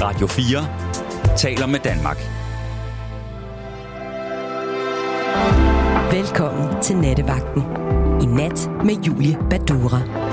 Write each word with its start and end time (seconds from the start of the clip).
Radio 0.00 0.26
4 0.26 1.36
taler 1.36 1.66
med 1.66 1.80
Danmark. 1.80 2.16
Velkommen 6.12 6.82
til 6.82 6.96
Nattevagten. 6.96 7.62
I 8.22 8.26
nat 8.26 8.70
med 8.84 8.94
Julie 9.06 9.38
Badura. 9.50 10.29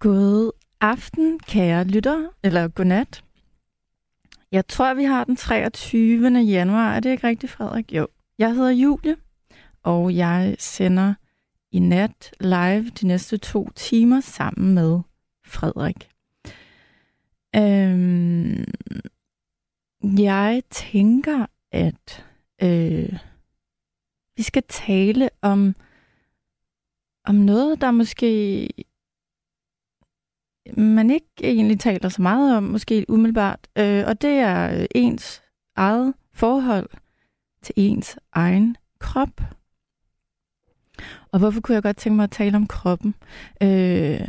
God 0.00 0.52
aften, 0.80 1.38
kære 1.38 1.84
lytter, 1.84 2.28
eller 2.42 2.68
godnat. 2.68 3.24
Jeg 4.52 4.66
tror, 4.66 4.94
vi 4.94 5.04
har 5.04 5.24
den 5.24 5.36
23. 5.36 6.38
januar. 6.38 6.94
Er 6.94 7.00
det 7.00 7.10
ikke 7.10 7.26
rigtigt, 7.26 7.52
Frederik? 7.52 7.92
Jo. 7.92 8.08
Jeg 8.38 8.54
hedder 8.54 8.70
Julie, 8.70 9.16
og 9.82 10.16
jeg 10.16 10.56
sender 10.58 11.14
i 11.72 11.78
nat 11.78 12.32
live 12.40 12.90
de 12.90 13.06
næste 13.06 13.36
to 13.38 13.68
timer 13.74 14.20
sammen 14.20 14.74
med 14.74 15.00
Frederik. 15.46 16.08
Øhm, 17.56 18.64
jeg 20.18 20.62
tænker, 20.70 21.46
at 21.72 22.26
øh, 22.62 23.18
vi 24.36 24.42
skal 24.42 24.62
tale 24.68 25.30
om, 25.42 25.74
om 27.24 27.34
noget, 27.34 27.80
der 27.80 27.90
måske 27.90 28.68
man 30.76 31.10
ikke 31.10 31.26
egentlig 31.42 31.80
taler 31.80 32.08
så 32.08 32.22
meget 32.22 32.56
om, 32.56 32.62
måske 32.62 33.06
umiddelbart, 33.08 33.68
øh, 33.78 34.04
og 34.06 34.22
det 34.22 34.30
er 34.30 34.80
øh, 34.80 34.86
ens 34.94 35.42
eget 35.76 36.14
forhold 36.34 36.90
til 37.62 37.74
ens 37.76 38.18
egen 38.32 38.76
krop. 38.98 39.40
Og 41.32 41.38
hvorfor 41.38 41.60
kunne 41.60 41.74
jeg 41.74 41.82
godt 41.82 41.96
tænke 41.96 42.16
mig 42.16 42.24
at 42.24 42.30
tale 42.30 42.56
om 42.56 42.66
kroppen? 42.66 43.14
Øh, 43.62 44.28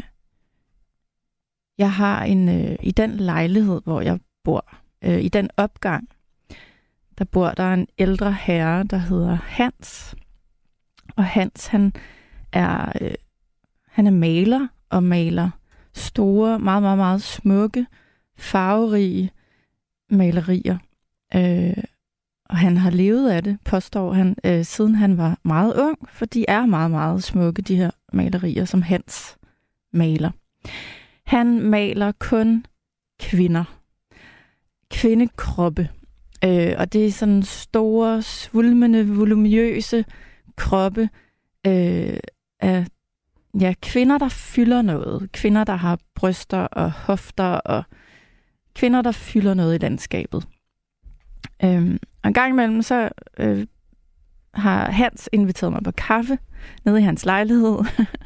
jeg 1.78 1.92
har 1.92 2.24
en, 2.24 2.50
øh, 2.50 2.76
i 2.84 2.92
den 2.92 3.12
lejlighed, 3.12 3.82
hvor 3.84 4.02
jeg 4.02 4.20
bor, 4.44 4.66
øh, 5.04 5.22
i 5.22 5.30
den 5.30 5.50
opgang, 5.58 6.10
der 7.18 7.26
bor 7.26 7.50
der 7.50 7.74
en 7.74 7.88
ældre 7.98 8.34
herre, 8.34 8.84
der 8.84 8.98
hedder 8.98 9.36
Hans. 9.36 10.16
Og 11.16 11.26
Hans, 11.26 11.68
han 11.68 11.94
er, 12.54 12.92
øh, 13.02 13.14
han 13.88 14.08
er 14.08 14.12
maler 14.12 14.68
og 14.90 15.04
maler 15.04 15.50
store, 15.94 16.60
meget, 16.60 16.84
meget, 16.84 16.98
meget 16.98 17.22
smukke, 17.22 17.86
farverige 18.38 19.32
malerier. 20.10 20.78
Øh, 21.36 21.84
og 22.50 22.58
han 22.58 22.78
har 22.78 22.90
levet 22.90 23.30
af 23.30 23.44
det, 23.44 23.58
påstår 23.66 24.14
han, 24.14 24.36
øh, 24.44 24.66
siden 24.66 24.96
han 24.96 25.18
var 25.18 25.40
meget 25.44 25.74
ung, 25.76 26.10
for 26.10 26.26
de 26.26 26.46
er 26.48 26.66
meget, 26.66 26.92
meget 26.92 27.24
smukke, 27.24 27.62
de 27.62 27.76
her 27.76 27.92
malerier, 28.14 28.66
som 28.66 28.82
Hans 28.82 29.38
maler. 29.94 30.32
Han 31.26 31.62
maler 31.62 32.12
kun 32.20 32.66
kvinder. 33.20 33.64
Kvindekroppe. 34.92 35.90
Øh, 36.46 36.74
og 36.78 36.94
det 36.94 37.06
er 37.06 37.12
sådan 37.12 37.44
store, 37.44 38.22
svulmende, 38.22 39.08
voluminøse 39.08 40.06
kroppe 40.56 41.10
øh, 41.68 42.20
af 42.60 42.86
ja, 43.60 43.74
kvinder, 43.82 44.18
der 44.18 44.30
fylder 44.30 44.82
noget. 44.82 45.32
Kvinder, 45.32 45.64
der 45.64 45.76
har 45.76 46.00
bryster 46.16 46.60
og 46.60 46.92
hofter, 46.92 47.54
og 47.54 47.84
kvinder, 48.76 49.02
der 49.02 49.12
fylder 49.12 49.54
noget 49.54 49.76
i 49.76 49.78
landskabet. 49.78 50.48
Øhm, 51.64 52.00
og 52.24 52.28
en 52.28 52.34
gang 52.34 52.50
imellem, 52.50 52.82
så 52.82 53.10
øh, 53.38 53.68
har 54.54 54.92
Hans 54.92 55.30
inviteret 55.32 55.72
mig 55.72 55.84
på 55.84 55.92
kaffe 55.92 56.38
nede 56.86 57.00
i 57.00 57.04
hans 57.04 57.26
lejlighed. 57.26 57.78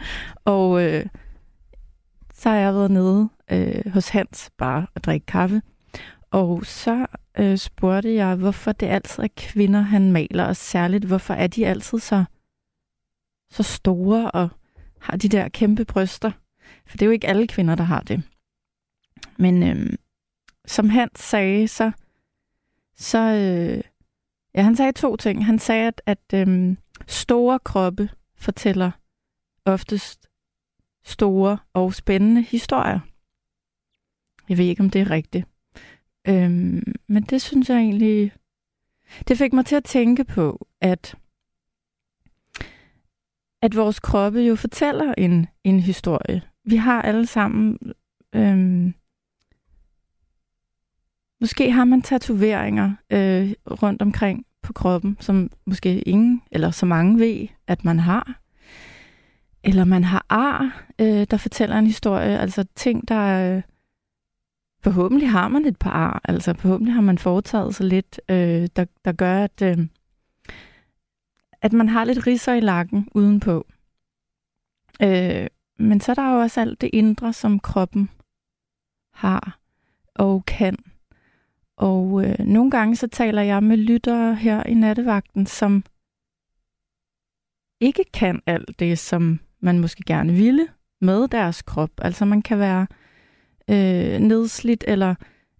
og 0.45 0.83
øh, 0.83 1.05
så 2.33 2.49
har 2.49 2.55
jeg 2.55 2.73
været 2.73 2.91
nede 2.91 3.29
øh, 3.51 3.93
hos 3.93 4.09
Hans 4.09 4.51
bare 4.57 4.87
at 4.95 5.05
drikke 5.05 5.25
kaffe. 5.25 5.61
Og 6.31 6.65
så 6.65 7.05
øh, 7.37 7.57
spurgte 7.57 8.13
jeg, 8.13 8.35
hvorfor 8.35 8.71
det 8.71 8.85
altid 8.85 9.23
er 9.23 9.27
kvinder, 9.37 9.81
han 9.81 10.11
maler, 10.11 10.45
og 10.45 10.55
særligt, 10.55 11.05
hvorfor 11.05 11.33
er 11.33 11.47
de 11.47 11.67
altid 11.67 11.99
så, 11.99 12.23
så 13.51 13.63
store 13.63 14.31
og 14.31 14.49
har 15.05 15.17
de 15.17 15.29
der 15.29 15.49
kæmpe 15.49 15.85
bryster? 15.85 16.31
For 16.85 16.97
det 16.97 17.01
er 17.01 17.05
jo 17.05 17.11
ikke 17.11 17.27
alle 17.27 17.47
kvinder, 17.47 17.75
der 17.75 17.83
har 17.83 18.01
det. 18.01 18.23
Men 19.37 19.63
øh, 19.63 19.93
som 20.65 20.89
han 20.89 21.09
sagde, 21.15 21.67
så, 21.67 21.91
så 22.95 23.19
øh, 23.19 23.83
ja, 24.55 24.61
han 24.61 24.75
sagde 24.75 24.91
to 24.91 25.15
ting. 25.15 25.45
Han 25.45 25.59
sagde, 25.59 25.87
at, 25.87 26.01
at 26.05 26.47
øh, 26.47 26.75
store 27.07 27.59
kroppe 27.59 28.09
fortæller 28.37 28.91
oftest 29.65 30.27
store 31.03 31.57
og 31.73 31.93
spændende 31.93 32.41
historier. 32.41 32.99
Jeg 34.49 34.57
ved 34.57 34.65
ikke, 34.65 34.83
om 34.83 34.89
det 34.89 35.01
er 35.01 35.09
rigtigt. 35.09 35.47
Øhm, 36.27 36.93
men 37.07 37.23
det 37.23 37.41
synes 37.41 37.69
jeg 37.69 37.77
egentlig... 37.77 38.31
Det 39.27 39.37
fik 39.37 39.53
mig 39.53 39.65
til 39.65 39.75
at 39.75 39.83
tænke 39.83 40.23
på, 40.23 40.67
at 40.81 41.15
at 43.65 43.75
vores 43.75 43.99
kroppe 43.99 44.39
jo 44.39 44.55
fortæller 44.55 45.13
en, 45.17 45.47
en 45.63 45.79
historie. 45.79 46.41
Vi 46.65 46.75
har 46.75 47.01
alle 47.01 47.25
sammen... 47.25 47.77
Øhm, 48.35 48.93
måske 51.41 51.71
har 51.71 51.85
man 51.85 52.01
tatoveringer 52.01 52.95
øh, 53.09 53.53
rundt 53.83 54.01
omkring 54.01 54.45
på 54.61 54.73
kroppen, 54.73 55.17
som 55.19 55.49
måske 55.65 56.01
ingen 56.01 56.41
eller 56.51 56.71
så 56.71 56.85
mange 56.85 57.19
ved, 57.19 57.47
at 57.67 57.85
man 57.85 57.99
har. 57.99 58.41
Eller 59.63 59.85
man 59.85 60.03
har 60.03 60.25
ar, 60.29 60.85
øh, 61.01 61.27
der 61.31 61.37
fortæller 61.37 61.77
en 61.77 61.87
historie, 61.87 62.39
altså 62.39 62.65
ting, 62.75 63.07
der... 63.07 63.55
Øh, 63.55 63.61
forhåbentlig 64.83 65.31
har 65.31 65.47
man 65.47 65.65
et 65.65 65.77
par 65.77 65.91
ar, 65.91 66.21
altså 66.23 66.53
forhåbentlig 66.53 66.93
har 66.93 67.01
man 67.01 67.17
foretaget 67.17 67.75
sig 67.75 67.85
lidt, 67.85 68.21
øh, 68.29 68.67
der, 68.75 68.85
der 69.05 69.11
gør, 69.11 69.43
at, 69.43 69.61
øh, 69.61 69.87
at 71.65 71.73
man 71.73 71.89
har 71.89 72.03
lidt 72.03 72.27
risser 72.27 72.53
i 72.53 72.59
lakken 72.59 73.09
udenpå. 73.15 73.67
Øh, 75.01 75.47
men 75.79 76.01
så 76.01 76.11
er 76.11 76.15
der 76.15 76.31
jo 76.33 76.39
også 76.39 76.61
alt 76.61 76.81
det 76.81 76.89
indre, 76.93 77.33
som 77.33 77.59
kroppen 77.59 78.09
har 79.13 79.59
og 80.15 80.45
kan. 80.45 80.77
Og 81.77 82.25
øh, 82.25 82.39
nogle 82.39 82.71
gange 82.71 82.95
så 82.95 83.07
taler 83.07 83.41
jeg 83.41 83.63
med 83.63 83.77
lyttere 83.77 84.35
her 84.35 84.63
i 84.63 84.73
nattevagten, 84.73 85.45
som 85.45 85.83
ikke 87.81 88.03
kan 88.13 88.41
alt 88.45 88.79
det, 88.79 88.99
som 88.99 89.39
man 89.59 89.79
måske 89.79 90.03
gerne 90.03 90.33
ville 90.33 90.67
med 91.01 91.27
deres 91.27 91.61
krop. 91.61 91.91
Altså 91.97 92.25
man 92.25 92.41
kan 92.41 92.59
være 92.59 92.87
øh, 93.69 94.19
nedslidt, 94.19 94.83
eller 94.87 95.15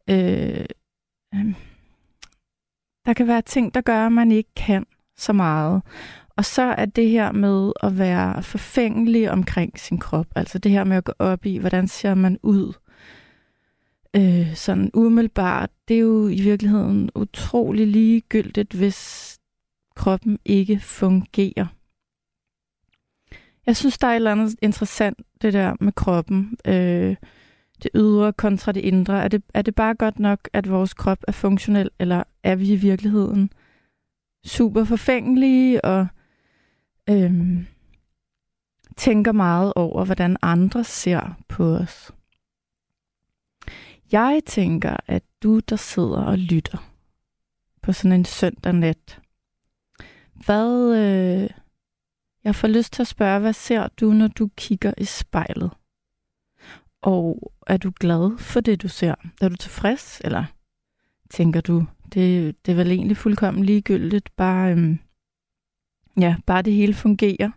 øh, 0.10 0.66
øh, 1.36 1.54
der 3.06 3.14
kan 3.14 3.28
være 3.28 3.42
ting, 3.42 3.74
der 3.74 3.82
gør, 3.82 4.06
at 4.06 4.12
man 4.12 4.32
ikke 4.32 4.54
kan 4.56 4.86
så 5.18 5.34
meget. 5.34 5.82
Og 6.38 6.46
så 6.46 6.62
er 6.62 6.86
det 6.86 7.10
her 7.10 7.32
med 7.32 7.72
at 7.84 7.98
være 7.98 8.44
forfængelig 8.44 9.32
omkring 9.32 9.80
sin 9.80 9.98
krop, 9.98 10.28
altså 10.36 10.60
det 10.60 10.72
her 10.72 10.84
med 10.84 10.98
at 10.98 11.04
gå 11.04 11.14
op 11.20 11.46
i, 11.46 11.58
hvordan 11.58 11.88
ser 11.88 12.14
man 12.14 12.40
ud, 12.44 12.74
øh, 14.16 14.56
sådan 14.56 14.92
umiddelbart, 14.94 15.70
det 15.88 15.96
er 15.96 16.00
jo 16.00 16.28
i 16.28 16.42
virkeligheden 16.42 17.10
utrolig 17.16 17.88
ligegyldigt, 17.88 18.74
hvis 18.74 19.32
kroppen 19.96 20.40
ikke 20.46 20.80
fungerer. 20.80 21.66
Jeg 23.66 23.76
synes, 23.76 23.98
der 23.98 24.08
er 24.08 24.12
et 24.12 24.16
eller 24.16 24.32
andet 24.32 24.56
interessant, 24.62 25.20
det 25.42 25.54
der 25.54 25.76
med 25.80 25.94
kroppen. 25.94 26.58
Øh, 26.68 27.16
det 27.84 27.92
ydre 27.96 28.34
kontra 28.34 28.72
det 28.72 28.82
indre. 28.82 29.24
Er 29.24 29.28
det, 29.28 29.44
er 29.54 29.62
det 29.62 29.76
bare 29.76 29.96
godt 29.96 30.20
nok, 30.20 30.50
at 30.54 30.70
vores 30.70 30.94
krop 30.94 31.18
er 31.28 31.32
funktionel, 31.32 31.90
eller 32.00 32.24
er 32.44 32.56
vi 32.56 32.74
i 32.74 32.76
virkeligheden 32.76 33.50
super 34.46 34.84
forfængelige 34.84 35.86
og 35.86 36.08
øhm, 37.10 37.66
tænker 38.98 39.32
meget 39.32 39.74
over, 39.76 40.06
hvordan 40.06 40.38
andre 40.42 40.84
ser 40.84 41.38
på 41.48 41.76
os? 41.76 42.12
Jeg 44.12 44.42
tænker, 44.46 44.98
at 45.08 45.24
du, 45.44 45.60
der 45.60 45.76
sidder 45.76 46.24
og 46.24 46.38
lytter 46.38 46.92
på 47.82 47.94
sådan 47.94 48.12
en 48.12 48.26
søndag 48.26 48.74
nat, 48.74 49.22
hvad... 50.34 50.96
Øh, 50.98 51.50
jeg 52.44 52.56
får 52.56 52.68
lyst 52.68 52.94
til 52.94 53.04
at 53.04 53.08
spørge, 53.08 53.40
hvad 53.40 53.54
ser 53.54 53.88
du, 53.88 54.14
når 54.14 54.28
du 54.28 54.50
kigger 54.58 54.94
i 54.98 55.06
spejlet? 55.06 55.72
Og 57.02 57.54
er 57.68 57.78
du 57.78 57.92
glad 58.00 58.38
for 58.38 58.60
det, 58.60 58.82
du 58.82 58.88
ser? 58.88 59.16
Er 59.42 59.50
du 59.50 59.56
tilfreds, 59.56 60.22
eller 60.24 60.46
tænker 61.30 61.62
du, 61.62 61.86
det, 62.14 62.56
det 62.66 62.72
er 62.72 62.76
vel 62.76 62.92
egentlig 62.92 63.18
fuldkommen 63.18 63.66
ligegyldigt, 63.66 64.36
bare, 64.36 64.72
øhm, 64.72 65.00
ja, 66.20 66.36
bare 66.46 66.62
det 66.62 66.74
hele 66.74 66.94
fungerer? 66.94 67.52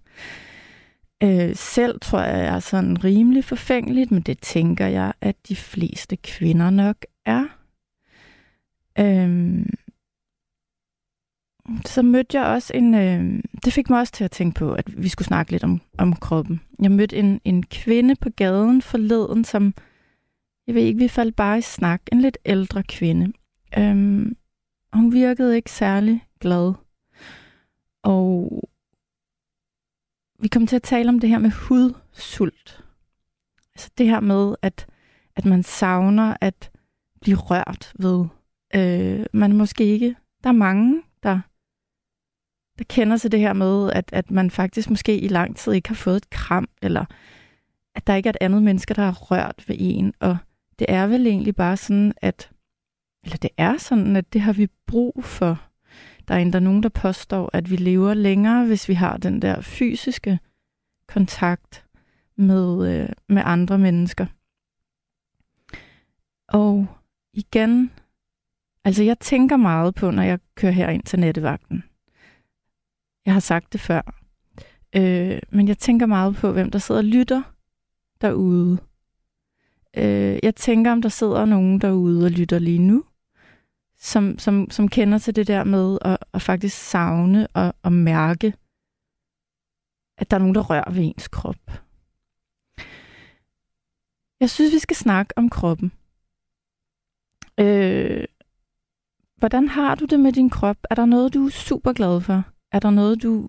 Øh, 1.23 1.56
selv 1.56 2.00
tror 2.00 2.21
jeg, 2.21 2.45
jeg 2.45 2.55
er 2.55 2.61
sådan 2.61 3.05
rimelig 3.05 3.45
forfængeligt, 3.45 4.11
men 4.11 4.23
det 4.23 4.39
tænker 4.39 4.87
jeg, 4.87 5.12
at 5.21 5.37
de 5.49 5.56
fleste 5.56 6.17
kvinder 6.17 6.71
nok 6.71 6.97
er. 7.27 7.45
Øhm, 8.99 9.67
så 11.85 12.03
mødte 12.03 12.39
jeg 12.39 12.47
også 12.47 12.73
en... 12.75 12.95
Øh, 12.95 13.43
det 13.65 13.73
fik 13.73 13.91
mig 13.91 14.00
også 14.00 14.12
til 14.12 14.25
at 14.25 14.31
tænke 14.31 14.59
på, 14.59 14.73
at 14.73 15.03
vi 15.03 15.09
skulle 15.09 15.27
snakke 15.27 15.53
lidt 15.53 15.65
om, 15.65 15.81
om 15.99 16.17
kroppen. 16.17 16.61
Jeg 16.83 16.91
mødte 16.91 17.17
en, 17.17 17.41
en 17.45 17.62
kvinde 17.62 18.17
på 18.17 18.31
gaden 18.31 18.83
forleden, 18.83 19.45
som... 19.45 19.75
Jeg 20.67 20.75
ved 20.75 20.83
ikke, 20.83 20.99
vi 20.99 21.09
faldt 21.09 21.37
bare 21.37 21.59
i 21.59 21.61
snak. 21.61 22.02
En 22.12 22.21
lidt 22.21 22.38
ældre 22.45 22.83
kvinde. 22.83 23.33
Øhm, 23.78 24.37
hun 24.92 25.12
virkede 25.12 25.57
ikke 25.57 25.71
særlig 25.71 26.26
glad. 26.40 26.75
Og 28.02 28.50
vi 30.40 30.49
kom 30.49 30.66
til 30.66 30.76
at 30.76 30.83
tale 30.83 31.09
om 31.09 31.18
det 31.18 31.30
her 31.30 31.38
med 31.38 31.50
hudsult. 31.50 32.85
Altså 33.75 33.90
det 33.99 34.07
her 34.07 34.21
med, 34.21 34.54
at, 34.62 34.87
at 35.37 35.45
man 35.45 35.62
savner 35.62 36.37
at 36.40 36.71
blive 37.21 37.37
rørt 37.37 37.92
ved. 37.99 38.26
Øh, 38.75 39.26
man 39.33 39.57
måske 39.57 39.85
ikke... 39.85 40.16
Der 40.45 40.49
er 40.49 40.54
mange, 40.54 41.02
der 41.23 41.40
der 42.78 42.85
kender 42.88 43.16
til 43.16 43.33
det 43.33 43.40
her 43.40 43.52
med, 43.52 43.92
at, 43.92 44.11
at 44.12 44.30
man 44.30 44.50
faktisk 44.50 44.90
måske 44.90 45.21
i 45.21 45.28
lang 45.28 45.57
tid 45.57 45.73
ikke 45.73 45.88
har 45.88 45.95
fået 45.95 46.16
et 46.16 46.30
kram, 46.30 46.68
eller 46.83 47.04
at 47.95 48.07
der 48.07 48.14
ikke 48.14 48.26
er 48.28 48.33
et 48.33 48.37
andet 48.40 48.62
menneske, 48.62 48.95
der 48.95 49.02
har 49.02 49.12
rørt 49.12 49.64
ved 49.66 49.76
en. 49.78 50.14
Og 50.21 50.37
det 50.78 50.87
er 50.88 51.07
vel 51.07 51.26
egentlig 51.26 51.57
bare 51.57 51.76
sådan, 51.76 52.12
at, 52.16 52.50
eller 53.28 53.38
det 53.38 53.50
er 53.56 53.76
sådan, 53.76 54.16
at 54.16 54.32
det 54.32 54.40
har 54.40 54.52
vi 54.52 54.68
brug 54.87 55.25
for. 55.25 55.62
Der 56.28 56.35
er 56.35 56.38
endda 56.38 56.61
nogen, 56.61 56.82
der 56.82 56.88
påstår, 56.88 57.50
at 57.52 57.70
vi 57.70 57.76
lever 57.76 58.14
længere, 58.14 58.66
hvis 58.66 58.88
vi 58.88 58.94
har 58.94 59.16
den 59.16 59.42
der 59.42 59.61
fysiske 59.61 60.38
kontakt 61.08 61.87
med, 62.37 62.94
øh, 62.94 63.08
med 63.28 63.42
andre 63.44 63.78
mennesker. 63.78 64.26
Og 66.49 66.87
igen, 67.32 67.90
altså 68.85 69.02
jeg 69.02 69.18
tænker 69.18 69.56
meget 69.56 69.94
på, 69.94 70.11
når 70.11 70.23
jeg 70.23 70.38
kører 70.54 70.73
her 70.73 70.88
ind 70.88 71.02
til 71.02 71.20
nattevagten. 71.20 71.85
Jeg 73.26 73.32
har 73.32 73.40
sagt 73.40 73.73
det 73.73 73.80
før. 73.80 74.14
Øh, 74.97 75.38
men 75.50 75.68
jeg 75.68 75.78
tænker 75.78 76.06
meget 76.06 76.37
på, 76.37 76.52
hvem 76.52 76.70
der 76.70 76.78
sidder 76.78 77.00
og 77.00 77.04
lytter 77.04 77.42
derude. 78.20 78.78
Øh, 79.97 80.38
jeg 80.42 80.54
tænker, 80.56 80.92
om 80.92 81.02
der 81.02 81.08
sidder 81.08 81.44
nogen 81.44 81.80
derude 81.80 82.25
og 82.25 82.30
lytter 82.30 82.58
lige 82.58 82.78
nu, 82.78 83.04
som, 83.99 84.38
som, 84.38 84.71
som 84.71 84.88
kender 84.88 85.19
til 85.19 85.37
det 85.37 85.47
der 85.47 85.64
med 85.64 85.99
at, 86.02 86.19
at 86.33 86.43
faktisk 86.43 86.76
savne 86.76 87.47
og, 87.47 87.75
og 87.83 87.93
mærke, 87.93 88.55
at 90.19 90.31
der 90.31 90.37
er 90.37 90.38
nogen, 90.38 90.55
der 90.55 90.61
rører 90.61 90.90
ved 90.90 91.02
ens 91.02 91.28
krop. 91.28 91.71
Jeg 94.40 94.50
synes, 94.50 94.75
vi 94.75 94.78
skal 94.78 94.97
snakke 94.97 95.33
om 95.37 95.50
kroppen. 95.50 95.93
Øh, 97.61 98.25
hvordan 99.37 99.69
har 99.69 99.95
du 99.95 100.05
det 100.05 100.21
med 100.21 100.33
din 100.33 100.50
krop? 100.50 100.76
Er 100.90 100.95
der 100.95 101.07
noget, 101.07 101.35
du 101.35 101.47
er 101.47 101.50
super 101.50 101.93
glad 101.93 102.21
for? 102.21 102.45
Er 102.73 102.78
der 102.78 102.90
noget, 102.90 103.23
du 103.23 103.49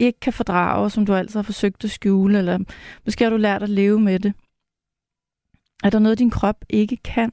ikke 0.00 0.20
kan 0.20 0.32
fordrage, 0.32 0.90
som 0.90 1.06
du 1.06 1.14
altid 1.14 1.38
har 1.38 1.42
forsøgt 1.42 1.84
at 1.84 1.90
skjule, 1.90 2.38
eller 2.38 2.58
måske 3.04 3.24
har 3.24 3.30
du 3.30 3.36
lært 3.36 3.62
at 3.62 3.68
leve 3.68 4.00
med 4.00 4.18
det? 4.18 4.34
er 5.84 5.90
der 5.90 5.98
noget, 5.98 6.18
din 6.18 6.30
krop 6.30 6.64
ikke 6.68 6.96
kan, 6.96 7.32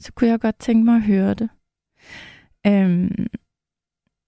så 0.00 0.12
kunne 0.12 0.30
jeg 0.30 0.40
godt 0.40 0.58
tænke 0.58 0.84
mig 0.84 0.96
at 0.96 1.02
høre 1.02 1.34
det. 1.34 1.48
Øhm, 2.66 3.26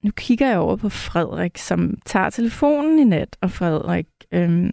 nu 0.05 0.11
kigger 0.17 0.49
jeg 0.49 0.59
over 0.59 0.77
på 0.77 0.89
Frederik, 0.89 1.59
som 1.59 1.99
tager 2.07 2.31
telefonen 2.31 2.99
i 2.99 3.05
nat, 3.05 3.37
og 3.41 3.51
Frederik, 3.51 4.07
øhm, 4.33 4.71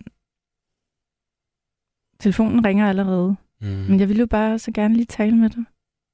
telefonen 2.20 2.66
ringer 2.66 2.90
allerede. 2.90 3.36
Mm. 3.62 3.68
Men 3.68 4.00
jeg 4.00 4.10
vil 4.10 4.20
jo 4.20 4.26
bare 4.26 4.60
så 4.60 4.72
gerne 4.72 4.94
lige 4.96 5.06
tale 5.06 5.36
med 5.38 5.50
dig. 5.50 5.64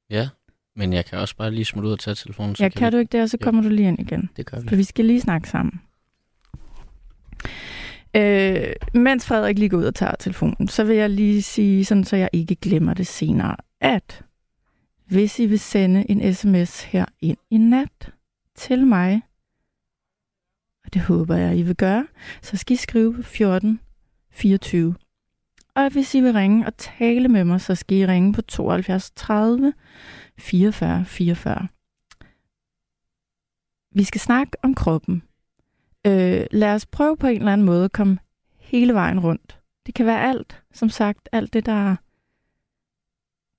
Ja, 0.10 0.30
men 0.76 0.94
jeg 0.94 1.06
kan 1.06 1.20
også 1.20 1.36
bare 1.36 1.52
lige 1.52 1.66
smutte 1.66 1.88
ud 1.88 1.94
og 1.94 2.00
tage 2.00 2.16
telefonen. 2.16 2.56
Så 2.56 2.64
Ja, 2.64 2.70
kan 2.70 2.86
vi... 2.86 2.92
du 2.92 2.98
ikke 2.98 3.12
det, 3.12 3.22
og 3.22 3.30
så 3.30 3.38
Jo. 3.42 3.44
kommer 3.44 3.62
du 3.62 3.70
lige 3.70 3.88
ind 3.88 4.00
igen. 4.00 4.30
Det 4.38 4.46
gør 4.46 4.60
vi. 4.60 4.68
For 4.70 4.76
vi 4.76 4.84
skal 4.84 5.06
lige 5.06 5.22
snakke 5.22 5.50
sammen. 5.50 5.82
Øh, 8.16 8.74
mens 8.94 9.26
Frederik 9.28 9.60
lige 9.60 9.70
går 9.70 9.78
ud 9.78 9.84
og 9.86 9.96
tager 9.96 10.16
telefonen, 10.20 10.68
så 10.68 10.84
vil 10.84 10.96
jeg 10.96 11.10
lige 11.10 11.42
sige, 11.42 11.86
sådan 11.86 12.04
så 12.04 12.16
jeg 12.16 12.30
ikke 12.34 12.56
glemmer 12.56 12.94
det 12.94 13.08
senere, 13.08 13.56
at 13.82 14.24
hvis 15.12 15.39
I 15.39 15.46
vil 15.46 15.60
sende 15.60 16.12
en 16.12 16.34
sms 16.34 16.84
her 16.84 17.06
ind 17.22 17.38
i 17.50 17.58
nat 17.58 18.12
til 18.56 18.88
mig, 18.88 19.22
og 20.86 20.94
det 20.94 21.01
håber 21.01 21.36
jeg, 21.36 21.58
I 21.58 21.62
vil 21.62 21.75
gøre, 21.75 22.08
så 22.41 22.58
skal 22.58 22.74
I 22.74 22.77
skrive 22.77 23.24
14 23.24 23.80
24. 24.30 24.96
Og 25.75 25.91
hvis 25.91 26.15
I 26.15 26.22
vil 26.22 26.34
ringe 26.34 26.65
og 26.65 26.77
tale 26.77 27.27
med 27.27 27.44
mig, 27.44 27.62
så 27.62 27.75
skal 27.75 27.98
I 27.98 28.08
ringe 28.08 28.34
på 28.34 28.41
72 28.41 29.12
30 29.15 29.74
44 30.38 31.06
44. 31.06 31.68
Vi 33.91 34.03
skal 34.03 34.22
snakke 34.22 34.58
om 34.63 34.74
kroppen. 34.74 35.24
Øh, 36.08 36.46
lad 36.51 36.74
os 36.74 36.86
prøve 36.86 37.18
på 37.18 37.27
en 37.27 37.38
eller 37.38 37.53
anden 37.53 37.65
måde 37.65 37.86
at 37.86 37.91
komme 37.91 38.18
hele 38.60 38.94
vejen 38.94 39.20
rundt. 39.20 39.60
Det 39.86 39.94
kan 39.94 40.06
være 40.06 40.30
alt, 40.30 40.63
som 40.74 40.89
sagt, 40.89 41.30
alt 41.32 41.53
det, 41.53 41.65
der 41.65 41.96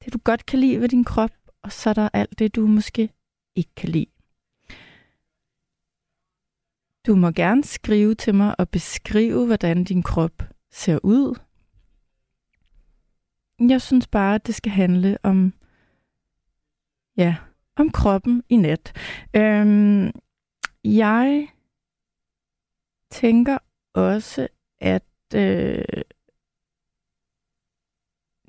det 0.04 0.12
du 0.12 0.18
godt 0.24 0.46
kan 0.46 0.58
lide 0.58 0.80
ved 0.80 0.88
din 0.88 1.04
krop, 1.04 1.30
og 1.62 1.72
så 1.72 1.90
er 1.90 1.94
der 1.94 2.08
alt 2.12 2.38
det, 2.38 2.54
du 2.54 2.66
måske 2.66 3.12
ikke 3.54 3.74
kan 3.76 3.88
lide. 3.88 4.06
Du 7.06 7.14
må 7.14 7.30
gerne 7.30 7.64
skrive 7.64 8.14
til 8.14 8.34
mig 8.34 8.60
og 8.60 8.68
beskrive, 8.68 9.46
hvordan 9.46 9.84
din 9.84 10.02
krop 10.02 10.42
ser 10.70 10.98
ud. 11.02 11.38
Jeg 13.68 13.82
synes 13.82 14.06
bare, 14.06 14.34
at 14.34 14.46
det 14.46 14.54
skal 14.54 14.72
handle 14.72 15.18
om, 15.22 15.54
ja, 17.16 17.36
om 17.76 17.90
kroppen 17.90 18.42
i 18.48 18.56
nat. 18.56 18.92
Øhm, 19.36 20.10
jeg 20.84 21.48
tænker 23.10 23.58
også, 23.94 24.48
at 24.80 25.34
øh, 25.34 25.84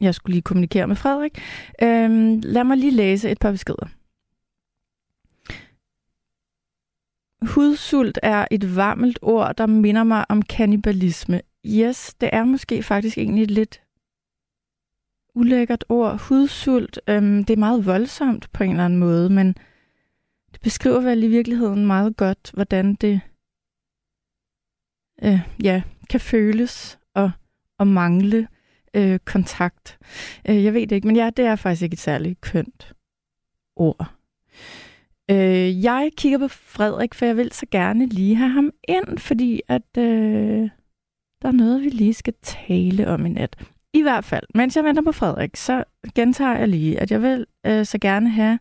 jeg 0.03 0.15
skulle 0.15 0.33
lige 0.33 0.41
kommunikere 0.41 0.87
med 0.87 0.95
Frederik. 0.95 1.41
Øhm, 1.81 2.39
lad 2.43 2.63
mig 2.63 2.77
lige 2.77 2.91
læse 2.91 3.31
et 3.31 3.39
par 3.39 3.51
beskeder. 3.51 3.87
Hudsult 7.45 8.19
er 8.23 8.45
et 8.51 8.75
varmelt 8.75 9.19
ord, 9.21 9.55
der 9.55 9.65
minder 9.65 10.03
mig 10.03 10.25
om 10.29 10.41
kannibalisme. 10.41 11.41
Yes, 11.65 12.13
det 12.13 12.29
er 12.33 12.43
måske 12.43 12.83
faktisk 12.83 13.17
egentlig 13.17 13.43
et 13.43 13.51
lidt 13.51 13.81
ulækkert 15.35 15.85
ord. 15.89 16.19
Hudsult, 16.19 16.99
øhm, 17.07 17.43
det 17.43 17.53
er 17.53 17.57
meget 17.59 17.85
voldsomt 17.85 18.53
på 18.53 18.63
en 18.63 18.69
eller 18.69 18.85
anden 18.85 18.99
måde, 18.99 19.29
men 19.29 19.47
det 20.51 20.61
beskriver 20.61 20.99
vel 20.99 21.23
i 21.23 21.27
virkeligheden 21.27 21.85
meget 21.85 22.17
godt, 22.17 22.51
hvordan 22.53 22.95
det 22.95 23.21
øh, 25.23 25.39
ja, 25.63 25.83
kan 26.09 26.19
føles 26.19 26.99
og, 27.15 27.31
og 27.77 27.87
mangle 27.87 28.47
øh, 28.93 29.19
kontakt. 29.25 29.99
Øh, 30.49 30.63
jeg 30.63 30.73
ved 30.73 30.81
det 30.81 30.95
ikke, 30.95 31.07
men 31.07 31.15
ja, 31.15 31.29
det 31.37 31.45
er 31.45 31.55
faktisk 31.55 31.81
ikke 31.81 31.93
et 31.93 31.99
særligt 31.99 32.41
kønt 32.41 32.93
ord. 33.75 34.13
Øh, 35.31 35.83
jeg 35.83 36.09
kigger 36.17 36.37
på 36.37 36.47
Frederik, 36.47 37.13
for 37.13 37.25
jeg 37.25 37.37
vil 37.37 37.51
så 37.51 37.65
gerne 37.71 38.05
lige 38.05 38.35
have 38.35 38.49
ham 38.49 38.71
ind, 38.87 39.17
fordi 39.17 39.61
at 39.67 39.97
øh, 39.97 40.69
der 41.41 41.47
er 41.47 41.51
noget, 41.51 41.81
vi 41.81 41.89
lige 41.89 42.13
skal 42.13 42.33
tale 42.41 43.07
om 43.07 43.25
i 43.25 43.29
nat. 43.29 43.55
I 43.93 44.01
hvert 44.01 44.25
fald, 44.25 44.43
mens 44.55 44.75
jeg 44.75 44.83
venter 44.83 45.01
på 45.01 45.11
Frederik, 45.11 45.55
så 45.55 45.83
gentager 46.15 46.57
jeg 46.57 46.67
lige, 46.67 46.99
at 46.99 47.11
jeg 47.11 47.21
vil 47.21 47.45
øh, 47.65 47.85
så 47.85 47.97
gerne 47.97 48.29
have, 48.29 48.59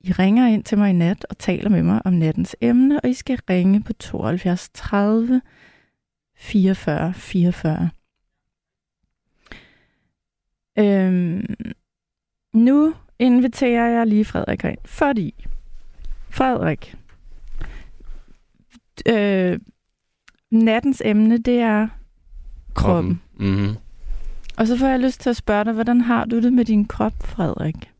I 0.00 0.12
ringer 0.12 0.46
ind 0.46 0.64
til 0.64 0.78
mig 0.78 0.90
i 0.90 0.92
nat 0.92 1.26
og 1.30 1.38
taler 1.38 1.70
med 1.70 1.82
mig 1.82 2.02
om 2.04 2.12
nattens 2.12 2.56
emne, 2.60 3.00
og 3.00 3.10
I 3.10 3.14
skal 3.14 3.38
ringe 3.50 3.82
på 3.82 3.92
72 3.92 4.70
30 4.74 5.42
44 6.36 7.14
44. 7.14 7.90
Øhm, 10.78 11.54
nu 12.52 12.94
inviterer 13.18 13.88
jeg 13.88 14.06
lige 14.06 14.24
Frederik 14.24 14.64
ind, 14.64 14.78
fordi 14.84 15.46
Frederik, 16.30 16.94
øh, 19.08 19.60
nattens 20.50 21.02
emne, 21.04 21.38
det 21.38 21.58
er 21.58 21.88
kroppen. 22.74 23.22
Mm-hmm. 23.34 23.76
Og 24.56 24.66
så 24.66 24.78
får 24.78 24.86
jeg 24.86 25.00
lyst 25.00 25.20
til 25.20 25.30
at 25.30 25.36
spørge 25.36 25.64
dig, 25.64 25.72
hvordan 25.72 26.00
har 26.00 26.24
du 26.24 26.42
det 26.42 26.52
med 26.52 26.64
din 26.64 26.84
krop, 26.84 27.12
Frederik? 27.20 27.92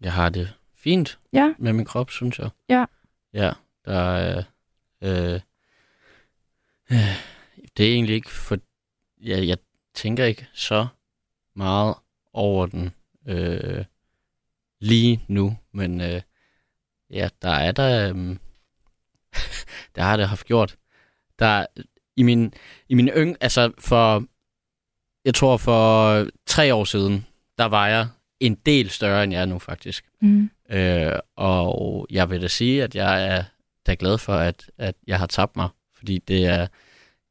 Jeg 0.00 0.12
har 0.12 0.28
det 0.28 0.54
fint 0.76 1.18
Ja, 1.32 1.54
med 1.58 1.72
min 1.72 1.84
krop, 1.84 2.10
synes 2.10 2.38
jeg. 2.38 2.50
Ja. 2.68 2.84
Ja, 3.32 3.52
der 3.84 3.98
er... 3.98 4.42
Øh, 5.02 5.40
øh, 6.92 6.98
det 7.76 7.88
er 7.88 7.94
egentlig 7.94 8.14
ikke 8.14 8.30
for... 8.30 8.58
Jeg, 9.22 9.48
jeg 9.48 9.58
tænker 9.94 10.24
ikke 10.24 10.46
så 10.52 10.86
meget 11.56 11.94
over 12.32 12.66
den 12.66 12.90
øh, 13.26 13.84
lige 14.80 15.24
nu, 15.28 15.56
men 15.72 16.00
øh, 16.00 16.20
ja, 17.10 17.28
der 17.42 17.50
er 17.50 17.72
der... 17.72 18.08
Øh, 18.08 18.16
der 19.94 20.02
har 20.02 20.16
det 20.16 20.28
haft 20.28 20.46
gjort. 20.46 20.76
Der 21.38 21.66
i 22.16 22.22
min, 22.22 22.54
i 22.88 22.94
min 22.94 23.08
yng, 23.08 23.36
altså 23.40 23.72
for, 23.78 24.24
jeg 25.24 25.34
tror 25.34 25.56
for 25.56 26.26
tre 26.46 26.74
år 26.74 26.84
siden, 26.84 27.26
der 27.58 27.64
var 27.64 27.88
jeg 27.88 28.08
en 28.40 28.54
del 28.54 28.90
større, 28.90 29.24
end 29.24 29.32
jeg 29.32 29.42
er 29.42 29.46
nu 29.46 29.58
faktisk. 29.58 30.04
mm. 30.20 30.50
Øh, 30.70 31.18
og 31.36 32.06
jeg 32.10 32.30
vil 32.30 32.42
da 32.42 32.48
sige, 32.48 32.82
at 32.82 32.94
jeg 32.94 33.26
er 33.26 33.44
da 33.86 33.96
glad 33.98 34.18
for, 34.18 34.34
at, 34.34 34.70
at 34.78 34.94
jeg 35.06 35.18
har 35.18 35.26
tabt 35.26 35.56
mig. 35.56 35.68
Fordi 35.92 36.18
det 36.18 36.46
er, 36.46 36.66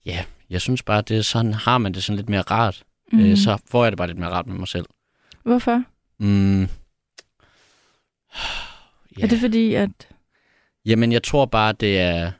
ja, 0.06 0.25
jeg 0.50 0.62
synes 0.62 0.84
bare, 0.84 1.01
det 1.01 1.18
er 1.18 1.22
sådan, 1.22 1.53
har 1.53 1.77
man 1.77 1.94
det 1.94 2.03
sådan 2.03 2.18
lidt 2.18 2.30
mere 2.30 2.42
rart. 2.42 2.84
Mm. 3.13 3.20
Øh, 3.20 3.38
så 3.38 3.58
får 3.72 3.84
jeg 3.86 3.91
det 3.91 3.98
bare 3.98 4.08
lidt 4.08 4.20
mere 4.20 4.29
rart 4.29 4.48
med 4.48 4.55
mig 4.55 4.67
selv. 4.67 4.86
Hvorfor? 5.43 5.84
Mm. 6.20 6.62
Ja. 6.62 6.67
Er 9.24 9.27
det 9.27 9.39
fordi, 9.39 9.74
at... 9.74 9.89
Jamen, 10.86 11.12
jeg 11.12 11.24
tror 11.24 11.46
bare, 11.46 11.74
det 11.74 12.00
er... 12.00 12.32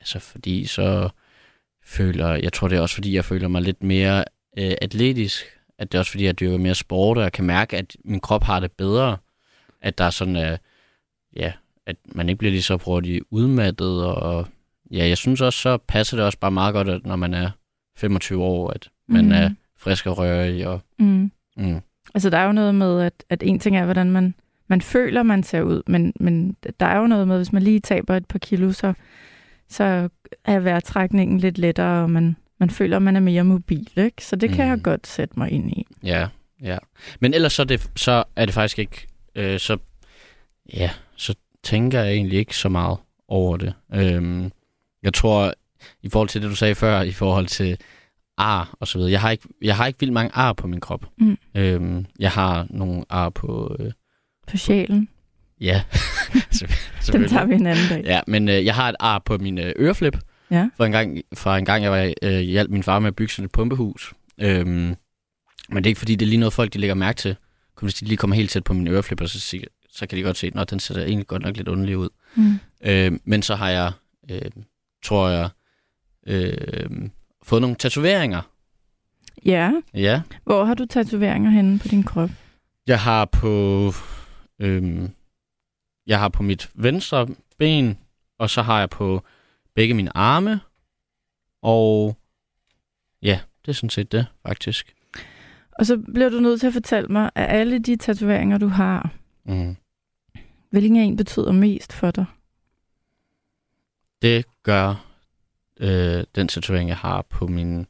Altså, 0.00 0.18
fordi 0.18 0.66
så 0.66 1.08
føler... 1.84 2.34
Jeg 2.34 2.52
tror, 2.52 2.68
det 2.68 2.78
er 2.78 2.80
også, 2.80 2.94
fordi 2.94 3.14
jeg 3.14 3.24
føler 3.24 3.48
mig 3.48 3.62
lidt 3.62 3.82
mere 3.82 4.24
øh, 4.58 4.74
atletisk. 4.82 5.44
At 5.78 5.92
det 5.92 5.98
er 5.98 6.00
også, 6.00 6.10
fordi 6.10 6.24
jeg 6.24 6.40
dyrker 6.40 6.58
mere 6.58 6.74
sport, 6.74 7.16
og 7.18 7.22
jeg 7.22 7.32
kan 7.32 7.44
mærke, 7.44 7.76
at 7.76 7.96
min 8.04 8.20
krop 8.20 8.42
har 8.42 8.60
det 8.60 8.72
bedre. 8.72 9.16
At 9.80 9.98
der 9.98 10.04
er 10.04 10.10
sådan... 10.10 10.36
Øh, 10.36 10.58
ja, 11.36 11.52
at 11.86 11.96
man 12.06 12.28
ikke 12.28 12.38
bliver 12.38 12.52
lige 12.52 12.62
så 12.62 12.76
hurtigt 12.76 13.24
udmattet, 13.30 14.04
og 14.04 14.46
ja, 14.90 15.08
jeg 15.08 15.18
synes 15.18 15.40
også, 15.40 15.58
så 15.58 15.76
passer 15.76 16.16
det 16.16 16.26
også 16.26 16.38
bare 16.38 16.50
meget 16.50 16.72
godt, 16.72 16.88
at 16.88 17.06
når 17.06 17.16
man 17.16 17.34
er 17.34 17.50
25 17.96 18.42
år, 18.42 18.70
at 18.70 18.90
man 19.08 19.24
Mm. 19.24 19.32
er 19.32 19.50
frisk 19.78 20.06
og 20.06 20.18
rørig, 20.18 20.66
og 20.66 20.80
Mm. 20.98 21.30
mm, 21.56 21.80
Altså, 22.14 22.30
der 22.30 22.38
er 22.38 22.46
jo 22.46 22.52
noget 22.52 22.74
med, 22.74 23.00
at, 23.02 23.12
at 23.30 23.42
en 23.42 23.58
ting 23.58 23.76
er, 23.76 23.84
hvordan 23.84 24.10
man, 24.10 24.34
man 24.68 24.80
føler, 24.80 25.22
man 25.22 25.42
ser 25.42 25.62
ud, 25.62 25.82
men, 25.86 26.12
men 26.20 26.56
der 26.80 26.86
er 26.86 26.98
jo 26.98 27.06
noget 27.06 27.28
med, 27.28 27.36
hvis 27.36 27.52
man 27.52 27.62
lige 27.62 27.80
taber 27.80 28.16
et 28.16 28.26
par 28.26 28.38
kilo, 28.38 28.72
så, 28.72 28.92
så 29.68 30.08
er 30.44 30.58
vejrtrækningen 30.60 31.38
lidt 31.40 31.58
lettere, 31.58 32.02
og 32.02 32.10
man, 32.10 32.36
man 32.60 32.70
føler, 32.70 32.98
man 32.98 33.16
er 33.16 33.20
mere 33.20 33.44
mobil, 33.44 33.90
ikke? 33.96 34.24
Så 34.24 34.36
det 34.36 34.50
kan 34.50 34.64
Mhm. 34.64 34.70
jeg 34.70 34.82
godt 34.82 35.06
sætte 35.06 35.34
mig 35.38 35.50
ind 35.50 35.70
i. 35.70 35.86
Ja, 36.02 36.28
ja. 36.62 36.78
Men 37.20 37.34
ellers 37.34 37.52
så 37.52 37.62
er 37.62 37.66
det, 37.66 37.90
så 37.96 38.24
er 38.36 38.44
det 38.44 38.54
faktisk 38.54 38.78
ikke, 38.78 39.06
øh, 39.34 39.58
så, 39.58 39.76
ja, 40.74 40.90
så 41.16 41.34
tænker 41.62 42.00
jeg 42.00 42.12
egentlig 42.14 42.38
ikke 42.38 42.56
så 42.56 42.68
meget 42.68 42.98
over 43.28 43.56
det. 43.56 43.74
Øhm, 43.94 44.50
jeg 45.02 45.14
tror, 45.14 45.52
i 46.02 46.08
forhold 46.08 46.28
til 46.28 46.42
det, 46.42 46.50
du 46.50 46.56
sagde 46.56 46.74
før, 46.74 47.00
i 47.02 47.12
forhold 47.12 47.46
til 47.46 47.78
ar 48.38 48.76
og 48.80 48.88
så 48.88 48.98
videre, 48.98 49.12
jeg 49.12 49.20
har 49.20 49.30
ikke, 49.30 49.48
jeg 49.62 49.76
har 49.76 49.86
ikke 49.86 50.00
vildt 50.00 50.12
mange 50.12 50.30
ar 50.34 50.52
på 50.52 50.66
min 50.66 50.80
krop. 50.80 51.06
Mm. 51.18 51.38
Øhm, 51.54 52.06
jeg 52.18 52.30
har 52.30 52.66
nogle 52.70 53.04
ar 53.08 53.28
på, 53.30 53.76
øh, 53.80 53.92
På 54.48 54.56
sjælen. 54.56 55.08
ja, 55.60 55.82
Den 57.12 57.28
tager 57.28 57.44
vi 57.44 57.54
en 57.54 57.66
anden 57.66 57.88
dag. 57.88 58.04
Ja, 58.04 58.20
men 58.26 58.48
øh, 58.48 58.64
jeg 58.64 58.74
har 58.74 58.88
et 58.88 58.96
ar 59.00 59.18
på 59.18 59.38
min 59.38 59.58
øh, 59.58 59.72
øreflip. 59.78 60.18
Ja. 60.50 60.68
For 60.76 60.84
en 60.84 60.92
gang, 60.92 61.18
fra 61.34 61.58
en 61.58 61.64
gang 61.64 61.82
jeg 61.82 61.92
var, 61.92 62.12
øh, 62.22 62.40
hjalp 62.40 62.70
min 62.70 62.82
far 62.82 62.98
med 62.98 63.08
at 63.08 63.16
bygge 63.16 63.32
sådan 63.32 63.44
et 63.44 63.52
pumpehus. 63.52 64.12
Øhm, 64.40 64.66
men 65.68 65.76
det 65.76 65.86
er 65.86 65.90
ikke 65.90 65.98
fordi, 65.98 66.14
det 66.16 66.26
er 66.26 66.28
lige 66.28 66.38
noget 66.40 66.52
folk, 66.52 66.72
de 66.72 66.78
lægger 66.78 66.94
mærke 66.94 67.16
til. 67.16 67.36
Hvis 67.82 67.94
de 67.94 68.04
lige 68.06 68.16
kommer 68.16 68.36
helt 68.36 68.50
tæt 68.50 68.64
på 68.64 68.72
min 68.74 68.88
øreflip, 68.88 69.20
og 69.20 69.28
så, 69.28 69.40
siger- 69.40 69.64
så 69.90 70.06
kan 70.06 70.18
de 70.18 70.22
godt 70.22 70.36
se, 70.36 70.52
at 70.56 70.70
den 70.70 70.80
ser 70.80 70.98
egentlig 71.04 71.26
godt 71.26 71.42
nok 71.42 71.56
lidt 71.56 71.68
underlig 71.68 71.96
ud. 71.98 72.08
Mm. 72.34 72.58
Øh, 72.84 73.12
men 73.24 73.42
så 73.42 73.54
har 73.54 73.70
jeg, 73.70 73.92
øh, 74.30 74.50
tror 75.04 75.28
jeg, 75.28 75.48
øh, 76.26 76.90
fået 77.44 77.60
nogle 77.60 77.76
tatoveringer. 77.76 78.42
Ja. 79.44 79.72
Ja. 79.94 80.22
Hvor 80.44 80.64
har 80.64 80.74
du 80.74 80.86
tatoveringer 80.86 81.50
henne 81.50 81.78
på 81.78 81.88
din 81.88 82.02
krop? 82.02 82.30
Jeg 82.86 83.00
har 83.00 83.24
på... 83.24 83.92
Øhm, 84.58 85.10
jeg 86.06 86.18
har 86.18 86.28
på 86.28 86.42
mit 86.42 86.70
venstre 86.74 87.28
ben, 87.58 87.98
og 88.38 88.50
så 88.50 88.62
har 88.62 88.78
jeg 88.78 88.90
på 88.90 89.22
begge 89.74 89.94
mine 89.94 90.16
arme. 90.16 90.60
Og 91.62 92.16
ja, 93.22 93.40
det 93.62 93.68
er 93.68 93.72
sådan 93.74 93.90
set 93.90 94.12
det, 94.12 94.26
faktisk. 94.46 94.94
Og 95.78 95.86
så 95.86 95.98
bliver 96.14 96.28
du 96.28 96.40
nødt 96.40 96.60
til 96.60 96.66
at 96.66 96.72
fortælle 96.72 97.08
mig, 97.08 97.30
at 97.34 97.50
alle 97.60 97.78
de 97.78 97.96
tatoveringer, 97.96 98.58
du 98.58 98.66
har, 98.68 99.10
Mm. 99.46 99.76
hvilken 100.70 100.96
en 100.96 101.16
betyder 101.16 101.52
mest 101.52 101.92
for 101.92 102.10
dig? 102.10 102.24
Det 104.22 104.44
gør 104.62 105.13
øh, 105.80 106.24
den 106.34 106.48
tatovering, 106.48 106.88
jeg 106.88 106.96
har 106.96 107.22
på 107.22 107.46
min 107.46 107.86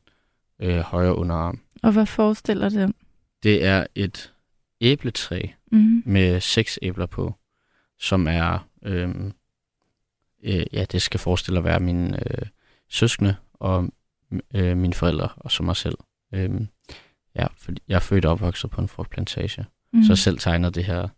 øh, 0.58 0.78
højre 0.78 1.14
underarm. 1.16 1.60
Og 1.82 1.92
hvad 1.92 2.06
forestiller 2.06 2.68
den? 2.68 2.94
Det 3.42 3.64
er 3.64 3.86
et 3.94 4.32
æbletræ 4.80 5.40
Mm. 5.72 6.02
med 6.06 6.40
seks 6.40 6.78
æbler 6.82 7.06
på, 7.06 7.34
som 7.98 8.26
er, 8.28 8.68
øh, 8.82 9.08
øh, 10.42 10.64
ja, 10.72 10.84
det 10.84 11.02
skal 11.02 11.20
forestille 11.20 11.58
at 11.58 11.64
være 11.64 11.80
mine 11.80 12.18
øh, 12.30 12.46
søskende 12.88 13.36
og 13.54 13.88
øh, 14.54 14.76
mine 14.76 14.94
forældre, 14.94 15.28
og 15.36 15.50
så 15.50 15.62
mig 15.62 15.76
selv. 15.76 15.94
Øh, 16.34 16.50
ja, 17.36 17.46
fordi 17.56 17.82
jeg 17.88 17.94
er 17.94 18.00
født 18.00 18.24
og 18.24 18.32
opvokset 18.32 18.70
på 18.70 18.80
en 18.80 18.88
frugtplantage, 18.88 19.64
Mm. 19.92 20.02
så 20.02 20.12
jeg 20.12 20.18
selv 20.18 20.38
tegnede 20.38 20.72
det 20.72 20.84
her 20.84 21.08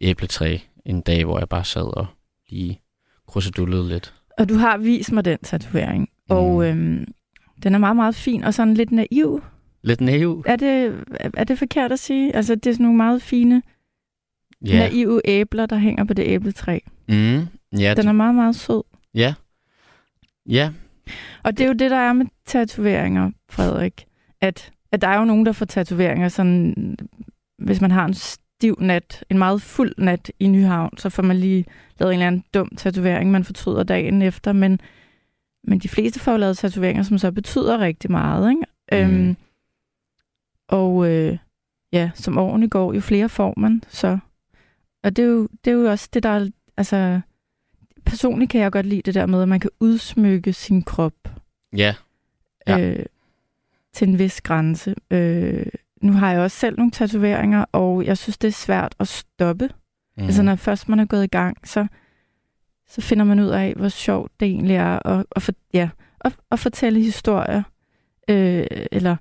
æbletræ 0.00 0.58
en 0.84 1.00
dag, 1.00 1.24
hvor 1.24 1.38
jeg 1.38 1.48
bare 1.48 1.64
sad 1.64 1.96
og 1.96 2.06
lige 2.48 2.80
krusedullede 3.26 3.88
lidt. 3.88 4.14
Og 4.38 4.48
du 4.48 4.54
har 4.54 4.76
vist 4.78 5.12
mig 5.12 5.24
den 5.24 5.38
tatovering. 5.42 6.00
Mm. 6.02 6.36
Og 6.36 6.68
øhm, 6.68 7.04
den 7.62 7.74
er 7.74 7.78
meget, 7.78 7.96
meget 7.96 8.14
fin 8.14 8.44
og 8.44 8.54
sådan 8.54 8.74
lidt 8.74 8.92
naiv. 8.92 9.42
Lidt 9.82 10.00
naiv. 10.00 10.42
Er 10.46 10.56
det, 10.56 11.04
er 11.34 11.44
det 11.44 11.58
forkert 11.58 11.92
at 11.92 11.98
sige? 11.98 12.36
Altså, 12.36 12.54
det 12.54 12.66
er 12.66 12.72
sådan 12.74 12.84
nogle 12.84 12.96
meget 12.96 13.22
fine, 13.22 13.62
Ja. 14.66 14.78
naive 14.78 15.20
æbler, 15.24 15.66
der 15.66 15.76
hænger 15.76 16.04
på 16.04 16.14
det 16.14 16.22
æbletræ. 16.26 16.78
Mm. 17.08 17.40
Ja, 17.78 17.94
Den 17.96 18.08
er 18.08 18.12
meget, 18.12 18.34
meget 18.34 18.56
sød. 18.56 18.82
ja. 19.14 19.34
Ja. 20.48 20.70
Og 21.42 21.58
det 21.58 21.64
er 21.64 21.68
jo 21.68 21.74
det, 21.74 21.90
der 21.90 21.96
er 21.96 22.12
med 22.12 22.26
tatoveringer, 22.46 23.30
Frederik. 23.50 24.04
At, 24.40 24.70
at 24.92 25.02
der 25.02 25.08
er 25.08 25.18
jo 25.18 25.24
nogen, 25.24 25.46
der 25.46 25.52
får 25.52 25.66
tatoveringer 25.66 26.28
sådan, 26.28 26.96
hvis 27.58 27.80
man 27.80 27.90
har 27.90 28.04
en 28.04 28.14
stiv 28.62 28.76
nat, 28.80 29.24
en 29.30 29.38
meget 29.38 29.62
fuld 29.62 29.94
nat 29.98 30.32
i 30.38 30.46
Nyhavn, 30.46 30.98
så 30.98 31.10
får 31.10 31.22
man 31.22 31.36
lige 31.36 31.64
lavet 31.98 32.12
en 32.12 32.18
eller 32.18 32.26
anden 32.26 32.44
dum 32.54 32.68
tatovering, 32.76 33.30
man 33.30 33.44
fortryder 33.44 33.82
dagen 33.82 34.22
efter. 34.22 34.52
Men, 34.52 34.80
men 35.64 35.78
de 35.78 35.88
fleste 35.88 36.20
får 36.20 36.36
lavet 36.36 36.58
tatoveringer, 36.58 37.02
som 37.02 37.18
så 37.18 37.32
betyder 37.32 37.78
rigtig 37.78 38.10
meget. 38.10 38.50
Ikke? 38.50 39.06
Mm. 39.08 39.14
Øhm, 39.14 39.36
og 40.68 41.10
øh, 41.10 41.38
ja, 41.92 42.10
som 42.14 42.38
årene 42.38 42.68
går, 42.68 42.92
jo 42.92 43.00
flere 43.00 43.28
får 43.28 43.54
man, 43.56 43.82
så. 43.88 44.18
Og 45.02 45.16
det 45.16 45.22
er 45.22 45.26
jo, 45.26 45.48
det 45.64 45.70
er 45.70 45.74
jo 45.74 45.90
også 45.90 46.08
det, 46.12 46.22
der 46.22 46.28
er, 46.28 46.48
altså, 46.76 47.20
personligt 48.04 48.50
kan 48.50 48.60
jeg 48.60 48.72
godt 48.72 48.86
lide 48.86 49.02
det 49.02 49.14
der 49.14 49.26
med, 49.26 49.42
at 49.42 49.48
man 49.48 49.60
kan 49.60 49.70
udsmykke 49.80 50.52
sin 50.52 50.82
krop 50.82 51.14
Ja. 51.76 51.94
Ja. 52.66 52.80
øh, 52.80 53.06
til 53.92 54.08
en 54.08 54.18
vis 54.18 54.40
grænse. 54.40 54.94
Øh, 55.10 55.66
nu 56.02 56.12
har 56.12 56.30
jeg 56.32 56.40
også 56.40 56.56
selv 56.56 56.76
nogle 56.76 56.90
tatoveringer, 56.90 57.64
og 57.72 58.04
jeg 58.06 58.18
synes, 58.18 58.38
det 58.38 58.48
er 58.48 58.52
svært 58.52 58.94
at 58.98 59.08
stoppe. 59.08 59.70
Mm. 60.16 60.22
Altså, 60.24 60.42
når 60.42 60.54
først 60.56 60.88
man 60.88 60.98
er 61.00 61.04
gået 61.04 61.24
i 61.24 61.26
gang, 61.26 61.68
så, 61.68 61.86
så 62.88 63.00
finder 63.00 63.24
man 63.24 63.40
ud 63.40 63.48
af, 63.48 63.74
hvor 63.74 63.88
sjovt 63.88 64.32
det 64.40 64.46
egentlig 64.48 64.76
er 64.76 65.06
at, 65.06 65.26
at, 65.36 65.42
for, 65.42 65.52
ja, 65.74 65.88
at, 66.20 66.36
at 66.50 66.58
fortælle 66.58 67.00
historier, 67.00 67.62
øh, 68.30 68.66
eller 68.92 69.16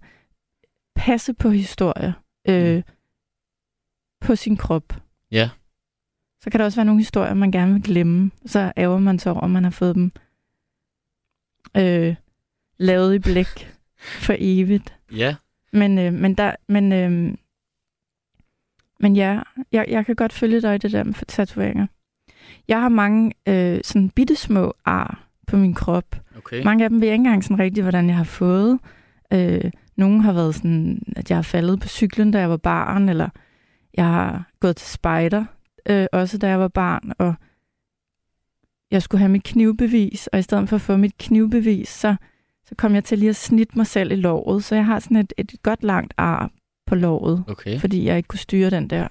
passe 0.95 1.33
på 1.33 1.49
historier 1.49 2.13
øh, 2.49 2.75
Mm. 2.75 2.83
på 4.21 4.35
sin 4.35 4.57
krop. 4.57 4.93
Ja. 5.31 5.49
Så 6.41 6.49
kan 6.49 6.59
der 6.59 6.65
også 6.65 6.75
være 6.77 6.85
nogle 6.85 7.01
historier, 7.01 7.33
man 7.33 7.51
gerne 7.51 7.73
vil 7.73 7.83
glemme. 7.83 8.31
Så 8.45 8.71
ærger 8.77 8.99
man 8.99 9.19
sig 9.19 9.31
over, 9.31 9.41
at 9.41 9.49
man 9.49 9.63
har 9.63 9.71
fået 9.71 9.95
dem 9.95 10.11
øh, 11.77 12.15
lavet 12.77 13.15
i 13.15 13.19
blæk 13.19 13.73
for 14.25 14.35
evigt. 14.39 14.97
Ja. 15.11 15.35
Men, 15.73 15.97
øh, 15.99 16.13
men, 16.13 16.33
der, 16.33 16.55
men, 16.67 16.91
øh, 16.91 17.35
men 18.99 19.15
ja, 19.15 19.41
jeg, 19.71 19.85
jeg 19.89 20.05
kan 20.05 20.15
godt 20.15 20.33
følge 20.33 20.61
dig 20.61 20.75
i 20.75 20.77
det 20.77 20.91
der 20.91 21.03
med 21.03 21.13
tatoveringer. 21.27 21.87
Jeg 22.67 22.81
har 22.81 22.89
mange 22.89 23.33
øh, 23.47 23.79
sådan 23.83 24.09
bittesmå 24.09 24.73
ar 24.85 25.27
på 25.47 25.57
min 25.57 25.73
krop. 25.73 26.15
Okay. 26.37 26.63
Mange 26.63 26.83
af 26.83 26.89
dem 26.89 27.01
ved 27.01 27.07
jeg 27.07 27.13
ikke 27.13 27.21
engang 27.21 27.43
sådan 27.43 27.59
rigtigt, 27.59 27.83
hvordan 27.83 28.07
jeg 28.07 28.17
har 28.17 28.23
fået. 28.23 28.79
Øh, 29.33 29.71
nogle 29.95 30.21
har 30.21 30.33
været 30.33 30.55
sådan, 30.55 31.03
at 31.15 31.29
jeg 31.29 31.37
har 31.37 31.41
faldet 31.41 31.79
på 31.79 31.87
cyklen, 31.87 32.31
da 32.31 32.39
jeg 32.39 32.49
var 32.49 32.57
barn, 32.57 33.09
eller 33.09 33.29
jeg 33.93 34.05
har 34.05 34.51
gået 34.59 34.75
til 34.75 34.87
spejder, 34.87 35.45
øh, 35.89 36.07
også 36.11 36.37
da 36.37 36.47
jeg 36.47 36.59
var 36.59 36.67
barn, 36.67 37.13
og 37.19 37.33
jeg 38.91 39.01
skulle 39.01 39.19
have 39.19 39.31
mit 39.31 39.43
knivbevis, 39.43 40.27
og 40.27 40.39
i 40.39 40.41
stedet 40.41 40.69
for 40.69 40.75
at 40.75 40.81
få 40.81 40.97
mit 40.97 41.17
knivbevis, 41.17 41.89
så, 41.89 42.15
så 42.71 42.75
kom 42.77 42.95
jeg 42.95 43.03
til 43.03 43.19
lige 43.19 43.29
at 43.29 43.35
snitte 43.35 43.77
mig 43.77 43.87
selv 43.87 44.11
i 44.11 44.15
låret, 44.15 44.63
så 44.63 44.75
jeg 44.75 44.85
har 44.85 44.99
sådan 44.99 45.17
et, 45.17 45.33
et 45.37 45.53
godt 45.63 45.83
langt 45.83 46.13
ar 46.17 46.51
på 46.87 46.95
låret, 46.95 47.43
Okay. 47.47 47.79
fordi 47.79 48.05
jeg 48.05 48.17
ikke 48.17 48.27
kunne 48.27 48.39
styre 48.39 48.69
den 48.69 48.89
der 48.89 49.07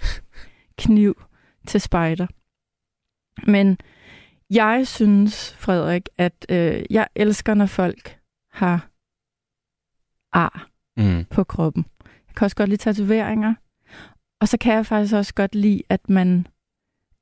kniv 0.78 1.22
til 1.66 1.80
spejder. 1.80 2.26
Men 3.50 3.78
jeg 4.50 4.86
synes, 4.86 5.54
Frederik, 5.58 6.08
at 6.18 6.46
øh, 6.48 6.82
jeg 6.90 7.08
elsker, 7.16 7.54
når 7.54 7.66
folk 7.66 8.18
har 8.52 8.88
ar 10.32 10.66
Mm. 10.96 11.24
på 11.30 11.44
kroppen. 11.44 11.84
Jeg 12.04 12.34
kan 12.36 12.44
også 12.44 12.56
godt 12.56 12.68
lide 12.68 12.80
tatoveringer. 12.82 13.54
Og 14.40 14.48
så 14.48 14.58
kan 14.58 14.74
jeg 14.74 14.86
faktisk 14.86 15.14
også 15.14 15.34
godt 15.34 15.54
lide, 15.54 15.82
at 15.88 16.08
man... 16.08 16.46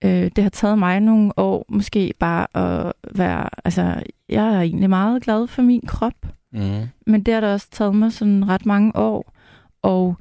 Øh, 0.05 0.31
det 0.37 0.43
har 0.43 0.51
taget 0.51 0.79
mig 0.79 1.01
nogle 1.01 1.39
år 1.39 1.65
måske 1.69 2.15
bare 2.19 2.47
at 2.57 2.93
være... 3.15 3.49
Altså, 3.65 4.03
jeg 4.29 4.55
er 4.55 4.61
egentlig 4.61 4.91
meget 4.91 5.23
glad 5.23 5.47
for 5.47 5.63
min 5.63 5.87
krop. 5.87 6.27
Mm. 6.53 6.87
Men 7.07 7.23
det 7.23 7.35
har 7.35 7.41
da 7.41 7.53
også 7.53 7.71
taget 7.71 7.95
mig 7.95 8.13
sådan 8.13 8.49
ret 8.49 8.67
mange 8.67 8.97
år. 8.97 9.33
Og 9.83 10.17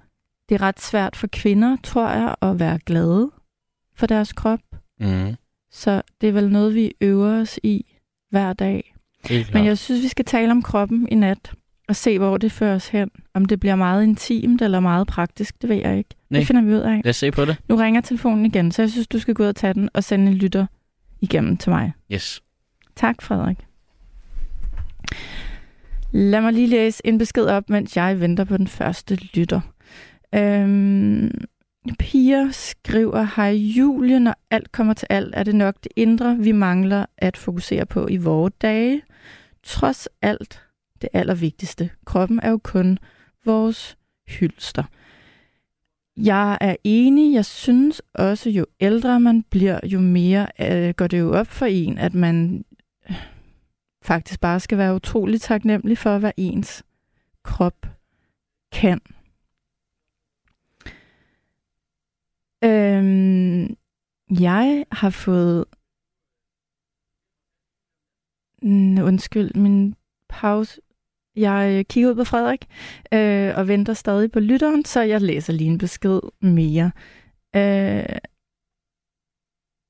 det 0.50 0.56
er 0.56 0.62
ret 0.62 0.82
svært 0.82 1.16
for 1.16 1.28
kvinder, 1.28 1.78
tror 1.84 2.10
jeg, 2.10 2.36
at 2.42 2.60
være 2.60 2.80
glade 2.86 3.32
for 3.96 4.08
deres 4.08 4.34
krop. 4.34 4.60
Mm. 5.00 5.36
Så 5.72 6.02
det 6.22 6.30
er 6.30 6.34
vel 6.34 6.52
noget, 6.52 6.76
vi 6.76 6.92
øver 7.02 7.42
os 7.42 7.60
i 7.64 7.86
hver 8.30 8.54
dag. 8.54 8.96
Men 9.54 9.66
jeg 9.66 9.78
synes, 9.78 10.04
vi 10.04 10.08
skal 10.08 10.26
tale 10.26 10.52
om 10.52 10.62
kroppen 10.62 11.08
i 11.12 11.16
nat 11.16 11.54
og 11.88 11.96
se, 11.96 12.20
hvor 12.20 12.38
det 12.38 12.52
fører 12.52 12.76
os 12.76 12.88
hen. 12.88 13.10
Om 13.34 13.46
det 13.46 13.60
bliver 13.60 13.76
meget 13.76 14.04
intimt 14.04 14.62
eller 14.62 14.80
meget 14.80 15.08
praktisk, 15.08 15.62
det 15.62 15.70
ved 15.70 15.76
jeg 15.76 15.98
ikke. 15.98 16.16
Nej. 16.30 16.40
Det 16.40 16.48
finder 16.48 16.62
vi 16.62 16.74
ud 16.74 16.80
af. 16.80 17.02
Lad 17.04 17.10
os 17.10 17.16
se 17.16 17.32
på 17.32 17.46
det. 17.46 17.58
Nu 17.70 17.76
ringer 17.76 18.02
telefonen 18.02 18.46
igen, 18.46 18.72
så 18.72 18.82
jeg 18.82 18.90
synes, 18.90 19.08
du 19.08 19.20
skal 19.20 19.34
gå 19.34 19.44
ud 19.44 19.48
og 19.48 19.56
tage 19.56 19.74
den 19.74 19.90
og 19.94 20.04
sende 20.04 20.32
en 20.32 20.38
lytter 20.38 20.66
igennem 21.22 21.58
til 21.58 21.70
mig. 21.70 21.94
Yes. 22.12 22.42
Tak, 22.96 23.22
Frederik. 23.22 23.58
Lad 26.12 26.42
mig 26.42 26.54
lige 26.54 26.68
læse 26.68 27.02
en 27.06 27.18
besked 27.18 27.46
op, 27.46 27.70
mens 27.70 27.98
jeg 27.98 28.20
venter 28.20 28.44
på 28.44 28.58
den 28.58 28.68
første 28.68 29.16
lytter. 29.16 29.62
Øhm, 30.36 31.32
Pia 32.00 32.48
skriver, 32.52 33.28
Hej 33.36 33.52
Julie, 33.52 34.20
når 34.20 34.36
alt 34.52 34.72
kommer 34.72 34.94
til 34.94 35.08
alt, 35.10 35.34
er 35.38 35.44
det 35.44 35.56
nok 35.56 35.76
det 35.84 35.92
indre, 35.96 36.38
vi 36.38 36.52
mangler 36.52 37.06
at 37.18 37.38
fokusere 37.38 37.86
på 37.86 38.08
i 38.08 38.18
vore 38.18 38.52
dage. 38.62 39.02
Trods 39.64 40.08
alt 40.22 40.67
det 41.02 41.10
allervigtigste. 41.14 41.90
Kroppen 42.06 42.40
er 42.44 42.50
jo 42.50 42.60
kun 42.64 42.98
vores 43.46 43.98
hylster. 44.28 44.84
Jeg 46.18 46.58
er 46.62 46.76
enig. 46.84 47.34
Jeg 47.34 47.46
synes 47.46 48.02
også, 48.14 48.50
jo 48.50 48.66
ældre 48.80 49.20
man 49.20 49.44
bliver, 49.44 49.80
jo 49.84 50.00
mere 50.00 50.48
øh, 50.62 50.94
går 50.94 51.08
det 51.08 51.20
jo 51.20 51.34
op 51.34 51.48
for 51.48 51.66
en, 51.66 51.98
at 51.98 52.14
man 52.14 52.66
øh, 53.10 53.16
faktisk 54.04 54.40
bare 54.42 54.60
skal 54.60 54.78
være 54.78 54.96
utrolig 54.96 55.42
taknemmelig 55.42 55.98
for, 55.98 56.18
hvad 56.18 56.32
ens 56.38 56.84
krop 57.44 57.88
kan. 58.72 59.02
Øhm, 62.64 63.78
jeg 64.40 64.86
har 64.92 65.10
fået... 65.10 65.66
Mm, 68.62 68.98
undskyld, 69.04 69.54
min 69.56 69.96
pause. 70.30 70.82
Jeg 71.38 71.78
øh, 71.80 71.86
kigger 71.86 72.10
ud 72.10 72.16
på 72.16 72.24
Frederik 72.24 72.66
øh, 73.14 73.58
og 73.58 73.68
venter 73.68 73.94
stadig 73.94 74.32
på 74.32 74.40
lytteren, 74.40 74.86
så 74.86 75.02
jeg 75.02 75.22
læser 75.22 75.54
lige 75.54 75.70
en 75.70 75.78
besked 75.78 76.20
mere. 76.42 76.92
Øh, 77.56 78.18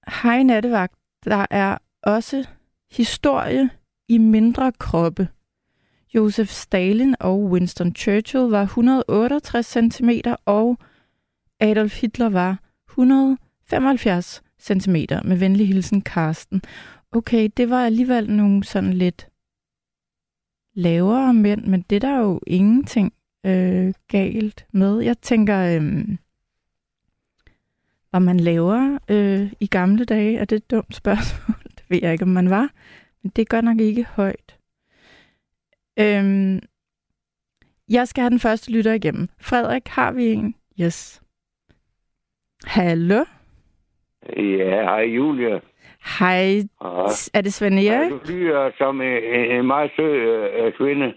Hej 0.07 0.43
nattevagt, 0.43 0.95
der 1.25 1.45
er 1.49 1.77
også 2.03 2.47
historie 2.91 3.69
i 4.09 4.17
mindre 4.17 4.71
kroppe. 4.71 5.27
Josef 6.15 6.49
Stalin 6.49 7.15
og 7.19 7.43
Winston 7.43 7.95
Churchill 7.95 8.43
var 8.43 8.63
168 8.63 9.65
cm, 9.65 10.09
og 10.45 10.77
Adolf 11.59 12.01
Hitler 12.01 12.29
var 12.29 12.59
175 12.89 14.41
cm. 14.61 14.95
Med 15.23 15.37
venlig 15.37 15.67
hilsen, 15.67 16.01
Karsten. 16.01 16.61
Okay, 17.11 17.49
det 17.57 17.69
var 17.69 17.85
alligevel 17.85 18.29
nogle 18.29 18.63
sådan 18.63 18.93
lidt 18.93 19.27
lavere 20.77 21.33
mænd, 21.33 21.65
men 21.65 21.81
det 21.81 21.95
er 21.95 21.99
der 21.99 22.19
jo 22.19 22.39
ingenting 22.47 23.13
øh, 23.45 23.93
galt 24.07 24.65
med. 24.71 24.99
Jeg 24.99 25.17
tænker, 25.17 25.59
øh, 25.59 26.17
var 28.11 28.19
man 28.19 28.39
lavere 28.39 28.99
øh, 29.09 29.53
i 29.59 29.67
gamle 29.67 30.05
dage, 30.05 30.37
er 30.37 30.45
det 30.45 30.55
et 30.55 30.71
dumt 30.71 30.95
spørgsmål. 31.01 31.57
det 31.63 31.83
ved 31.89 31.99
jeg 32.01 32.11
ikke, 32.11 32.23
om 32.23 32.29
man 32.29 32.49
var. 32.49 32.69
Men 33.23 33.31
det 33.35 33.41
er 33.41 33.45
godt 33.45 33.65
nok 33.65 33.79
ikke 33.79 34.05
højt. 34.05 34.57
Øh, 35.99 36.61
jeg 37.89 38.07
skal 38.07 38.21
have 38.21 38.29
den 38.29 38.39
første 38.39 38.71
lytter 38.71 38.93
igennem. 38.93 39.27
Frederik, 39.41 39.87
har 39.87 40.11
vi 40.11 40.25
en? 40.27 40.55
Yes. 40.81 41.21
Hallo? 42.65 43.23
Ja, 44.37 44.81
hej 44.83 45.03
Julia. 45.03 45.59
Hej. 46.19 46.61
Er 47.33 47.41
det 47.43 47.53
Svend 47.53 47.79
Erik? 47.79 48.11
Du 48.11 48.19
lyder 48.27 48.71
som 48.77 49.01
en, 49.01 49.23
en 49.51 49.65
meget 49.65 49.91
sød 49.95 50.13
øh, 50.13 50.73
kvinde, 50.73 51.13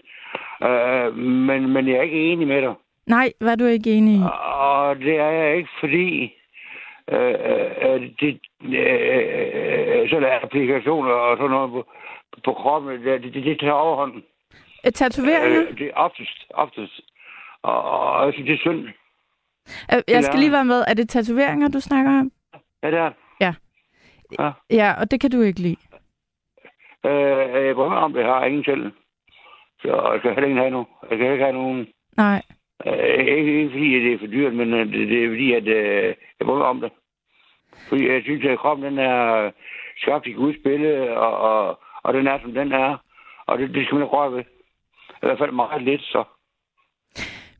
uh, 0.61 1.17
men, 1.17 1.73
men 1.73 1.87
jeg 1.87 1.97
er 1.97 2.01
ikke 2.01 2.31
enig 2.31 2.47
med 2.47 2.61
dig. 2.61 2.73
Nej, 3.05 3.31
hvad 3.39 3.51
er 3.51 3.55
du 3.55 3.65
ikke 3.65 3.91
enig 3.91 4.15
i? 4.15 4.21
Og 4.53 4.95
det 4.95 5.15
er 5.19 5.29
jeg 5.29 5.57
ikke, 5.57 5.69
fordi 5.79 6.33
øh, 7.11 7.35
øh, 7.85 8.01
det, 8.19 8.39
øh, 8.63 10.09
sådan 10.09 10.39
applikationer 10.43 11.11
og 11.11 11.37
sådan 11.37 11.51
noget 11.51 11.71
på, 11.71 11.85
på 12.45 12.53
kroppen, 12.53 13.03
det, 13.05 13.23
det, 13.23 13.33
det 13.33 13.59
tager 13.59 13.73
overhånden. 13.73 14.23
Øh, 14.85 14.91
Tatoveringer? 14.91 15.61
Øh, 15.69 15.77
det 15.77 15.87
er 15.87 15.93
oftest, 15.95 16.45
oftest. 16.53 17.01
Og, 17.63 17.83
og 17.83 18.25
jeg 18.25 18.33
synes, 18.33 18.47
det 18.47 18.53
er 18.53 18.59
synd. 18.59 18.87
Øh, 19.93 20.01
Jeg 20.07 20.23
skal 20.23 20.39
lige 20.39 20.51
være 20.51 20.65
med. 20.65 20.83
Er 20.87 20.93
det 20.93 21.09
tatoveringer, 21.09 21.67
du 21.67 21.79
snakker 21.79 22.19
om? 22.19 22.31
Ja, 22.83 22.91
det 22.91 22.99
er. 22.99 23.11
Ja. 24.39 24.51
Ja. 24.69 24.93
Og 24.99 25.11
det 25.11 25.21
kan 25.21 25.31
du 25.31 25.41
ikke 25.41 25.59
lide. 25.59 25.75
Øh, 27.05 27.65
jeg 27.65 27.75
prøver 27.75 27.91
om 27.95 28.13
det, 28.13 28.25
har 28.25 28.45
ingen 28.45 28.63
selv. 28.63 28.91
Så 29.81 30.09
jeg 30.13 30.21
kan 30.21 30.33
heller 30.33 30.47
ikke 30.47 30.59
have 30.59 30.71
nogen. 30.71 30.87
Jeg 31.09 31.17
kan 31.17 31.31
ikke 31.31 31.43
have 31.43 31.53
nogen. 31.53 31.87
Nej. 32.17 32.41
Øh, 32.85 33.19
ikke, 33.19 33.59
ikke 33.59 33.69
fordi, 33.69 33.93
det 34.03 34.13
er 34.13 34.19
for 34.19 34.25
dyrt, 34.27 34.53
men 34.53 34.73
øh, 34.73 34.85
det, 34.85 35.07
det 35.09 35.23
er 35.23 35.29
fordi, 35.29 35.53
at 35.53 35.67
øh, 35.67 36.15
jeg 36.39 36.45
prøver 36.47 36.63
om 36.65 36.81
det. 36.81 36.91
Fordi 37.89 38.07
jeg 38.09 38.21
synes, 38.23 38.45
at 38.45 38.59
kroppen 38.59 38.85
den 38.85 38.99
er 38.99 39.51
skabt 39.97 40.27
i 40.27 40.31
Guds 40.31 40.55
billede, 40.63 41.17
og, 41.17 41.37
og, 41.37 41.79
og 42.03 42.13
den 42.13 42.27
er, 42.27 42.39
som 42.41 42.53
den 42.53 42.71
er. 42.71 42.97
Og 43.45 43.57
det, 43.59 43.73
det 43.73 43.85
skal 43.85 43.95
man 43.95 44.03
ikke 44.03 44.15
røre 44.15 44.31
ved. 44.33 44.43
I 45.09 45.25
hvert 45.25 45.37
fald 45.37 45.51
meget 45.51 45.81
lidt, 45.83 46.01
så. 46.01 46.23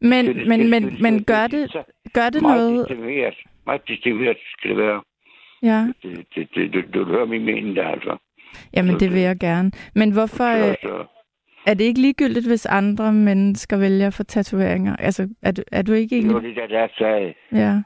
Men, 0.01 0.25
Det- 0.25 0.35
det- 0.35 0.47
men, 0.47 0.59
det- 0.59 0.69
men, 0.69 0.83
det- 0.83 1.01
men 1.01 1.23
gør 1.23 1.47
det- 1.47 1.71
gør 2.13 2.29
det 2.29 2.41
Meget 2.41 2.71
noget? 2.71 2.89
distingueret. 2.89 3.37
Meget 3.65 3.87
distingueret 3.87 4.37
skal 4.57 4.69
det 4.69 4.77
være. 4.77 5.01
Ja, 5.63 5.87
Det, 6.03 6.25
det, 6.35 6.49
det, 6.55 6.73
du, 6.73 6.99
du 6.99 7.05
hører 7.05 7.25
min 7.25 7.45
mening 7.45 7.75
der, 7.75 7.87
altså. 7.87 8.17
jamen 8.73 8.99
det 8.99 9.11
vil 9.11 9.21
jeg 9.21 9.37
gerne. 9.39 9.71
Men 9.95 10.13
hvorfor 10.13 10.53
Så, 10.57 10.69
øh, 10.69 10.75
så, 10.81 11.05
er 11.67 11.73
det 11.73 11.83
ikke 11.83 12.01
ligegyldigt, 12.01 12.47
hvis 12.47 12.65
andre 12.65 13.13
mennesker 13.13 13.77
vælger 13.77 14.09
få 14.09 14.23
tatoveringer? 14.23 14.95
Altså, 14.95 15.29
er 15.41 15.51
du, 15.51 15.61
er 15.71 15.81
du 15.81 15.93
ikke 15.93 16.15
det 16.15 16.33
var 16.33 16.39
egentlig... 16.39 16.55
det, 16.55 16.69
der, 16.69 16.79
der 16.79 16.87
sagde. 16.97 17.33
Ja. 17.51 17.81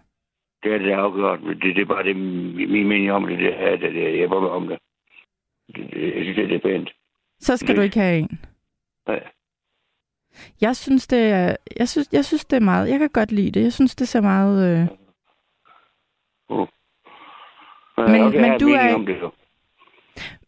Det 0.63 0.73
er 0.73 0.77
det 0.77 0.91
afgjort. 0.91 1.39
Det, 1.41 1.75
det 1.75 1.81
er 1.81 1.85
bare 1.85 2.03
det, 2.03 2.15
min 2.15 2.87
mening 2.87 3.11
om 3.11 3.27
det. 3.27 3.39
Det 3.39 3.53
er 3.63 3.75
det, 3.75 3.93
det 3.93 4.19
jeg 4.19 4.29
prøver 4.29 4.49
om 4.49 4.67
det. 4.67 4.79
det, 5.67 5.93
det 5.93 6.15
jeg 6.15 6.23
synes, 6.23 6.35
det 6.35 6.55
er 6.55 6.59
pænt. 6.59 6.91
Så 7.39 7.57
skal 7.57 7.75
du 7.75 7.81
ikke 7.81 7.99
have 7.99 8.19
en. 8.19 8.39
Ja. 9.07 9.19
Jeg 10.61 10.75
synes, 10.75 11.07
det 11.07 11.29
er, 11.29 11.55
jeg 11.77 11.89
synes, 11.89 12.09
jeg 12.11 12.25
synes, 12.25 12.45
det 12.45 12.57
er 12.57 12.61
meget... 12.61 12.89
Jeg 12.89 12.99
kan 12.99 13.09
godt 13.09 13.31
lide 13.31 13.51
det. 13.51 13.63
Jeg 13.63 13.73
synes, 13.73 13.95
det 13.95 14.07
ser 14.07 14.21
meget... 14.21 14.81
Øh, 14.81 14.87
Men- 17.97 18.21
okay, 18.21 18.41
men 18.41 18.59
du 18.59 18.67
er 18.67 18.95
Om 18.95 19.05
det, 19.05 19.17
så. 19.19 19.29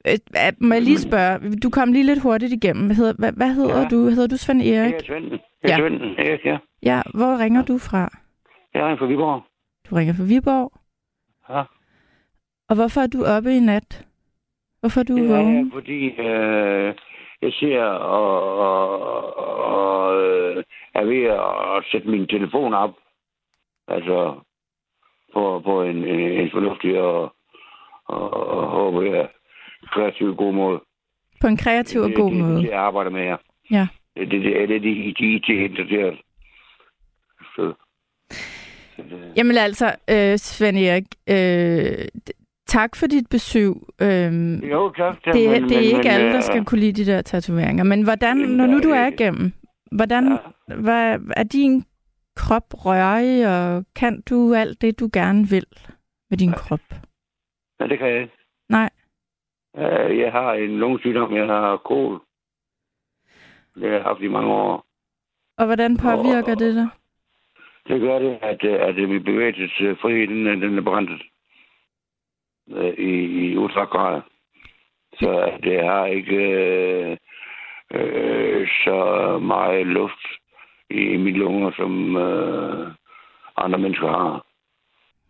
øh, 0.07 0.53
må 0.61 0.73
jeg 0.73 0.81
lige 0.83 0.99
spørge? 0.99 1.55
Du 1.63 1.69
kom 1.69 1.91
lige 1.91 2.05
lidt 2.05 2.21
hurtigt 2.21 2.53
igennem. 2.53 2.85
Hvad 2.85 2.95
hedder, 2.95 3.13
hvad, 3.19 3.31
hvad 3.31 3.53
hedder 3.53 3.79
Ja. 3.81 3.87
du? 3.87 3.97
Hedder 4.09 4.27
du 4.27 4.37
Svend 4.37 4.61
Erik? 4.61 4.93
Jeg 5.09 5.15
er. 5.15 5.19
Jeg 5.23 5.39
er 5.63 5.69
Ja. 5.69 5.77
Svenden. 5.77 6.09
Ja, 6.17 6.37
ja. 6.45 6.57
Ja, 6.83 7.01
hvor 7.13 7.37
ringer 7.43 7.61
du 7.65 7.77
fra? 7.77 8.09
Jeg 8.73 8.81
er 8.81 8.91
en 8.91 8.97
fra 8.97 9.05
Viborg. 9.05 9.41
Du 9.89 9.95
ringer 9.95 10.13
fra 10.13 10.23
Viborg. 10.23 10.71
Ja. 11.49 11.63
Og 12.69 12.75
hvorfor 12.75 13.01
er 13.01 13.07
du 13.07 13.23
oppe 13.25 13.55
i 13.55 13.59
nat? 13.59 14.05
Hvorfor 14.79 14.99
er 14.99 15.03
du 15.03 15.17
er 15.17 15.27
vågen? 15.27 15.55
jeg, 15.65 15.69
fordi 15.73 16.05
øh, 16.09 16.93
jeg 17.41 17.53
ser 17.53 17.81
og, 17.83 18.57
og, 18.57 19.37
og 19.87 20.21
øh, 20.23 20.63
er 20.93 21.05
ved 21.05 21.23
at 21.23 21.83
sætte 21.91 22.09
min 22.09 22.27
telefon 22.27 22.73
op. 22.73 22.93
Altså 23.87 24.35
på, 25.33 25.61
på 25.65 25.83
en, 25.83 25.97
en, 25.97 26.19
en 26.19 26.49
fornuftig 26.51 26.99
og, 27.01 27.33
og, 28.07 28.33
og 28.33 28.69
håber 28.69 29.01
jeg 29.01 29.27
kreativ 29.93 30.35
god 30.35 30.53
måde. 30.53 30.79
På 31.41 31.47
en 31.47 31.57
kreativ 31.57 32.01
og 32.01 32.09
Det- 32.09 32.15
god 32.17 32.31
det, 32.31 32.39
måde. 32.39 32.61
Det, 32.61 32.69
jeg 32.69 32.79
arbejder 32.79 33.11
med 33.11 33.21
her. 33.23 33.37
Ja. 33.71 33.87
Det, 34.17 34.31
det, 34.31 34.41
det 34.41 34.61
er 34.63 34.67
det, 34.67 34.81
de, 34.83 35.13
de 35.19 35.33
IT 35.35 35.49
interesseret. 35.49 36.17
Så, 37.55 37.73
så 38.95 39.01
det, 39.09 39.33
Jamen 39.37 39.57
altså, 39.57 39.95
øh, 40.09 40.37
Svend 40.37 40.77
Erik, 40.77 41.05
øh, 41.29 42.07
tak 42.67 42.95
for 42.95 43.07
dit 43.07 43.27
besøg. 43.29 43.73
Øhm, 44.01 44.55
jo, 44.59 44.93
tak. 44.97 45.15
det, 45.25 45.45
er- 45.45 45.51
men- 45.51 45.63
det 45.69 45.71
er 45.71 45.75
men- 45.75 45.83
ikke 45.83 45.97
men, 45.97 46.07
alle, 46.07 46.27
der 46.29 46.37
øh, 46.37 46.43
skal 46.43 46.65
kunne 46.65 46.79
lide 46.79 47.03
de 47.03 47.11
der 47.11 47.21
tatoveringer. 47.21 47.83
Men 47.83 48.03
hvordan, 48.03 48.37
når 48.37 48.65
nu 48.65 48.79
du 48.83 48.89
er 48.89 49.07
igennem, 49.07 49.51
hvordan, 49.91 50.37
Ja. 50.69 50.75
hvad, 50.75 51.19
er 51.35 51.43
din 51.43 51.83
krop 52.35 52.63
rørig, 52.85 53.47
og 53.47 53.85
kan 53.95 54.21
du 54.29 54.53
alt 54.53 54.81
det, 54.81 54.99
du 54.99 55.09
gerne 55.13 55.47
vil 55.49 55.65
med 56.29 56.37
din 56.37 56.51
krop? 56.51 56.79
Nej, 57.79 57.87
det 57.87 57.97
kan 57.99 58.07
jeg 58.07 58.21
ikke. 58.21 58.33
Nej. 58.69 58.89
Øh, 59.77 60.17
Jeg 60.19 60.31
har 60.31 60.53
en 60.53 60.79
lungesygdom, 60.79 61.35
jeg 61.35 61.45
har 61.47 61.77
kol. 61.77 62.19
Det 63.75 63.83
har 63.83 63.89
jeg 63.95 64.03
haft 64.03 64.21
i 64.21 64.27
mange 64.27 64.49
år. 64.49 64.85
Og 65.57 65.65
hvordan 65.65 65.97
påvirker 65.97 66.55
det 66.55 66.75
dig? 66.75 66.87
Det 67.87 68.01
gør 68.01 68.19
det, 68.19 68.39
at, 68.41 68.63
øh, 68.63 68.87
at 68.87 68.95
min 69.09 69.23
bevægelsesfrihed, 69.23 70.27
den, 70.27 70.61
den 70.61 70.77
er 70.77 70.81
brændt 70.81 71.11
øh, 72.69 72.93
i, 72.97 73.11
i 73.51 73.57
ultragrad. 73.57 74.21
Så 75.19 75.39
at 75.39 75.63
det 75.63 75.85
har 75.85 76.05
ikke 76.05 76.35
øh, 76.35 77.17
øh, 77.91 78.67
så 78.67 78.97
meget 79.41 79.87
luft 79.87 80.21
i, 80.89 80.99
i 80.99 81.17
mine 81.17 81.37
lunger, 81.37 81.71
som 81.71 82.15
øh, 82.17 82.87
andre 83.57 83.79
mennesker 83.79 84.07
har. 84.07 84.45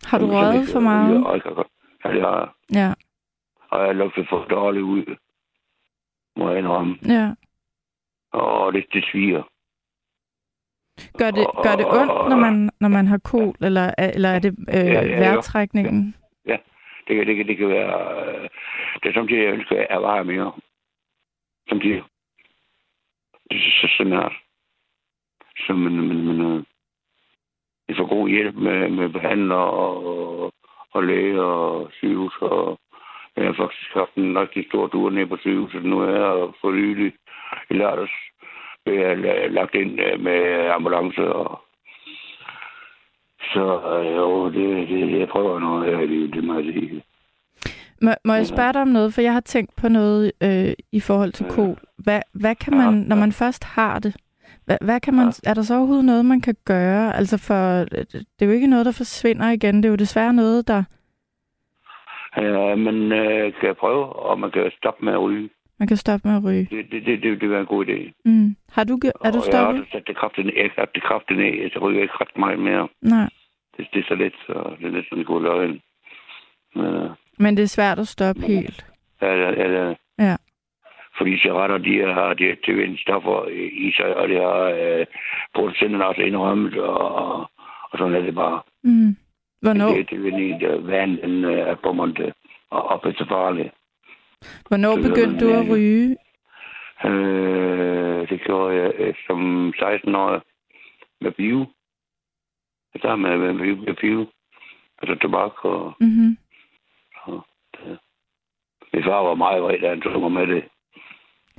Har 0.05 0.19
du 0.19 0.25
røget 0.25 0.69
for 0.73 0.79
meget? 0.79 1.25
og 1.25 1.35
ikke 1.35 1.47
har- 1.49 1.67
Ja, 2.15 2.35
jeg. 2.37 2.47
Ja, 2.73 2.93
Og 3.69 3.87
jeg 3.87 3.95
lugter 3.95 4.25
for 4.29 4.45
dårligt 4.45 4.83
ud, 4.83 5.15
må 6.37 6.49
jeg 6.49 6.57
indrømme. 6.59 6.97
ja. 7.05 7.33
Og 8.31 8.73
det, 8.73 8.85
det 8.93 9.05
sviger. 9.11 9.43
Gør 11.17 11.31
det, 11.31 11.47
gør 11.63 11.75
det 11.75 11.85
ondt, 11.85 12.29
når 12.29 12.35
man, 12.35 12.69
når 12.79 12.87
man 12.87 13.07
har 13.07 13.17
kol, 13.17 13.55
eller, 13.61 13.93
eller 14.13 14.29
er 14.29 14.39
det 14.39 14.51
øh, 14.59 14.73
Ja, 14.75 14.81
ja, 14.83 15.01
ja. 15.07 15.19
vejrtrækningen? 15.19 16.15
Det, 17.07 17.15
kan- 17.15 17.27
det, 17.27 17.35
kan- 17.35 17.47
det 17.47 17.57
kan 17.57 17.69
være... 17.69 18.25
Øh, 18.27 18.49
det 19.03 19.09
er 19.09 19.13
samtidig, 19.13 19.43
jeg 19.43 19.53
ønsker, 19.53 19.75
at 19.81 19.87
jeg 19.89 20.01
vejer 20.01 20.23
mere. 20.23 20.51
Samtidig. 21.69 22.03
Det 23.49 23.57
er 23.57 23.71
så 23.81 23.93
simpelthen. 23.97 24.31
Så 25.67 25.73
men, 25.73 26.07
men, 26.07 26.25
men, 26.27 26.41
øh, 26.51 26.63
vi 27.87 27.93
får 27.97 28.07
god 28.07 28.29
hjælp 28.29 28.55
med, 28.55 28.89
med 28.89 29.09
behandler 29.09 29.55
og, 29.55 30.03
og 30.97 31.03
læge 31.03 31.41
og 31.41 31.89
sygehus. 31.97 32.37
Og 32.41 32.79
jeg 33.35 33.45
har 33.45 33.55
faktisk 33.63 33.89
haft 33.93 34.15
en 34.15 34.39
rigtig 34.39 34.65
stor 34.69 34.87
tur 34.87 35.09
ned 35.09 35.25
på 35.25 35.37
sygehuset. 35.37 35.83
Nu 35.85 35.99
er 35.99 36.11
jeg 36.11 36.49
for 36.61 36.71
nylig 36.71 37.13
i 37.69 37.73
lørdags 37.73 38.17
blev 38.87 38.99
jeg 38.99 39.17
la- 39.17 39.47
lagt 39.47 39.75
ind 39.75 39.99
øh, 39.99 40.19
med 40.19 40.69
ambulance. 40.77 41.21
Og, 41.21 41.59
så 43.53 43.65
øh, 43.93 44.15
jo, 44.15 44.49
det, 44.49 44.89
det, 44.89 45.19
jeg 45.19 45.27
prøver 45.27 45.59
noget 45.59 45.85
her 45.85 45.99
i 45.99 46.07
livet, 46.07 46.33
det 46.33 46.43
må 46.43 46.53
jeg 46.59 46.63
sige. 46.63 47.03
Må, 48.01 48.11
må 48.25 48.33
jeg 48.33 48.47
spørge 48.47 48.73
dig 48.73 48.81
om 48.81 48.87
noget? 48.87 49.13
For 49.13 49.21
jeg 49.21 49.33
har 49.33 49.39
tænkt 49.39 49.75
på 49.81 49.87
noget 49.89 50.31
øh, 50.43 50.73
i 50.91 50.99
forhold 50.99 51.31
til 51.31 51.45
kol. 51.49 51.77
Hvad, 51.97 52.21
hvad 52.33 52.55
kan 52.55 52.77
man, 52.77 52.93
når 52.93 53.15
man 53.15 53.31
først 53.31 53.63
har 53.63 53.99
det, 53.99 54.15
hvad, 54.67 54.77
hvad 54.81 54.99
kan 54.99 55.13
man, 55.13 55.27
er 55.49 55.53
der 55.53 55.61
så 55.61 55.75
overhovedet 55.77 56.05
noget, 56.05 56.25
man 56.25 56.41
kan 56.41 56.55
gøre? 56.65 57.15
Altså 57.15 57.37
for, 57.47 57.61
det 58.13 58.41
er 58.41 58.45
jo 58.45 58.51
ikke 58.51 58.67
noget, 58.67 58.85
der 58.85 58.91
forsvinder 58.91 59.49
igen. 59.49 59.75
Det 59.77 59.85
er 59.85 59.89
jo 59.89 59.95
desværre 60.05 60.33
noget, 60.33 60.67
der 60.67 60.83
Ja, 62.37 62.75
man 62.75 63.11
øh, 63.11 63.53
kan 63.61 63.75
prøve, 63.79 64.05
og 64.05 64.39
man 64.39 64.51
kan 64.51 64.71
stoppe 64.77 65.05
med 65.05 65.13
at 65.13 65.21
ryge. 65.21 65.49
man 65.79 65.87
kan 65.87 65.97
stoppe 65.97 66.27
med 66.27 66.35
at 66.37 66.43
ryge. 66.43 66.67
Det, 66.71 66.85
det, 66.91 67.05
det, 67.05 67.23
det, 67.23 67.41
det 67.41 67.49
vil 67.49 67.57
en 67.59 67.65
god 67.65 67.85
idé. 67.85 68.21
Mm. 68.25 68.55
Har 68.71 68.83
du, 68.83 68.93
er 68.93 68.99
du 68.99 69.11
og 69.19 69.25
jeg 69.25 69.33
har 69.33 69.41
stoppet? 69.41 69.85
sat 69.91 70.03
det 70.07 70.17
kraftigt 70.17 70.45
ned. 70.47 70.53
Jeg 70.57 70.69
har 70.77 70.85
det 70.95 71.03
kraftigt 71.03 71.39
ned. 71.39 71.53
Jeg 71.73 71.81
ryger 71.81 72.01
ikke 72.01 72.13
ret 72.21 72.37
meget 72.37 72.59
mere. 72.59 72.87
Nej. 73.01 73.29
Det, 73.77 73.87
det 73.93 73.99
er 73.99 74.07
så 74.07 74.15
let, 74.15 74.33
så 74.47 74.75
det 74.79 74.87
er 74.87 74.91
næsten 74.91 75.17
en 75.19 75.25
god 75.25 75.41
løgn. 75.41 75.79
Ja, 76.75 77.07
Men 77.39 77.57
det 77.57 77.63
er 77.63 77.67
svært 77.67 77.99
at 77.99 78.07
stoppe 78.07 78.41
helt. 78.41 78.85
ja, 79.21 79.33
ja, 79.35 79.49
ja. 79.77 79.93
Ja. 80.19 80.35
Fordi 81.17 81.37
cigaretter, 81.37 81.77
de 81.77 82.13
har 82.13 82.33
de 82.33 82.51
aktiverende 82.51 83.01
stoffer 83.01 83.47
i 83.87 83.91
sig, 83.91 84.15
og 84.15 84.27
det 84.27 84.37
har 84.37 84.63
øh, 84.63 85.05
producenterne 85.53 86.07
også 86.07 86.21
indrømmet, 86.21 86.77
og, 86.77 87.39
og 87.89 87.97
sådan 87.97 88.15
er 88.15 88.21
det 88.21 88.35
bare. 88.35 88.61
Mm. 88.83 89.15
Hvornår, 89.61 89.87
Det, 89.87 90.09
det 90.09 90.39
ikke 90.39 90.77
uh, 90.77 90.87
vand, 90.87 91.17
den 91.17 91.43
er 91.43 91.75
på 91.75 91.91
måned, 91.91 92.31
og 92.69 92.83
op 92.83 93.05
er 93.05 93.13
så 93.17 93.25
farligt. 93.29 93.71
hvornår 94.67 94.95
så 94.95 95.09
begyndte 95.09 95.45
du 95.45 95.53
at 95.53 95.69
ryge? 95.69 96.17
Øh, 97.05 98.29
det 98.29 98.41
gjorde 98.41 98.75
jeg 98.75 98.91
øh, 98.97 99.13
som 99.27 99.73
16 99.79 100.15
år. 100.15 100.41
med 101.21 101.31
bio. 101.31 101.65
Startede 102.97 103.21
med, 103.21 103.37
med, 103.37 103.53
med, 103.53 103.75
med 103.75 103.93
bio. 103.93 104.25
Altså 105.01 105.15
tobak 105.15 105.65
og... 105.65 105.93
Mm-hmm. 105.99 106.37
og 107.23 107.45
det. 107.73 107.99
Min 108.93 109.03
far 109.03 109.23
var 109.23 109.35
meget 109.35 109.63
vred, 109.63 109.79
da 109.79 109.89
han 109.89 110.01
tog 110.01 110.21
mig 110.21 110.31
med 110.31 110.55
det. 110.55 110.63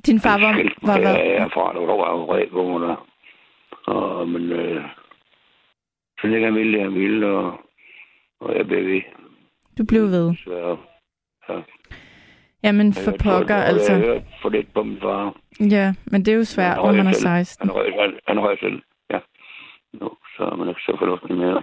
Din 0.07 0.21
far 0.21 0.39
var, 0.41 0.53
var 0.83 1.01
hvad? 1.01 1.15
Ja, 1.15 1.25
jeg 1.29 1.37
er 1.45 1.49
fra, 1.49 1.73
der 1.73 1.81
var 1.81 2.11
jo 2.53 2.89
der. 2.89 2.97
Og, 3.87 4.29
men 4.29 4.53
øh, 4.53 4.85
så 6.21 6.27
længe 6.27 6.45
han 6.45 6.55
ville, 6.55 6.73
det 6.73 6.83
han 6.83 6.95
ville, 6.95 7.27
og, 7.27 7.61
og 8.41 8.57
jeg 8.57 8.67
blev 8.67 8.87
ved. 8.87 9.01
Du 9.79 9.85
blev 9.89 10.03
ved. 10.03 10.37
Så, 10.45 10.77
ja. 11.49 11.61
Jamen 12.63 12.95
for 12.95 13.11
Jeg 13.11 13.21
tror, 13.21 13.39
pokker, 13.39 13.55
jeg- 13.57 13.67
altså. 13.67 13.93
Jeg 13.93 14.01
hørte 14.01 14.25
for 14.43 14.49
lidt 14.49 14.75
på 14.75 14.83
min 14.83 15.01
far. 15.01 15.35
Ja, 15.61 15.95
men 16.07 16.25
det 16.25 16.33
er 16.33 16.37
jo 16.37 16.45
svært, 16.45 16.77
når 16.77 16.93
man 16.93 17.01
er 17.01 17.05
røg 17.05 17.15
selv. 17.15 17.23
16. 17.47 17.69
Han 17.69 17.77
røg, 17.77 18.21
han 18.29 18.41
røg 18.41 18.59
selv, 18.61 18.83
ja. 19.11 19.19
Nu, 19.93 20.11
så 20.37 20.43
er 20.45 20.57
man 20.57 20.69
ikke 20.69 20.81
så 20.81 20.97
fornuftig 20.99 21.37
mere. 21.37 21.63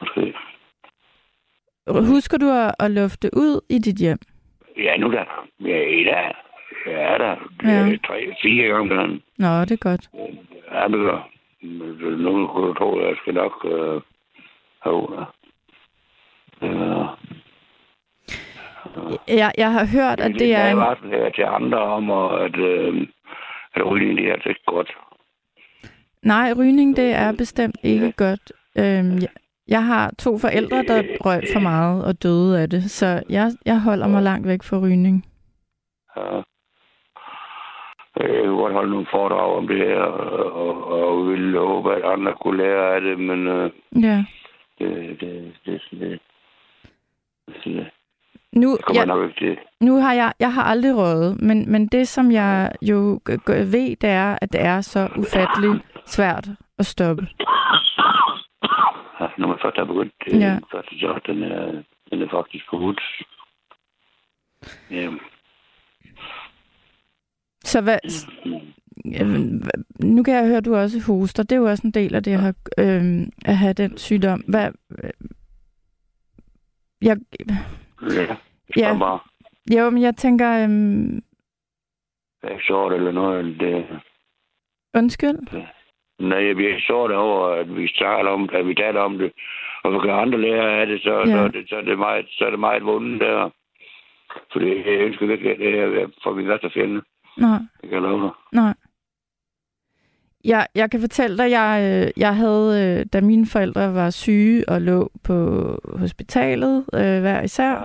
Måske. 0.00 0.34
Husker 2.14 2.38
du 2.38 2.46
at, 2.50 2.74
at 2.78 2.90
lufte 2.90 3.30
ud 3.36 3.60
i 3.70 3.78
dit 3.78 3.96
hjem? 3.96 4.18
Ja, 4.76 4.96
nu 4.96 5.12
da. 5.12 5.24
Ja, 5.60 5.80
i 6.00 6.04
dag. 6.04 6.32
Ja, 6.86 7.18
da. 7.18 7.36
Ja. 7.64 7.86
Ja. 7.86 7.96
Tre, 8.06 8.34
fire 8.42 8.68
gange 8.68 8.94
dagen. 8.96 9.22
Nå, 9.38 9.60
det 9.60 9.70
er 9.70 9.76
godt. 9.76 10.08
Ja, 10.72 10.88
det. 10.88 11.22
Men 11.62 12.18
Nu 12.18 12.46
kunne 12.46 12.74
tro, 12.74 12.98
at 12.98 13.06
jeg 13.08 13.16
skal 13.22 13.34
nok 13.34 13.64
øh, 13.64 14.00
have 14.82 15.06
det. 15.12 15.26
Ja. 16.62 17.06
Jeg, 19.28 19.52
jeg 19.58 19.72
har 19.72 19.86
hørt, 19.86 20.20
at 20.20 20.32
det 20.34 20.54
er 20.54 20.58
Jeg 20.58 20.70
en... 20.72 20.78
har 20.78 20.86
varslet 20.86 21.34
til 21.34 21.44
andre 21.44 21.78
om, 21.78 22.10
og 22.10 22.44
at, 22.44 22.56
øh, 22.58 23.06
at 23.74 23.86
rygning, 23.90 24.18
det 24.18 24.28
er 24.28 24.32
altså 24.32 24.48
ikke 24.48 24.64
godt. 24.66 24.90
Nej, 26.22 26.52
rygning, 26.58 26.96
det 26.96 27.14
er 27.14 27.32
bestemt 27.32 27.76
ikke 27.82 28.12
godt. 28.12 28.52
Øhm, 28.78 29.14
jeg, 29.20 29.28
jeg 29.68 29.84
har 29.86 30.10
to 30.18 30.38
forældre, 30.38 30.82
der 30.82 31.02
røg 31.26 31.42
for 31.52 31.60
meget 31.60 32.04
og 32.04 32.22
døde 32.22 32.62
af 32.62 32.70
det, 32.70 32.90
så 32.90 33.22
jeg, 33.30 33.50
jeg 33.66 33.80
holder 33.80 34.08
mig 34.08 34.22
langt 34.22 34.46
væk 34.48 34.62
fra 34.62 34.78
rygning. 34.78 35.26
Ja. 36.16 36.40
Jeg 38.22 38.44
kunne 38.44 38.56
godt 38.56 38.72
holde 38.72 38.90
nogle 38.90 39.06
foredrag 39.10 39.56
om 39.56 39.68
det 39.68 39.76
her, 39.76 40.00
og, 40.02 40.54
og, 40.54 41.08
og 41.08 41.26
ville 41.28 41.58
håbe, 41.58 41.94
at 41.94 42.04
andre 42.12 42.34
kunne 42.40 42.56
lære 42.62 42.94
af 42.94 43.00
det, 43.00 43.18
men 43.18 43.46
øh, 43.46 43.70
Ja. 44.02 44.24
det, 44.78 45.20
det, 45.20 45.52
det. 45.66 46.20
Det, 47.64 47.90
Nu, 48.52 48.76
det 48.76 48.84
kommer 48.84 49.30
jeg, 49.40 49.56
nu 49.80 49.96
har 50.00 50.12
jeg, 50.12 50.32
jeg 50.40 50.54
har 50.54 50.62
aldrig 50.62 50.96
røget, 50.96 51.42
men, 51.42 51.72
men 51.72 51.86
det, 51.86 52.08
som 52.08 52.30
jeg 52.32 52.72
jo 52.82 53.20
ved, 53.46 53.96
det 53.96 54.10
er, 54.10 54.38
at 54.42 54.52
det 54.52 54.60
er 54.64 54.80
så 54.80 55.08
ufatteligt 55.18 55.84
svært 56.06 56.48
at 56.78 56.86
stoppe. 56.86 57.26
Ja, 59.20 59.26
når 59.38 59.48
man 59.48 59.58
først 59.62 59.76
er 59.78 59.84
begyndt, 59.84 60.12
Ja. 60.32 60.58
første 60.72 60.94
job, 60.94 61.26
den 61.26 61.42
er, 61.42 61.82
den 62.10 62.22
er 62.22 62.28
faktisk 62.30 62.64
forbudt. 62.70 63.00
Ja. 64.90 65.08
Så 67.72 67.80
hvad, 67.80 67.98
øh, 69.20 69.30
nu 70.14 70.22
kan 70.22 70.34
jeg 70.34 70.46
høre, 70.46 70.56
at 70.56 70.64
du 70.64 70.74
også 70.74 70.98
hoster. 71.06 71.42
Det 71.42 71.52
er 71.52 71.56
jo 71.60 71.64
også 71.64 71.86
en 71.86 71.90
del 72.00 72.14
af 72.14 72.22
det 72.22 72.32
at 72.32 72.40
have, 72.40 72.54
øh, 72.78 73.26
at 73.44 73.56
have 73.56 73.72
den 73.72 73.96
sygdom. 73.98 74.40
Hvad, 74.48 74.70
jeg, 77.02 77.16
Ja. 78.16 78.26
Ja. 78.26 78.36
Ja. 78.76 78.98
bare, 78.98 79.18
jo, 79.76 79.90
men 79.90 80.02
jeg 80.02 80.16
tænker, 80.16 80.48
øh, 80.50 80.70
jeg 82.42 82.48
er 82.48 82.52
ikke 82.52 82.64
sort 82.66 82.92
eller 82.92 83.12
noget. 83.12 83.60
Det, 83.60 83.86
undskyld. 84.96 85.38
nej, 86.18 86.46
jeg 86.46 86.56
bliver 86.56 86.80
sort 86.86 87.10
over, 87.12 87.46
at 87.48 87.76
vi 87.76 87.88
taler 87.98 88.30
om, 88.30 88.48
at 88.52 88.66
vi 88.66 88.74
taler 88.74 89.00
om 89.00 89.18
det. 89.18 89.32
Og 89.84 89.92
så 89.92 89.98
kan 90.00 90.10
andre 90.10 90.40
lære 90.40 90.80
af 90.80 90.86
det, 90.86 91.02
så, 91.02 91.14
Ja. 91.18 91.24
så, 91.26 91.38
er 91.38 91.48
det, 91.48 91.68
så, 91.68 91.76
er 91.76 91.80
det 91.82 91.98
meget, 91.98 92.26
så 92.30 92.44
er 92.46 92.50
det 92.50 92.58
meget 92.60 92.84
vundet 92.84 93.20
der. 93.20 93.50
Fordi 94.52 94.66
jeg 94.68 95.00
ønsker 95.06 95.32
ikke, 95.32 95.50
at 95.50 95.58
det 95.58 95.72
her 95.72 96.06
for 96.22 96.34
min 96.34 96.48
værste 96.48 96.70
fjende. 96.74 97.02
Nej. 97.40 97.58
Det 97.80 97.82
kan 97.82 97.92
jeg 97.92 98.02
love 98.02 98.22
dig. 98.22 98.30
Nej. 98.52 98.74
Jeg, 100.44 100.66
jeg 100.74 100.90
kan 100.90 101.00
fortælle 101.00 101.38
dig, 101.38 101.50
jeg, 101.50 102.02
øh, 102.06 102.10
jeg 102.22 102.36
havde, 102.36 102.96
øh, 103.00 103.06
da 103.12 103.20
mine 103.20 103.46
forældre 103.46 103.94
var 103.94 104.10
syge 104.10 104.68
og 104.68 104.82
lå 104.82 105.10
på 105.22 105.34
hospitalet 105.98 106.84
øh, 106.94 107.20
hver 107.20 107.42
især, 107.42 107.70
Ja. 107.70 107.84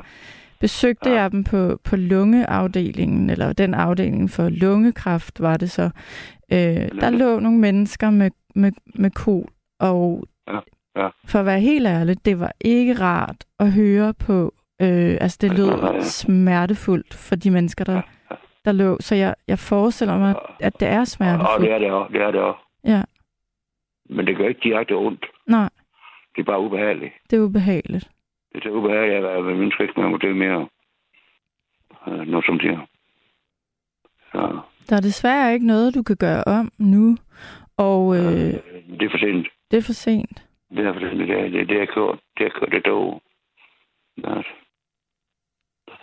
besøgte 0.60 1.10
Ja. 1.10 1.22
jeg 1.22 1.32
dem 1.32 1.44
på, 1.44 1.80
på 1.84 1.96
lungeafdelingen, 1.96 3.30
eller 3.30 3.54
den 3.54 3.74
afdeling 3.74 4.30
for 4.32 4.50
lungekræft 4.50 5.40
var 5.42 5.58
det 5.58 5.72
så. 5.72 5.90
Øh, 6.52 6.58
der 7.02 7.10
lå 7.10 7.40
nogle 7.40 7.60
mennesker 7.60 8.10
med, 8.10 8.32
med, 8.56 8.72
med 8.96 9.12
kol, 9.12 9.50
og 9.80 10.28
Ja. 10.48 10.60
Ja. 11.02 11.08
for 11.28 11.40
at 11.40 11.46
være 11.46 11.60
helt 11.60 11.88
ærlig, 11.88 12.26
det 12.26 12.40
var 12.40 12.52
ikke 12.62 12.94
rart 12.94 13.44
at 13.60 13.72
høre 13.72 14.14
på. 14.14 14.54
Øh, 14.82 15.18
altså 15.22 15.38
det 15.42 15.48
Ja, 15.50 15.54
ja, 15.54 15.60
lød 15.60 15.94
ja. 15.94 16.02
smertefuldt 16.04 17.14
for 17.14 17.36
de 17.36 17.52
mennesker, 17.52 17.86
der, 17.86 18.02
der 18.66 18.72
lå. 18.72 18.98
Så 19.00 19.16
jeg, 19.16 19.36
jeg 19.48 19.60
forestiller 19.60 20.18
mig, 20.18 20.36
at 20.60 20.80
det 20.80 20.88
er 20.88 21.04
smertefuldt. 21.04 21.62
det 21.62 21.72
er 21.72 21.80
det 21.80 21.92
også. 21.92 22.14
Det 22.14 22.22
er 22.22 22.32
det 22.32 22.42
også. 22.42 22.60
Ja. 22.84 23.02
Men 24.10 24.28
det 24.28 24.38
gør 24.38 24.48
ikke 24.48 24.62
direkte 24.64 24.92
ondt. 24.92 25.26
Nej, 25.48 25.70
Det 26.36 26.42
er 26.42 26.46
bare 26.46 26.60
ubehageligt. 26.62 27.14
det 27.30 27.38
er 27.38 27.42
ubehageligt. 27.44 28.10
Det 28.54 28.66
er 28.66 28.70
ubehageligt, 28.70 29.16
at 29.18 29.24
være 29.24 29.42
med 29.44 29.56
min 29.56 29.72
skrift 29.72 29.98
med 29.98 30.20
det 30.20 30.36
mere. 30.36 30.68
Øh, 32.08 32.28
noget 32.28 32.46
som 32.46 32.60
det. 32.60 32.80
Så, 34.32 34.60
Der 34.90 34.96
er 34.96 35.02
desværre 35.02 35.54
ikke 35.54 35.68
noget, 35.68 35.96
du 35.96 36.04
kan 36.04 36.16
gøre 36.18 36.44
om 36.44 36.72
nu, 36.78 37.18
og 37.78 38.16
øh, 38.16 38.24
det 39.00 39.02
er 39.06 39.10
for 39.10 39.18
sent. 39.18 39.48
det 39.72 39.78
er 39.78 39.82
for 39.82 39.94
sent. 39.94 40.44
Det 40.70 40.86
er 40.86 40.94
for 40.94 41.00
sent. 41.00 41.20
Det 41.20 41.30
er, 41.40 41.48
det, 41.50 41.70
det 41.70 41.82
er 41.82 41.86
kørt. 41.86 42.20
Det 42.38 42.46
er 42.46 42.50
kørt 42.60 42.86
dog. 42.86 43.22
Ja. 44.18 44.42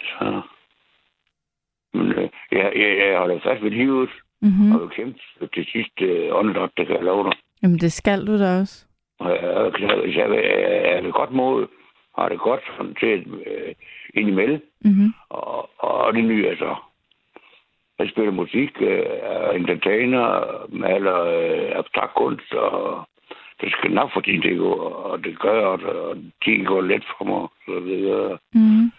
Så. 0.01 0.43
Men 1.95 2.13
øh, 2.13 2.31
jeg, 2.53 2.73
jeg, 2.77 2.99
jeg 2.99 3.19
holder 3.19 3.41
fast 3.41 3.63
ved 3.63 3.71
livet, 3.71 4.11
Mm-hmm. 4.43 4.73
og 4.73 4.81
vil 4.81 4.89
kæmpe 4.89 5.19
til 5.55 5.65
sidste 5.73 6.05
øh, 6.05 6.37
åndedræt, 6.37 6.71
det 6.77 6.87
kan 6.87 6.97
jeg 6.97 7.05
love 7.05 7.25
dig. 7.25 7.33
Jamen, 7.63 7.79
det 7.79 7.93
skal 7.93 8.27
du 8.27 8.39
da 8.39 8.61
også. 8.61 8.87
Og 9.19 9.31
jeg, 9.31 9.73
jeg, 9.81 10.15
jeg, 10.17 10.97
er 10.97 11.03
ved 11.03 11.13
godt 11.13 11.31
mod, 11.33 11.67
har 12.19 12.29
det 12.29 12.39
godt 12.39 12.61
sådan 12.77 12.95
til 12.95 13.27
øh, 13.47 13.75
indimellem. 14.15 14.61
Mm-hmm. 14.85 15.13
Og, 15.29 15.71
og 15.79 16.15
det 16.15 16.25
nye 16.25 16.47
er 16.47 16.57
så. 16.57 16.75
Jeg 17.99 18.09
spiller 18.09 18.33
musik, 18.33 18.71
øh, 18.81 19.05
er 19.23 19.51
entertainer, 19.51 20.27
maler 20.69 21.21
øh, 21.21 21.79
abstrakt 21.79 22.15
kunst, 22.15 22.53
og 22.53 23.09
det 23.61 23.73
skal 23.73 23.91
nok 23.91 24.11
få 24.15 24.21
tiden 24.21 24.43
til 24.43 24.61
og 24.63 25.25
det 25.25 25.39
gør, 25.39 25.67
og, 25.67 25.81
og 25.83 26.17
tiden 26.45 26.65
går 26.65 26.81
let 26.81 27.05
for 27.17 27.25
mig, 27.25 27.49
så 27.67 27.81
videre. 27.81 28.39
Mm-hmm. 28.55 28.93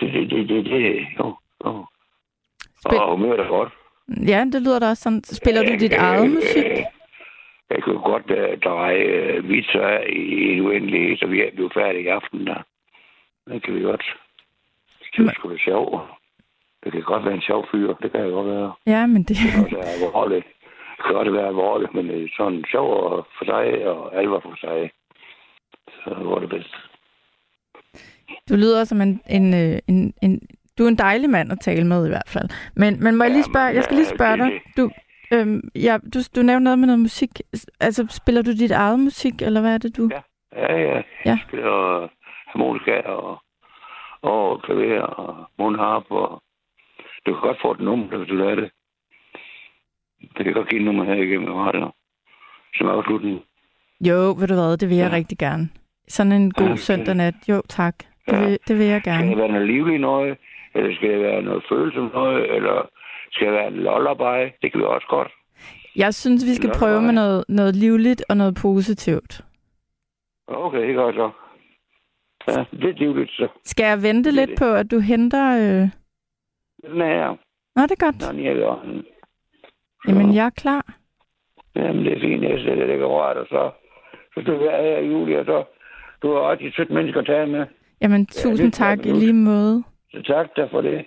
Det, 0.00 0.12
det, 0.12 0.30
det, 0.30 0.48
det, 0.48 0.64
det, 0.64 1.06
jo, 1.18 1.36
jo. 1.64 1.86
Spil- 2.86 2.98
Og 3.00 3.10
humøret 3.16 3.40
er 3.40 3.48
godt. 3.48 3.72
Ja, 4.28 4.44
det 4.52 4.62
lyder 4.62 4.78
da 4.78 4.88
også 4.88 5.02
sådan. 5.02 5.24
Spiller 5.24 5.62
du 5.62 5.72
dit 5.80 5.92
eget 5.92 6.30
musik? 6.30 6.64
Jeg 7.70 7.88
jo 7.88 8.00
godt 8.04 8.30
uh, 8.30 8.60
dreje 8.64 9.38
uh, 9.38 9.48
vitser 9.48 9.86
af 9.86 10.06
i 10.12 10.52
en 10.52 10.60
uendelighed, 10.60 11.16
så 11.16 11.26
vi 11.26 11.40
er 11.40 11.50
blevet 11.54 11.72
færdige 11.74 12.04
i 12.04 12.06
aften. 12.06 12.46
Der. 12.46 12.62
Det 13.48 13.62
kan 13.62 13.74
vi 13.74 13.82
godt. 13.82 14.04
Det 15.16 15.26
er 15.28 15.32
sgu 15.34 15.50
da 15.50 15.56
sjovt. 15.58 16.02
Det 16.84 16.92
kan 16.92 17.02
godt 17.02 17.24
være 17.24 17.34
en 17.34 17.40
sjov 17.40 17.66
fyr. 17.72 17.94
Det 18.02 18.12
kan 18.12 18.20
jeg 18.20 18.30
godt 18.30 18.46
være. 18.46 18.72
Ja, 18.86 19.06
men 19.06 19.22
det... 19.22 19.28
Det 19.28 19.68
kan 19.68 19.76
være 19.78 19.92
alvorligt. 19.96 20.46
Det 20.96 21.04
kan 21.04 21.14
godt 21.14 21.32
være 21.32 21.46
alvorligt, 21.46 21.94
men 21.94 22.08
det 22.08 22.24
er 22.24 22.28
sådan 22.36 22.64
sjov 22.70 22.88
for 23.38 23.44
sig 23.44 23.86
og 23.88 24.16
alvor 24.18 24.40
for 24.40 24.56
sig. 24.60 24.90
Så 26.04 26.14
går 26.14 26.38
det 26.38 26.48
bedst. 26.48 26.74
Du 28.48 28.54
lyder 28.54 28.84
som 28.84 29.00
en, 29.00 29.20
en, 29.30 29.54
øh, 29.54 29.78
en, 29.88 30.14
en... 30.22 30.40
Du 30.78 30.84
er 30.84 30.88
en 30.88 30.98
dejlig 30.98 31.30
mand 31.30 31.52
at 31.52 31.58
tale 31.60 31.86
med 31.86 32.06
i 32.06 32.08
hvert 32.08 32.28
fald. 32.28 32.48
Men, 32.76 33.04
men 33.04 33.16
må 33.16 33.24
jeg 33.24 33.30
lige 33.30 33.44
Ja, 33.46 33.52
spørge... 33.52 33.66
Jeg 33.66 33.84
skal 33.84 33.96
lige 33.96 34.06
spørge 34.16 34.36
dig. 34.36 34.50
Du, 34.76 34.90
øhm, 35.32 35.60
ja, 35.74 35.98
du, 36.14 36.18
du 36.36 36.42
nævnte 36.42 36.64
noget 36.64 36.78
med 36.78 36.86
noget 36.86 37.00
musik. 37.00 37.30
Altså, 37.80 38.06
spiller 38.10 38.42
du 38.42 38.50
dit 38.52 38.70
eget 38.70 38.98
musik, 39.00 39.42
eller 39.42 39.60
hvad 39.60 39.74
er 39.74 39.78
det, 39.78 39.96
du... 39.96 40.08
Ja. 40.12 40.20
Ja, 40.56 40.76
ja. 40.80 40.96
Ja. 40.96 41.02
Jeg 41.24 41.38
spiller 41.48 42.08
harmonika 42.46 43.00
og, 43.00 43.42
og 44.22 44.62
klaver 44.62 45.00
og 45.02 45.50
mundharp. 45.58 46.04
Og 46.10 46.42
du 47.26 47.32
kan 47.34 47.42
godt 47.42 47.58
få 47.62 47.72
et 47.72 47.80
nummer, 47.80 48.06
hvis 48.18 48.28
du 48.28 48.34
lader 48.34 48.54
det. 48.54 48.70
Det 50.36 50.44
kan 50.44 50.52
godt 50.54 50.68
give 50.68 50.80
et 50.80 50.84
nummer 50.84 51.04
her 51.04 51.14
igennem 51.14 51.52
radio. 51.54 51.92
Som 52.74 52.88
afslutning. 52.88 53.40
Jo, 54.00 54.14
ved 54.38 54.48
du 54.48 54.54
hvad, 54.54 54.76
det 54.76 54.88
vil 54.88 54.96
jeg 54.96 55.10
Ja. 55.10 55.16
rigtig 55.16 55.38
gerne. 55.38 55.68
Sådan 56.08 56.32
en 56.32 56.50
god 56.50 56.66
Okay. 56.66 56.76
søndag 56.76 57.14
nat. 57.14 57.34
Jo, 57.48 57.62
tak. 57.68 57.94
Det 58.26 58.32
Ja. 58.32 58.44
vil, 58.44 58.58
det 58.68 58.78
vil 58.78 58.86
jeg 58.86 59.00
Skal 59.00 59.12
gerne. 59.12 59.28
det 59.30 59.36
være 59.38 59.48
noget 59.48 59.66
livligt 59.66 60.00
noget? 60.00 60.38
Eller 60.74 60.94
skal 60.96 61.10
det 61.10 61.20
være 61.20 61.42
noget 61.42 61.62
følsomt 61.68 62.12
noget? 62.12 62.54
Eller 62.56 62.88
skal 63.30 63.46
det 63.46 63.54
være 63.54 63.68
en 63.68 63.74
lullaby? 63.86 64.52
Det 64.62 64.72
kan 64.72 64.80
vi 64.80 64.84
også 64.86 65.06
godt. 65.10 65.30
Jeg 65.96 66.14
synes, 66.14 66.44
vi 66.46 66.54
skal 66.54 66.68
Nå, 66.68 66.74
prøve 66.78 67.02
med 67.02 67.12
noget, 67.12 67.44
noget 67.48 67.76
livligt 67.76 68.24
og 68.28 68.36
noget 68.36 68.54
positivt. 68.62 69.40
Okay, 70.48 70.88
det 70.88 70.94
gør 70.94 71.12
så. 71.12 71.30
Ja, 72.48 72.64
lidt 72.72 72.98
livligt 72.98 73.30
så. 73.30 73.48
Skal 73.64 73.84
jeg 73.84 74.02
vente 74.02 74.30
Det 74.30 74.38
er 74.38 74.40
lidt 74.40 74.50
det. 74.50 74.58
på, 74.58 74.74
at 74.74 74.90
du 74.90 74.98
henter... 74.98 75.44
Øh... 75.56 75.88
Den 76.92 77.00
er 77.00 77.06
her. 77.06 77.36
Nå, 77.76 77.82
det 77.82 77.90
er 77.90 78.04
godt. 78.04 78.30
Den 78.30 78.46
er 78.46 78.54
her. 78.54 79.02
Jamen, 80.08 80.34
jeg 80.34 80.46
er 80.46 80.50
klar. 80.50 80.94
Jamen, 81.76 82.04
det 82.04 82.12
er 82.16 82.20
fint. 82.20 82.42
Jeg 82.42 82.58
sætter 82.64 82.86
det 82.86 83.06
rart, 83.06 83.36
og 83.36 83.46
så, 83.46 83.70
så 84.34 84.40
skal 84.42 84.54
vi 84.54 84.58
være 84.58 84.82
her 84.82 84.98
i 84.98 85.06
juli, 85.06 85.34
og 85.36 85.44
så 85.44 85.64
du 86.22 86.32
har 86.34 86.50
rigtig 86.50 86.74
sødt 86.74 86.90
mennesker 86.90 87.20
at 87.20 87.26
tale 87.26 87.50
med. 87.50 87.66
Jamen, 88.00 88.26
tusind 88.26 88.66
er 88.66 88.70
tak 88.70 89.06
i 89.06 89.10
du- 89.10 89.18
lige 89.18 89.32
måde. 89.32 89.84
Så 90.12 90.22
tak 90.22 90.56
der 90.56 90.68
for 90.68 90.80
det. 90.80 91.04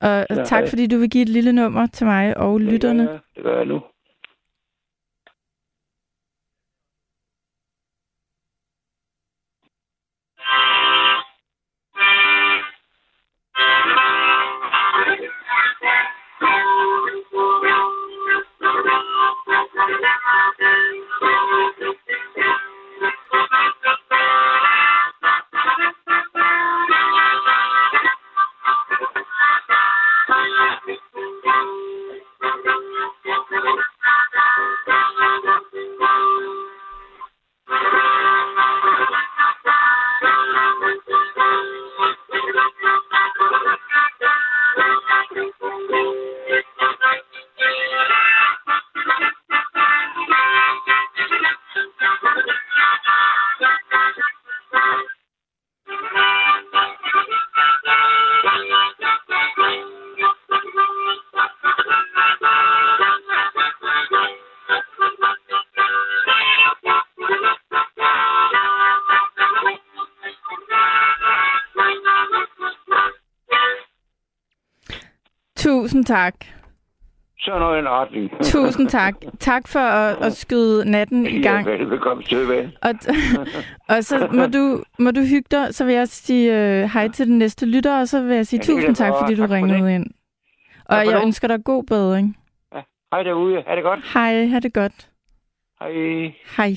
Og 0.00 0.26
Ja, 0.30 0.44
tak, 0.44 0.68
fordi 0.68 0.86
du 0.86 0.98
vil 0.98 1.10
give 1.10 1.22
et 1.22 1.28
lille 1.28 1.52
nummer 1.52 1.86
til 1.86 2.06
mig 2.06 2.36
og 2.36 2.60
lytterne. 2.60 3.02
Det 3.34 3.42
gør 3.42 3.56
jeg 3.56 3.66
nu. 3.66 3.80
Tusind 76.04 76.16
tak. 76.16 76.34
Så 77.38 77.58
noget 77.58 77.78
en 77.78 77.88
retning. 77.88 78.30
Tusind 78.52 78.88
tak. 78.88 79.14
Tak 79.40 79.68
for 79.68 79.78
at, 79.80 80.22
at 80.26 80.32
skyde 80.36 80.90
natten 80.90 81.26
i 81.26 81.42
gang. 81.42 81.66
Ja, 81.66 81.72
velbekomme 81.72 82.22
til, 82.22 82.48
ven. 82.48 82.72
Og, 82.82 82.90
og 83.96 84.04
så 84.04 84.28
må 84.32 84.46
du, 84.46 84.84
må 84.98 85.10
du 85.10 85.20
hygge 85.20 85.48
dig, 85.50 85.74
så 85.74 85.84
vil 85.84 85.94
jeg 85.94 86.08
sige 86.08 86.52
øh, 86.82 86.90
hej 86.90 87.08
til 87.08 87.26
den 87.26 87.38
næste 87.38 87.66
lytter, 87.66 88.00
og 88.00 88.08
så 88.08 88.22
vil 88.22 88.36
jeg 88.36 88.46
sige 88.46 88.60
Ja, 88.60 88.66
tusind 88.74 88.94
tak, 88.96 89.12
fordi 89.20 89.34
du 89.34 89.40
Tak 89.42 89.48
for 89.48 89.54
ringede 89.54 89.82
det. 89.88 89.94
ind. 89.94 90.06
Og 90.84 90.96
for 90.96 91.10
jeg 91.10 91.16
det. 91.20 91.22
ønsker 91.26 91.48
dig 91.48 91.64
god 91.64 91.84
bedring. 91.84 92.38
Hej 93.12 93.22
derude. 93.22 93.62
Ha' 93.66 93.74
det 93.76 93.82
godt. 93.82 94.00
Hej, 94.14 94.46
ha' 94.46 94.58
det 94.60 94.74
godt. 94.74 95.10
Hej. 95.80 95.90
Hej. 96.56 96.76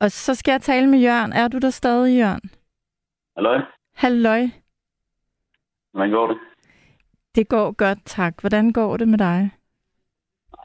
Og 0.00 0.10
så 0.10 0.34
skal 0.34 0.52
jeg 0.52 0.60
tale 0.60 0.86
med 0.86 0.98
Jørgen. 0.98 1.32
Er 1.32 1.48
du 1.48 1.58
der 1.58 1.70
stadig, 1.70 2.18
Jørgen? 2.18 2.50
Hallo, 3.36 3.60
Halløj. 3.94 4.46
hvordan 5.92 6.10
går 6.10 6.26
det? 6.26 6.38
Det 7.34 7.48
går 7.48 7.72
godt, 7.72 7.98
tak. 8.04 8.40
Hvordan 8.40 8.72
går 8.72 8.96
det 8.96 9.08
med 9.08 9.18
dig? 9.18 9.50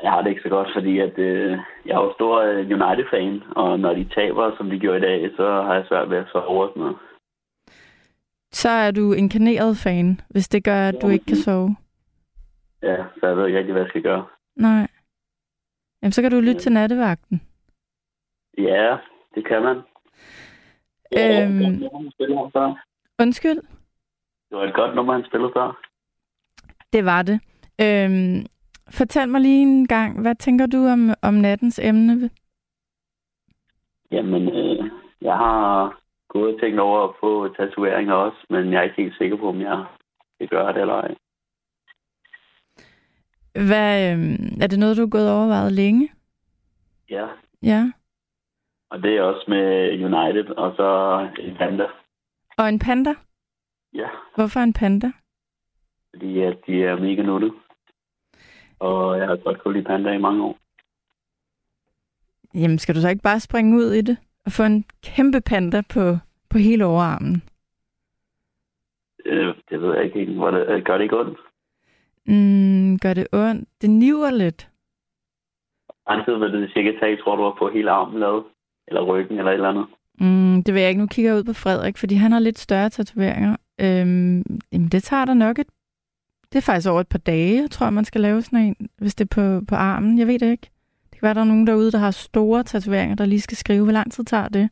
Jeg 0.03 0.11
har 0.11 0.21
det 0.21 0.29
ikke 0.29 0.41
så 0.41 0.49
godt, 0.49 0.69
fordi 0.75 0.99
at, 0.99 1.17
øh, 1.19 1.51
jeg 1.85 1.95
er 1.95 2.01
jo 2.01 2.13
stor 2.13 2.41
øh, 2.41 2.57
United-fan, 2.57 3.43
og 3.55 3.79
når 3.79 3.93
de 3.93 4.09
taber, 4.15 4.57
som 4.57 4.69
de 4.69 4.79
gjorde 4.79 4.97
i 4.97 5.01
dag, 5.01 5.29
så 5.37 5.61
har 5.61 5.73
jeg 5.73 5.85
svært 5.87 6.09
ved 6.09 6.17
at 6.17 6.27
sove 6.31 6.63
og 6.63 6.69
sådan 6.69 6.81
noget. 6.81 6.97
Så 8.51 8.69
er 8.69 8.91
du 8.91 9.13
en 9.13 9.29
kaneret 9.29 9.77
fan, 9.77 10.21
hvis 10.29 10.47
det 10.47 10.63
gør, 10.63 10.87
at 10.87 10.95
du 11.01 11.07
ikke 11.07 11.25
kan 11.25 11.35
sove. 11.35 11.75
Ja, 12.83 12.97
så 13.19 13.27
jeg 13.27 13.37
ved 13.37 13.47
ikke 13.47 13.59
rigtig, 13.59 13.73
hvad 13.73 13.81
jeg 13.81 13.89
skal 13.89 14.01
gøre. 14.03 14.25
Nej. 14.55 14.87
Jamen, 16.01 16.11
så 16.11 16.21
kan 16.21 16.31
du 16.31 16.39
lytte 16.39 16.61
til 16.61 16.71
nattevagten. 16.71 17.41
Ja, 18.57 18.97
det 19.35 19.47
kan 19.47 19.61
man. 19.61 19.77
Øhm. 19.77 19.83
Det 21.19 21.29
var 21.31 21.43
et 21.43 21.81
godt 21.81 21.81
nummer, 21.81 22.01
han 22.01 22.11
spillede 22.11 22.39
her 22.39 22.49
før. 22.53 22.85
Undskyld? 23.21 23.61
Det 24.49 24.57
var 24.57 24.63
et 24.63 24.73
godt 24.73 24.95
nummer, 24.95 25.13
han 25.13 25.25
spillede 25.25 25.51
før. 25.55 25.86
Det 26.93 27.05
var 27.05 27.21
det. 27.21 27.39
Øhm, 27.81 28.45
fortæl 28.89 29.29
mig 29.29 29.41
lige 29.41 29.61
en 29.61 29.87
gang, 29.87 30.21
hvad 30.21 30.35
tænker 30.35 30.65
du 30.65 30.77
om, 30.77 31.09
om 31.21 31.33
nattens 31.33 31.79
emne? 31.83 32.29
Jamen, 34.11 34.49
øh, 34.49 34.91
jeg 35.21 35.37
har 35.37 35.99
gået 36.29 36.53
og 36.53 36.59
tænkt 36.61 36.79
over 36.79 37.07
at 37.09 37.15
få 37.19 37.53
tatoveringer 37.53 38.13
også, 38.13 38.37
men 38.49 38.71
jeg 38.71 38.79
er 38.79 38.83
ikke 38.83 39.01
helt 39.01 39.17
sikker 39.17 39.37
på, 39.37 39.49
om 39.49 39.61
jeg 39.61 39.85
skal 40.35 40.47
gøre 40.47 40.73
det 40.73 40.81
eller 40.81 40.93
ej. 40.93 41.15
Hvad, 43.67 44.13
øhm, 44.13 44.57
er 44.61 44.67
det 44.67 44.79
noget, 44.79 44.97
du 44.97 45.01
har 45.01 45.07
gået 45.09 45.31
overvejet 45.31 45.71
længe? 45.73 46.09
Ja, 47.09 47.27
Ja. 47.63 47.91
og 48.89 49.03
det 49.03 49.17
er 49.17 49.21
også 49.21 49.45
med 49.47 49.91
United, 49.93 50.49
og 50.57 50.73
så 50.75 50.87
en 51.39 51.55
panda. 51.57 51.85
Og 52.57 52.69
en 52.69 52.79
panda? 52.79 53.13
Ja, 53.93 54.07
Hvorfor 54.35 54.59
en 54.59 54.73
panda? 54.73 55.11
Fordi 56.09 56.41
at 56.41 56.57
de 56.67 56.83
er 56.83 56.95
mega 56.95 57.21
nuttet. 57.21 57.53
Og 58.79 59.17
jeg 59.17 59.27
har 59.27 59.35
godt 59.35 59.59
kunne 59.59 59.73
lide 59.73 59.85
panda 59.85 60.11
i 60.11 60.17
mange 60.17 60.43
år. 60.43 60.57
Jamen, 62.53 62.79
skal 62.79 62.95
du 62.95 63.01
så 63.01 63.09
ikke 63.09 63.23
bare 63.23 63.39
springe 63.39 63.77
ud 63.77 63.91
i 63.91 64.01
det 64.01 64.17
og 64.45 64.51
få 64.51 64.63
en 64.63 64.85
kæmpe 65.03 65.41
panda 65.41 65.81
på, 65.89 66.17
på 66.49 66.57
hele 66.57 66.85
overarmen? 66.85 67.43
Øh, 69.25 69.55
det 69.69 69.81
ved 69.81 69.95
jeg 69.95 70.05
ikke 70.05 70.19
helt. 70.19 70.37
Hvor 70.37 70.51
det, 70.51 70.67
øh, 70.69 70.83
gør 70.83 70.97
det 70.97 71.03
ikke 71.03 71.19
ondt? 71.19 71.39
Mm, 72.25 72.99
gør 72.99 73.13
det 73.13 73.27
ondt? 73.33 73.69
Det 73.81 73.89
niver 73.89 74.31
lidt. 74.31 74.69
Samtidig 76.07 76.39
vil 76.39 76.53
det 76.53 76.71
cirka 76.73 76.91
tage, 76.99 77.17
tror 77.17 77.35
du, 77.35 77.47
at 77.47 77.53
få 77.57 77.71
hele 77.71 77.91
armen 77.91 78.19
lavet? 78.19 78.43
Eller 78.87 79.01
ryggen, 79.01 79.37
eller 79.37 79.51
et 79.51 79.55
eller 79.55 79.69
andet? 79.69 79.85
Mm, 80.19 80.63
det 80.63 80.73
vil 80.73 80.81
jeg 80.81 80.89
ikke. 80.89 81.01
Nu 81.01 81.07
kigger 81.07 81.31
jeg 81.31 81.39
ud 81.39 81.43
på 81.43 81.53
Frederik, 81.53 81.97
fordi 81.97 82.15
han 82.15 82.31
har 82.31 82.39
lidt 82.39 82.59
større 82.59 82.89
tatoveringer. 82.89 83.55
Øhm, 83.81 84.43
jamen, 84.71 84.87
det 84.91 85.03
tager 85.03 85.25
der 85.25 85.33
nok 85.33 85.59
et... 85.59 85.67
Det 86.51 86.57
er 86.57 86.61
faktisk 86.61 86.89
over 86.89 87.01
et 87.01 87.07
par 87.07 87.19
dage, 87.19 87.67
tror 87.67 87.85
jeg, 87.85 87.93
man 87.93 88.05
skal 88.05 88.21
lave 88.21 88.41
sådan 88.41 88.59
en, 88.59 88.89
hvis 88.97 89.15
det 89.15 89.25
er 89.25 89.35
på, 89.35 89.65
på 89.65 89.75
armen. 89.75 90.19
Jeg 90.19 90.27
ved 90.27 90.39
det 90.39 90.51
ikke. 90.51 90.69
Det 91.11 91.19
kan 91.19 91.25
være, 91.25 91.33
der 91.33 91.41
er 91.41 91.45
nogen 91.45 91.67
derude, 91.67 91.91
der 91.91 91.97
har 91.97 92.11
store 92.11 92.63
tatoveringer, 92.63 93.15
der 93.15 93.25
lige 93.25 93.41
skal 93.41 93.57
skrive, 93.57 93.83
hvor 93.83 93.93
lang 93.93 94.11
tid 94.11 94.23
tager 94.23 94.47
det. 94.47 94.69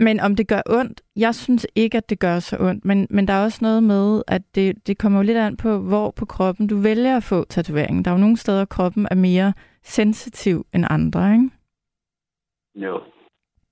Men 0.00 0.20
om 0.20 0.36
det 0.36 0.48
gør 0.48 0.60
ondt, 0.66 1.00
jeg 1.16 1.34
synes 1.34 1.66
ikke, 1.74 1.96
at 1.98 2.10
det 2.10 2.20
gør 2.20 2.38
så 2.38 2.56
ondt. 2.60 2.84
Men, 2.84 3.06
men 3.10 3.28
der 3.28 3.34
er 3.34 3.44
også 3.44 3.58
noget 3.62 3.82
med, 3.82 4.22
at 4.26 4.42
det, 4.54 4.86
det 4.86 4.98
kommer 4.98 5.18
jo 5.18 5.22
lidt 5.22 5.38
an 5.38 5.56
på, 5.56 5.78
hvor 5.78 6.10
på 6.10 6.24
kroppen 6.24 6.66
du 6.66 6.76
vælger 6.76 7.16
at 7.16 7.22
få 7.22 7.44
tatoveringen. 7.44 8.04
Der 8.04 8.10
er 8.10 8.14
jo 8.14 8.20
nogle 8.20 8.36
steder, 8.36 8.64
kroppen 8.64 9.08
er 9.10 9.14
mere 9.14 9.52
sensitiv 9.82 10.66
end 10.74 10.84
andre, 10.90 11.32
ikke? 11.32 11.50
Jo, 12.74 13.00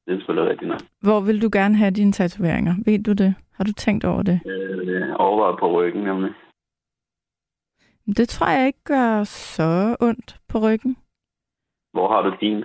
det 0.07 0.13
er 0.13 0.17
selvfølgelig 0.17 0.51
rigtigt 0.51 0.69
nok. 0.69 0.81
Hvor 1.01 1.21
vil 1.21 1.43
du 1.43 1.51
gerne 1.53 1.77
have 1.77 1.91
dine 1.91 2.13
tatoveringer? 2.13 2.75
Ved 2.85 2.99
du 2.99 3.13
det? 3.13 3.35
Har 3.53 3.65
du 3.65 3.73
tænkt 3.73 4.05
over 4.05 4.23
det? 4.23 4.41
Øh, 4.47 5.09
overvejet 5.19 5.59
på 5.61 5.73
ryggen, 5.73 6.03
nemlig. 6.05 6.31
Det 8.17 8.29
tror 8.29 8.49
jeg 8.49 8.67
ikke 8.67 8.85
gør 8.85 9.25
så 9.25 9.97
ondt 10.01 10.41
på 10.49 10.59
ryggen. 10.59 10.97
Hvor 11.93 12.09
har 12.13 12.23
du 12.23 12.37
din? 12.41 12.65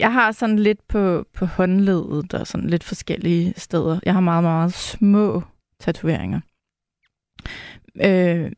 Jeg 0.00 0.12
har 0.12 0.32
sådan 0.32 0.58
lidt 0.58 0.88
på, 0.88 1.24
på 1.34 1.44
håndledet 1.44 2.34
og 2.34 2.46
sådan 2.46 2.70
lidt 2.70 2.84
forskellige 2.84 3.54
steder. 3.56 4.00
Jeg 4.04 4.14
har 4.14 4.20
meget, 4.20 4.42
meget 4.42 4.72
små 4.72 5.42
tatoveringer. 5.78 6.40
Øh, 8.08 8.52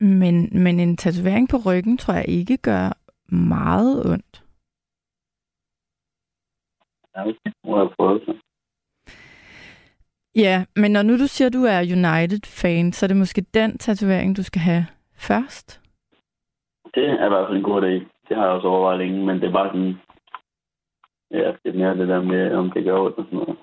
men, 0.00 0.62
men 0.62 0.80
en 0.80 0.96
tatovering 0.96 1.48
på 1.48 1.56
ryggen 1.66 1.98
tror 1.98 2.14
jeg 2.14 2.28
ikke 2.28 2.56
gør 2.56 2.92
meget 3.34 4.06
ondt. 4.06 4.44
Ja, 7.14 7.20
jeg 7.20 8.20
det? 8.26 8.42
Ja, 10.34 10.64
men 10.76 10.90
når 10.92 11.02
nu 11.02 11.18
du 11.18 11.26
siger, 11.26 11.46
at 11.46 11.52
du 11.52 11.64
er 11.64 11.80
United-fan, 11.80 12.92
så 12.92 13.06
er 13.06 13.08
det 13.08 13.16
måske 13.16 13.40
den 13.40 13.78
tatovering, 13.78 14.36
du 14.36 14.42
skal 14.42 14.60
have 14.60 14.86
først. 15.22 15.80
Det 16.94 17.04
er 17.08 17.26
i 17.26 17.28
hvert 17.28 17.48
fald 17.48 17.56
en 17.56 17.62
god 17.70 17.82
idé. 17.82 17.94
Det 18.28 18.36
har 18.36 18.44
jeg 18.44 18.52
også 18.52 18.68
overvejet 18.68 18.98
længe, 18.98 19.26
men 19.26 19.36
det 19.40 19.48
er 19.48 19.52
bare 19.52 19.68
sådan... 19.68 19.94
Ja, 21.30 21.52
det 21.62 21.68
er 21.74 21.78
mere 21.78 21.96
det 21.96 22.08
der 22.08 22.22
med, 22.22 22.54
om 22.54 22.70
det 22.70 22.84
gør 22.84 22.98
ondt 22.98 23.18
og 23.18 23.24
sådan 23.24 23.38
noget. 23.38 23.56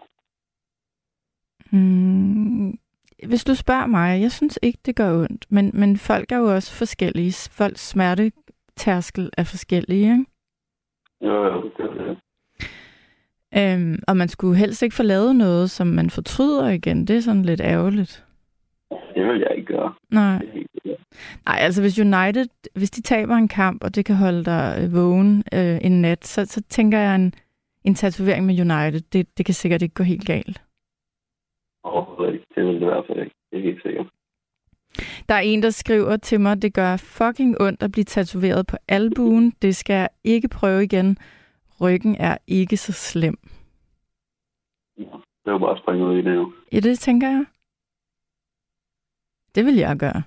Hmm, 1.71 2.79
hvis 3.27 3.43
du 3.43 3.55
spørger 3.55 3.85
mig, 3.85 4.21
jeg 4.21 4.31
synes 4.31 4.59
ikke, 4.61 4.79
det 4.85 4.95
gør 4.95 5.21
ondt. 5.23 5.45
Men, 5.49 5.71
men 5.73 5.97
folk 5.97 6.31
er 6.31 6.37
jo 6.37 6.55
også 6.55 6.77
forskellige. 6.77 7.49
Folks 7.51 7.89
smertetærskel 7.89 9.29
er 9.37 9.43
forskellige, 9.43 10.11
ikke? 10.11 10.25
Jo, 11.21 11.45
jo, 11.45 11.63
det 11.63 11.85
er 11.85 11.93
det. 11.93 12.17
Øhm, 13.57 13.99
og 14.07 14.17
man 14.17 14.27
skulle 14.27 14.57
helst 14.57 14.83
ikke 14.83 14.95
få 14.95 15.03
lavet 15.03 15.35
noget, 15.35 15.69
som 15.69 15.87
man 15.87 16.09
fortryder 16.09 16.69
igen. 16.69 17.07
Det 17.07 17.15
er 17.15 17.21
sådan 17.21 17.45
lidt 17.45 17.61
ærgerligt. 17.61 18.25
Det 18.89 19.27
vil 19.27 19.39
jeg 19.39 19.51
ikke 19.57 19.73
gøre. 19.73 19.93
Nej. 20.11 20.45
Nej, 21.45 21.57
altså 21.59 21.81
hvis 21.81 21.99
United, 21.99 22.47
hvis 22.75 22.91
de 22.91 23.01
taber 23.01 23.35
en 23.35 23.47
kamp, 23.47 23.83
og 23.83 23.95
det 23.95 24.05
kan 24.05 24.15
holde 24.15 24.45
dig 24.45 24.79
øh, 24.81 24.95
vågen 24.95 25.43
øh, 25.53 25.77
en 25.81 26.01
nat, 26.01 26.27
så, 26.27 26.45
så 26.45 26.61
tænker 26.69 26.99
jeg 26.99 27.15
en, 27.15 27.33
en 27.83 27.95
tatovering 27.95 28.45
med 28.45 28.59
United, 28.59 29.01
det, 29.13 29.37
det 29.37 29.45
kan 29.45 29.53
sikkert 29.53 29.81
ikke 29.81 29.95
gå 29.95 30.03
helt 30.03 30.25
galt. 30.25 30.61
Overhovedet 31.83 32.33
ikke. 32.33 32.45
Det 32.55 32.65
vil 32.65 32.75
det 32.75 32.81
i 32.81 32.85
hvert 32.85 33.05
fald 33.07 33.19
ikke. 33.19 33.35
Det 33.51 33.59
er 33.59 33.63
helt 33.63 33.81
sikkert. 33.83 34.07
Der 35.29 35.35
er 35.35 35.39
en, 35.39 35.63
der 35.63 35.69
skriver 35.69 36.17
til 36.17 36.41
mig, 36.41 36.61
det 36.61 36.73
gør 36.73 36.97
fucking 36.97 37.61
ondt 37.61 37.83
at 37.83 37.91
blive 37.91 38.03
tatoveret 38.03 38.67
på 38.67 38.77
albuen. 38.87 39.53
Det 39.61 39.75
skal 39.75 39.93
jeg 39.93 40.09
ikke 40.23 40.47
prøve 40.47 40.83
igen. 40.83 41.17
Ryggen 41.81 42.15
er 42.19 42.37
ikke 42.47 42.77
så 42.77 42.91
slem. 42.91 43.37
Ja. 44.97 45.03
Det 45.43 45.47
er 45.47 45.51
jo 45.51 45.57
bare 45.57 45.71
at 45.75 45.81
springe 45.81 46.05
ud 46.05 46.17
i 46.17 46.21
det 46.21 46.35
jo. 46.35 46.51
Ja, 46.71 46.79
det 46.79 46.99
tænker 46.99 47.27
jeg. 47.27 47.45
Det 49.55 49.65
vil 49.65 49.75
jeg 49.75 49.97
gøre. 49.97 50.23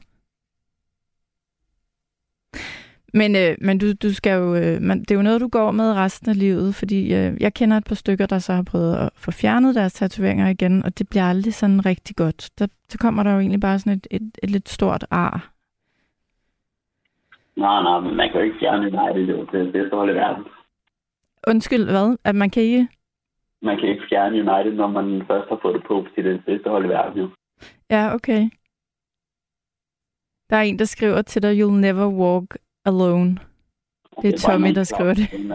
Men, 3.14 3.36
øh, 3.36 3.56
men 3.60 3.78
du, 3.78 3.86
du 4.02 4.14
skal 4.14 4.38
jo, 4.40 4.54
øh, 4.54 4.82
man, 4.82 5.00
det 5.00 5.10
er 5.10 5.14
jo 5.14 5.22
noget, 5.22 5.40
du 5.40 5.48
går 5.48 5.70
med 5.70 5.92
resten 5.92 6.30
af 6.30 6.38
livet, 6.38 6.74
fordi 6.74 7.14
øh, 7.14 7.36
jeg 7.40 7.54
kender 7.54 7.76
et 7.76 7.84
par 7.84 7.94
stykker, 7.94 8.26
der 8.26 8.38
så 8.38 8.52
har 8.52 8.62
prøvet 8.62 8.96
at 8.96 9.10
få 9.16 9.30
fjernet 9.30 9.74
deres 9.74 9.92
tatoveringer 9.92 10.48
igen, 10.48 10.84
og 10.84 10.98
det 10.98 11.08
bliver 11.08 11.24
aldrig 11.24 11.54
sådan 11.54 11.86
rigtig 11.86 12.16
godt. 12.16 12.50
Der, 12.58 12.66
så 12.88 12.98
kommer 12.98 13.22
der 13.22 13.32
jo 13.32 13.38
egentlig 13.38 13.60
bare 13.60 13.78
sådan 13.78 13.92
et, 13.92 14.06
et, 14.10 14.38
et 14.42 14.50
lidt 14.50 14.68
stort 14.68 15.04
ar. 15.10 15.52
Nej, 17.56 17.82
nej, 17.82 18.00
men 18.00 18.16
man 18.16 18.28
kan 18.28 18.40
jo 18.40 18.44
ikke 18.44 18.58
fjerne 18.60 18.86
United, 18.86 19.34
jo. 19.34 19.46
Det 19.52 19.60
er 19.60 19.64
det 19.64 19.72
bedste 19.72 19.96
hold 19.96 20.10
i 20.10 20.14
verden. 20.14 20.44
Undskyld, 21.46 21.84
hvad? 21.84 22.16
At 22.24 22.34
man 22.34 22.50
kan 22.50 22.62
ikke... 22.62 22.88
Man 23.62 23.78
kan 23.78 23.88
ikke 23.88 24.02
fjerne 24.08 24.36
United, 24.36 24.72
når 24.72 24.88
man 24.88 25.22
først 25.26 25.48
har 25.48 25.58
fået 25.62 25.74
det 25.74 25.84
på, 25.88 26.06
fordi 26.08 26.22
det 26.22 26.32
er 26.32 26.36
det 26.36 26.44
bedste 26.44 26.70
hold 26.70 26.84
i 26.84 26.88
verden, 26.88 27.20
jo. 27.20 27.28
Ja, 27.90 28.14
okay. 28.14 28.50
Der 30.52 30.58
er 30.58 30.62
en, 30.62 30.78
der 30.78 30.84
skriver 30.84 31.22
til 31.22 31.42
dig, 31.42 31.60
you'll 31.60 31.80
never 31.80 32.06
walk 32.06 32.58
alone. 32.84 33.38
Det 34.22 34.28
er 34.28 34.46
bare 34.46 34.54
Tommy, 34.54 34.68
en 34.68 34.74
der 34.74 34.84
skriver 34.84 35.14
det. 35.14 35.32
En 35.32 35.40
eller 35.40 35.54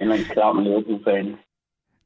anden, 0.00 0.24
klam 0.24 0.58
Liverpool-fan. 0.58 1.26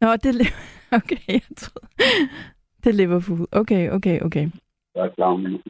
Nå, 0.00 0.16
det 0.16 0.26
er... 0.26 0.44
Okay, 0.98 1.16
jeg 1.28 1.42
troede... 1.56 1.88
Det 2.84 2.90
er 2.90 2.92
Liverpool. 2.92 3.46
Okay, 3.52 3.90
okay, 3.90 4.20
okay. 4.20 4.50
Der 4.94 5.04
er 5.04 5.08
klam. 5.08 5.62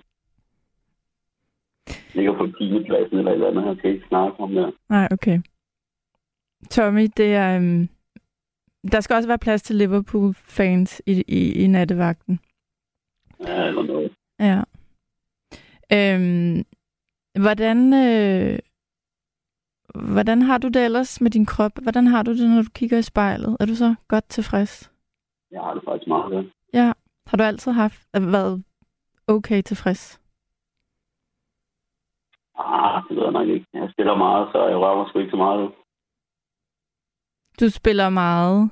Ligger 2.14 2.36
på 2.36 2.46
10. 2.46 2.84
pladsen 2.86 3.18
eller 3.18 3.30
et 3.30 3.34
eller 3.34 3.48
andet. 3.48 3.64
Han 3.64 3.76
skal 3.76 3.90
ikke 3.90 4.06
snakke 4.08 4.40
om 4.40 4.54
det. 4.54 4.74
Nej, 4.88 5.08
okay. 5.10 5.40
Tommy, 6.70 7.08
det 7.16 7.34
er... 7.34 7.56
Um... 7.56 7.88
Der 8.92 9.00
skal 9.00 9.16
også 9.16 9.28
være 9.28 9.38
plads 9.38 9.62
til 9.62 9.76
Liverpool-fans 9.76 11.02
i, 11.06 11.24
i, 11.28 11.52
i 11.64 11.66
nattevagten. 11.66 12.40
Ja, 13.40 13.66
eller 13.66 13.82
noget. 13.82 14.12
Ja. 14.40 14.62
Øhm, 15.92 16.64
hvordan, 17.44 17.78
øh, 17.94 18.58
hvordan 20.14 20.42
har 20.42 20.58
du 20.58 20.68
det 20.68 20.84
ellers 20.84 21.20
med 21.20 21.30
din 21.30 21.46
krop? 21.46 21.72
Hvordan 21.82 22.06
har 22.06 22.22
du 22.22 22.30
det, 22.32 22.50
når 22.50 22.62
du 22.62 22.68
kigger 22.74 22.98
i 22.98 23.02
spejlet? 23.02 23.56
Er 23.60 23.66
du 23.66 23.74
så 23.74 23.94
godt 24.08 24.28
tilfreds? 24.28 24.92
Jeg 25.50 25.60
har 25.62 25.74
det 25.74 25.82
faktisk 25.84 26.08
meget 26.08 26.30
godt. 26.32 26.46
Ja. 26.72 26.92
Har 27.26 27.36
du 27.36 27.42
altid 27.42 27.72
haft 27.72 28.00
øh, 28.16 28.32
været 28.32 28.64
okay 29.26 29.62
tilfreds? 29.62 30.20
Ah, 32.58 33.02
det 33.08 33.16
ved 33.16 33.22
jeg 33.22 33.32
nok 33.32 33.48
ikke. 33.48 33.66
Jeg 33.72 33.88
spiller 33.92 34.16
meget, 34.16 34.48
så 34.52 34.66
jeg 34.68 34.76
rører 34.76 34.96
mig 34.96 35.06
sgu 35.08 35.18
ikke 35.18 35.30
så 35.30 35.36
meget. 35.36 35.72
Du 37.60 37.70
spiller 37.70 38.08
meget. 38.08 38.70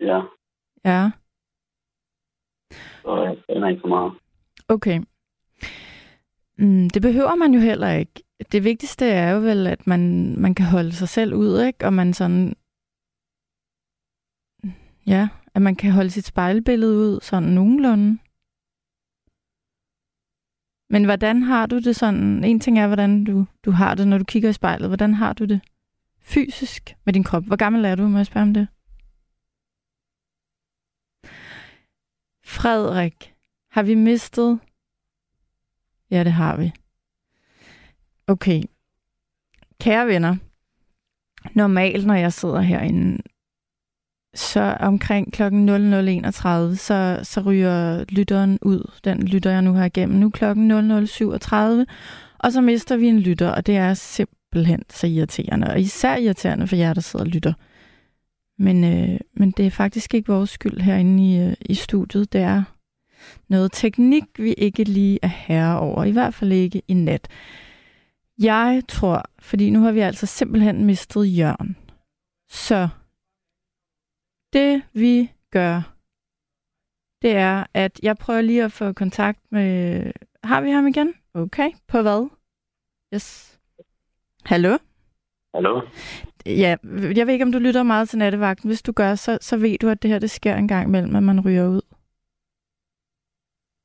Ja, 0.00 0.20
Ja. 0.84 1.10
så 3.02 3.22
jeg 3.22 3.36
træner 3.46 3.68
ikke 3.68 3.80
så 3.80 3.86
meget. 3.86 4.12
Okay. 4.68 5.00
Mm, 6.60 6.90
det 6.90 7.02
behøver 7.02 7.34
man 7.34 7.54
jo 7.54 7.60
heller 7.60 7.90
ikke. 7.90 8.22
Det 8.52 8.64
vigtigste 8.64 9.06
er 9.06 9.30
jo 9.30 9.40
vel, 9.40 9.66
at 9.66 9.86
man, 9.86 10.34
man 10.40 10.54
kan 10.54 10.66
holde 10.66 10.92
sig 10.92 11.08
selv 11.08 11.34
ud, 11.34 11.62
ikke? 11.62 11.86
Og 11.86 11.92
man 11.92 12.14
sådan... 12.14 12.56
Ja, 15.06 15.28
at 15.54 15.62
man 15.62 15.76
kan 15.76 15.92
holde 15.92 16.10
sit 16.10 16.26
spejlbillede 16.26 16.96
ud 16.96 17.20
sådan 17.22 17.48
nogenlunde. 17.48 18.18
Men 20.92 21.04
hvordan 21.04 21.42
har 21.42 21.66
du 21.66 21.78
det 21.78 21.96
sådan? 21.96 22.44
En 22.44 22.60
ting 22.60 22.78
er, 22.78 22.86
hvordan 22.86 23.24
du, 23.24 23.46
du 23.64 23.70
har 23.70 23.94
det, 23.94 24.08
når 24.08 24.18
du 24.18 24.24
kigger 24.24 24.48
i 24.48 24.52
spejlet. 24.52 24.88
Hvordan 24.88 25.14
har 25.14 25.32
du 25.32 25.44
det 25.44 25.60
fysisk 26.22 26.96
med 27.04 27.12
din 27.12 27.24
krop? 27.24 27.44
Hvor 27.44 27.56
gammel 27.56 27.84
er 27.84 27.94
du? 27.94 28.08
Må 28.08 28.16
jeg 28.16 28.26
spørge 28.26 28.42
om 28.42 28.54
det? 28.54 28.68
Frederik, 32.44 33.34
har 33.70 33.82
vi 33.82 33.94
mistet 33.94 34.60
Ja, 36.10 36.24
det 36.24 36.32
har 36.32 36.56
vi. 36.56 36.72
Okay. 38.26 38.62
Kære 39.80 40.06
venner, 40.06 40.36
normalt, 41.54 42.06
når 42.06 42.14
jeg 42.14 42.32
sidder 42.32 42.60
herinde, 42.60 43.22
så 44.34 44.76
omkring 44.80 45.32
klokken 45.32 45.68
00.31, 45.68 46.76
så, 46.76 47.20
så 47.22 47.40
ryger 47.40 48.04
lytteren 48.08 48.58
ud. 48.62 48.90
Den 49.04 49.22
lytter 49.22 49.50
jeg 49.50 49.62
nu 49.62 49.74
her 49.74 49.84
igennem. 49.84 50.18
Nu 50.18 50.30
kl. 50.30 50.38
klokken 50.38 50.70
00.37, 50.70 51.56
og 52.38 52.52
så 52.52 52.60
mister 52.60 52.96
vi 52.96 53.06
en 53.06 53.20
lytter, 53.20 53.50
og 53.50 53.66
det 53.66 53.76
er 53.76 53.94
simpelthen 53.94 54.82
så 54.90 55.06
irriterende. 55.06 55.66
Og 55.66 55.80
især 55.80 56.16
irriterende 56.16 56.66
for 56.66 56.76
jer, 56.76 56.94
der 56.94 57.00
sidder 57.00 57.24
og 57.24 57.30
lytter. 57.30 57.52
Men, 58.58 58.84
øh, 58.84 59.20
men 59.34 59.50
det 59.50 59.66
er 59.66 59.70
faktisk 59.70 60.14
ikke 60.14 60.32
vores 60.32 60.50
skyld 60.50 60.80
herinde 60.80 61.32
i, 61.32 61.38
øh, 61.38 61.54
i 61.60 61.74
studiet. 61.74 62.32
Det 62.32 62.40
er 62.40 62.62
noget 63.48 63.72
teknik, 63.72 64.24
vi 64.38 64.52
ikke 64.52 64.84
lige 64.84 65.18
er 65.22 65.28
herre 65.28 65.80
over. 65.80 66.04
I 66.04 66.10
hvert 66.10 66.34
fald 66.34 66.52
ikke 66.52 66.82
i 66.88 66.94
nat. 66.94 67.28
Jeg 68.38 68.82
tror, 68.88 69.22
fordi 69.38 69.70
nu 69.70 69.80
har 69.80 69.92
vi 69.92 70.00
altså 70.00 70.26
simpelthen 70.26 70.84
mistet 70.84 71.38
Jørgen. 71.38 71.76
Så 72.48 72.88
det 74.52 74.82
vi 74.92 75.32
gør, 75.50 75.94
det 77.22 77.36
er, 77.36 77.64
at 77.74 78.00
jeg 78.02 78.16
prøver 78.16 78.40
lige 78.40 78.64
at 78.64 78.72
få 78.72 78.92
kontakt 78.92 79.38
med... 79.50 80.02
Har 80.44 80.60
vi 80.60 80.70
ham 80.70 80.86
igen? 80.86 81.14
Okay. 81.34 81.70
På 81.88 82.02
hvad? 82.02 82.28
Yes. 83.14 83.58
Hallo? 84.44 84.78
Hallo? 85.54 85.80
Ja, 86.46 86.76
jeg 87.16 87.26
ved 87.26 87.32
ikke, 87.32 87.44
om 87.44 87.52
du 87.52 87.58
lytter 87.58 87.82
meget 87.82 88.08
til 88.08 88.18
nattevagten. 88.18 88.68
Hvis 88.68 88.82
du 88.82 88.92
gør, 88.92 89.14
så, 89.14 89.38
så 89.40 89.56
ved 89.56 89.78
du, 89.78 89.88
at 89.88 90.02
det 90.02 90.10
her 90.10 90.18
det 90.18 90.30
sker 90.30 90.54
en 90.54 90.68
gang 90.68 90.88
imellem, 90.88 91.16
at 91.16 91.22
man 91.22 91.40
ryger 91.40 91.68
ud. 91.68 91.80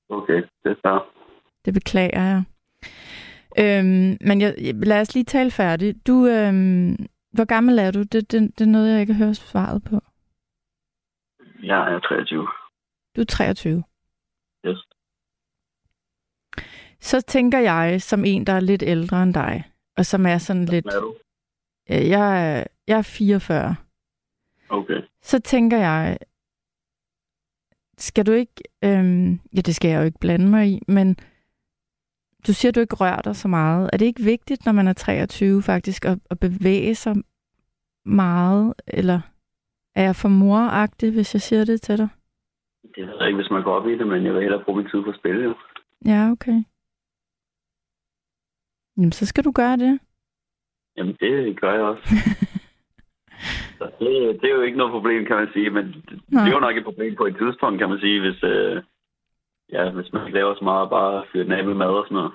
Okay, 0.10 0.42
det 0.64 0.72
er 0.72 0.76
så. 0.76 1.04
Det 1.66 1.74
beklager 1.74 2.22
jeg. 2.24 2.44
Øhm, 3.60 4.18
men 4.22 4.42
jeg, 4.42 4.56
lad 4.76 5.02
os 5.02 5.14
lige 5.14 5.24
tale 5.24 5.52
færdigt. 5.52 6.08
Du, 6.08 6.28
øhm, 6.28 6.96
hvor 7.32 7.46
gammel 7.46 7.80
er 7.80 7.92
du? 7.92 8.00
Det, 8.00 8.32
det, 8.32 8.60
det 8.60 8.62
er 8.62 8.70
noget, 8.72 8.92
jeg 8.92 9.02
ikke 9.02 9.14
har 9.14 9.26
hørt 9.26 9.36
svaret 9.36 9.84
på. 9.84 9.96
Jeg 11.64 11.94
er 11.94 12.00
23. 12.00 12.48
Du 13.16 13.22
er 13.22 13.26
23. 13.26 13.84
Yes. 14.68 14.78
Så 17.00 17.22
tænker 17.22 17.60
jeg, 17.60 18.02
som 18.02 18.26
en, 18.26 18.48
der 18.48 18.54
er 18.54 18.60
lidt 18.60 18.84
ældre 18.84 19.24
end 19.24 19.34
dig, 19.34 19.64
og 19.98 20.06
som 20.06 20.26
er 20.26 20.38
sådan 20.38 20.66
lidt... 20.66 20.86
Hvad 20.86 20.94
er 20.94 21.02
du? 21.02 21.16
Jeg, 21.90 22.58
er- 22.60 22.64
jeg 22.88 22.98
er 22.98 23.02
44. 23.02 23.76
Okay. 24.70 25.02
Så 25.22 25.40
tænker 25.42 25.78
jeg, 25.78 26.18
skal 27.98 28.26
du 28.26 28.32
ikke... 28.32 28.64
Øhm, 28.84 29.40
ja, 29.56 29.62
det 29.62 29.76
skal 29.76 29.90
jeg 29.90 30.00
jo 30.00 30.06
ikke 30.06 30.20
blande 30.20 30.48
mig 30.48 30.68
i, 30.68 30.82
men 30.88 31.18
du 32.48 32.54
siger, 32.54 32.70
at 32.70 32.76
du 32.76 32.80
ikke 32.80 32.96
rører 32.96 33.22
dig 33.22 33.36
så 33.36 33.48
meget. 33.48 33.90
Er 33.94 33.98
det 33.98 34.06
ikke 34.06 34.24
vigtigt, 34.24 34.66
når 34.66 34.72
man 34.72 34.88
er 34.88 34.94
23 34.94 35.62
faktisk, 35.62 36.06
at, 36.06 36.18
at 36.30 36.40
bevæge 36.40 36.96
sig 36.96 37.16
meget? 38.06 38.74
Eller 38.88 39.20
er 39.96 40.04
jeg 40.04 40.16
for 40.16 40.30
moragtig, 40.30 41.12
hvis 41.14 41.34
jeg 41.36 41.42
siger 41.42 41.66
det 41.66 41.82
til 41.82 41.98
dig? 41.98 42.10
Det 42.96 43.08
ved 43.08 43.16
jeg 43.20 43.28
ikke, 43.28 43.38
hvis 43.42 43.52
man 43.52 43.64
går 43.64 43.74
op 43.74 43.88
i 43.88 43.98
det, 43.98 44.08
men 44.08 44.26
jeg 44.26 44.34
vil 44.34 44.42
hellere 44.42 44.64
bruge 44.64 44.78
min 44.78 44.90
tid 44.90 45.04
på 45.04 45.10
at 45.10 45.16
spille, 45.20 45.44
jo. 45.44 45.56
Ja, 46.06 46.32
okay. 46.32 46.64
Jamen, 48.98 49.12
så 49.12 49.26
skal 49.26 49.44
du 49.44 49.52
gøre 49.52 49.78
det. 49.78 50.00
Jamen, 50.98 51.16
det 51.20 51.60
gør 51.62 51.74
jeg 51.74 51.82
også. 51.82 52.04
Så 53.80 53.86
det, 54.00 54.10
det 54.42 54.48
er 54.50 54.56
jo 54.56 54.62
ikke 54.62 54.78
noget 54.78 54.92
problem, 54.92 55.26
kan 55.26 55.36
man 55.36 55.50
sige, 55.54 55.70
men 55.70 55.86
det, 55.86 56.20
Nej. 56.30 56.44
det 56.44 56.50
er 56.52 56.56
jo 56.56 56.68
nok 56.68 56.78
et 56.78 56.84
problem 56.84 57.16
på 57.16 57.26
et 57.26 57.36
tidspunkt, 57.42 57.80
kan 57.80 57.90
man 57.90 58.00
sige, 58.00 58.20
hvis, 58.20 58.44
øh, 58.44 58.84
ja, 59.74 59.90
hvis 59.90 60.14
man 60.14 60.22
ikke 60.26 60.38
laver 60.40 60.56
så 60.56 60.64
meget, 60.64 60.90
bare 60.90 61.24
fyre 61.32 61.44
den 61.44 61.52
af 61.52 61.66
med 61.66 61.74
mad 61.74 61.88
og 61.88 62.06
sådan 62.06 62.16
noget. 62.16 62.32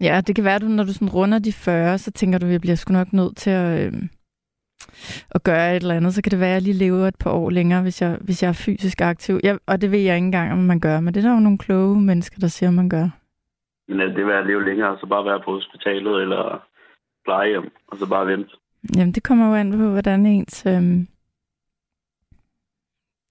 Ja, 0.00 0.20
det 0.26 0.34
kan 0.34 0.44
være, 0.44 0.54
at 0.54 0.62
du, 0.62 0.66
når 0.66 0.84
du 0.84 0.92
sådan 0.92 1.08
runder 1.08 1.38
de 1.38 1.52
40, 1.52 1.98
så 1.98 2.10
tænker 2.12 2.38
du, 2.38 2.46
at 2.46 2.52
jeg 2.52 2.60
bliver 2.60 2.74
sgu 2.74 2.92
nok 2.92 3.12
nødt 3.12 3.36
til 3.36 3.50
at, 3.50 3.86
øh, 3.86 3.92
at 5.30 5.42
gøre 5.42 5.76
et 5.76 5.82
eller 5.82 5.94
andet. 5.94 6.14
Så 6.14 6.22
kan 6.22 6.30
det 6.30 6.40
være, 6.40 6.48
at 6.48 6.54
jeg 6.54 6.62
lige 6.62 6.84
lever 6.84 7.06
et 7.06 7.18
par 7.20 7.30
år 7.30 7.50
længere, 7.50 7.82
hvis 7.82 8.02
jeg, 8.02 8.18
hvis 8.20 8.42
jeg 8.42 8.48
er 8.48 8.62
fysisk 8.66 9.00
aktiv. 9.00 9.40
Jeg, 9.42 9.58
og 9.66 9.80
det 9.80 9.90
ved 9.90 9.98
jeg 9.98 10.16
ikke 10.16 10.24
engang, 10.24 10.52
om 10.52 10.58
man 10.58 10.80
gør. 10.80 11.00
Men 11.00 11.14
det 11.14 11.24
er 11.24 11.28
der 11.28 11.34
jo 11.34 11.40
nogle 11.40 11.58
kloge 11.58 12.00
mennesker, 12.00 12.38
der 12.40 12.46
siger, 12.48 12.70
at 12.70 12.74
man 12.74 12.88
gør. 12.88 13.08
Men 13.88 14.00
at 14.00 14.16
det 14.16 14.26
vil 14.26 14.32
at 14.32 14.46
leve 14.46 14.64
længere, 14.64 14.98
så 15.00 15.06
bare 15.06 15.24
være 15.24 15.40
på 15.44 15.52
hospitalet 15.52 16.22
eller 16.22 16.42
plejehjem, 17.24 17.70
og 17.88 17.96
så 17.96 18.08
bare 18.08 18.26
vente. 18.26 18.54
Jamen, 18.96 19.12
det 19.14 19.22
kommer 19.22 19.48
jo 19.48 19.54
an 19.54 19.70
på, 19.70 19.90
hvordan 19.90 20.26
ens... 20.26 20.66
Øh, 20.66 21.06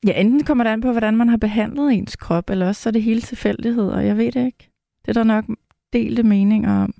Ja, 0.08 0.20
enten 0.22 0.43
kommer 0.43 0.64
det 0.64 0.72
an 0.72 0.82
på, 0.82 0.91
hvordan 0.91 1.18
man 1.18 1.30
har 1.30 1.38
behandlet 1.38 1.93
ens 1.93 2.16
krop, 2.16 2.50
eller 2.50 2.68
også 2.68 2.82
så 2.82 2.89
er 2.89 2.91
det 2.91 3.04
hele 3.04 3.22
tilfældigheder. 3.22 4.00
Jeg 4.00 4.18
ved 4.18 4.32
det 4.32 4.45
ikke. 4.45 4.72
Det 5.02 5.10
er 5.10 5.14
der 5.14 5.24
nok 5.24 5.45
delte 5.93 6.24
meninger 6.24 6.74
om. 6.84 6.93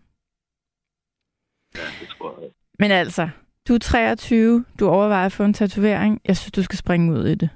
Ja, 1.76 1.88
det 2.00 2.08
tror 2.10 2.42
jeg. 2.42 2.52
Men 2.80 2.92
altså, 2.92 3.30
du 3.68 3.74
er 3.74 3.80
23, 3.80 4.66
du 4.80 4.88
overvejer 4.88 5.26
at 5.26 5.32
få 5.32 5.44
en 5.44 5.54
tatovering. 5.54 6.22
Jeg 6.26 6.38
synes, 6.38 6.52
du 6.52 6.64
skal 6.64 6.78
springe 6.78 7.14
ud 7.14 7.26
i 7.26 7.36
det. 7.36 7.50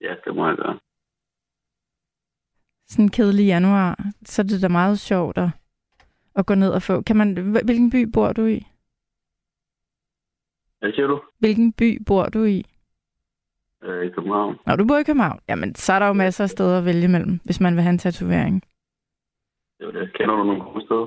Ja, 0.00 0.12
det 0.24 0.34
må 0.36 0.46
jeg 0.48 0.56
gøre. 0.56 0.78
Sådan 2.88 3.04
en 3.04 3.10
kedelig 3.10 3.46
januar, 3.46 4.10
så 4.24 4.42
er 4.42 4.46
det 4.46 4.62
da 4.62 4.68
meget 4.68 4.98
sjovt 4.98 5.38
at, 5.38 5.50
at 6.40 6.46
gå 6.46 6.54
ned 6.54 6.70
og 6.70 6.82
få. 6.82 7.02
Kan 7.02 7.16
man, 7.16 7.28
hvilken 7.64 7.90
by 7.90 8.02
bor 8.14 8.32
du 8.32 8.46
i? 8.46 8.66
Hvad 10.80 10.92
siger 10.92 11.06
du? 11.06 11.20
Hvilken 11.38 11.72
by 11.72 12.02
bor 12.06 12.24
du 12.26 12.44
i? 12.44 12.64
Øh, 13.84 14.06
I 14.06 14.10
København. 14.10 14.56
Når 14.66 14.76
du 14.76 14.84
bor 14.86 14.98
i 14.98 15.02
København, 15.02 15.40
jamen 15.48 15.74
så 15.74 15.92
er 15.92 15.98
der 15.98 16.06
jo 16.06 16.12
masser 16.12 16.44
af 16.44 16.50
steder 16.50 16.78
at 16.78 16.84
vælge 16.84 17.08
mellem, 17.08 17.40
hvis 17.44 17.60
man 17.60 17.74
vil 17.74 17.82
have 17.82 17.90
en 17.90 17.98
tatovering. 17.98 18.62
Det 19.78 19.86
var 19.86 19.92
det. 19.92 20.12
Kender 20.12 20.34
du 20.36 20.44
nogle 20.44 20.62
gode 20.62 20.84
steder? 20.84 21.06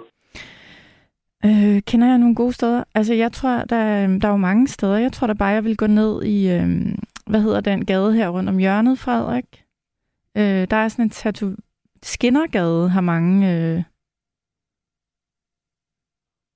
Øh, 1.45 1.81
kender 1.81 2.07
jeg 2.07 2.17
nogle 2.17 2.35
gode 2.35 2.53
steder? 2.53 2.83
Altså, 2.95 3.13
jeg 3.13 3.31
tror, 3.31 3.49
der, 3.49 4.07
der 4.17 4.27
er 4.27 4.31
jo 4.31 4.37
mange 4.37 4.67
steder. 4.67 4.97
Jeg 4.97 5.11
tror 5.11 5.27
da 5.27 5.33
bare, 5.33 5.49
jeg 5.49 5.63
vil 5.63 5.77
gå 5.77 5.87
ned 5.87 6.23
i, 6.23 6.51
øh, 6.51 6.67
hvad 7.27 7.41
hedder 7.41 7.61
den 7.61 7.85
gade 7.85 8.13
her 8.13 8.29
rundt 8.29 8.49
om 8.49 8.57
hjørnet, 8.57 8.99
Frederik? 8.99 9.65
Øh, 10.37 10.67
der 10.71 10.77
er 10.77 10.87
sådan 10.87 11.05
en 11.05 11.09
tattoo... 11.09 11.49
Skinnergade 12.03 12.89
har 12.89 13.01
mange, 13.01 13.35
øh, 13.53 13.83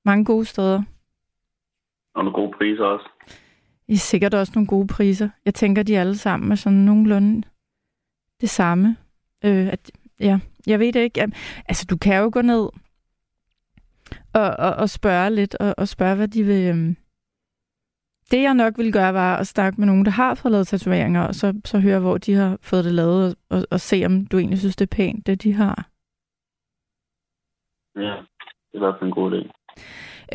mange 0.08 0.26
gode 0.26 0.46
steder. 0.46 0.84
Og 2.16 2.24
nogle 2.24 2.34
gode 2.34 2.52
priser 2.58 2.84
også. 2.84 3.10
I 3.88 3.94
er 3.94 3.98
sikkert 3.98 4.34
også 4.34 4.52
nogle 4.56 4.68
gode 4.68 4.88
priser. 4.88 5.30
Jeg 5.46 5.54
tænker, 5.54 5.84
de 5.84 6.00
alle 6.00 6.18
sammen 6.18 6.52
er 6.52 6.56
sådan 6.56 6.78
nogenlunde 6.78 7.48
det 8.42 8.50
samme. 8.50 8.98
Øh, 9.46 9.68
at, 9.68 9.92
ja, 10.20 10.40
jeg 10.68 10.80
ved 10.80 10.94
det 10.94 11.00
ikke. 11.00 11.32
Altså, 11.68 11.86
du 11.90 11.98
kan 11.98 12.24
jo 12.24 12.30
gå 12.34 12.42
ned 12.42 12.70
og, 14.34 14.50
og, 14.60 14.74
og 14.76 14.90
spørge 14.90 15.30
lidt, 15.30 15.56
og, 15.56 15.76
og 15.78 15.88
spørge, 15.88 16.16
hvad 16.16 16.28
de 16.28 16.44
vil... 16.44 16.70
Øhm. 16.70 16.98
Det, 18.32 18.42
jeg 18.42 18.54
nok 18.54 18.78
ville 18.78 18.92
gøre, 18.92 19.14
var 19.14 19.38
at 19.38 19.48
snakke 19.48 19.82
med 19.82 19.88
nogen, 19.88 20.06
der 20.06 20.12
har 20.12 20.36
fået 20.36 20.52
lavet 20.52 20.68
tatoveringer, 20.68 21.28
og 21.28 21.36
så, 21.36 21.62
så 21.66 21.80
høre, 21.80 22.00
hvor 22.00 22.18
de 22.18 22.34
har 22.34 22.58
fået 22.62 22.86
det 22.86 22.94
lavet, 22.94 23.36
og, 23.50 23.64
og 23.72 23.80
se, 23.80 24.06
om 24.06 24.26
du 24.26 24.38
egentlig 24.38 24.60
synes, 24.60 24.76
det 24.76 24.92
er 24.92 24.96
pænt, 24.96 25.28
det 25.28 25.44
de 25.44 25.54
har. 25.54 25.90
Ja, 27.96 28.16
det 28.68 28.74
er 28.74 28.78
i 28.78 28.80
hvert 28.80 28.96
fald 29.00 29.10
en 29.10 29.16
god 29.16 29.32
idé. 29.32 29.57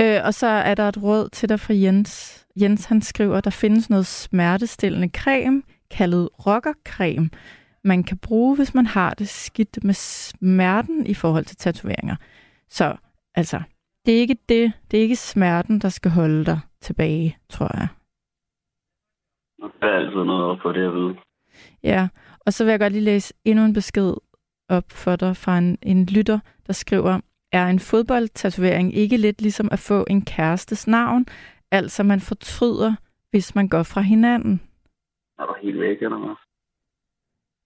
Øh, 0.01 0.20
og 0.24 0.34
så 0.34 0.47
er 0.47 0.74
der 0.74 0.88
et 0.88 1.03
råd 1.03 1.28
til 1.28 1.49
dig 1.49 1.61
fra 1.61 1.74
Jens. 1.74 2.38
Jens 2.61 2.84
han 2.84 3.03
skriver, 3.03 3.36
at 3.36 3.45
der 3.45 3.51
findes 3.51 3.90
noget 3.90 4.07
smertestillende 4.07 5.09
creme, 5.09 5.62
kaldet 5.90 6.28
rockercreme, 6.47 7.30
man 7.84 8.03
kan 8.05 8.18
bruge, 8.18 8.57
hvis 8.57 8.74
man 8.74 8.86
har 8.86 9.14
det 9.14 9.28
skidt 9.28 9.84
med 9.84 9.95
smerten 9.95 11.07
i 11.07 11.14
forhold 11.14 11.45
til 11.45 11.57
tatoveringer. 11.57 12.16
Så 12.68 12.97
altså, 13.34 13.62
det 14.07 14.14
er 14.14 14.18
ikke 14.18 14.36
det, 14.49 14.72
det 14.90 14.97
er 14.99 15.03
ikke 15.03 15.16
smerten, 15.16 15.78
der 15.78 15.88
skal 15.88 16.11
holde 16.11 16.45
dig 16.45 16.61
tilbage, 16.80 17.38
tror 17.49 17.70
jeg. 17.78 17.88
Der 19.80 19.86
er 19.86 19.99
altid 19.99 20.24
noget 20.24 20.57
at 20.57 20.62
få 20.62 20.72
det 20.72 20.86
at 20.86 20.95
vide. 20.95 21.14
Ja, 21.82 22.09
og 22.47 22.53
så 22.53 22.64
vil 22.64 22.70
jeg 22.70 22.80
godt 22.80 22.93
lige 22.93 23.05
læse 23.05 23.34
endnu 23.45 23.64
en 23.64 23.72
besked 23.72 24.14
op 24.68 24.84
for 24.90 25.16
dig 25.16 25.36
fra 25.36 25.59
en, 25.59 25.78
en 25.82 26.07
lytter, 26.07 26.38
der 26.66 26.72
skriver, 26.72 27.20
er 27.53 27.66
en 27.66 27.78
fodboldtatovering 27.78 28.94
ikke 28.94 29.16
lidt 29.16 29.42
ligesom 29.42 29.68
at 29.72 29.78
få 29.78 30.05
en 30.11 30.24
kærestes 30.24 30.86
navn? 30.86 31.26
Altså 31.70 32.03
man 32.03 32.20
fortryder, 32.20 32.94
hvis 33.30 33.55
man 33.55 33.68
går 33.68 33.82
fra 33.82 34.00
hinanden. 34.00 34.61
Er 35.38 35.46
du 35.46 35.55
helt 35.62 35.80
væk, 35.80 36.03
eller 36.03 36.18
hvad? 36.18 36.36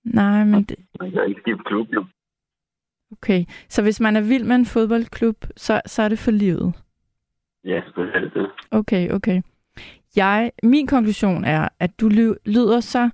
Nej, 0.05 0.45
men 0.45 0.65
det... 0.65 0.77
Man 1.01 1.11
kan 1.11 1.29
ikke 1.29 1.41
skifte 1.41 1.63
klub, 1.67 1.89
jo. 1.93 2.05
Okay, 3.13 3.45
så 3.69 3.83
hvis 3.83 4.01
man 4.01 4.17
er 4.17 4.21
vild 4.21 4.45
med 4.45 4.57
en 4.57 4.67
fodboldklub, 4.67 5.47
så, 5.57 5.81
så 5.87 6.03
er 6.03 6.09
det 6.09 6.19
for 6.19 6.31
livet? 6.31 6.75
Ja, 7.65 7.81
det 7.97 8.09
er 8.15 8.21
det. 8.21 8.51
Okay, 8.71 9.11
okay. 9.11 9.43
Jeg, 10.17 10.53
min 10.63 10.87
konklusion 10.87 11.45
er, 11.45 11.69
at 11.81 12.01
du 12.01 12.09
lyder 12.47 12.81
så 12.81 13.11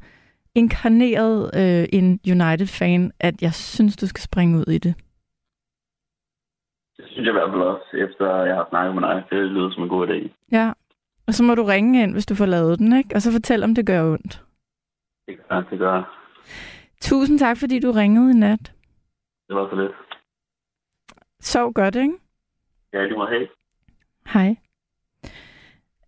inkarneret 0.54 1.50
øh, 1.56 1.88
en 1.92 2.20
United-fan, 2.26 3.12
at 3.20 3.42
jeg 3.42 3.54
synes, 3.54 3.96
du 3.96 4.06
skal 4.06 4.22
springe 4.22 4.58
ud 4.58 4.72
i 4.72 4.78
det. 4.78 4.94
Synes 7.12 7.26
jeg 7.26 7.34
i 7.34 7.38
hvert 7.38 7.50
fald 7.50 7.62
også, 7.62 7.96
efter 8.06 8.44
jeg 8.44 8.56
har 8.56 8.66
snakket 8.70 8.94
med 8.94 9.02
dig. 9.02 9.24
Det 9.30 9.38
lyder 9.38 9.70
som 9.70 9.82
en 9.82 9.88
god 9.88 10.08
idé. 10.08 10.18
Ja, 10.52 10.72
og 11.26 11.34
så 11.34 11.42
må 11.44 11.54
du 11.54 11.62
ringe 11.62 12.02
ind, 12.02 12.12
hvis 12.12 12.26
du 12.26 12.34
får 12.34 12.46
lavet 12.46 12.78
den, 12.78 12.96
ikke? 12.98 13.14
Og 13.14 13.22
så 13.22 13.32
fortæl, 13.32 13.62
om 13.62 13.74
det 13.74 13.86
gør 13.86 14.12
ondt. 14.12 14.42
Det 15.26 15.48
gør 15.48 15.60
det 15.70 15.78
gør. 15.78 16.18
Tusind 17.00 17.38
tak, 17.38 17.56
fordi 17.56 17.80
du 17.80 17.90
ringede 17.90 18.30
i 18.30 18.34
nat. 18.34 18.72
Det 19.48 19.56
var 19.56 19.68
så 19.70 19.76
lidt. 19.76 19.92
Sov 21.40 21.72
godt, 21.72 21.96
ikke? 21.96 22.14
Ja, 22.92 23.02
det 23.02 23.16
må 23.16 23.26
have. 23.26 23.48
Hej. 24.26 24.56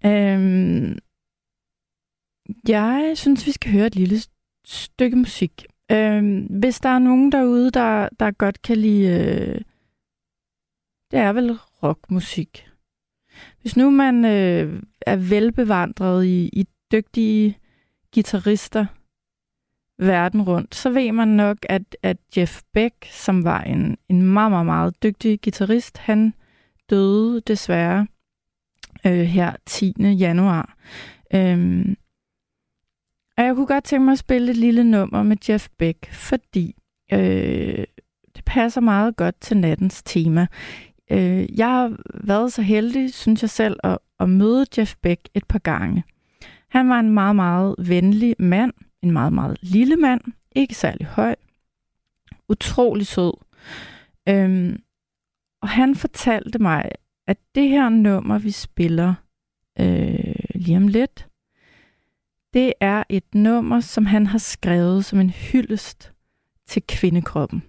Øhm, 0.07 0.99
jeg 2.69 3.13
synes, 3.15 3.47
vi 3.47 3.53
skal 3.53 3.73
høre 3.73 3.87
et 3.87 3.97
lille 3.97 4.17
stykke 4.65 5.17
musik. 5.17 5.67
Øhm, 5.93 6.47
hvis 6.61 6.81
der 6.81 6.89
er 6.89 6.99
nogen 6.99 7.33
derude, 7.33 7.71
der, 7.71 8.09
der 8.21 8.31
godt 8.31 8.63
kan 8.63 8.77
lide... 8.77 9.07
Øh, 9.09 9.61
det 11.15 11.23
er 11.23 11.33
vel 11.33 11.59
rockmusik. 11.83 12.67
Hvis 13.61 13.77
nu 13.77 13.91
man 13.91 14.25
øh, 14.25 14.83
er 15.01 15.17
velbevandret 15.17 16.25
i, 16.25 16.51
i 16.53 16.67
dygtige 16.93 17.59
guitarister 18.15 18.87
verden 19.99 20.43
rundt, 20.43 20.75
så 20.75 20.91
ved 20.91 21.12
man 21.12 21.29
nok, 21.29 21.59
at, 21.62 21.97
at 22.03 22.17
Jeff 22.37 22.62
Beck, 22.73 22.95
som 23.11 23.45
var 23.45 23.62
en, 23.62 23.97
en 24.09 24.23
meget, 24.23 24.51
meget, 24.51 24.67
meget 24.67 25.03
dygtig 25.03 25.41
guitarist, 25.43 25.99
han 25.99 26.35
døde 26.91 27.41
desværre 27.41 28.07
øh, 29.07 29.21
her 29.21 29.57
10. 29.67 29.95
januar. 30.01 30.77
Øhm, 31.35 31.97
og 33.37 33.45
jeg 33.45 33.55
kunne 33.55 33.67
godt 33.67 33.85
tænke 33.85 34.05
mig 34.05 34.12
at 34.12 34.19
spille 34.19 34.51
et 34.51 34.57
lille 34.57 34.85
nummer 34.85 35.23
med 35.23 35.37
Jeff 35.49 35.69
Beck, 35.79 36.12
fordi 36.12 36.75
øh, 37.12 37.85
det 38.37 38.45
passer 38.47 38.81
meget 38.81 39.17
godt 39.17 39.41
til 39.41 39.57
nattens 39.57 40.03
tema. 40.03 40.47
Øh, 41.11 41.59
jeg 41.59 41.69
har 41.69 41.97
været 42.25 42.53
så 42.53 42.63
heldig, 42.63 43.15
synes 43.15 43.43
jeg 43.43 43.51
selv, 43.51 43.77
at, 43.85 43.99
at 44.21 44.29
møde 44.29 44.67
Jeff 44.79 44.95
Beck 45.03 45.29
et 45.35 45.47
par 45.47 45.59
gange. 45.59 46.05
Han 46.69 46.89
var 46.89 47.01
en 47.01 47.11
meget, 47.11 47.37
meget 47.37 47.75
venlig 47.79 48.35
mand, 48.39 48.73
en 49.03 49.11
meget, 49.11 49.33
meget 49.33 49.59
lille 49.63 49.97
mand, 49.97 50.21
ikke 50.57 50.75
særlig 50.75 51.07
høj, 51.07 51.35
utrolig 52.49 53.07
sød. 53.07 53.33
Øhm, 54.29 54.83
og 55.63 55.69
han 55.69 55.95
fortalte 55.95 56.59
mig, 56.59 56.91
at 57.27 57.39
det 57.55 57.69
her 57.69 57.89
nummer, 57.89 58.39
vi 58.39 58.51
spiller 58.51 59.15
øh, 59.81 60.35
lige 60.55 60.77
om 60.77 60.89
lidt, 60.89 61.29
det 62.55 62.73
er 62.81 63.03
et 63.09 63.35
nummer, 63.35 63.81
som 63.81 64.07
han 64.07 64.27
har 64.27 64.39
skrevet 64.39 65.05
som 65.05 65.21
en 65.21 65.31
hyldest 65.31 66.13
til 66.67 66.83
kvindekroppen. 66.89 67.63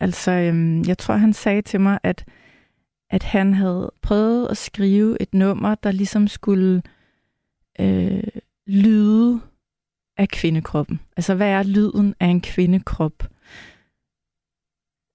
Altså, 0.00 0.30
øhm, 0.30 0.82
jeg 0.82 0.98
tror, 0.98 1.14
han 1.14 1.32
sagde 1.32 1.62
til 1.62 1.80
mig, 1.80 1.98
at, 2.02 2.24
at 3.10 3.22
han 3.22 3.54
havde 3.54 3.92
prøvet 4.02 4.48
at 4.50 4.56
skrive 4.56 5.22
et 5.22 5.34
nummer, 5.34 5.74
der 5.74 5.92
ligesom 5.92 6.28
skulle 6.28 6.82
øh, 7.80 8.22
lyde 8.66 9.40
af 10.16 10.28
kvindekroppen. 10.28 11.00
Altså, 11.16 11.34
hvad 11.34 11.48
er 11.48 11.62
lyden 11.62 12.14
af 12.20 12.26
en 12.26 12.40
kvindekrop? 12.40 13.30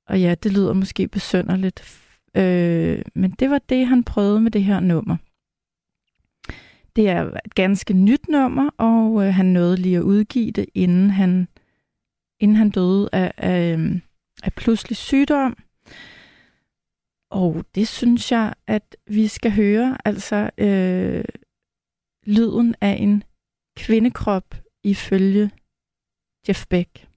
Og 0.07 0.21
ja, 0.21 0.35
det 0.35 0.53
lyder 0.53 0.73
måske 0.73 1.07
besønderligt, 1.07 2.01
øh, 2.35 3.01
men 3.15 3.31
det 3.31 3.49
var 3.49 3.59
det, 3.69 3.87
han 3.87 4.03
prøvede 4.03 4.41
med 4.41 4.51
det 4.51 4.63
her 4.63 4.79
nummer. 4.79 5.17
Det 6.95 7.09
er 7.09 7.31
et 7.45 7.55
ganske 7.55 7.93
nyt 7.93 8.29
nummer, 8.29 8.69
og 8.77 9.27
øh, 9.27 9.33
han 9.33 9.45
nåede 9.45 9.77
lige 9.77 9.97
at 9.97 10.03
udgive 10.03 10.51
det, 10.51 10.65
inden 10.73 11.09
han, 11.09 11.47
inden 12.39 12.57
han 12.57 12.69
døde 12.69 13.09
af, 13.11 13.31
af, 13.37 13.77
øh, 13.77 13.99
af 14.43 14.53
pludselig 14.53 14.97
sygdom. 14.97 15.57
Og 17.31 17.65
det 17.75 17.87
synes 17.87 18.31
jeg, 18.31 18.53
at 18.67 18.95
vi 19.07 19.27
skal 19.27 19.51
høre, 19.51 19.97
altså 20.05 20.49
øh, 20.57 21.25
lyden 22.25 22.75
af 22.81 22.97
en 22.99 23.23
kvindekrop 23.77 24.55
ifølge 24.83 25.51
Jeff 26.47 26.65
Beck. 26.67 27.10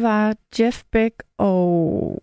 Det 0.00 0.08
var 0.08 0.36
Jeff 0.60 0.84
Beck 0.92 1.22
og 1.38 2.20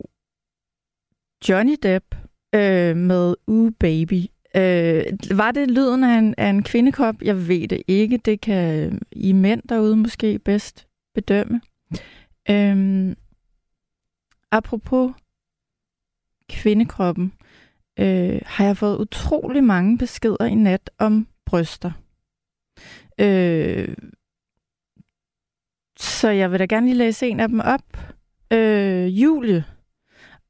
Johnny 1.49 1.75
Depp 1.83 2.15
øh, 2.55 2.97
med 2.97 3.35
Ooh 3.47 3.71
Baby. 3.79 4.25
Øh, 4.55 5.03
var 5.37 5.51
det 5.51 5.71
lyden 5.71 6.03
af 6.03 6.17
en, 6.17 6.35
af 6.37 6.49
en 6.49 6.63
kvindekrop? 6.63 7.21
Jeg 7.21 7.47
ved 7.47 7.67
det 7.67 7.83
ikke. 7.87 8.17
Det 8.17 8.41
kan 8.41 8.93
øh, 8.93 8.99
I 9.11 9.31
mænd 9.31 9.61
derude 9.69 9.95
måske 9.95 10.39
bedst 10.39 10.87
bedømme. 11.13 11.61
Øh, 12.49 13.15
apropos 14.51 15.13
kvindekroppen, 16.49 17.33
øh, 17.99 18.41
har 18.45 18.65
jeg 18.65 18.77
fået 18.77 18.97
utrolig 18.97 19.63
mange 19.63 19.97
beskeder 19.97 20.45
i 20.45 20.55
nat 20.55 20.89
om 20.97 21.27
bryster. 21.45 21.91
Øh, 23.19 23.95
så 25.99 26.29
jeg 26.29 26.51
vil 26.51 26.59
da 26.59 26.65
gerne 26.65 26.85
lige 26.85 26.97
læse 26.97 27.27
en 27.27 27.39
af 27.39 27.47
dem 27.47 27.59
op. 27.59 27.97
Øh, 28.53 29.21
Julie, 29.21 29.63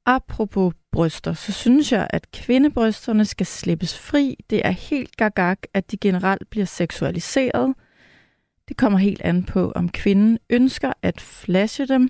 apropos 0.05 0.73
bryster, 0.91 1.33
så 1.33 1.51
synes 1.51 1.91
jeg, 1.91 2.07
at 2.09 2.31
kvindebrysterne 2.31 3.25
skal 3.25 3.45
slippes 3.45 3.99
fri. 3.99 4.35
Det 4.49 4.61
er 4.65 4.71
helt 4.71 5.17
gagag, 5.17 5.57
at 5.73 5.91
de 5.91 5.97
generelt 5.97 6.49
bliver 6.49 6.65
seksualiseret. 6.65 7.75
Det 8.67 8.77
kommer 8.77 8.99
helt 8.99 9.21
an 9.21 9.43
på, 9.43 9.71
om 9.75 9.89
kvinden 9.89 10.39
ønsker 10.49 10.93
at 11.01 11.21
flashe 11.21 11.87
dem. 11.87 12.09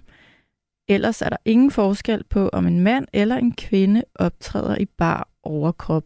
Ellers 0.87 1.21
er 1.21 1.29
der 1.29 1.37
ingen 1.45 1.71
forskel 1.71 2.23
på, 2.29 2.49
om 2.53 2.67
en 2.67 2.79
mand 2.79 3.07
eller 3.13 3.35
en 3.35 3.55
kvinde 3.55 4.03
optræder 4.15 4.77
i 4.77 4.85
bar 4.85 5.29
overkrop. 5.43 6.03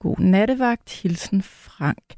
God 0.00 0.18
nattevagt, 0.18 1.02
hilsen 1.02 1.42
Frank. 1.42 2.14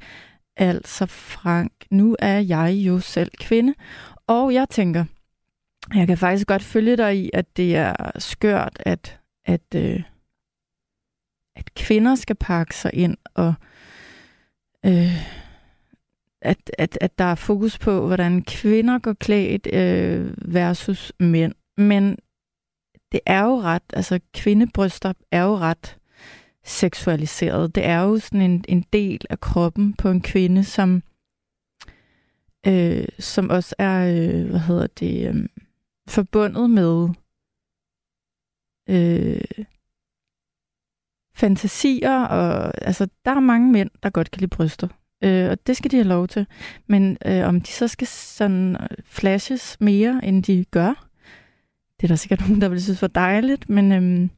Altså 0.57 1.05
Frank, 1.05 1.71
nu 1.91 2.15
er 2.19 2.39
jeg 2.39 2.73
jo 2.73 2.99
selv 2.99 3.31
kvinde, 3.39 3.73
og 4.29 4.53
jeg 4.53 4.69
tænker, 4.69 5.05
jeg 5.95 6.07
kan 6.07 6.17
faktisk 6.17 6.47
godt 6.47 6.63
følge 6.63 6.97
dig 6.97 7.17
i, 7.17 7.29
at 7.33 7.57
det 7.57 7.75
er 7.75 8.19
skørt, 8.19 8.77
at, 8.79 9.19
at, 9.45 9.75
øh, 9.75 10.03
at 11.55 11.73
kvinder 11.75 12.15
skal 12.15 12.35
pakke 12.35 12.75
sig 12.75 12.91
ind, 12.93 13.17
og 13.33 13.53
øh, 14.85 15.29
at, 16.41 16.71
at, 16.77 16.97
at 17.01 17.19
der 17.19 17.25
er 17.25 17.35
fokus 17.35 17.77
på, 17.77 18.07
hvordan 18.07 18.41
kvinder 18.41 18.99
går 18.99 19.13
klædt 19.13 19.67
øh, 19.73 20.53
versus 20.53 21.13
mænd. 21.19 21.53
Men 21.77 22.17
det 23.11 23.19
er 23.25 23.43
jo 23.43 23.61
ret, 23.61 23.83
altså 23.93 24.19
kvindebryster 24.33 25.13
er 25.31 25.43
jo 25.43 25.57
ret 25.57 25.97
seksualiseret. 26.63 27.75
Det 27.75 27.85
er 27.85 27.99
jo 27.99 28.19
sådan 28.19 28.41
en, 28.41 28.65
en 28.67 28.85
del 28.93 29.21
af 29.29 29.39
kroppen 29.39 29.93
på 29.93 30.09
en 30.09 30.21
kvinde, 30.21 30.63
som 30.63 31.03
øh, 32.67 33.07
som 33.19 33.49
også 33.49 33.75
er, 33.77 34.07
øh, 34.07 34.49
hvad 34.49 34.59
hedder 34.59 34.87
det, 34.87 35.27
øh, 35.27 35.45
forbundet 36.07 36.69
med 36.69 37.09
øh, 38.89 39.65
fantasier, 41.35 42.23
og 42.23 42.71
altså, 42.87 43.07
der 43.25 43.31
er 43.31 43.39
mange 43.39 43.71
mænd, 43.71 43.89
der 44.03 44.09
godt 44.09 44.31
kan 44.31 44.39
lide 44.39 44.55
bryster. 44.55 44.87
Øh, 45.23 45.49
og 45.51 45.67
det 45.67 45.77
skal 45.77 45.91
de 45.91 45.95
have 45.95 46.07
lov 46.07 46.27
til. 46.27 46.47
Men 46.87 47.17
øh, 47.25 47.47
om 47.47 47.61
de 47.61 47.71
så 47.71 47.87
skal 47.87 48.07
sådan 48.07 48.75
øh, 48.75 48.87
flashes 49.05 49.77
mere, 49.79 50.21
end 50.23 50.43
de 50.43 50.65
gør, 50.71 51.09
det 51.99 52.03
er 52.03 52.07
der 52.07 52.15
sikkert 52.15 52.39
nogen, 52.39 52.61
der 52.61 52.69
vil 52.69 52.83
synes 52.83 53.01
var 53.01 53.07
dejligt, 53.07 53.69
men 53.69 53.91
øh, 53.91 54.19
jeg 54.21 54.29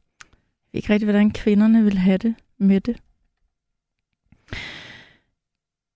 ikke 0.72 0.92
rigtig, 0.92 1.06
hvordan 1.06 1.30
kvinderne 1.30 1.84
vil 1.84 1.98
have 1.98 2.18
det 2.18 2.34
med 2.58 2.80
det. 2.80 2.96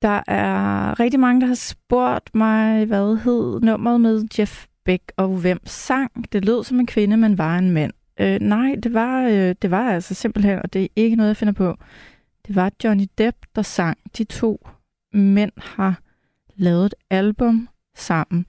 Der 0.03 0.23
er 0.27 1.01
rigtig 1.01 1.21
mange, 1.21 1.41
der 1.41 1.47
har 1.47 1.55
spurgt 1.55 2.35
mig, 2.35 2.85
hvad 2.87 3.17
hed 3.17 3.61
nummeret 3.61 4.01
med 4.01 4.29
Jeff 4.39 4.67
Beck, 4.85 5.13
og 5.17 5.29
hvem 5.29 5.61
sang. 5.65 6.33
Det 6.33 6.45
lød 6.45 6.65
som 6.65 6.81
en 6.81 6.87
kvinde, 6.87 7.17
men 7.17 7.39
var 7.39 7.59
en 7.59 7.71
mand. 7.71 7.93
Øh, 8.21 8.41
nej, 8.41 8.75
det 8.83 8.95
var, 8.95 9.23
øh, 9.23 9.55
det 9.63 9.71
var 9.71 9.91
altså 9.91 10.15
simpelthen, 10.15 10.59
og 10.59 10.73
det 10.73 10.83
er 10.83 10.89
ikke 10.97 11.17
noget, 11.17 11.29
jeg 11.29 11.37
finder 11.37 11.55
på. 11.55 11.77
Det 12.47 12.57
var 12.57 12.73
Johnny 12.85 13.05
Depp, 13.19 13.37
der 13.57 13.63
sang. 13.63 13.99
De 14.19 14.25
to 14.25 14.67
mænd 15.13 15.53
har 15.57 16.01
lavet 16.57 16.87
et 16.87 16.95
album 17.11 17.69
sammen. 17.97 18.47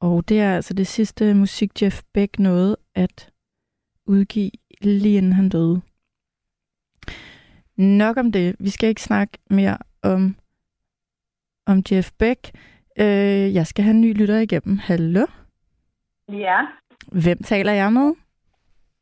Og 0.00 0.28
det 0.28 0.40
er 0.40 0.56
altså 0.56 0.74
det 0.74 0.86
sidste 0.86 1.34
musik, 1.34 1.82
Jeff 1.82 2.02
Beck 2.14 2.38
nåede 2.38 2.76
at 2.94 3.30
udgive, 4.06 4.50
lige 4.80 5.16
inden 5.16 5.32
han 5.32 5.48
døde. 5.48 5.80
Nok 7.76 8.16
om 8.16 8.32
det. 8.32 8.56
Vi 8.58 8.70
skal 8.70 8.88
ikke 8.88 9.02
snakke 9.02 9.38
mere 9.50 9.78
om 10.02 10.36
om 11.70 11.82
Jeff 11.90 12.08
Beck. 12.18 12.40
Øh, 13.00 13.54
jeg 13.54 13.66
skal 13.66 13.84
have 13.84 13.94
en 13.94 14.00
ny 14.00 14.20
lytter 14.20 14.38
igennem. 14.38 14.78
Hallo? 14.78 15.26
Ja, 16.28 16.58
Hvem 17.12 17.38
taler 17.38 17.72
jeg 17.72 17.92
med? 17.92 18.14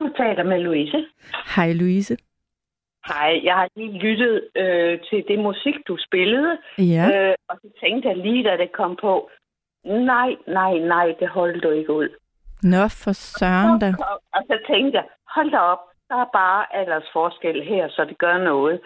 du 0.00 0.08
taler 0.16 0.42
med 0.44 0.58
Louise. 0.58 1.04
Hej 1.56 1.72
Louise. 1.72 2.16
Hej, 3.06 3.40
jeg 3.44 3.54
har 3.54 3.68
lige 3.76 3.98
lyttet 3.98 4.48
øh, 4.56 4.98
til 5.10 5.24
det 5.28 5.38
musik, 5.38 5.74
du 5.88 5.96
spillede, 6.06 6.58
Ja, 6.78 7.06
øh, 7.28 7.34
og 7.48 7.56
så 7.62 7.68
tænkte 7.82 8.08
jeg 8.08 8.16
lige, 8.16 8.44
da 8.44 8.56
det 8.56 8.72
kom 8.72 8.96
på, 9.00 9.30
nej, 9.84 10.30
nej, 10.46 10.72
nej, 10.78 11.14
det 11.20 11.28
holdt 11.28 11.62
du 11.62 11.70
ikke 11.70 11.92
ud. 11.92 12.08
nå 12.62 12.82
for 13.02 13.12
søren 13.12 13.78
da. 13.80 13.86
Og, 14.10 14.16
og 14.34 14.42
så 14.46 14.56
tænkte 14.70 14.96
jeg, 14.98 15.06
hold 15.34 15.50
da 15.50 15.58
op, 15.58 15.78
der 16.08 16.16
er 16.16 16.30
bare 16.32 16.76
aldersforskel 16.78 17.62
her, 17.62 17.88
så 17.88 18.04
det 18.04 18.18
gør 18.18 18.38
noget. 18.38 18.80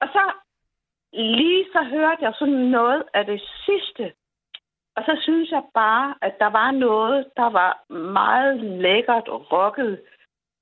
Og 0.00 0.08
så 0.14 0.22
lige 1.12 1.64
så 1.72 1.82
hørte 1.82 2.24
jeg 2.24 2.34
sådan 2.38 2.64
noget 2.78 3.02
af 3.14 3.26
det 3.26 3.42
sidste, 3.64 4.12
og 4.96 5.02
så 5.06 5.18
synes 5.22 5.50
jeg 5.50 5.62
bare, 5.74 6.14
at 6.22 6.38
der 6.38 6.46
var 6.46 6.70
noget, 6.70 7.26
der 7.36 7.50
var 7.50 7.72
meget 7.94 8.60
lækkert 8.60 9.28
og 9.28 9.52
rocket, 9.52 10.00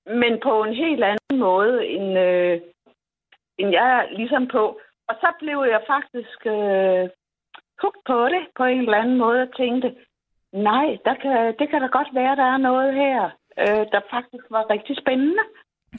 men 0.06 0.40
på 0.42 0.64
en 0.64 0.74
helt 0.74 1.04
anden 1.04 1.38
måde, 1.38 1.86
end, 1.86 2.18
øh, 2.18 2.60
end 3.58 3.70
jeg 3.70 3.88
er 3.98 4.16
ligesom 4.16 4.48
på. 4.48 4.80
Og 5.08 5.14
så 5.20 5.32
blev 5.38 5.58
jeg 5.58 5.82
faktisk 5.86 6.46
øh, 6.46 7.08
hugt 7.82 8.02
på 8.06 8.28
det 8.28 8.42
på 8.56 8.64
en 8.64 8.80
eller 8.80 8.98
anden 8.98 9.18
måde 9.18 9.42
og 9.42 9.56
tænkte, 9.56 9.96
nej, 10.52 10.98
der 11.04 11.14
kan, 11.14 11.54
det 11.58 11.68
kan 11.70 11.80
da 11.80 11.86
godt 11.86 12.14
være, 12.14 12.36
der 12.36 12.48
er 12.54 12.56
noget 12.56 12.94
her, 12.94 13.30
øh, 13.58 13.84
der 13.92 14.00
faktisk 14.10 14.44
var 14.50 14.70
rigtig 14.70 14.96
spændende. 15.02 15.44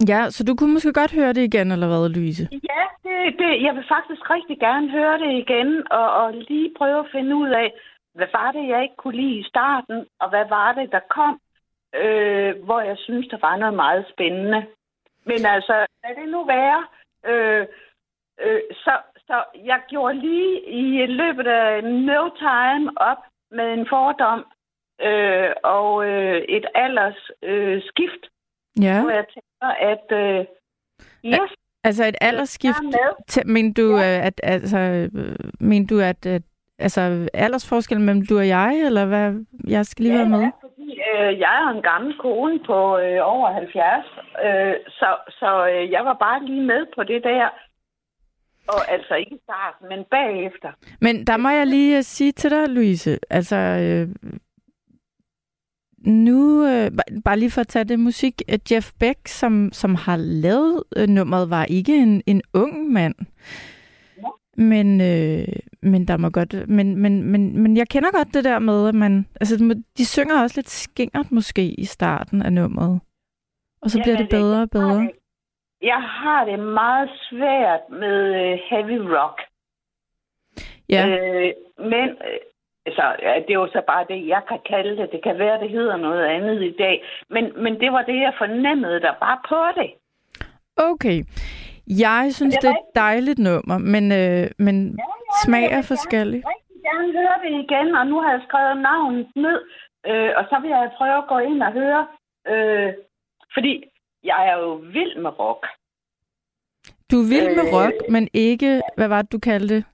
Ja, 0.07 0.29
så 0.29 0.43
du 0.43 0.55
kunne 0.55 0.73
måske 0.73 0.93
godt 0.93 1.11
høre 1.11 1.33
det 1.33 1.43
igen, 1.43 1.71
eller 1.71 1.87
hvad, 1.87 2.09
Louise? 2.09 2.49
Ja, 2.51 2.83
det, 3.03 3.39
det, 3.39 3.63
jeg 3.65 3.75
vil 3.75 3.85
faktisk 3.95 4.29
rigtig 4.29 4.59
gerne 4.59 4.89
høre 4.91 5.17
det 5.17 5.31
igen, 5.43 5.91
og, 5.91 6.07
og 6.13 6.33
lige 6.33 6.73
prøve 6.77 6.99
at 6.99 7.11
finde 7.11 7.35
ud 7.35 7.49
af, 7.49 7.73
hvad 8.13 8.27
var 8.33 8.51
det, 8.51 8.67
jeg 8.67 8.83
ikke 8.83 8.95
kunne 8.95 9.15
lide 9.15 9.39
i 9.39 9.43
starten, 9.43 10.05
og 10.19 10.29
hvad 10.29 10.45
var 10.49 10.73
det, 10.73 10.91
der 10.91 10.99
kom, 11.09 11.39
øh, 11.95 12.63
hvor 12.63 12.81
jeg 12.81 12.97
synes, 12.97 13.27
der 13.27 13.37
var 13.41 13.57
noget 13.57 13.73
meget 13.73 14.05
spændende. 14.13 14.65
Men 15.25 15.45
altså, 15.45 15.85
lad 16.03 16.15
det 16.21 16.29
nu 16.31 16.45
være. 16.45 16.79
Øh, 17.25 17.65
øh, 18.41 18.61
så, 18.71 18.93
så 19.27 19.43
jeg 19.65 19.81
gjorde 19.89 20.19
lige 20.19 20.61
i 20.65 21.05
løbet 21.05 21.47
af 21.47 21.83
no 21.83 22.29
time 22.29 22.91
op 22.95 23.21
med 23.51 23.73
en 23.73 23.87
fordom 23.89 24.45
øh, 25.01 25.51
og 25.63 26.05
øh, 26.05 26.41
et 26.41 26.65
alders 26.75 27.31
øh, 27.41 27.81
skift, 27.83 28.23
Ja, 28.79 29.01
hvor 29.01 29.11
jeg 29.11 29.25
tænker, 29.33 29.67
at 29.91 30.05
øh, 30.11 30.45
yes, 31.25 31.51
altså 31.83 32.05
et 32.05 32.15
aldersskift. 32.21 32.77
er 32.77 33.43
men 33.45 33.73
du, 33.73 33.97
øh, 33.97 34.25
at, 34.27 34.41
altså, 34.43 34.77
øh, 34.77 35.35
men 35.59 35.87
du, 35.87 35.99
at, 35.99 36.25
at 36.25 36.41
altså, 36.79 37.29
aldersforskel 37.33 37.99
mellem 37.99 38.25
du 38.25 38.37
og 38.37 38.47
jeg, 38.47 38.81
eller 38.85 39.05
hvad? 39.05 39.45
Jeg 39.67 39.85
skal 39.85 40.03
lige 40.05 40.17
være 40.17 40.29
med. 40.29 40.39
Ja, 40.39 40.51
fordi 40.61 40.89
øh, 41.11 41.39
jeg 41.39 41.63
er 41.63 41.69
en 41.69 41.81
gammel 41.81 42.17
kone 42.17 42.59
på 42.59 42.97
øh, 42.97 43.19
over 43.21 43.53
70, 43.53 44.05
øh, 44.45 44.73
så, 44.89 45.15
så 45.29 45.67
øh, 45.67 45.91
jeg 45.91 46.05
var 46.05 46.13
bare 46.13 46.45
lige 46.45 46.65
med 46.65 46.85
på 46.95 47.03
det 47.03 47.23
der. 47.23 47.49
Og 48.67 48.91
altså 48.91 49.15
ikke 49.15 49.35
i 49.35 49.39
starten, 49.43 49.89
men 49.89 50.05
bagefter. 50.11 50.71
Men 51.01 51.27
der 51.27 51.37
må 51.37 51.49
jeg 51.49 51.67
lige 51.67 51.97
øh, 51.97 52.03
sige 52.03 52.31
til 52.31 52.49
dig, 52.51 52.69
Louise, 52.69 53.19
altså 53.29 53.55
øh, 53.55 54.07
nu, 56.05 56.65
øh, 56.67 56.87
ba- 56.87 57.21
bare 57.25 57.39
lige 57.39 57.51
for 57.51 57.61
at 57.61 57.67
tage 57.67 57.85
det 57.85 57.99
musik, 57.99 58.41
øh, 58.49 58.59
Jeff 58.71 58.91
Beck, 58.99 59.27
som, 59.27 59.69
som 59.71 59.95
har 59.95 60.17
lavet 60.17 60.83
øh, 60.97 61.07
nummeret, 61.07 61.49
var 61.49 61.65
ikke 61.65 61.97
en, 61.97 62.21
en 62.25 62.41
ung 62.53 62.91
mand. 62.91 63.15
Men, 64.57 65.01
øh, 65.01 65.47
men 65.81 66.07
der 66.07 66.17
må 66.17 66.29
godt, 66.29 66.69
men, 66.69 66.95
men, 66.97 67.23
men, 67.23 67.57
men 67.63 67.77
jeg 67.77 67.87
kender 67.89 68.11
godt 68.11 68.33
det 68.33 68.43
der 68.43 68.59
med, 68.59 68.87
at 68.87 68.95
man, 68.95 69.25
altså 69.41 69.81
de 69.97 70.05
synger 70.05 70.41
også 70.41 70.57
lidt 70.57 70.69
skingert 70.69 71.31
måske 71.31 71.63
i 71.67 71.85
starten 71.85 72.41
af 72.41 72.53
nummeret. 72.53 72.99
Og 73.81 73.89
så 73.89 73.99
bliver 74.03 74.17
det 74.17 74.27
Jamen, 74.31 74.43
bedre 74.43 74.61
og 74.61 74.69
bedre. 74.69 75.09
Jeg 75.81 76.01
har 76.01 76.45
det 76.45 76.59
meget 76.59 77.09
svært 77.29 77.79
med 77.89 78.35
øh, 78.41 78.59
heavy 78.69 78.97
rock. 79.15 79.41
Ja, 80.89 81.07
Øh, 81.07 81.53
men 81.79 82.09
øh, 82.87 82.91
altså, 82.91 83.03
ja, 83.27 83.33
det 83.47 83.49
er 83.49 83.61
jo 83.63 83.67
så 83.67 83.81
bare 83.87 84.05
det, 84.09 84.27
jeg 84.27 84.41
kan 84.47 84.59
kalde 84.65 84.97
det. 84.97 85.11
Det 85.11 85.23
kan 85.23 85.39
være, 85.39 85.59
det 85.61 85.69
hedder 85.69 85.97
noget 85.97 86.23
andet 86.25 86.63
i 86.63 86.75
dag. 86.79 87.03
Men, 87.29 87.63
men 87.63 87.79
det 87.79 87.91
var 87.91 88.01
det, 88.03 88.15
jeg 88.21 88.33
fornemmede 88.37 89.01
der 89.01 89.13
var 89.19 89.45
på 89.49 89.81
det. 89.81 89.91
okay. 90.77 91.23
Jeg 91.87 92.29
synes, 92.33 92.55
Det 92.55 92.61
det 92.61 92.69
er 92.69 92.73
er 92.73 92.77
et 92.77 92.95
dejligt 92.95 93.39
nummer, 93.39 93.77
men, 93.77 94.11
øh, 94.11 94.49
men 94.59 94.99
smag 95.43 95.61
jeg 95.63 95.71
er 95.71 95.75
vil 95.75 95.83
forskellig. 95.83 96.43
Jeg 96.45 96.53
vil 96.69 96.81
gerne 96.89 97.11
høre 97.19 97.37
det 97.43 97.51
igen, 97.65 97.95
og 97.95 98.07
nu 98.07 98.21
har 98.21 98.31
jeg 98.31 98.41
skrevet 98.47 98.81
navnet 98.81 99.27
ned. 99.35 99.59
Øh, 100.07 100.31
og 100.37 100.43
så 100.49 100.59
vil 100.61 100.69
jeg 100.69 100.91
prøve 100.97 101.17
at 101.17 101.27
gå 101.29 101.37
ind 101.37 101.63
og 101.63 101.71
høre, 101.73 102.07
øh, 102.47 102.93
fordi 103.53 103.83
jeg 104.23 104.47
er 104.49 104.57
jo 104.57 104.73
vild 104.73 105.17
med 105.21 105.39
rock. 105.39 105.67
Du 107.11 107.15
er 107.21 107.29
vild 107.29 107.55
med 107.55 107.65
Øh, 107.67 107.73
rock, 107.73 107.93
men 108.09 108.27
ikke, 108.33 108.81
hvad 108.97 109.07
var 109.07 109.21
det, 109.21 109.31
du 109.31 109.39
kaldte 109.39 109.75
det? 109.75 109.85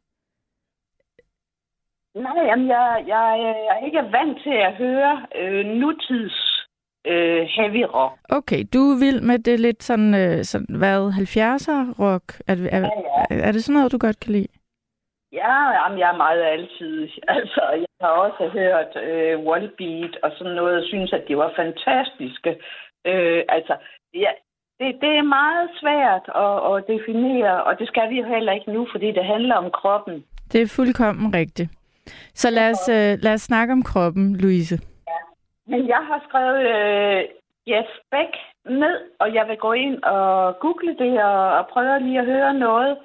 Nej, 2.25 2.43
jamen, 2.49 2.67
jeg, 2.67 3.03
jeg, 3.07 3.23
jeg 3.67 3.77
er 3.79 3.85
ikke 3.85 4.03
vant 4.17 4.37
til 4.43 4.55
at 4.67 4.73
høre 4.73 5.25
øh, 5.39 5.65
nutids 5.65 6.67
øh, 7.07 7.41
heavy 7.55 7.83
rock. 7.97 8.13
Okay, 8.29 8.61
du 8.73 8.79
er 8.91 8.99
vild 9.05 9.21
med 9.21 9.39
det 9.39 9.59
lidt 9.59 9.83
sådan, 9.83 10.13
øh, 10.15 10.43
sådan 10.43 10.75
hvad, 10.81 10.99
70'er 11.23 11.79
rock? 12.03 12.25
Er, 12.47 12.55
det- 12.55 12.69
er, 12.73 12.79
Ja, 13.29 13.35
er 13.47 13.51
det 13.51 13.63
sådan 13.63 13.77
noget, 13.77 13.91
du 13.91 13.97
godt 13.97 14.19
kan 14.19 14.31
lide? 14.31 14.47
Ja, 15.31 15.55
jamen, 15.79 15.99
jeg 15.99 16.09
er 16.13 16.17
meget 16.25 16.43
altid. 16.43 17.07
Altså, 17.37 17.61
jeg 17.83 17.87
har 18.01 18.07
også 18.25 18.43
hørt 18.59 18.91
øh, 19.07 19.39
Wallbeat 19.47 20.13
og 20.23 20.31
sådan 20.37 20.53
noget, 20.55 20.77
og 20.77 20.83
synes, 20.87 21.13
at 21.13 21.23
de 21.27 21.37
var 21.37 21.51
fantastiske. 21.55 22.51
Øh, 23.07 23.41
altså, 23.49 23.75
ja, 24.13 24.31
det, 24.79 24.87
det 25.01 25.11
er 25.17 25.33
meget 25.39 25.69
svært 25.81 26.25
at, 26.45 26.55
at 26.71 26.83
definere, 26.93 27.63
og 27.63 27.79
det 27.79 27.87
skal 27.87 28.09
vi 28.09 28.17
jo 28.21 28.27
heller 28.27 28.51
ikke 28.53 28.71
nu, 28.73 28.87
fordi 28.91 29.07
det 29.11 29.25
handler 29.25 29.55
om 29.55 29.71
kroppen. 29.71 30.23
Det 30.51 30.61
er 30.61 30.73
fuldkommen 30.75 31.35
rigtigt. 31.35 31.69
Så 32.33 32.49
lad 32.49 32.71
os, 32.71 32.89
øh, 32.89 33.17
lad 33.21 33.33
os 33.33 33.41
snakke 33.41 33.71
om 33.71 33.83
kroppen, 33.83 34.35
Louise. 34.35 34.79
Men 35.67 35.87
jeg 35.87 36.01
har 36.09 36.19
skrevet 36.27 36.61
øh, 36.75 37.21
Jeff 37.67 37.89
Beck 38.11 38.33
ned, 38.65 38.97
og 39.19 39.33
jeg 39.33 39.47
vil 39.47 39.57
gå 39.57 39.71
ind 39.73 40.03
og 40.03 40.59
google 40.59 40.97
det 40.97 41.23
og, 41.23 41.51
og 41.57 41.67
prøve 41.73 41.99
lige 41.99 42.19
at 42.19 42.25
høre 42.25 42.53
noget, 42.53 42.97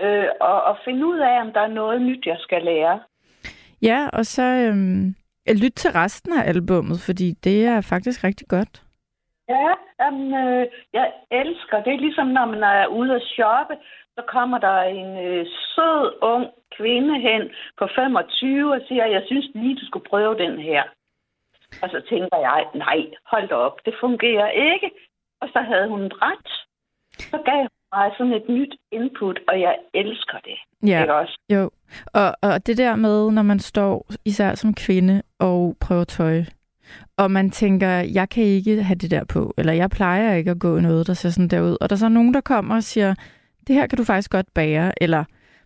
øh, 0.00 0.28
og, 0.40 0.62
og 0.62 0.76
finde 0.84 1.06
ud 1.06 1.18
af, 1.18 1.40
om 1.40 1.52
der 1.52 1.60
er 1.60 1.74
noget 1.80 2.02
nyt, 2.02 2.26
jeg 2.26 2.36
skal 2.40 2.62
lære. 2.62 3.00
Ja, 3.82 4.08
og 4.12 4.26
så 4.26 4.42
øhm, 4.42 5.14
lyt 5.62 5.72
til 5.76 5.90
resten 5.90 6.32
af 6.32 6.48
albummet, 6.48 6.98
fordi 7.06 7.32
det 7.44 7.66
er 7.66 7.80
faktisk 7.80 8.24
rigtig 8.24 8.48
godt. 8.48 8.82
Ja, 9.48 9.72
jamen, 10.00 10.34
øh, 10.34 10.66
jeg 10.92 11.12
elsker 11.30 11.82
det. 11.82 11.92
er 11.92 12.00
Ligesom 12.00 12.26
når 12.26 12.46
man 12.46 12.62
er 12.62 12.86
ude 12.86 13.14
at 13.14 13.22
shoppe, 13.22 13.74
så 14.16 14.22
kommer 14.28 14.58
der 14.58 14.78
en 14.82 15.10
øh, 15.26 15.46
sød, 15.74 16.02
ung 16.22 16.44
kvinde 16.76 17.20
hen 17.20 17.42
på 17.78 17.88
25 17.94 18.72
og 18.74 18.80
siger, 18.88 19.06
jeg 19.06 19.22
synes 19.26 19.46
lige, 19.54 19.76
du 19.80 19.86
skulle 19.86 20.08
prøve 20.10 20.34
den 20.38 20.58
her. 20.58 20.82
Og 21.82 21.88
så 21.90 22.02
tænker 22.10 22.38
jeg, 22.48 22.64
nej, 22.74 22.98
hold 23.30 23.48
da 23.48 23.54
op, 23.54 23.76
det 23.84 23.94
fungerer 24.00 24.48
ikke. 24.50 24.90
Og 25.40 25.48
så 25.52 25.60
havde 25.60 25.88
hun 25.88 26.02
ret. 26.24 26.48
Så 27.18 27.38
gav 27.44 27.58
hun 27.58 27.68
mig 27.94 28.10
sådan 28.18 28.32
et 28.32 28.48
nyt 28.48 28.74
input, 28.92 29.40
og 29.48 29.60
jeg 29.60 29.76
elsker 29.94 30.38
det. 30.44 30.88
Ja, 30.90 31.00
Ikke 31.00 31.14
også? 31.14 31.38
jo. 31.50 31.70
Og, 32.06 32.36
og 32.42 32.66
det 32.66 32.78
der 32.78 32.96
med, 32.96 33.30
når 33.30 33.42
man 33.42 33.58
står 33.60 34.06
især 34.24 34.54
som 34.54 34.74
kvinde 34.74 35.22
og 35.38 35.76
prøver 35.80 36.04
tøj, 36.04 36.42
og 37.16 37.30
man 37.30 37.50
tænker, 37.50 37.88
jeg 37.88 38.28
kan 38.28 38.44
ikke 38.44 38.82
have 38.82 38.96
det 38.96 39.10
der 39.10 39.24
på, 39.24 39.54
eller 39.58 39.72
jeg 39.72 39.90
plejer 39.90 40.34
ikke 40.34 40.50
at 40.50 40.60
gå 40.60 40.80
noget, 40.80 41.06
der 41.06 41.14
ser 41.14 41.28
sådan 41.30 41.48
der 41.48 41.60
ud. 41.62 41.76
Og 41.80 41.90
der 41.90 41.96
er 41.96 41.98
så 41.98 42.08
nogen, 42.08 42.34
der 42.34 42.40
kommer 42.40 42.74
og 42.76 42.82
siger, 42.82 43.14
det 43.66 43.74
her 43.74 43.86
kan 43.86 43.98
du 43.98 44.04
faktisk 44.04 44.30
godt 44.30 44.54
bære, 44.54 44.92
eller 45.00 45.24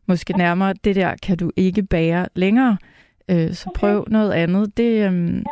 måske 0.09 0.32
nærmere, 0.32 0.72
det 0.84 0.97
der 0.97 1.14
kan 1.26 1.36
du 1.38 1.51
ikke 1.57 1.82
bære 1.82 2.28
længere. 2.34 2.76
Øh, 3.30 3.51
så 3.53 3.70
prøv 3.78 4.05
noget 4.09 4.32
andet. 4.32 4.76
Det, 4.76 5.07
øhm, 5.07 5.44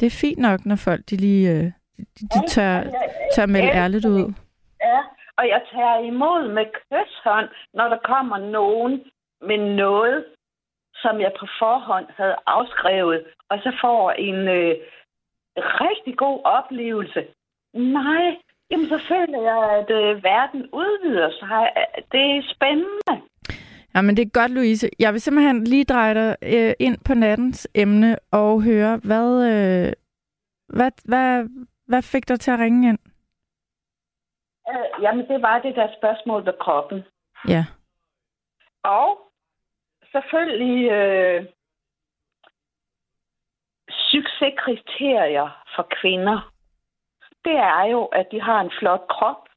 det 0.00 0.06
er 0.06 0.20
fint 0.20 0.38
nok, 0.38 0.66
når 0.66 0.76
folk 0.76 1.00
de 1.10 1.16
lige 1.16 1.50
øh, 1.50 1.64
de, 1.98 2.22
de 2.34 2.40
tør, 2.48 2.82
tør 3.34 3.46
melde 3.46 3.72
ærligt 3.82 4.06
ud. 4.06 4.32
Ja, 4.80 4.98
og 5.38 5.44
jeg 5.48 5.60
tager 5.72 5.98
imod 5.98 6.52
med 6.52 6.66
kysshånd, 6.74 7.48
når 7.74 7.88
der 7.88 7.98
kommer 8.04 8.38
nogen 8.38 9.02
med 9.48 9.58
noget, 9.76 10.24
som 10.94 11.20
jeg 11.20 11.32
på 11.40 11.46
forhånd 11.58 12.06
havde 12.16 12.36
afskrevet, 12.46 13.24
og 13.50 13.58
så 13.58 13.70
får 13.80 14.10
en 14.10 14.48
øh, 14.48 14.74
rigtig 15.56 16.16
god 16.16 16.40
oplevelse. 16.44 17.22
Nej, 17.74 18.36
jamen 18.70 18.88
så 18.88 18.98
føler 19.08 19.40
jeg, 19.42 19.60
at 19.78 19.90
øh, 19.90 20.24
verden 20.24 20.62
udvider 20.72 21.30
sig. 21.30 21.70
Det 22.12 22.36
er 22.36 22.42
spændende. 22.54 23.22
Ja, 23.94 24.00
men 24.02 24.16
det 24.16 24.22
er 24.26 24.40
godt, 24.40 24.50
Louise. 24.50 24.90
Jeg 24.98 25.12
vil 25.12 25.20
simpelthen 25.20 25.64
lige 25.64 25.84
dreje 25.84 26.14
dig 26.14 26.36
øh, 26.42 26.72
ind 26.78 26.98
på 27.06 27.14
nattens 27.14 27.68
emne 27.74 28.16
og 28.32 28.62
høre, 28.62 29.00
hvad, 29.04 29.28
øh, 29.52 29.92
hvad, 30.68 30.90
hvad, 31.04 31.48
hvad 31.86 32.02
fik 32.02 32.28
dig 32.28 32.40
til 32.40 32.50
at 32.50 32.58
ringe 32.58 32.88
ind? 32.88 32.98
Øh, 34.70 35.02
jamen, 35.02 35.28
det 35.28 35.42
var 35.42 35.58
det 35.58 35.76
der 35.76 35.88
spørgsmål 35.98 36.44
med 36.44 36.52
kroppen. 36.60 37.02
Ja. 37.48 37.64
Og 38.82 39.18
selvfølgelig 40.12 40.90
øh, 40.90 41.46
succeskriterier 43.90 45.64
for 45.76 45.88
kvinder. 46.00 46.53
Det 47.44 47.56
er 47.56 47.84
jo, 47.84 48.04
at 48.04 48.26
de 48.30 48.40
har 48.40 48.60
en 48.60 48.72
flot 48.78 49.08
krop. 49.08 49.48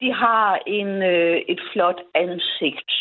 De 0.00 0.12
har 0.12 0.58
en, 0.66 1.02
øh, 1.02 1.36
et 1.48 1.60
flot 1.72 2.00
ansigt. 2.14 2.92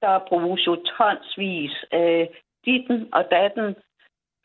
Der 0.00 0.26
bruges 0.28 0.66
jo 0.66 0.74
tonsvis 0.76 1.84
af 1.92 2.42
ditten 2.64 3.14
og 3.14 3.30
datten 3.30 3.76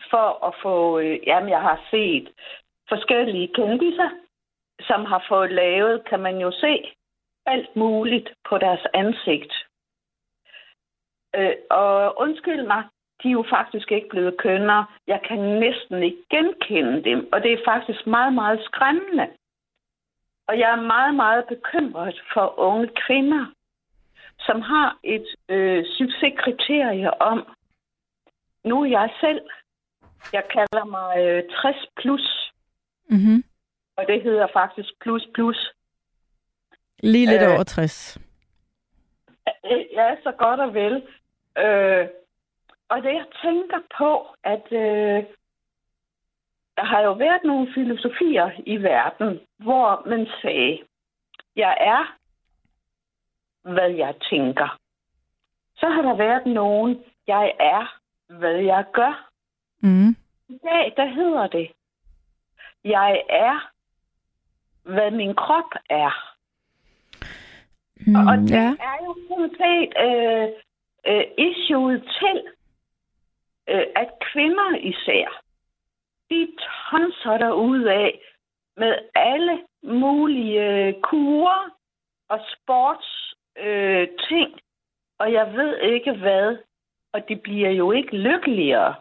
for 0.09 0.45
at 0.47 0.53
få... 0.61 0.99
Øh, 0.99 1.27
jamen, 1.27 1.49
jeg 1.49 1.61
har 1.61 1.87
set 1.91 2.33
forskellige 2.89 3.53
kendiser, 3.53 4.09
som 4.81 5.05
har 5.05 5.25
fået 5.29 5.51
lavet, 5.51 6.05
kan 6.09 6.19
man 6.19 6.37
jo 6.37 6.51
se, 6.51 6.95
alt 7.45 7.75
muligt 7.75 8.33
på 8.49 8.57
deres 8.57 8.85
ansigt. 8.93 9.53
Øh, 11.35 11.55
og 11.69 12.19
undskyld 12.19 12.63
mig, 12.63 12.83
de 13.24 13.28
er 13.28 13.32
jo 13.32 13.45
faktisk 13.49 13.91
ikke 13.91 14.09
blevet 14.09 14.38
kønnere. 14.38 14.86
Jeg 15.07 15.22
kan 15.28 15.38
næsten 15.39 16.03
ikke 16.03 16.24
genkende 16.30 17.03
dem, 17.03 17.30
og 17.34 17.41
det 17.43 17.53
er 17.53 17.57
faktisk 17.66 18.07
meget, 18.07 18.34
meget 18.34 18.59
skræmmende. 18.66 19.28
Og 20.47 20.59
jeg 20.59 20.70
er 20.72 20.82
meget, 20.82 21.16
meget 21.16 21.45
bekymret 21.47 22.22
for 22.34 22.59
unge 22.59 22.89
kvinder, 23.07 23.45
som 24.39 24.61
har 24.61 24.97
et 25.03 25.28
øh, 25.49 25.86
succeskriterie 25.97 27.22
om, 27.22 27.47
nu 28.63 28.82
er 28.84 28.86
jeg 28.89 29.09
selv, 29.20 29.41
jeg 30.34 30.43
kalder 30.49 30.86
mig 30.86 31.24
øh, 31.26 31.43
60 31.61 31.76
plus, 32.01 32.51
Mm-hmm. 33.09 33.43
og 33.97 34.05
det 34.07 34.22
hedder 34.24 34.47
faktisk 34.53 34.89
plus 35.01 35.28
plus. 35.34 35.74
Lige 37.03 37.26
lidt 37.26 37.41
Øh. 37.41 37.49
over 37.53 37.63
60. 37.63 38.18
Øh, 39.47 39.86
Ja, 39.93 40.16
så 40.24 40.32
godt 40.32 40.59
og 40.59 40.74
vel. 40.74 40.95
Øh, 41.57 42.07
og 42.89 43.03
det 43.03 43.13
jeg 43.13 43.25
tænker 43.43 43.79
på, 43.97 44.27
at 44.43 44.65
øh, 44.71 45.23
der 46.77 46.83
har 46.83 47.01
jo 47.01 47.13
været 47.13 47.43
nogle 47.43 47.73
filosofier 47.73 48.51
i 48.65 48.77
verden, 48.77 49.39
hvor 49.57 50.09
man 50.09 50.27
sagde, 50.41 50.83
jeg 51.55 51.77
er, 51.79 52.17
hvad 53.73 53.89
jeg 53.89 54.15
tænker. 54.29 54.79
Så 55.77 55.89
har 55.89 56.01
der 56.01 56.15
været 56.15 56.45
nogen, 56.45 57.03
jeg 57.27 57.53
er, 57.59 57.99
hvad 58.27 58.55
jeg 58.55 58.86
gør. 58.93 59.29
Mm. 59.81 60.09
I 60.49 60.57
dag, 60.63 60.93
der 60.97 61.05
hedder 61.05 61.47
det, 61.47 61.71
jeg 62.83 63.23
er, 63.29 63.71
hvad 64.83 65.11
min 65.11 65.36
krop 65.36 65.71
er. 65.89 66.36
Mm, 68.07 68.27
Og 68.27 68.38
det 68.38 68.51
ja. 68.51 68.75
er 68.79 68.97
jo 69.05 69.15
sådan 69.29 69.51
set 69.61 69.93
øh, 70.05 70.47
øh, 71.07 71.25
issuet 71.38 72.03
til, 72.19 72.43
øh, 73.70 73.86
at 73.95 74.09
kvinder 74.32 74.78
især, 74.78 75.41
de 76.30 76.47
tonser 76.89 77.38
der 77.38 77.51
ud 77.51 77.84
af 77.84 78.20
med 78.78 78.93
alle 79.16 79.59
mulige 79.84 80.61
øh, 80.61 80.93
kurer 81.01 81.70
og 82.30 82.39
sports 82.53 83.36
øh, 83.57 84.07
ting, 84.30 84.59
og 85.20 85.34
jeg 85.34 85.53
ved 85.53 85.78
ikke 85.80 86.13
hvad, 86.13 86.57
og 87.13 87.30
de 87.30 87.36
bliver 87.36 87.70
jo 87.70 87.91
ikke 87.91 88.18
lykkeligere. 88.18 88.95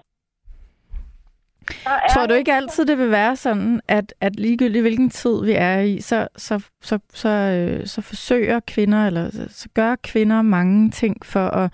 Er 1.86 2.08
Tror 2.14 2.26
du 2.26 2.34
ikke 2.34 2.52
altid, 2.52 2.86
det 2.86 2.98
vil 2.98 3.10
være 3.10 3.36
sådan, 3.36 3.80
at, 3.88 4.14
at 4.20 4.36
ligegyldigt 4.36 4.82
hvilken 4.82 5.10
tid 5.10 5.44
vi 5.44 5.52
er 5.52 5.80
i, 5.80 6.00
så, 6.00 6.28
så, 6.36 6.68
så, 6.80 6.98
så, 7.08 7.28
øh, 7.28 7.86
så 7.86 8.02
forsøger 8.02 8.60
kvinder, 8.60 9.06
eller 9.06 9.30
så, 9.30 9.48
så 9.48 9.68
gør 9.74 9.96
kvinder 10.02 10.42
mange 10.42 10.90
ting 10.90 11.26
for 11.26 11.46
at, 11.46 11.72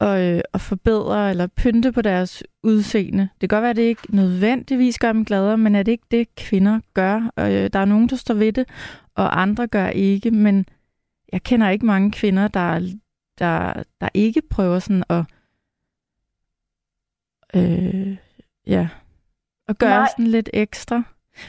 og, 0.00 0.22
øh, 0.22 0.40
at 0.54 0.60
forbedre 0.60 1.30
eller 1.30 1.46
pynte 1.46 1.92
på 1.92 2.02
deres 2.02 2.42
udseende. 2.62 3.28
Det 3.40 3.50
kan 3.50 3.56
godt 3.56 3.62
være, 3.62 3.70
at 3.70 3.76
det 3.76 3.82
ikke 3.82 4.14
nødvendigvis 4.16 4.98
gør 4.98 5.12
dem 5.12 5.24
gladere, 5.24 5.58
men 5.58 5.74
er 5.74 5.82
det 5.82 5.92
ikke 5.92 6.06
det, 6.10 6.34
kvinder 6.34 6.80
gør? 6.94 7.30
Og, 7.36 7.54
øh, 7.54 7.70
der 7.72 7.78
er 7.78 7.84
nogen, 7.84 8.08
der 8.08 8.16
står 8.16 8.34
ved 8.34 8.52
det, 8.52 8.68
og 9.14 9.42
andre 9.42 9.66
gør 9.66 9.86
ikke, 9.88 10.30
men 10.30 10.66
jeg 11.32 11.42
kender 11.42 11.68
ikke 11.68 11.86
mange 11.86 12.12
kvinder, 12.12 12.48
der, 12.48 12.80
der, 13.38 13.82
der 14.00 14.08
ikke 14.14 14.42
prøver 14.50 14.78
sådan 14.78 15.04
at 15.08 15.24
øh, 17.54 18.16
ja, 18.66 18.88
at 19.68 19.78
gøre 19.78 19.98
Nej. 19.98 20.08
sådan 20.16 20.26
lidt 20.26 20.50
ekstra. 20.52 21.02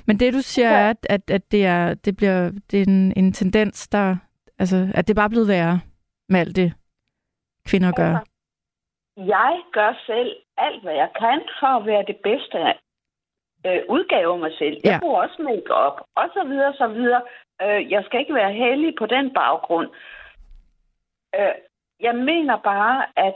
Men 0.06 0.20
det 0.20 0.34
du 0.34 0.42
siger 0.42 0.70
Ja. 0.70 0.80
er, 0.80 0.94
at, 1.10 1.24
at, 1.32 1.52
det 1.52 1.66
er 1.66 1.94
det 1.94 2.18
bliver 2.18 2.52
det 2.72 2.80
er 2.80 2.84
en, 2.84 3.14
en 3.16 3.34
tendens 3.34 3.88
der 3.88 4.18
altså 4.60 4.92
at 4.94 5.08
det 5.08 5.14
er 5.14 5.16
bare 5.16 5.30
blevet 5.30 5.48
værre 5.48 5.80
med 6.30 6.40
alt 6.40 6.56
det 6.56 6.74
kvinder 7.66 7.92
gør. 7.92 8.24
Jeg 9.28 9.62
gør 9.72 9.94
selv 10.06 10.36
alt, 10.58 10.84
hvad 10.84 10.94
jeg 10.94 11.10
kan 11.20 11.42
for 11.60 11.68
at 11.68 11.86
være 11.86 12.04
det 12.08 12.18
bedste 12.18 12.58
øh, 13.66 13.82
udgave 13.90 14.34
af 14.34 14.40
mig 14.40 14.52
selv. 14.58 14.78
Jeg 14.84 14.92
Ja. 14.94 15.00
bruger 15.02 15.22
også 15.22 15.42
make-up, 15.42 16.02
og 16.16 16.30
så 16.34 16.44
videre, 16.48 16.74
så 16.74 16.88
videre. 16.88 17.22
Øh, 17.62 17.92
jeg 17.92 18.04
skal 18.06 18.20
ikke 18.20 18.34
være 18.34 18.54
heldig 18.54 18.94
på 19.00 19.06
den 19.06 19.34
baggrund. 19.34 19.90
Øh, 21.36 21.56
jeg 22.00 22.16
mener 22.16 22.58
bare, 22.58 23.06
at 23.16 23.36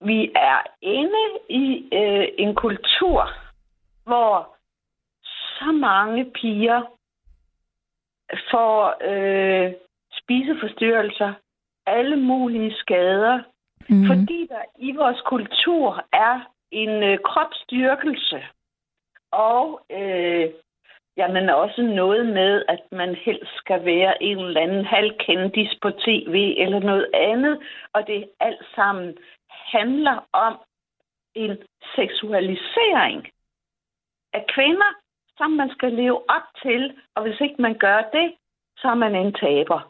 vi 0.00 0.32
er 0.36 0.62
inde 0.82 1.24
i 1.48 1.88
øh, 1.92 2.28
en 2.38 2.54
kultur, 2.54 3.28
hvor 4.04 4.56
så 5.58 5.72
mange 5.72 6.30
piger 6.30 6.82
får 8.50 8.94
øh, 9.10 9.72
spiseforstyrrelser, 10.12 11.34
alle 11.86 12.16
mulige 12.16 12.74
skader, 12.74 13.42
Mm. 13.88 14.06
fordi 14.06 14.46
der 14.46 14.62
i 14.78 14.92
vores 14.92 15.20
kultur 15.20 16.04
er 16.12 16.40
en 16.70 17.02
øh, 17.02 17.18
kropsdyrkelse, 17.24 18.42
og 19.30 19.80
øh, 19.90 20.50
jamen 21.16 21.48
også 21.48 21.82
noget 21.82 22.26
med, 22.26 22.64
at 22.68 22.82
man 22.92 23.14
helst 23.14 23.52
skal 23.56 23.84
være 23.84 24.22
en 24.22 24.38
eller 24.38 24.60
anden 24.60 24.84
halvkendis 24.84 25.78
på 25.82 25.90
tv 25.90 26.54
eller 26.58 26.80
noget 26.80 27.06
andet, 27.14 27.62
og 27.92 28.06
det 28.06 28.30
alt 28.40 28.64
sammen 28.74 29.16
handler 29.48 30.28
om 30.32 30.58
en 31.34 31.58
seksualisering 31.96 33.28
af 34.32 34.44
kvinder, 34.54 34.92
som 35.38 35.50
man 35.50 35.70
skal 35.70 35.92
leve 35.92 36.30
op 36.30 36.46
til, 36.62 36.96
og 37.14 37.22
hvis 37.22 37.40
ikke 37.40 37.62
man 37.62 37.74
gør 37.78 38.00
det, 38.12 38.34
så 38.76 38.88
er 38.88 38.94
man 38.94 39.14
en 39.14 39.32
taber. 39.32 39.80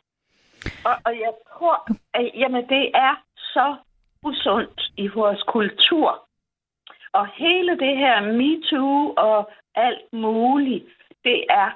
Og, 0.85 0.95
og 1.05 1.13
jeg 1.25 1.33
tror, 1.53 1.77
at 2.15 2.31
jamen, 2.35 2.69
det 2.69 2.91
er 2.95 3.26
så 3.57 3.77
usundt 4.23 4.81
i 4.97 5.07
vores 5.09 5.43
kultur. 5.43 6.29
Og 7.13 7.27
hele 7.27 7.73
det 7.79 7.97
her 7.97 8.17
MeToo 8.21 9.15
og 9.17 9.51
alt 9.75 10.13
muligt, 10.13 10.85
det 11.25 11.45
er 11.51 11.71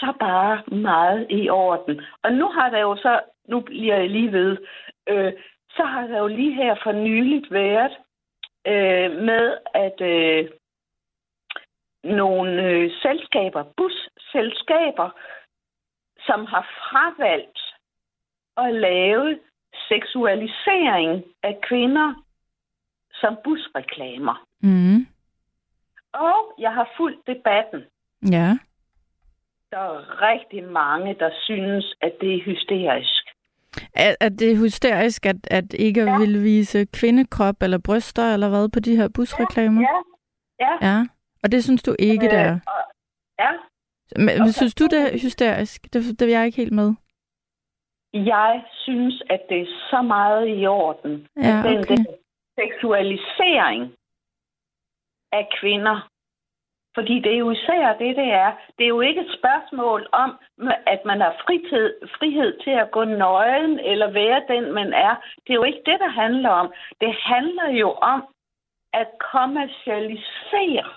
så 0.00 0.12
bare 0.20 0.62
meget 0.76 1.26
i 1.30 1.48
orden. 1.48 2.00
Og 2.22 2.32
nu 2.32 2.46
har 2.48 2.70
der 2.70 2.78
jo 2.78 2.96
så, 2.96 3.20
nu 3.48 3.60
bliver 3.60 3.96
jeg 3.96 4.10
lige 4.10 4.32
ved, 4.32 4.56
øh, 5.08 5.32
så 5.76 5.84
har 5.84 6.06
der 6.06 6.18
jo 6.18 6.26
lige 6.26 6.54
her 6.54 6.74
for 6.82 6.92
nyligt 6.92 7.52
været 7.52 7.92
øh, 8.66 9.10
med, 9.28 9.56
at 9.74 10.00
øh, 10.00 10.50
nogle 12.04 12.62
øh, 12.62 12.90
selskaber, 13.02 13.64
busselskaber, 13.76 15.10
som 16.26 16.46
har 16.46 16.64
fravalgt 16.80 17.60
at 18.56 18.74
lave 18.74 19.38
seksualisering 19.88 21.24
af 21.42 21.58
kvinder 21.68 22.14
som 23.12 23.36
busreklamer. 23.44 24.46
Mm. 24.62 25.06
Og 26.12 26.54
jeg 26.58 26.72
har 26.74 26.88
fulgt 26.96 27.26
debatten. 27.26 27.80
Ja. 28.32 28.58
Der 29.70 29.78
er 29.78 30.20
rigtig 30.30 30.64
mange, 30.64 31.14
der 31.18 31.30
synes, 31.42 31.94
at 32.00 32.12
det 32.20 32.34
er 32.34 32.44
hysterisk. 32.44 33.24
Er, 33.94 34.14
er 34.20 34.28
det 34.28 34.58
hysterisk, 34.58 35.26
at, 35.26 35.36
at 35.50 35.72
ikke 35.72 36.00
ja. 36.02 36.18
Vil 36.18 36.42
vise 36.44 36.86
kvindekrop 36.86 37.62
eller 37.62 37.78
bryster 37.78 38.34
eller 38.34 38.48
hvad 38.48 38.68
på 38.68 38.80
de 38.80 38.96
her 38.96 39.08
busreklamer? 39.08 39.80
Ja, 39.80 39.96
ja. 40.66 40.88
ja. 40.90 41.06
Og 41.42 41.52
det 41.52 41.64
synes 41.64 41.82
du 41.82 41.96
ikke, 41.98 42.24
det 42.24 42.38
er? 42.38 42.52
Øh, 42.54 42.60
og- 42.66 42.92
ja, 43.38 43.50
Men, 44.16 44.40
og 44.40 44.48
synes 44.48 44.74
du, 44.74 44.84
det 44.84 45.00
er 45.14 45.18
hysterisk? 45.22 45.82
Det, 45.92 46.20
det 46.20 46.22
er 46.22 46.38
jeg 46.38 46.46
ikke 46.46 46.56
helt 46.56 46.72
med. 46.72 46.94
Jeg 48.14 48.64
synes, 48.82 49.22
at 49.30 49.40
det 49.48 49.60
er 49.60 49.66
så 49.90 50.02
meget 50.02 50.60
i 50.60 50.66
orden. 50.66 51.28
Ja, 51.36 51.58
at 51.58 51.64
den 51.64 51.78
okay. 51.78 51.96
der 51.96 52.04
seksualisering 52.60 53.94
af 55.32 55.48
kvinder. 55.60 56.08
Fordi 56.94 57.20
det 57.20 57.32
er 57.34 57.38
jo 57.38 57.50
især 57.50 57.98
det, 57.98 58.16
det 58.16 58.28
er. 58.44 58.52
Det 58.78 58.84
er 58.84 58.88
jo 58.88 59.00
ikke 59.00 59.20
et 59.20 59.36
spørgsmål 59.38 60.08
om, 60.12 60.38
at 60.86 61.00
man 61.04 61.20
har 61.20 61.36
fritid, 61.46 61.94
frihed 62.18 62.58
til 62.64 62.70
at 62.70 62.90
gå 62.90 63.04
nøgen 63.04 63.78
eller 63.80 64.10
være 64.10 64.42
den, 64.48 64.72
man 64.72 64.92
er. 64.92 65.14
Det 65.46 65.50
er 65.50 65.54
jo 65.54 65.62
ikke 65.62 65.82
det, 65.86 66.00
der 66.00 66.08
handler 66.08 66.50
om. 66.50 66.72
Det 67.00 67.14
handler 67.14 67.68
jo 67.68 67.90
om 67.92 68.22
at 68.92 69.08
kommercialisere, 69.32 70.88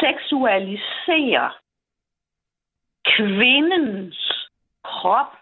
seksualisere 0.00 1.52
kvindens 3.04 4.48
krop. 4.84 5.32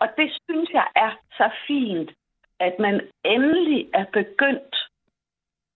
Og 0.00 0.08
det 0.16 0.28
synes 0.48 0.70
jeg 0.70 0.86
er 0.96 1.12
så 1.38 1.50
fint, 1.66 2.10
at 2.60 2.74
man 2.78 3.00
endelig 3.24 3.88
er 3.94 4.04
begyndt 4.12 4.76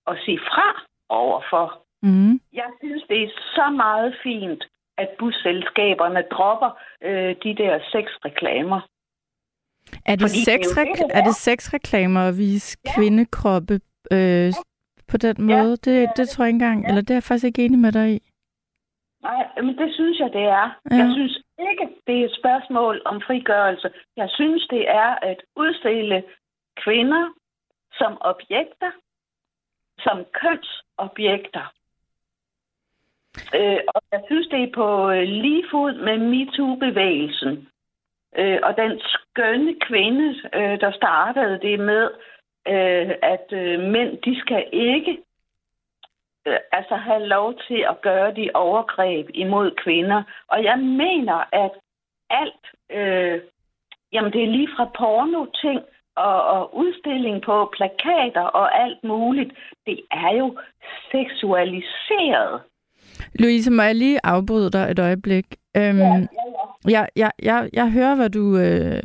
at 0.07 0.17
sige 0.25 0.39
fra 0.39 0.83
overfor. 1.09 1.83
Mm. 2.03 2.41
Jeg 2.53 2.71
synes, 2.81 3.03
det 3.09 3.23
er 3.23 3.29
så 3.55 3.71
meget 3.71 4.15
fint, 4.23 4.65
at 4.99 5.09
busselskaberne 5.19 6.23
dropper 6.31 6.71
øh, 7.03 7.37
de 7.43 7.55
der. 7.63 7.73
Er 10.07 10.17
det, 10.17 10.23
Fordi 10.23 10.41
det 10.47 10.55
er 10.55 10.85
det, 10.85 10.99
det 10.99 11.11
er 11.11 11.25
det 11.25 11.35
sexreklamer 11.35 12.21
at 12.21 12.39
vise 12.39 12.79
ja. 12.85 12.95
kvindekroppe 12.95 13.81
øh, 14.13 14.53
på 15.09 15.17
den 15.17 15.37
måde? 15.39 15.77
Det, 15.77 16.09
det 16.17 16.29
tror 16.29 16.45
jeg 16.45 16.49
ikke 16.49 16.55
engang, 16.55 16.89
eller 16.89 17.01
det 17.01 17.11
er 17.11 17.15
jeg 17.15 17.23
faktisk 17.23 17.45
ikke 17.45 17.65
enig 17.65 17.79
med 17.79 17.93
dig 17.93 18.15
i. 18.15 18.28
Nej, 19.23 19.49
men 19.57 19.79
det 19.79 19.95
synes 19.95 20.19
jeg, 20.19 20.33
det 20.33 20.45
er. 20.45 20.79
Ja. 20.91 20.97
Jeg 20.97 21.11
synes 21.13 21.43
ikke, 21.71 21.89
det 22.07 22.21
er 22.21 22.25
et 22.25 22.37
spørgsmål 22.39 23.03
om 23.05 23.21
frigørelse. 23.21 23.91
Jeg 24.17 24.31
synes, 24.31 24.67
det 24.71 24.89
er 24.89 25.11
at 25.23 25.43
udstille 25.57 26.25
kvinder 26.85 27.33
som 27.93 28.19
objekter, 28.21 28.91
som 29.99 30.25
kønsobjekter. 30.33 31.73
Øh, 33.55 33.81
og 33.95 34.03
jeg 34.13 34.23
synes, 34.27 34.47
det 34.47 34.63
er 34.63 34.73
på 34.75 35.11
øh, 35.11 35.23
lige 35.23 35.65
fod 35.71 35.93
med 35.93 36.19
MeToo-bevægelsen. 36.19 37.69
Øh, 38.39 38.59
og 38.63 38.77
den 38.77 39.01
skønne 39.01 39.75
kvinde, 39.81 40.29
øh, 40.55 40.81
der 40.81 40.93
startede 40.93 41.59
det 41.63 41.81
med, 41.81 42.11
øh, 42.69 43.11
at 43.23 43.47
øh, 43.53 43.81
mænd, 43.81 44.19
de 44.23 44.41
skal 44.41 44.65
ikke 44.73 45.19
altså 46.73 46.97
have 46.97 47.27
lov 47.27 47.55
til 47.69 47.81
at 47.91 48.01
gøre 48.01 48.35
de 48.35 48.51
overgreb 48.55 49.27
imod 49.35 49.71
kvinder. 49.85 50.23
Og 50.49 50.65
jeg 50.65 50.79
mener, 50.79 51.39
at 51.65 51.73
alt, 52.31 52.65
øh, 52.99 53.41
jamen 54.13 54.33
det 54.33 54.43
er 54.43 54.55
lige 54.57 54.69
fra 54.77 54.85
porno-ting 54.99 55.81
og, 56.17 56.45
og 56.45 56.77
udstilling 56.77 57.43
på 57.43 57.73
plakater 57.77 58.47
og 58.61 58.83
alt 58.85 59.05
muligt, 59.05 59.53
det 59.87 60.01
er 60.11 60.37
jo 60.39 60.59
seksualiseret. 61.13 62.61
Louise, 63.35 63.71
må 63.71 63.83
jeg 63.83 63.95
lige 63.95 64.21
afbryde 64.25 64.71
dig 64.71 64.91
et 64.91 64.99
øjeblik? 64.99 65.47
Øhm, 65.77 65.99
ja, 65.99 66.27
Jeg, 66.89 67.09
jeg, 67.17 67.31
jeg, 67.43 67.71
jeg 67.73 67.91
hører, 67.91 68.15
hvad 68.15 68.31
du, 68.31 68.59
øh, 68.59 69.03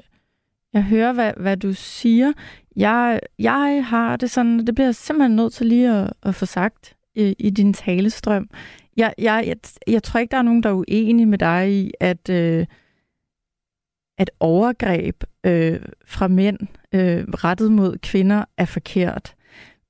jeg 0.73 0.83
hører, 0.83 1.13
hvad, 1.13 1.33
hvad 1.37 1.57
du 1.57 1.73
siger. 1.73 2.33
Jeg, 2.75 3.19
jeg 3.39 3.85
har 3.89 4.15
det 4.15 4.31
sådan, 4.31 4.59
det 4.59 4.75
bliver 4.75 4.87
jeg 4.87 4.95
simpelthen 4.95 5.35
nødt 5.35 5.53
til 5.53 5.65
lige 5.67 5.89
at, 5.89 6.13
at 6.23 6.35
få 6.35 6.45
sagt 6.45 6.95
i, 7.15 7.35
i 7.39 7.49
din 7.49 7.73
talestrøm. 7.73 8.49
Jeg, 8.97 9.13
jeg, 9.17 9.43
jeg, 9.47 9.55
jeg 9.87 10.03
tror 10.03 10.19
ikke, 10.19 10.31
der 10.31 10.37
er 10.37 10.41
nogen, 10.41 10.63
der 10.63 10.69
er 10.69 10.73
uenige 10.73 11.25
med 11.25 11.37
dig 11.37 11.73
i, 11.73 11.91
at, 11.99 12.29
øh, 12.29 12.65
at 14.17 14.31
overgreb 14.39 15.23
øh, 15.43 15.79
fra 16.05 16.27
mænd 16.27 16.59
øh, 16.93 17.23
rettet 17.23 17.71
mod 17.71 17.97
kvinder 17.97 18.45
er 18.57 18.65
forkert. 18.65 19.35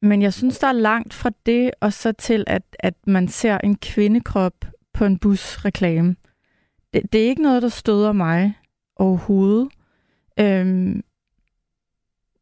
Men 0.02 0.22
jeg 0.22 0.34
synes, 0.34 0.60
der 0.60 0.68
er 0.68 0.72
langt 0.72 1.14
fra 1.14 1.32
det, 1.46 1.72
og 1.80 1.94
så 1.94 2.12
til, 2.12 2.44
at, 2.48 2.64
at 2.80 2.94
man 3.08 3.28
ser 3.28 3.58
en 3.58 3.76
kvindekrop 3.76 4.66
på 4.94 5.06
en 5.06 5.18
busreklame. 5.18 6.16
Det, 6.94 7.14
det 7.14 7.24
er 7.24 7.30
ikke 7.30 7.42
noget, 7.42 7.62
der 7.62 7.70
støder 7.70 8.12
mig 8.12 8.54
overhovedet. 8.96 9.70
Øhm, 10.40 11.04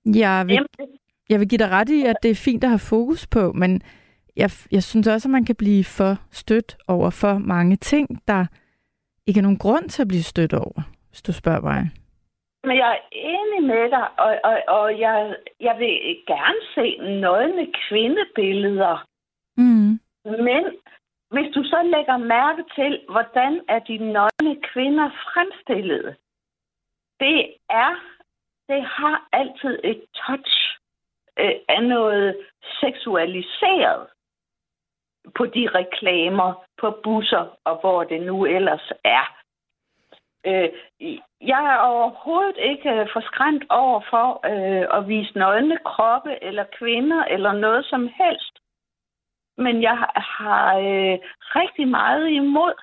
jeg, 0.06 0.48
vil, 0.48 0.66
jeg 1.30 1.40
vil 1.40 1.48
give 1.48 1.60
dig 1.60 1.70
ret 1.70 1.90
i, 1.90 2.04
at 2.04 2.16
det 2.24 2.32
er 2.32 2.36
fint 2.36 2.64
at 2.64 2.70
have 2.70 2.80
fokus 2.80 3.28
på, 3.28 3.52
men 3.52 3.82
jeg, 4.36 4.50
jeg 4.72 4.84
synes 4.84 5.08
også, 5.08 5.28
at 5.28 5.32
man 5.32 5.46
kan 5.46 5.56
blive 5.56 5.84
for 5.84 6.18
stødt 6.32 6.78
over 6.88 7.10
for 7.10 7.38
mange 7.38 7.76
ting, 7.76 8.28
der 8.28 8.46
ikke 9.28 9.38
er 9.38 9.42
nogen 9.42 9.58
grund 9.58 9.90
til 9.90 10.02
at 10.02 10.08
blive 10.08 10.24
stødt 10.24 10.54
over, 10.54 10.82
hvis 11.10 11.22
du 11.22 11.34
spørger 11.34 11.62
mig. 11.62 11.82
Men 12.64 12.78
jeg 12.78 12.92
er 12.92 13.02
enig 13.12 13.64
med 13.64 13.90
dig, 13.90 14.20
og, 14.20 14.40
og, 14.44 14.56
og 14.68 15.00
jeg, 15.00 15.36
jeg 15.60 15.76
vil 15.80 15.94
gerne 16.28 16.62
se 16.76 16.98
nøgne 17.22 17.68
kvindebilleder. 17.88 19.06
Mm. 19.58 20.00
Men 20.26 20.64
hvis 21.32 21.50
du 21.56 21.64
så 21.64 21.80
lægger 21.84 22.18
mærke 22.18 22.64
til, 22.76 23.02
hvordan 23.10 23.62
er 23.68 23.80
de 23.80 23.98
nøgne 23.98 24.62
kvinder 24.74 25.10
fremstillet, 25.10 26.16
det 27.20 27.54
er, 27.70 27.94
det 28.70 28.82
har 28.86 29.28
altid 29.32 29.80
et 29.84 30.02
touch 30.14 30.54
øh, 31.40 31.56
af 31.70 31.84
noget 31.84 32.38
seksualiseret 32.82 34.08
på 35.38 35.46
de 35.46 35.68
reklamer, 35.76 36.66
på 36.82 37.00
busser 37.04 37.58
og 37.64 37.80
hvor 37.80 38.04
det 38.04 38.22
nu 38.22 38.46
ellers 38.46 38.92
er. 39.04 39.42
Øh, 40.46 40.70
jeg 41.42 41.64
er 41.74 41.78
overhovedet 41.78 42.58
ikke 42.58 42.90
øh, 42.90 43.08
forskræmt 43.14 43.64
over 43.70 44.02
for 44.10 44.28
øh, 44.46 44.98
at 44.98 45.08
vise 45.08 45.38
nøgne 45.38 45.78
kroppe 45.86 46.44
eller 46.44 46.66
kvinder 46.78 47.24
eller 47.24 47.52
noget 47.54 47.86
som 47.86 48.10
helst. 48.18 48.60
Men 49.58 49.82
jeg 49.82 49.98
har 50.16 50.78
øh, 50.78 51.18
rigtig 51.56 51.88
meget 51.88 52.30
imod, 52.30 52.74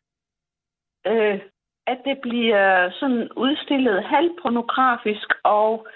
øh, 1.07 1.41
at 1.87 1.99
det 2.05 2.21
bliver 2.21 2.91
sådan 2.91 3.29
udstillet 3.37 4.05
halvpornografisk 4.05 5.29
og 5.45 5.87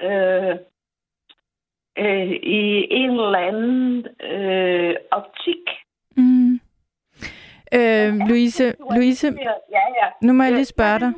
øh, 0.00 0.56
øh, 1.98 2.30
i 2.42 2.86
en 2.90 3.10
eller 3.10 3.38
anden 3.38 4.06
øh, 4.32 4.94
optik. 5.12 5.64
Mm. 6.16 6.60
Øh, 7.74 8.14
Louise, 8.28 8.74
Louise, 8.94 9.26
Ja, 9.26 9.82
ja. 10.00 10.06
nu 10.26 10.32
må 10.32 10.42
jeg 10.42 10.52
lige 10.52 10.64
spørge 10.64 11.00
dig. 11.00 11.12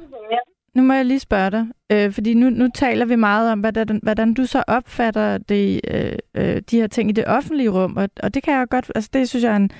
Nu 0.75 0.83
må 0.83 0.93
jeg 0.93 1.05
lige 1.05 1.19
spørge 1.19 1.51
dig, 1.51 1.67
øh, 1.93 2.13
fordi 2.13 2.35
nu, 2.35 2.51
nu 2.51 2.69
taler 2.75 3.05
vi 3.05 3.17
meget 3.17 3.53
om, 3.53 3.61
hvordan, 3.61 4.01
hvordan 4.03 4.35
du 4.35 4.45
så 4.47 4.65
opfatter 4.67 5.39
det, 5.39 5.81
øh, 5.95 6.13
øh, 6.35 6.63
de 6.71 6.81
her 6.81 6.87
ting 6.87 7.11
i 7.11 7.13
det 7.13 7.25
offentlige 7.27 7.69
rum, 7.69 7.97
og, 7.97 8.09
og 8.23 8.35
det 8.35 8.43
kan 8.43 8.55
jeg 8.55 8.69
godt, 8.69 8.93
altså 8.95 9.11
det 9.13 9.29
synes 9.29 9.45
jeg 9.45 9.53
er 9.53 9.57
en, 9.57 9.71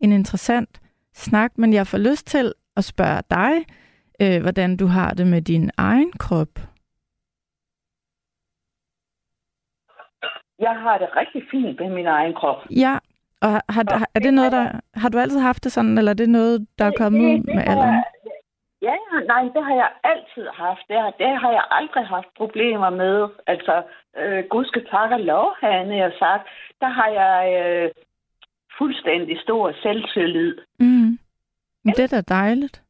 en 0.00 0.12
interessant 0.12 0.80
snak, 1.14 1.52
men 1.58 1.72
jeg 1.72 1.86
får 1.86 1.98
lyst 1.98 2.26
til 2.26 2.52
at 2.76 2.84
spørge 2.84 3.22
dig, 3.30 3.52
øh, 4.22 4.42
hvordan 4.42 4.76
du 4.76 4.86
har 4.86 5.10
det 5.14 5.26
med 5.26 5.42
din 5.42 5.70
egen 5.76 6.12
krop. 6.18 6.48
Jeg 10.60 10.74
har 10.84 10.98
det 10.98 11.08
rigtig 11.16 11.42
fint 11.50 11.80
med 11.80 11.90
min 11.90 12.06
egen 12.06 12.34
krop. 12.34 12.56
Ja, 12.70 12.98
og 13.40 13.48
har, 13.50 13.62
har, 13.98 14.08
er 14.14 14.20
det 14.20 14.34
noget, 14.34 14.52
der, 14.52 14.80
har 14.94 15.08
du 15.08 15.18
altid 15.18 15.38
haft 15.40 15.64
det 15.64 15.72
sådan, 15.72 15.98
eller 15.98 16.10
er 16.12 16.16
det 16.22 16.28
noget, 16.28 16.66
der 16.78 16.84
er 16.84 16.92
kommet 16.96 17.20
ud 17.20 17.38
med 17.54 17.54
har 17.54 17.70
alderen? 17.72 17.94
jeg- 17.94 18.04
Ja, 18.82 18.94
ja, 19.12 19.20
nej, 19.26 19.42
det 19.54 19.64
har 19.64 19.74
jeg 19.74 19.88
altid 20.04 20.46
haft. 20.54 20.80
Det 20.88 20.96
har, 21.00 21.10
det 21.18 21.26
har 21.42 21.50
jeg 21.52 21.64
aldrig 21.70 22.06
haft 22.06 22.26
problemer 22.36 22.90
med. 22.90 23.28
Altså, 23.46 23.82
øh, 24.18 24.44
Gud 24.50 24.64
skal 24.64 24.86
takke 24.86 25.14
og 25.14 25.20
lov, 25.20 25.46
havde 25.60 25.96
jeg 25.96 26.12
sagt. 26.18 26.48
Der 26.80 26.88
har 26.88 27.08
jeg 27.08 27.38
øh, 27.62 27.90
fuldstændig 28.78 29.40
stor 29.40 29.72
selvtillid. 29.82 30.54
Mm. 30.78 31.18
Men 31.84 31.94
det 31.96 32.12
er 32.12 32.20
da 32.22 32.34
dejligt. 32.34 32.82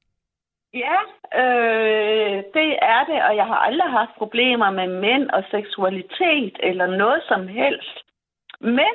Ja, 0.74 0.96
øh, 1.42 2.44
det 2.54 2.78
er 2.82 3.04
det, 3.04 3.22
og 3.28 3.36
jeg 3.36 3.46
har 3.46 3.56
aldrig 3.56 3.90
haft 3.90 4.10
problemer 4.18 4.70
med 4.70 5.00
mænd 5.00 5.30
og 5.30 5.44
seksualitet 5.50 6.56
eller 6.62 6.86
noget 6.86 7.22
som 7.28 7.48
helst. 7.48 7.98
Men 8.60 8.92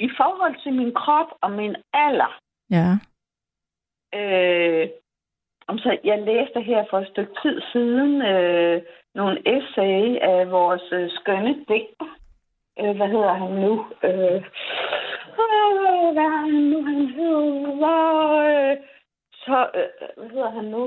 i 0.00 0.10
forhold 0.16 0.62
til 0.62 0.72
min 0.72 0.94
krop 0.94 1.26
og 1.40 1.50
min 1.50 1.76
alder, 1.92 2.40
Ja. 2.70 2.90
øh, 4.18 4.88
om 5.68 5.78
så 5.78 5.98
jeg 6.04 6.22
læste 6.22 6.60
her 6.60 6.84
for 6.90 6.98
et 6.98 7.08
stykke 7.08 7.32
tid 7.42 7.60
siden 7.72 8.22
øh, 8.22 8.82
nogle 9.14 9.38
essay 9.56 10.16
af 10.20 10.50
vores 10.50 10.92
øh, 10.92 11.10
skønne 11.10 11.54
digter. 11.68 12.10
Øh, 12.80 12.96
hvad 12.96 13.08
hedder 13.08 13.32
han 13.34 13.50
nu? 13.50 13.86
Øh, 14.02 14.42
øh, 15.42 16.12
hvad 16.12 16.24
er 16.24 16.36
han 16.44 16.54
nu? 16.54 16.82
Han 16.84 17.06
hedder... 17.06 18.30
Øh, 18.70 18.76
så, 19.50 19.58
øh, 19.78 19.88
hvad 20.16 20.30
hedder 20.30 20.50
han 20.50 20.64
nu? 20.64 20.84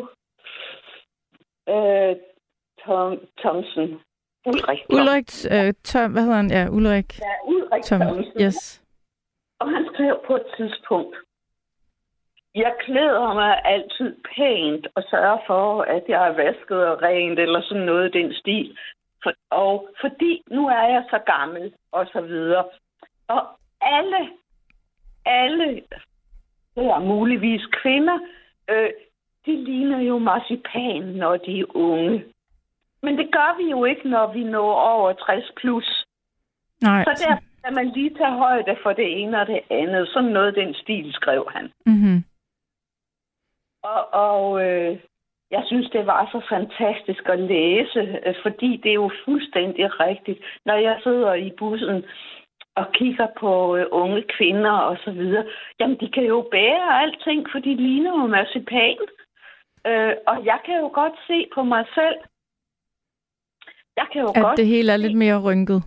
Øh, 1.73 2.15
Tom, 2.85 3.11
Thomsen. 3.39 3.89
Ulrik. 4.45 4.79
Ulrik, 4.95 5.29
øh, 5.55 5.73
Tom, 5.83 6.11
hvad 6.11 6.21
hedder 6.21 6.41
han? 6.41 6.51
Ja, 6.51 6.63
Ulrik 6.77 7.19
Ja, 7.19 7.33
Ulrik 7.53 7.83
Tom. 7.83 8.01
Thomsen. 8.01 8.41
Yes. 8.41 8.83
Og 9.59 9.69
han 9.69 9.83
skrev 9.93 10.13
på 10.27 10.35
et 10.35 10.47
tidspunkt, 10.57 11.15
jeg 12.55 12.73
klæder 12.85 13.33
mig 13.33 13.61
altid 13.65 14.15
pænt 14.35 14.87
og 14.95 15.03
sørger 15.11 15.37
for, 15.47 15.81
at 15.81 16.03
jeg 16.07 16.27
er 16.27 16.33
vasket 16.43 16.87
og 16.87 17.01
rent, 17.01 17.39
eller 17.39 17.61
sådan 17.61 17.83
noget 17.83 18.15
i 18.15 18.19
den 18.19 18.33
stil. 18.33 18.77
For, 19.23 19.31
og 19.49 19.89
fordi 20.01 20.41
nu 20.51 20.67
er 20.67 20.87
jeg 20.95 21.03
så 21.09 21.19
gammel, 21.35 21.73
og 21.91 22.05
så 22.13 22.21
videre. 22.21 22.65
Og 23.27 23.41
alle, 23.81 24.29
alle, 25.25 25.81
det 26.75 26.85
er 26.85 26.99
muligvis 26.99 27.61
kvinder, 27.81 28.19
øh, 28.71 28.89
de 29.45 29.63
ligner 29.63 29.99
jo 29.99 30.17
marcipan, 30.17 31.03
når 31.03 31.37
de 31.37 31.59
er 31.59 31.75
unge. 31.75 32.23
Men 33.03 33.17
det 33.17 33.31
gør 33.31 33.57
vi 33.57 33.71
jo 33.71 33.85
ikke, 33.85 34.09
når 34.09 34.33
vi 34.33 34.43
når 34.43 34.73
over 34.73 35.13
60 35.13 35.51
plus. 35.61 36.05
Nej. 36.81 37.03
Så 37.03 37.25
der 37.27 37.37
kan 37.65 37.75
man 37.75 37.87
lige 37.89 38.13
tage 38.17 38.37
højde 38.37 38.77
for 38.83 38.93
det 38.93 39.21
ene 39.21 39.41
og 39.41 39.47
det 39.47 39.59
andet. 39.69 40.07
Sådan 40.07 40.29
noget 40.29 40.55
den 40.55 40.73
stil, 40.73 41.13
skrev 41.13 41.51
han. 41.55 41.71
Mm-hmm. 41.85 42.23
Og, 43.83 44.13
og 44.13 44.65
øh, 44.65 44.97
jeg 45.51 45.63
synes, 45.65 45.89
det 45.89 46.05
var 46.05 46.29
så 46.31 46.41
fantastisk 46.49 47.29
at 47.29 47.39
læse, 47.39 48.19
øh, 48.25 48.35
fordi 48.41 48.77
det 48.83 48.89
er 48.89 49.01
jo 49.05 49.11
fuldstændig 49.25 49.99
rigtigt. 49.99 50.39
Når 50.65 50.75
jeg 50.75 50.99
sidder 51.03 51.33
i 51.33 51.51
bussen 51.57 52.03
og 52.75 52.85
kigger 52.93 53.27
på 53.39 53.75
øh, 53.75 53.85
unge 53.91 54.23
kvinder 54.37 54.71
og 54.71 54.97
så 55.03 55.11
videre, 55.11 55.45
jamen 55.79 55.97
de 55.99 56.11
kan 56.11 56.23
jo 56.23 56.47
bære 56.51 57.01
alting, 57.01 57.47
for 57.51 57.59
de 57.59 57.75
ligner 57.75 58.11
jo 58.21 58.27
marcipan. 58.27 58.97
Øh, 59.87 60.13
og 60.27 60.45
jeg 60.45 60.59
kan 60.65 60.75
jo 60.79 60.89
godt 60.93 61.13
se 61.27 61.47
på 61.55 61.63
mig 61.63 61.85
selv, 61.95 62.17
jeg 63.97 64.07
kan 64.11 64.21
jo 64.21 64.27
At 64.35 64.43
godt 64.43 64.57
det 64.57 64.67
hele 64.67 64.91
er 64.91 64.97
lidt 64.97 65.17
mere 65.17 65.41
rynket. 65.41 65.83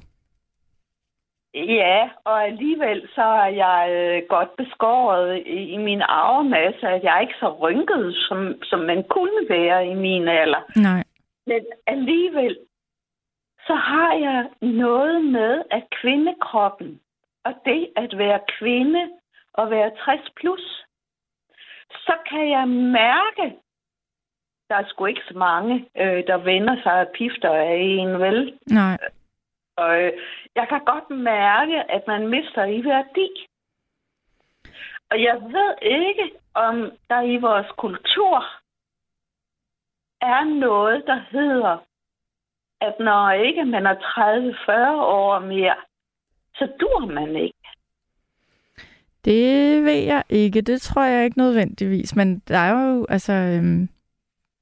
Ja, 1.55 2.09
og 2.25 2.45
alligevel 2.45 3.09
så 3.15 3.23
er 3.23 3.51
jeg 3.65 3.81
øh, 3.99 4.23
godt 4.29 4.57
beskåret 4.57 5.43
i, 5.47 5.61
i 5.75 5.77
min 5.77 6.03
arvemasse, 6.03 6.89
at 6.89 7.03
jeg 7.03 7.17
er 7.17 7.21
ikke 7.21 7.41
så 7.41 7.49
rynket, 7.63 8.15
som, 8.15 8.63
som 8.63 8.81
man 8.81 9.05
kunne 9.11 9.41
være 9.49 9.87
i 9.87 9.95
min 9.95 10.29
alder. 10.29 10.63
Nej. 10.77 11.03
Men 11.47 11.61
alligevel, 11.87 12.57
så 13.67 13.75
har 13.75 14.13
jeg 14.15 14.51
noget 14.61 15.25
med, 15.25 15.63
at 15.71 15.83
kvindekroppen, 16.01 17.01
og 17.45 17.55
det 17.65 17.93
at 17.97 18.19
være 18.19 18.41
kvinde 18.59 19.11
og 19.53 19.71
være 19.71 19.91
60 20.05 20.31
plus, 20.37 20.85
så 21.91 22.15
kan 22.31 22.51
jeg 22.51 22.69
mærke, 22.69 23.57
der 24.69 24.75
er 24.75 24.89
sgu 24.89 25.07
ikke 25.07 25.29
så 25.29 25.39
mange, 25.39 25.89
øh, 25.97 26.27
der 26.27 26.37
vender 26.37 26.83
sig 26.83 26.93
af 26.93 27.09
pifter 27.15 27.53
af 27.55 27.77
en, 27.81 28.21
vel? 28.21 28.59
Nej. 28.67 28.99
Og 29.77 30.03
øh, 30.03 30.13
jeg 30.55 30.69
kan 30.69 30.85
godt 30.85 31.11
mærke, 31.11 31.91
at 31.91 32.07
man 32.07 32.29
mister 32.29 32.65
i 32.65 32.85
værdi. 32.85 33.29
Og 35.11 35.23
jeg 35.23 35.43
ved 35.43 35.75
ikke, 35.83 36.31
om 36.55 36.93
der 37.11 37.21
i 37.23 37.37
vores 37.37 37.71
kultur 37.79 38.45
er 40.21 40.45
noget, 40.45 41.07
der 41.07 41.21
hedder, 41.31 41.79
at 42.87 42.95
når 43.01 43.31
ikke 43.31 43.65
man 43.65 43.87
er 43.87 43.95
30-40 43.95 44.95
år 44.97 45.39
mere, 45.39 45.75
så 46.55 46.69
dur 46.81 47.07
man 47.07 47.37
ikke. 47.37 47.59
Det 49.25 49.85
ved 49.85 50.03
jeg 50.05 50.23
ikke. 50.29 50.61
Det 50.61 50.81
tror 50.81 51.05
jeg 51.05 51.25
ikke 51.25 51.39
nødvendigvis. 51.39 52.17
Men 52.17 52.39
der 52.39 52.59
er 52.59 52.89
jo, 52.89 53.07
altså... 53.09 53.33
Øhm, 53.33 53.89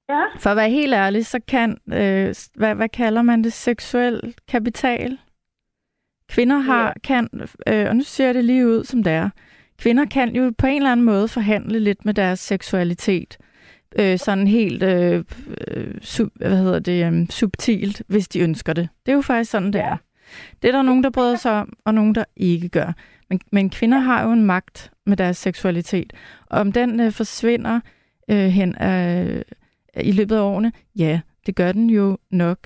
Ja, 0.08 0.22
for 0.38 0.50
at 0.50 0.56
være 0.56 0.70
helt 0.70 0.94
ærlig, 0.94 1.26
så 1.26 1.40
kan... 1.48 1.78
Øh, 1.92 2.34
hvad, 2.54 2.74
hvad 2.74 2.88
kalder 2.88 3.22
man 3.22 3.44
det? 3.44 3.52
Seksuel 3.52 4.34
kapital? 4.48 5.18
Kvinder 6.28 6.58
har, 6.58 6.94
kan... 7.04 7.28
Øh, 7.68 7.88
og 7.88 7.96
nu 7.96 8.02
ser 8.02 8.24
jeg 8.24 8.34
det 8.34 8.44
lige 8.44 8.68
ud, 8.68 8.84
som 8.84 9.02
det 9.02 9.12
er. 9.12 9.30
Kvinder 9.78 10.04
kan 10.04 10.36
jo 10.36 10.52
på 10.58 10.66
en 10.66 10.76
eller 10.76 10.92
anden 10.92 11.06
måde 11.06 11.28
forhandle 11.28 11.78
lidt 11.78 12.04
med 12.04 12.14
deres 12.14 12.40
seksualitet. 12.40 13.38
Øh, 13.40 13.46
sådan 14.18 14.46
helt 14.46 14.82
øh, 14.82 15.24
øh, 15.68 15.94
sub, 16.00 16.30
hvad 16.34 16.56
hedder 16.56 16.78
det, 16.78 17.12
øh, 17.12 17.28
subtilt, 17.30 18.02
hvis 18.06 18.28
de 18.28 18.40
ønsker 18.40 18.72
det. 18.72 18.88
Det 19.06 19.12
er 19.12 19.16
jo 19.16 19.22
faktisk 19.22 19.50
sådan, 19.50 19.72
det 19.72 19.80
er. 19.80 19.96
Det 20.62 20.68
er 20.68 20.72
der 20.72 20.82
nogen, 20.82 21.04
der 21.04 21.10
bryder 21.10 21.36
sig 21.36 21.52
om, 21.52 21.72
og 21.84 21.94
nogen, 21.94 22.14
der 22.14 22.24
ikke 22.36 22.68
gør. 22.68 22.92
Men, 23.30 23.40
men 23.52 23.70
kvinder 23.70 23.98
har 23.98 24.22
jo 24.24 24.32
en 24.32 24.42
magt 24.42 24.92
med 25.06 25.16
deres 25.16 25.36
seksualitet. 25.36 26.12
Og 26.46 26.60
om 26.60 26.72
den 26.72 27.00
øh, 27.00 27.12
forsvinder 27.12 27.80
øh, 28.30 28.46
hen 28.46 28.82
øh, 28.82 29.42
i 29.96 30.12
løbet 30.12 30.36
af 30.36 30.40
årene, 30.40 30.72
ja, 30.96 31.20
det 31.46 31.56
gør 31.56 31.72
den 31.72 31.90
jo 31.90 32.18
nok. 32.30 32.58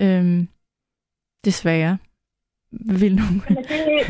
Øhm, 0.00 0.48
desværre. 1.44 1.98
Vil 2.72 3.14
nogen 3.16 3.42
men 3.48 3.56
det, 3.56 3.66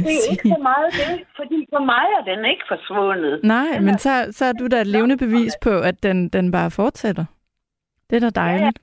det 0.07 0.13
er 0.21 0.31
ikke 0.33 0.49
så 0.49 0.61
meget 0.63 0.93
det, 0.93 1.27
fordi 1.37 1.67
for 1.73 1.85
mig 1.85 2.05
er 2.19 2.25
den 2.35 2.45
ikke 2.45 2.65
forsvundet. 2.69 3.41
Nej, 3.45 3.81
men 3.81 3.99
så, 3.99 4.29
så 4.31 4.45
er 4.45 4.53
du 4.53 4.67
da 4.67 4.81
et 4.81 4.87
levende 4.87 5.17
bevis 5.17 5.53
på, 5.63 5.71
at 5.81 6.03
den, 6.03 6.29
den 6.29 6.53
bare 6.53 6.71
fortsætter. 6.71 7.25
Det 8.11 8.17
er 8.17 8.21
da 8.21 8.31
dejligt. 8.31 8.79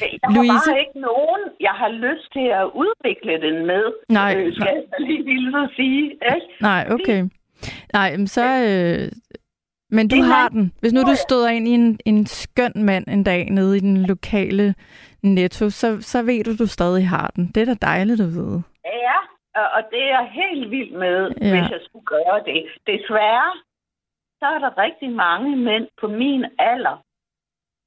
Jeg 0.00 0.18
har 0.24 0.34
Louise? 0.34 0.70
bare 0.70 0.80
ikke 0.80 1.00
nogen, 1.00 1.40
jeg 1.60 1.74
har 1.82 1.88
lyst 1.88 2.32
til 2.32 2.46
at 2.60 2.66
udvikle 2.82 3.32
den 3.46 3.66
med. 3.66 3.84
Nej. 4.08 4.34
Øh, 4.36 4.54
skal 4.54 4.66
jeg 4.66 5.00
lige 5.00 5.50
så 5.50 5.68
sige. 5.76 6.04
Ikke? 6.04 6.46
Nej, 6.60 6.86
okay. 6.90 7.28
Nej, 7.92 8.16
men 8.16 8.26
så... 8.26 8.44
Øh, 8.44 9.08
men 9.90 10.08
du 10.08 10.16
Det 10.16 10.22
er 10.22 10.26
har 10.26 10.48
en 10.48 10.54
den. 10.56 10.72
Hvis 10.80 10.92
nu 10.92 11.00
du 11.00 11.14
støder 11.14 11.48
ind 11.48 11.68
i 11.68 11.70
en, 11.70 11.98
en 12.04 12.26
skøn 12.26 12.72
mand 12.76 13.04
en 13.08 13.24
dag 13.24 13.50
nede 13.50 13.76
i 13.76 13.80
den 13.80 14.06
lokale 14.06 14.74
netto, 15.22 15.70
så, 15.70 16.00
så 16.00 16.22
ved 16.22 16.44
du, 16.44 16.56
du 16.56 16.66
stadig 16.66 17.08
har 17.08 17.30
den. 17.36 17.46
Det 17.54 17.60
er 17.60 17.66
da 17.66 17.74
dejligt 17.86 18.20
at 18.20 18.26
vide. 18.28 18.62
Ja, 18.84 19.18
og- 19.76 19.84
det 19.90 20.02
er 20.02 20.08
jeg 20.20 20.30
helt 20.32 20.70
vild 20.70 20.92
med, 20.92 21.18
Ja. 21.40 21.50
hvis 21.50 21.70
jeg 21.70 21.80
skulle 21.84 22.04
gøre 22.06 22.38
det. 22.44 22.64
Desværre, 22.86 23.52
så 24.38 24.46
er 24.54 24.58
der 24.58 24.78
rigtig 24.78 25.10
mange 25.10 25.56
mænd 25.56 25.86
på 26.00 26.08
min 26.08 26.44
alder, 26.58 26.96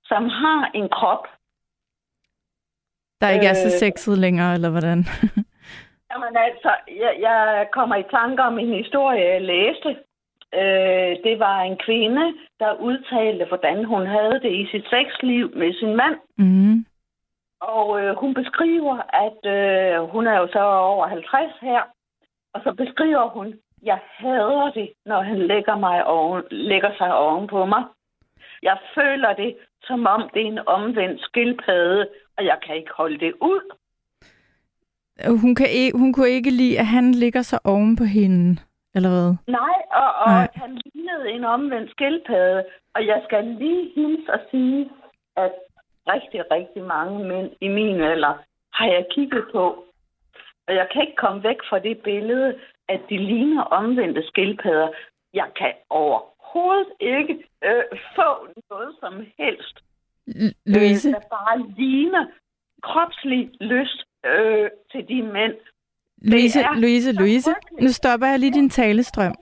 som 0.05 0.23
har 0.29 0.71
en 0.73 0.89
krop. 0.89 1.27
Der 3.21 3.29
ikke 3.29 3.45
er 3.47 3.53
så 3.53 3.67
Øh. 3.67 3.71
sexet 3.79 4.17
længere, 4.17 4.53
eller 4.53 4.69
hvordan? 4.69 4.99
Jamen 6.11 6.37
altså, 6.47 6.71
jeg, 6.87 7.13
jeg 7.21 7.67
kommer 7.73 7.95
i 7.95 8.03
tanke 8.11 8.41
om 8.43 8.59
en 8.59 8.73
historie, 8.83 9.23
jeg 9.33 9.41
læste. 9.41 9.89
Øh, 10.61 11.11
det 11.25 11.39
var 11.39 11.61
en 11.61 11.77
kvinde, 11.85 12.25
der 12.59 12.73
udtalte, 12.73 13.45
hvordan 13.45 13.85
hun 13.85 14.05
havde 14.07 14.39
det 14.43 14.51
i 14.51 14.67
sit 14.71 14.85
sexliv 14.89 15.51
med 15.55 15.73
sin 15.79 15.95
mand. 15.95 16.15
mm. 16.37 16.85
Og 17.61 18.01
øh, 18.01 18.15
hun 18.15 18.33
beskriver, 18.33 18.95
at 19.27 19.41
øh, 19.55 20.09
hun 20.13 20.27
er 20.27 20.37
jo 20.37 20.47
så 20.47 20.63
over 20.63 21.07
50 21.07 21.51
her. 21.61 21.81
Og 22.53 22.61
så 22.63 22.73
beskriver 22.73 23.29
hun, 23.29 23.53
jeg 23.83 23.99
hader 24.17 24.71
det, 24.71 24.89
når 25.05 25.21
han 25.21 25.39
lægger, 25.47 25.77
mig 25.77 26.05
oven, 26.05 26.43
lægger 26.51 26.91
sig 26.97 27.15
oven 27.15 27.47
på 27.47 27.65
mig. 27.65 27.83
Jeg 28.63 28.77
føler 28.95 29.33
det, 29.33 29.55
som 29.83 30.05
om 30.05 30.29
det 30.33 30.41
er 30.41 30.47
en 30.47 30.67
omvendt 30.67 31.21
skildpadde, 31.21 32.07
og 32.37 32.45
jeg 32.45 32.57
kan 32.65 32.75
ikke 32.75 32.91
holde 32.97 33.19
det 33.19 33.33
ud. 33.41 33.63
Hun, 35.41 35.55
kan 35.55 35.69
ikke, 35.69 35.97
hun 35.97 36.13
kunne 36.13 36.29
ikke 36.29 36.49
lide, 36.49 36.79
at 36.79 36.85
han 36.85 37.11
ligger 37.11 37.41
så 37.41 37.59
oven 37.63 37.95
på 37.95 38.03
hende, 38.03 38.61
eller 38.95 39.09
hvad? 39.09 39.35
Nej, 39.47 39.77
og, 39.93 40.09
og 40.25 40.31
Nej. 40.31 40.47
han 40.53 40.81
lignede 40.85 41.29
en 41.31 41.43
omvendt 41.45 41.91
skildpadde. 41.91 42.65
Og 42.95 43.07
jeg 43.07 43.21
skal 43.25 43.43
lige 43.43 43.91
hilse 43.95 44.33
og 44.33 44.39
sige, 44.51 44.89
at 45.37 45.51
rigtig, 46.07 46.51
rigtig 46.51 46.83
mange 46.83 47.25
mænd 47.25 47.51
i 47.61 47.67
min 47.67 48.01
alder 48.01 48.33
har 48.73 48.85
jeg 48.85 49.05
kigget 49.11 49.45
på. 49.51 49.85
Og 50.67 50.75
jeg 50.75 50.87
kan 50.91 51.01
ikke 51.01 51.15
komme 51.15 51.43
væk 51.43 51.57
fra 51.69 51.79
det 51.79 51.97
billede, 51.97 52.55
at 52.89 53.01
de 53.09 53.17
ligner 53.17 53.61
omvendte 53.61 54.23
skildpadder. 54.27 54.89
Jeg 55.33 55.47
kan 55.55 55.73
overhovedet 55.89 56.87
ikke 56.99 57.33
øh, 57.63 57.83
få 58.15 58.47
noget 58.69 58.95
som 58.99 59.13
helst, 59.39 59.79
L- 60.27 60.53
Louise, 60.65 61.07
øh, 61.09 61.13
der 61.13 61.19
bare 61.19 61.65
ligner 61.77 62.25
kropslig 62.83 63.51
lyst 63.61 63.99
øh, 64.25 64.69
til 64.91 65.07
de 65.07 65.21
mænd. 65.21 65.53
Louise, 66.21 66.59
Louise, 66.75 67.11
Louise, 67.11 67.51
nu 67.81 67.87
stopper 67.87 68.27
jeg 68.27 68.39
lige 68.39 68.53
din 68.53 68.69
talestrøm. 68.69 69.35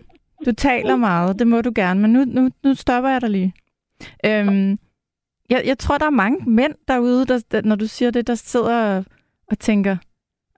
Du 0.45 0.51
taler 0.51 0.95
meget, 0.95 1.39
det 1.39 1.47
må 1.47 1.61
du 1.61 1.71
gerne, 1.75 2.01
men 2.01 2.13
nu, 2.13 2.25
nu, 2.25 2.49
nu 2.63 2.73
stopper 2.73 3.09
jeg 3.09 3.21
dig 3.21 3.29
lige. 3.29 3.53
Øhm, 4.25 4.77
jeg, 5.49 5.63
jeg 5.65 5.77
tror, 5.77 5.97
der 5.97 6.05
er 6.05 6.09
mange 6.09 6.49
mænd 6.49 6.75
derude, 6.87 7.25
der, 7.25 7.43
der, 7.51 7.61
når 7.61 7.75
du 7.75 7.87
siger 7.87 8.11
det, 8.11 8.27
der 8.27 8.35
sidder 8.35 8.97
og, 8.97 9.05
og 9.47 9.59
tænker, 9.59 9.97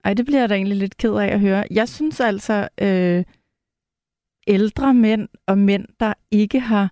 ej, 0.04 0.14
det 0.14 0.26
bliver 0.26 0.40
jeg 0.40 0.48
da 0.48 0.54
egentlig 0.54 0.78
lidt 0.78 0.96
ked 0.96 1.14
af 1.14 1.26
at 1.26 1.40
høre. 1.40 1.64
Jeg 1.70 1.88
synes 1.88 2.20
altså, 2.20 2.68
øh, 2.80 3.24
ældre 4.46 4.94
mænd 4.94 5.28
og 5.46 5.58
mænd, 5.58 5.86
der 6.00 6.14
ikke 6.30 6.60
har 6.60 6.90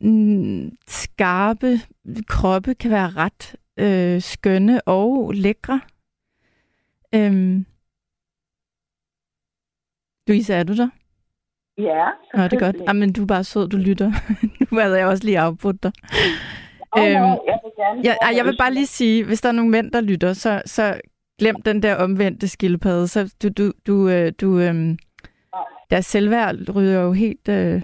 mm, 0.00 0.76
skarpe 0.86 1.80
kroppe, 2.28 2.74
kan 2.74 2.90
være 2.90 3.10
ret 3.10 3.56
øh, 3.76 4.22
skønne 4.22 4.80
og 4.88 5.32
lækre. 5.34 5.80
Øhm. 7.14 7.66
Louise, 10.26 10.54
er 10.54 10.62
du 10.62 10.76
der? 10.76 10.88
Ja, 11.80 12.06
Nå, 12.34 12.42
det 12.42 12.52
er 12.52 12.58
godt. 12.58 12.76
Jamen, 12.88 13.12
du 13.12 13.22
er 13.22 13.26
bare 13.26 13.44
sød, 13.44 13.68
du 13.68 13.76
lytter. 13.76 14.12
nu 14.70 14.78
havde 14.78 14.98
jeg 14.98 15.06
også 15.06 15.24
lige 15.24 15.38
afbrudt 15.38 15.82
dig. 15.82 15.92
Oh, 16.92 17.02
Øhm, 17.02 17.14
jeg 17.14 17.58
vil 17.62 17.72
gerne 17.76 18.02
høre 18.04 18.36
jeg 18.36 18.44
vil 18.44 18.56
bare 18.58 18.74
lige 18.74 18.86
sige, 18.86 19.24
hvis 19.24 19.40
der 19.40 19.48
er 19.48 19.52
nogle 19.52 19.70
mænd, 19.70 19.92
der 19.92 20.00
lytter, 20.00 20.32
så, 20.32 20.62
så 20.66 21.00
glem 21.38 21.62
den 21.62 21.82
der 21.82 21.94
omvendte 21.96 22.48
skildpadde. 22.48 23.08
Så 23.08 23.34
du, 23.42 23.48
du, 23.48 23.72
du, 23.86 24.08
øh, 24.08 24.32
du 24.40 24.58
øhm, 24.58 24.98
deres 25.90 26.06
selvværd 26.06 26.74
ryger 26.74 27.00
jo 27.00 27.12
helt... 27.12 27.48
Øh... 27.48 27.82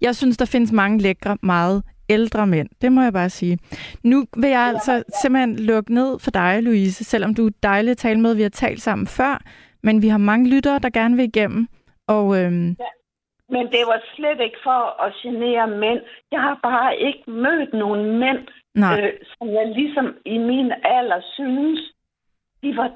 Jeg 0.00 0.16
synes, 0.16 0.36
der 0.36 0.44
findes 0.44 0.72
mange 0.72 0.98
lækre, 0.98 1.38
meget 1.42 1.82
ældre 2.08 2.46
mænd. 2.46 2.68
Det 2.82 2.92
må 2.92 3.02
jeg 3.02 3.12
bare 3.12 3.30
sige. 3.30 3.58
Nu 4.02 4.24
vil 4.36 4.50
jeg 4.50 4.60
altså 4.60 5.02
simpelthen 5.22 5.56
lukke 5.56 5.94
ned 5.94 6.18
for 6.18 6.30
dig, 6.30 6.62
Louise, 6.62 7.04
selvom 7.04 7.34
du 7.34 7.46
er 7.46 7.50
dejlig 7.62 7.90
at 7.90 7.96
tale 7.96 8.20
med. 8.20 8.34
Vi 8.34 8.42
har 8.42 8.48
talt 8.48 8.82
sammen 8.82 9.06
før, 9.06 9.42
men 9.82 10.02
vi 10.02 10.08
har 10.08 10.18
mange 10.18 10.48
lyttere, 10.48 10.78
der 10.78 10.90
gerne 10.90 11.16
vil 11.16 11.24
igennem. 11.24 11.68
Og 12.16 12.26
øhm, 12.38 12.76
Men 13.54 13.64
det 13.74 13.82
var 13.90 14.00
slet 14.14 14.40
ikke 14.40 14.60
for 14.62 15.02
at 15.04 15.14
genere 15.22 15.66
mænd. 15.66 16.00
Jeg 16.32 16.40
har 16.40 16.58
bare 16.62 16.96
ikke 16.96 17.30
mødt 17.30 17.72
nogen 17.72 18.18
mænd, 18.18 18.48
nej, 18.74 19.00
øh, 19.00 19.12
som 19.38 19.48
jeg 19.48 19.66
ligesom 19.66 20.16
i 20.24 20.38
min 20.38 20.72
alder 20.84 21.20
synes, 21.34 21.80
de 22.62 22.76
var 22.76 22.90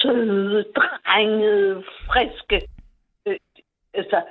søde, 0.00 0.64
drengede, 0.76 1.84
friske. 2.06 2.68
Øh, 3.26 3.36
altså, 3.94 4.22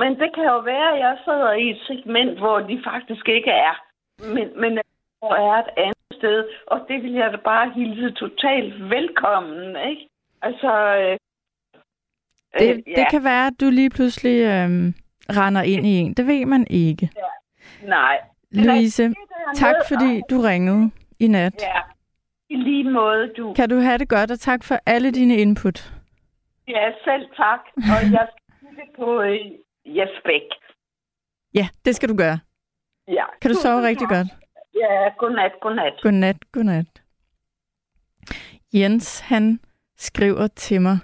men 0.00 0.20
det 0.20 0.34
kan 0.34 0.44
jo 0.44 0.58
være, 0.58 0.92
at 0.92 0.98
jeg 0.98 1.18
sidder 1.24 1.52
i 1.52 1.70
et 1.70 1.80
segment, 1.86 2.38
hvor 2.38 2.58
de 2.60 2.82
faktisk 2.84 3.28
ikke 3.28 3.50
er. 3.50 3.74
Men, 4.34 4.60
men 4.60 4.78
hvor 5.18 5.34
er 5.34 5.62
et 5.62 5.70
andet 5.76 6.12
sted, 6.12 6.48
og 6.66 6.78
det 6.88 7.02
vil 7.02 7.12
jeg 7.12 7.32
da 7.32 7.36
bare 7.36 7.72
hilse 7.76 8.10
totalt 8.10 8.90
velkommen, 8.90 9.76
ikke? 9.90 10.08
Altså, 10.42 10.72
øh, 10.96 11.16
det, 12.60 12.70
øh, 12.70 12.96
det 12.96 13.06
kan 13.10 13.24
være, 13.24 13.46
at 13.46 13.52
du 13.60 13.70
lige 13.70 13.90
pludselig 13.90 14.40
øhm, 14.40 14.94
render 15.30 15.62
ind 15.62 15.86
i 15.86 15.90
en. 15.90 16.14
Det 16.14 16.26
ved 16.26 16.46
man 16.46 16.66
ikke. 16.70 17.10
nej. 17.82 18.18
Louise, 18.50 19.14
tak 19.54 19.74
fordi 19.88 20.20
du 20.30 20.40
ringede 20.40 20.90
i 21.20 21.28
nat. 21.28 21.54
Ja, 21.62 21.80
i 22.50 22.56
lige 22.56 22.90
måde, 22.90 23.28
du. 23.36 23.52
Kan 23.54 23.68
du 23.68 23.76
have 23.78 23.98
det 23.98 24.08
godt, 24.08 24.30
og 24.30 24.40
tak 24.40 24.64
for 24.64 24.78
alle 24.86 25.10
dine 25.10 25.36
input. 25.36 25.92
Ja, 26.68 26.92
selv 27.04 27.26
tak. 27.36 27.60
Og 27.76 28.00
jeg 28.16 28.28
skal 28.72 28.86
på 28.98 29.20
øh, 29.22 29.36
Jes 29.96 30.08
Bæk. 30.24 30.42
Ja, 31.54 31.68
det 31.84 31.96
skal 31.96 32.08
du 32.08 32.16
gøre. 32.16 32.38
Ja. 33.08 33.24
Kan 33.40 33.50
du 33.50 33.56
sove 33.56 33.82
rigtig 33.86 34.08
godt? 34.08 34.26
Ja, 34.74 35.08
godnat, 35.18 35.52
godnat. 35.60 35.92
Godnat, 36.02 36.36
godnat. 36.52 36.86
Jens, 38.74 39.20
han 39.20 39.60
skriver 39.96 40.46
til 40.46 40.82
mig, 40.82 40.98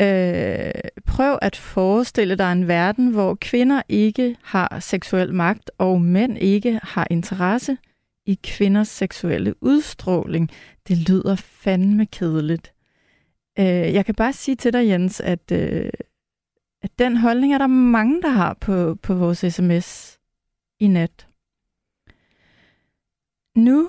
øh, 0.00 0.72
prøv 1.06 1.38
at 1.42 1.56
forestille 1.56 2.36
dig 2.36 2.52
en 2.52 2.68
verden, 2.68 3.08
hvor 3.08 3.34
kvinder 3.40 3.82
ikke 3.88 4.36
har 4.42 4.80
seksuel 4.80 5.34
magt, 5.34 5.70
og 5.78 6.00
mænd 6.00 6.38
ikke 6.38 6.80
har 6.82 7.06
interesse 7.10 7.76
i 8.26 8.38
kvinders 8.42 8.88
seksuelle 8.88 9.62
udstråling. 9.62 10.50
Det 10.88 11.08
lyder 11.08 11.36
fandme 11.36 12.06
kedeligt. 12.06 12.72
Øh, 13.58 13.64
jeg 13.66 14.04
kan 14.04 14.14
bare 14.14 14.32
sige 14.32 14.56
til 14.56 14.72
dig, 14.72 14.88
Jens, 14.88 15.20
at, 15.20 15.52
øh, 15.52 15.90
at 16.82 16.98
den 16.98 17.16
holdning 17.16 17.54
er 17.54 17.58
der 17.58 17.66
mange, 17.66 18.22
der 18.22 18.28
har 18.28 18.54
på, 18.54 18.94
på 18.94 19.14
vores 19.14 19.38
sms 19.38 20.18
i 20.80 20.86
nat. 20.86 21.28
Nu 23.56 23.88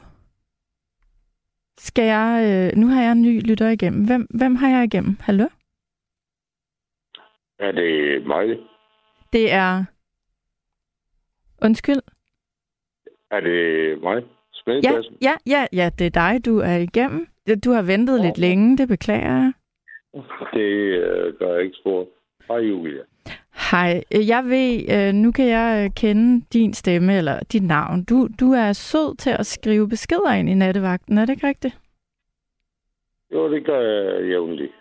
skal 1.80 2.06
jeg, 2.06 2.46
øh, 2.46 2.80
nu 2.80 2.88
har 2.88 3.02
jeg 3.02 3.12
en 3.12 3.22
ny 3.22 3.42
lytter 3.42 3.70
igennem. 3.70 4.06
Hvem, 4.06 4.28
hvem 4.30 4.56
har 4.56 4.70
jeg 4.70 4.84
igennem? 4.84 5.18
Hallo? 5.20 5.48
Er 7.60 7.72
det 7.72 8.26
mig? 8.28 8.58
Det 9.34 9.52
er... 9.52 9.84
Undskyld. 11.62 12.02
Er 13.32 13.40
det 13.40 14.02
mig? 14.02 14.24
Ja, 14.68 15.02
ja, 15.22 15.34
ja, 15.46 15.66
ja, 15.74 15.90
det 16.00 16.06
er 16.06 16.10
dig, 16.10 16.46
du 16.46 16.60
er 16.60 16.78
igennem. 16.78 17.28
Du 17.66 17.72
har 17.72 17.82
ventet 17.82 18.22
lidt 18.22 18.38
længe, 18.38 18.78
det 18.78 18.88
beklager 18.88 19.32
jeg. 19.36 19.54
Det 20.54 20.60
øh, 20.60 21.34
gør 21.40 21.54
jeg 21.54 21.64
ikke 21.64 21.78
spor. 21.78 22.08
Hej, 22.48 22.58
Julia. 22.58 23.02
Hej, 23.72 24.04
øh, 24.16 24.28
jeg 24.28 24.44
ved, 24.46 24.74
øh, 24.96 25.14
nu 25.14 25.32
kan 25.32 25.48
jeg 25.48 25.84
øh, 25.84 25.90
kende 25.96 26.46
din 26.54 26.74
stemme 26.74 27.18
eller 27.18 27.40
dit 27.40 27.64
navn. 27.64 28.04
Du, 28.04 28.28
du 28.40 28.52
er 28.52 28.74
sød 28.74 29.18
til 29.18 29.30
at 29.40 29.46
skrive 29.46 29.90
beskeder 29.90 30.34
ind 30.34 30.50
i 30.50 30.54
nattevagten, 30.54 31.18
er 31.18 31.26
det 31.26 31.34
ikke 31.34 31.48
rigtigt? 31.48 31.78
Jo, 33.34 33.52
det 33.52 33.66
gør 33.66 33.82
jeg 33.82 34.30
jævnligt. 34.30 34.74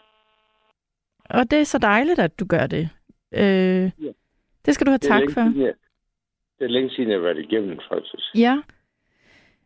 Og 1.31 1.51
det 1.51 1.59
er 1.61 1.65
så 1.65 1.79
dejligt, 1.79 2.19
at 2.19 2.41
du 2.41 2.47
gør 2.47 2.67
det. 2.67 2.89
Øh, 3.35 3.91
det 4.67 4.75
skal 4.75 4.87
du 4.87 4.91
have 4.91 4.99
tak 4.99 5.23
for. 5.35 5.41
siden, 5.51 5.61
jeg- 5.61 5.75
Det 6.59 6.65
er 6.65 6.69
længe 6.69 6.91
siden, 6.91 7.09
jeg 7.11 7.17
har 7.19 7.23
været 7.23 7.39
igennem, 7.39 7.79
faktisk. 7.93 8.25
Ja. 8.35 8.63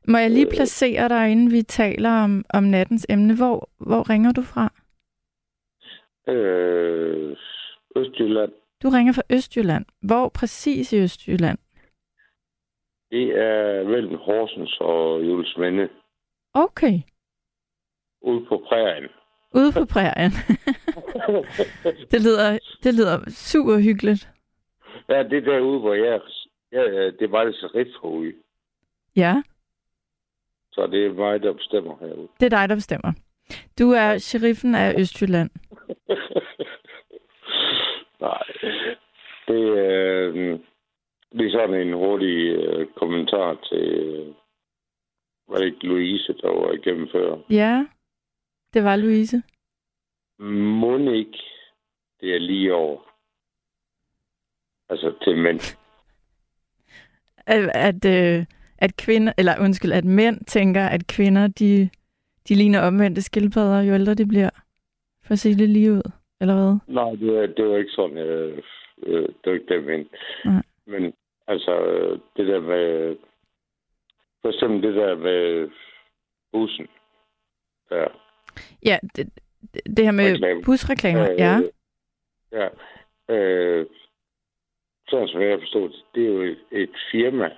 Må 0.09 0.19
jeg 0.19 0.31
lige 0.31 0.47
Øh. 0.47 0.53
placere 0.53 1.09
dig, 1.09 1.31
inden 1.33 1.51
vi 1.53 1.63
taler 1.63 2.11
om, 2.11 2.45
om 2.55 2.63
nattens 2.65 3.07
emne? 3.09 3.37
Hvor, 3.37 3.71
hvor 3.79 4.11
ringer 4.11 4.33
du 4.33 4.43
fra? 4.43 4.73
Øh, 6.29 7.37
Østjylland, 7.97 8.53
Du 8.83 8.89
ringer 8.89 9.13
fra 9.13 9.23
Østjylland. 9.31 9.85
Hvor 10.03 10.29
præcis 10.29 10.93
i 10.93 11.03
Østjylland? 11.03 11.59
det 13.11 13.39
er 13.39 13.85
mellem 13.85 14.15
Horsens 14.19 14.77
og 14.81 15.25
Julesminde, 15.27 15.89
Okay. 16.55 16.99
ude 18.23 18.47
på 18.47 18.65
prærien. 18.69 19.09
Ude 19.55 19.73
på 19.73 19.85
prærien. 19.85 20.33
det, 22.13 22.21
lyder, 22.23 22.59
det 22.83 22.95
lyder 22.95 23.31
super 23.31 23.79
hyggeligt. 23.79 24.29
ja, 25.09 25.23
det 25.23 25.39
er 25.39 25.41
derude, 25.41 25.79
hvor 25.81 25.95
jeg, 25.95 26.21
jeg 26.73 27.13
det 27.19 27.33
var 27.33 27.45
det 27.45 27.55
så 27.55 27.99
ude. 28.03 28.33
Ja, 29.17 29.43
Så 30.73 30.87
det 30.87 31.07
er 31.07 31.13
mig, 31.13 31.43
der 31.43 31.53
bestemmer 31.53 31.97
herude. 32.01 32.29
det 32.41 32.47
er 32.53 32.59
dig, 32.59 32.69
der 32.69 32.75
bestemmer. 32.75 33.13
Du 33.79 33.91
er 33.91 34.19
sheriffen 34.19 34.75
af 34.75 34.95
Østjylland. 35.01 35.51
Nej. 38.21 38.43
Det, 39.49 39.63
øh, 39.79 40.59
det 41.33 41.47
er 41.47 41.51
så 41.51 41.53
sådan 41.53 41.75
en 41.87 41.93
hurtig 41.93 42.37
øh, 42.49 42.87
kommentar 42.97 43.55
til, 43.55 43.89
øh, 43.89 44.27
var 45.49 45.57
det 45.59 45.65
ikke 45.67 45.87
Louise, 45.87 46.33
der 46.43 46.49
var 46.49 46.73
igennem 46.73 47.09
før? 47.13 47.37
Ja, 47.51 47.87
det 48.75 48.85
var 48.85 48.97
Louise. 48.97 49.43
Ikke, 51.15 51.39
det 52.21 52.35
er 52.35 52.39
lige 52.39 52.75
over. 52.75 53.01
Altså 54.89 55.15
til 55.23 55.37
mænd. 55.37 55.61
At, 57.47 57.71
at, 57.75 58.05
øh, 58.05 58.47
at 58.79 58.97
kvinder, 58.97 59.33
eller 59.39 59.61
undskyld, 59.61 59.93
at 59.93 60.05
mænd 60.05 60.45
tænker, 60.45 60.87
at 60.87 61.07
kvinder, 61.07 61.47
de, 61.47 61.91
de 62.49 62.55
ligner 62.55 62.81
omvendte 62.81 63.23
skildpadder, 63.23 63.83
jo 63.83 63.95
ældre 63.95 64.15
de 64.15 64.27
bliver. 64.27 64.51
For 65.25 65.33
at 65.33 65.39
sige 65.39 65.59
det 65.59 65.69
lige 65.69 65.93
ud, 65.93 66.03
eller 66.41 66.55
hvad? 66.55 66.95
Nej, 66.95 67.11
det 67.11 67.33
var, 67.35 67.47
det 67.47 67.65
var 67.69 67.77
ikke 67.77 67.91
sådan, 67.91 68.19
øh, 68.19 68.63
øh, 69.03 69.29
det 69.29 69.47
var 69.47 69.53
ikke 69.53 69.75
det, 69.75 69.85
mente. 69.85 70.11
Nej. 70.45 70.63
Men 70.87 71.13
altså, 71.47 71.75
det 72.37 72.47
der 72.47 72.61
med, 72.61 73.17
for 74.43 74.49
eksempel 74.49 74.83
det 74.83 74.95
der 74.95 75.17
med 75.17 75.71
bussen, 76.53 76.87
der, 77.89 78.09
Ja, 78.85 78.99
det, 79.17 79.29
det, 79.97 80.05
her 80.05 80.13
med 80.13 80.33
Reklame. 80.33 80.63
busreklamer, 80.63 81.29
ja. 81.39 81.59
Øh, 81.59 81.69
Ja. 82.53 82.69
Øh, 83.35 83.87
sådan 85.09 85.29
som 85.29 85.41
jeg 85.41 85.59
forstår 85.61 85.81
det, 85.89 86.05
det 86.15 86.23
er 86.23 86.29
jo 86.29 86.43
et, 86.43 86.59
et 86.73 86.91
firma, 87.13 87.51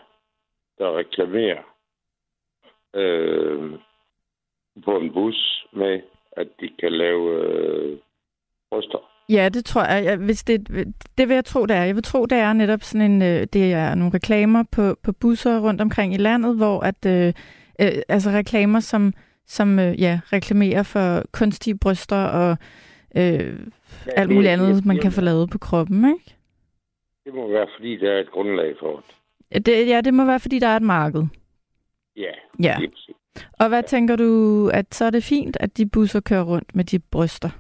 der 0.78 0.97
reklamerer 0.98 1.62
øh, 2.94 3.78
på 4.85 4.98
en 4.98 5.12
bus 5.12 5.66
med, 5.73 6.01
at 6.32 6.48
de 6.60 6.70
kan 6.81 6.93
lave 6.93 7.44
øh, 7.44 7.98
bryster. 8.70 8.98
Ja, 9.28 9.48
det 9.48 9.64
tror 9.64 9.85
jeg. 9.85 10.05
jeg 10.05 10.16
hvis 10.16 10.44
det, 10.44 10.69
det 11.19 11.28
vil 11.28 11.35
jeg 11.35 11.44
tro, 11.44 11.66
det 11.66 11.77
er. 11.77 11.85
Jeg 11.85 11.94
vil 11.94 12.02
tro, 12.02 12.27
det 12.27 12.39
er 12.39 12.52
netop 12.52 12.81
sådan 12.82 13.10
en, 13.10 13.23
øh, 13.23 13.47
det 13.52 13.73
er 13.73 13.94
nogle 13.94 14.14
reklamer 14.14 14.64
på, 14.73 14.97
på 15.05 15.12
busser 15.12 15.60
rundt 15.60 15.81
omkring 15.81 16.14
i 16.14 16.16
landet, 16.16 16.56
hvor 16.56 16.81
at, 16.81 17.06
øh, 17.06 17.32
øh, 17.81 18.02
altså 18.09 18.31
reklamer, 18.31 18.81
som, 18.81 19.12
som 19.57 19.79
øh, 19.79 20.01
ja, 20.01 20.20
reklamerer 20.33 20.83
for 20.83 21.23
kunstige 21.33 21.79
bryster 21.79 22.23
og 22.41 22.51
øh, 23.16 23.59
alt 24.07 24.29
det- 24.29 24.35
muligt 24.37 24.53
andet, 24.53 24.74
det- 24.77 24.87
man 24.87 24.97
det- 24.97 25.03
kan 25.03 25.12
få 25.12 25.20
lavet 25.20 25.51
på 25.51 25.59
kroppen, 25.59 25.99
ikke? 26.15 26.37
Det 27.24 27.35
må 27.35 27.49
være, 27.51 27.66
fordi 27.77 27.97
der 27.97 28.12
er 28.12 28.20
et 28.20 28.31
grundlag 28.31 28.74
for 28.81 28.97
det. 28.97 29.15
Ja, 29.55 29.59
Det, 29.59 29.89
ja, 29.89 30.01
det 30.01 30.15
må 30.15 30.24
være, 30.24 30.41
fordi 30.41 30.59
der 30.59 30.66
er 30.69 30.77
et 30.77 30.83
marked. 30.83 31.23
Ja, 32.16 32.33
Ja. 32.62 32.77
Og 33.61 33.69
hvad 33.69 33.83
tænker 33.83 34.16
du, 34.16 34.31
at 34.74 34.95
så 34.95 35.05
er 35.05 35.11
det 35.11 35.24
fint, 35.24 35.57
at 35.61 35.77
de 35.77 35.89
busser 35.89 36.20
kører 36.20 36.43
rundt 36.45 36.74
med 36.74 36.85
de 36.85 36.99
bryster? 36.99 37.51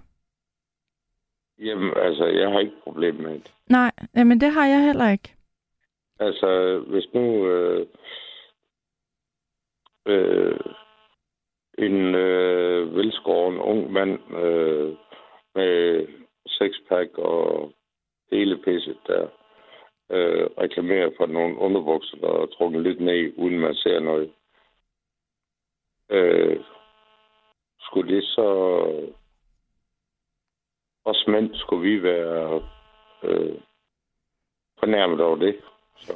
Jamen, 1.58 1.90
altså, 1.96 2.24
jeg 2.26 2.50
har 2.50 2.58
ikke 2.60 2.72
problem 2.84 3.14
med 3.14 3.30
det. 3.32 3.52
Nej, 3.66 3.90
men 4.14 4.40
det 4.40 4.52
har 4.52 4.66
jeg 4.66 4.80
heller 4.84 5.08
ikke. 5.10 5.34
Altså, 6.20 6.78
hvis 6.88 7.04
nu 7.14 7.46
øh, 7.48 7.86
øh, 10.06 10.60
en 11.78 12.14
øh, 12.14 12.94
velskåren 12.96 13.58
ung 13.58 13.92
mand 13.92 14.34
øh, 14.36 14.96
med 15.54 16.06
sexpack 16.46 17.18
og 17.18 17.72
hele 18.30 18.56
pisset 18.56 18.98
der 19.06 19.28
øh, 20.10 20.46
reklamerer 20.58 21.10
for 21.16 21.26
nogle 21.26 21.58
underbukser, 21.58 22.16
der 22.16 22.28
er 22.28 22.46
trukket 22.46 22.82
lidt 22.82 23.00
ned, 23.00 23.32
uden 23.36 23.58
man 23.58 23.74
ser 23.74 24.00
noget. 24.00 24.32
Øh, 26.10 26.60
skulle 27.80 28.14
det 28.14 28.24
så... 28.24 28.48
Os 31.04 31.24
mænd 31.26 31.54
skulle 31.54 31.90
vi 31.90 32.02
være 32.02 32.62
øh, 33.22 33.56
fornærmet 34.78 35.20
over 35.20 35.36
det. 35.36 35.56
Så. 35.96 36.12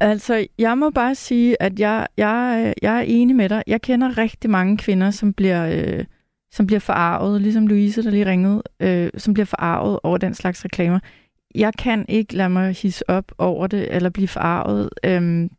Altså, 0.00 0.46
jeg 0.58 0.78
må 0.78 0.90
bare 0.90 1.14
sige, 1.14 1.62
at 1.62 1.80
jeg, 1.80 2.06
jeg, 2.16 2.74
jeg 2.82 2.96
er 2.98 3.02
enig 3.02 3.36
med 3.36 3.48
dig. 3.48 3.62
Jeg 3.66 3.82
kender 3.82 4.18
rigtig 4.18 4.50
mange 4.50 4.78
kvinder, 4.78 5.10
som 5.10 5.32
bliver, 5.32 5.66
øh, 5.66 6.04
som 6.52 6.66
bliver 6.66 6.80
forarvet, 6.80 7.40
ligesom 7.40 7.66
Louise, 7.66 8.02
der 8.02 8.10
lige 8.10 8.26
ringede, 8.26 8.62
øh, 8.80 9.10
som 9.16 9.34
bliver 9.34 9.46
forarvet 9.46 9.98
over 10.02 10.18
den 10.18 10.34
slags 10.34 10.64
reklamer. 10.64 10.98
Jeg 11.54 11.74
kan 11.78 12.04
ikke 12.08 12.36
lade 12.36 12.50
mig 12.50 12.72
hisse 12.72 13.10
op 13.10 13.32
over 13.38 13.66
det, 13.66 13.94
eller 13.94 14.10
blive 14.10 14.28
forarvet. 14.28 14.90
Øh, 15.04 15.50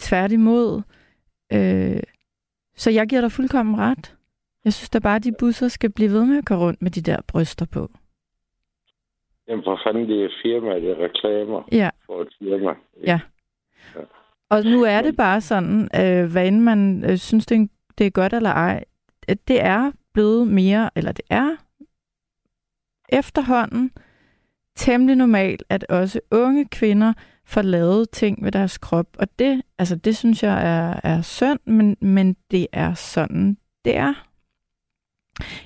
tværtimod. 0.00 0.82
Øh, 1.52 2.02
så 2.76 2.90
jeg 2.90 3.06
giver 3.06 3.20
dig 3.20 3.32
fuldkommen 3.32 3.78
ret. 3.78 4.16
Jeg 4.64 4.72
synes 4.72 4.90
da 4.90 4.98
bare, 4.98 5.16
at 5.16 5.24
de 5.24 5.32
busser 5.38 5.68
skal 5.68 5.92
blive 5.92 6.10
ved 6.12 6.24
med 6.24 6.38
at 6.38 6.44
køre 6.44 6.58
rundt 6.58 6.82
med 6.82 6.90
de 6.90 7.00
der 7.00 7.20
bryster 7.26 7.64
på. 7.64 7.90
Jamen 9.48 9.64
for 9.64 9.80
fanden, 9.86 10.08
det 10.08 10.24
er 10.24 10.28
firma, 10.42 10.74
det 10.74 10.90
er 10.90 11.04
reklamer 11.04 11.62
Ja. 11.72 11.90
for 12.06 12.22
et 12.22 12.28
firma. 12.38 12.70
Ja. 13.06 13.20
Og 14.50 14.64
nu 14.64 14.82
er 14.82 15.02
det 15.02 15.16
bare 15.16 15.40
sådan, 15.40 15.88
øh, 16.00 16.30
hvad 16.32 16.46
end 16.48 16.60
man 16.60 17.04
øh, 17.10 17.16
synes, 17.16 17.46
det 17.46 17.60
er, 17.60 17.66
det 17.98 18.06
er 18.06 18.10
godt 18.10 18.32
eller 18.32 18.50
ej, 18.50 18.84
at 19.28 19.48
det 19.48 19.62
er 19.62 19.92
blevet 20.14 20.48
mere, 20.48 20.90
eller 20.96 21.12
det 21.12 21.24
er 21.30 21.56
efterhånden 23.08 23.92
temmelig 24.76 25.16
normalt, 25.16 25.62
at 25.68 25.84
også 25.88 26.20
unge 26.30 26.64
kvinder 26.64 27.12
får 27.46 27.62
lavet 27.62 28.10
ting 28.10 28.44
ved 28.44 28.52
deres 28.52 28.78
krop. 28.78 29.06
Og 29.18 29.38
det, 29.38 29.62
altså 29.78 29.96
det 29.96 30.16
synes 30.16 30.42
jeg 30.42 30.66
er, 30.78 31.00
er 31.04 31.22
synd, 31.22 31.58
men, 31.64 31.96
men 32.00 32.36
det 32.50 32.66
er 32.72 32.94
sådan, 32.94 33.56
det 33.84 33.96
er. 33.96 34.14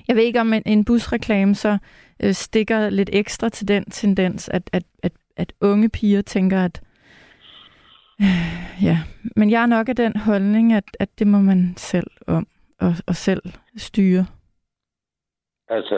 Jeg 0.07 0.15
ved 0.15 0.23
ikke, 0.23 0.41
om 0.41 0.53
en, 0.53 0.63
en 0.65 0.85
busreklame 0.85 1.55
så 1.55 1.77
øh, 2.23 2.33
stikker 2.33 2.89
lidt 2.89 3.09
ekstra 3.13 3.49
til 3.49 3.67
den 3.67 3.85
tendens, 3.85 4.49
at, 4.49 4.69
at, 4.73 4.83
at, 5.03 5.11
at 5.37 5.53
unge 5.61 5.89
piger 5.89 6.21
tænker, 6.21 6.65
at 6.65 6.81
Ja, 8.87 8.97
men 9.35 9.51
jeg 9.51 9.61
er 9.61 9.65
nok 9.65 9.89
af 9.89 9.95
den 9.95 10.15
holdning, 10.17 10.73
at, 10.73 10.83
at 10.99 11.09
det 11.19 11.27
må 11.27 11.37
man 11.39 11.73
selv 11.77 12.07
om 12.27 12.47
og, 12.79 12.93
og 13.07 13.15
selv 13.15 13.41
styre. 13.77 14.25
Altså, 15.69 15.97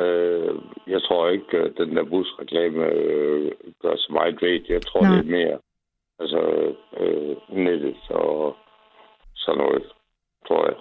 jeg 0.87 1.01
tror 1.01 1.29
ikke, 1.29 1.57
at 1.57 1.71
den 1.77 1.95
der 1.95 2.03
busreklame 2.03 2.85
øh, 2.85 3.51
gør 3.81 3.95
så 3.95 4.09
meget 4.13 4.41
ved 4.41 4.49
det. 4.59 4.69
Jeg 4.69 4.81
tror, 4.81 5.01
Nej. 5.01 5.11
det 5.11 5.19
er 5.19 5.31
mere 5.31 5.57
altså, 6.19 6.41
øh, 6.99 7.57
nettet 7.57 7.95
og 8.09 8.55
sådan 9.35 9.57
noget, 9.57 9.83
tror 10.47 10.65
jeg. 10.67 10.75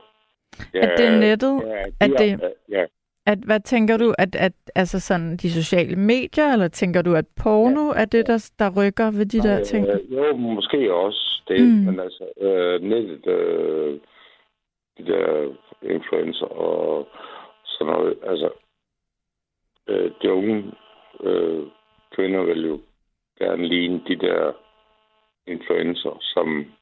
At 0.83 0.99
det 0.99 1.07
er 1.07 1.19
nettet? 1.19 1.63
Ja, 1.67 1.83
At 2.01 2.11
de 2.11 2.17
det- 2.19 2.33
er- 2.33 2.51
ja, 2.69 2.85
At, 3.27 3.39
hvad 3.39 3.61
tænker 3.61 3.97
du, 3.97 4.15
at, 4.19 4.37
at 4.37 4.53
altså 4.75 5.01
sådan 5.01 5.37
de 5.37 5.51
sociale 5.53 5.97
medier, 5.97 6.53
eller 6.53 6.69
tænker 6.69 7.03
du, 7.03 7.15
at 7.15 7.25
porno 7.43 7.89
er 7.89 8.05
det, 8.05 8.27
der, 8.27 8.51
der 8.59 8.71
rykker 8.77 9.11
ved 9.11 9.27
de 9.27 9.43
der 9.43 9.65
ting? 9.65 9.87
Øh, 9.89 10.13
jo, 10.13 10.37
måske 10.37 10.95
også 10.95 11.43
det, 11.49 11.61
mm. 11.61 11.85
men 11.87 12.01
altså, 12.01 12.25
øh, 12.41 12.83
nettet, 12.83 13.27
øh, 13.27 14.01
de 14.99 15.07
der 15.07 15.55
influencer 15.83 16.47
og 16.47 17.09
sådan 17.65 17.93
noget, 17.93 18.19
altså, 18.27 18.51
øh, 19.89 20.11
de 20.23 20.33
unge 20.33 20.73
øh, 21.21 21.63
kvinder 22.15 22.43
vil 22.45 22.67
jo 22.67 22.81
gerne 23.39 23.69
ligne 23.69 24.01
de 24.09 24.17
der 24.17 24.53
influencer, 25.47 26.19
som 26.21 26.73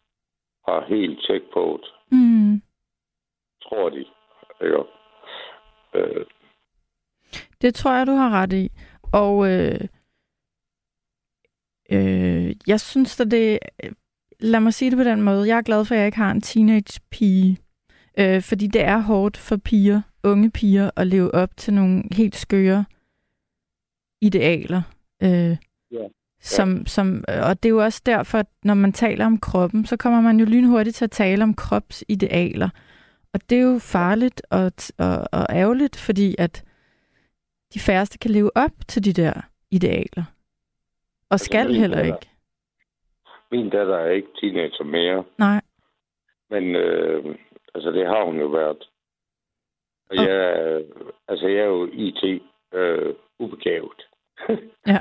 har 0.69 0.85
helt 0.89 1.19
tjek 1.27 1.43
på 1.53 1.81
det, 1.83 1.91
Mm. 2.19 2.63
tror 3.63 3.89
de. 3.89 4.05
Ikke? 4.65 4.77
Øh, 5.95 6.25
Det 7.63 7.75
tror 7.75 7.93
jeg, 7.97 8.07
du 8.07 8.13
har 8.13 8.31
ret 8.31 8.53
i. 8.53 8.71
Og 9.03 9.51
øh, 9.51 9.81
øh, 11.93 12.57
jeg 12.67 12.81
synes, 12.81 13.21
at 13.21 13.31
det... 13.31 13.59
Lad 14.41 14.61
mig 14.61 14.75
sige 14.75 14.91
det 14.91 14.99
på 14.99 15.05
den 15.05 15.23
måde. 15.23 15.49
Jeg 15.49 15.59
er 15.59 15.63
glad 15.63 15.85
for, 15.85 15.95
at 15.95 15.99
jeg 15.99 16.07
ikke 16.07 16.19
har 16.19 16.31
en 16.31 16.41
teenage-pige. 16.41 17.59
Øh, 18.19 18.43
fordi 18.43 18.67
det 18.67 18.83
er 18.85 18.99
hårdt 18.99 19.37
for 19.37 19.57
piger, 19.57 20.03
unge 20.25 20.51
piger, 20.51 20.91
at 20.97 21.07
leve 21.07 21.35
op 21.35 21.57
til 21.57 21.75
nogle 21.75 22.03
helt 22.13 22.37
skøre 22.37 22.85
idealer. 24.21 24.83
Øh, 25.23 25.57
Ja. 25.93 26.07
som, 26.41 26.87
som, 26.87 27.25
og 27.29 27.63
det 27.63 27.69
er 27.69 27.71
jo 27.71 27.85
også 27.85 28.03
derfor, 28.07 28.39
at 28.39 28.47
når 28.65 28.75
man 28.75 28.93
taler 28.93 29.27
om 29.27 29.39
kroppen, 29.39 29.87
så 29.87 29.97
kommer 29.97 30.21
man 30.21 30.41
jo 30.41 30.45
lynhurtigt 30.47 30.97
til 30.97 31.05
at 31.05 31.11
tale 31.11 31.43
om 31.43 31.55
kropsidealer. 31.55 32.69
Og 33.35 33.41
det 33.51 33.59
er 33.59 33.63
jo 33.73 33.79
farligt 33.79 34.43
og, 34.51 34.73
og, 34.99 35.29
og 35.33 35.47
ærgerligt, 35.51 35.97
fordi 35.97 36.35
at 36.39 36.65
de 37.75 37.81
færreste 37.81 38.19
kan 38.19 38.31
leve 38.31 38.51
op 38.57 38.71
til 38.89 39.05
de 39.05 39.13
der 39.13 39.33
idealer. 39.71 40.25
Og 41.31 41.41
skal 41.41 41.67
min 41.67 41.77
heller 41.77 41.97
datter- 41.97 42.15
ikke. 42.15 42.31
min 43.53 43.71
datter 43.71 43.97
er 43.97 44.11
ikke 44.11 44.29
teenager 44.41 44.85
mere, 44.85 45.25
Nej. 45.39 45.61
Men 46.51 46.77
øh, 46.77 47.25
altså, 47.75 47.91
det 47.91 48.07
har 48.07 48.25
hun 48.25 48.39
jo 48.41 48.47
været. 48.47 48.83
Og 50.11 50.17
Og- 50.19 50.25
jeg, 50.29 50.83
altså, 51.29 51.47
jeg 51.49 51.59
er 51.59 51.65
jo 51.67 51.89
IT 51.93 52.43
øh, 52.75 53.15
ubegavet. 53.39 54.03
Ja. 54.87 54.99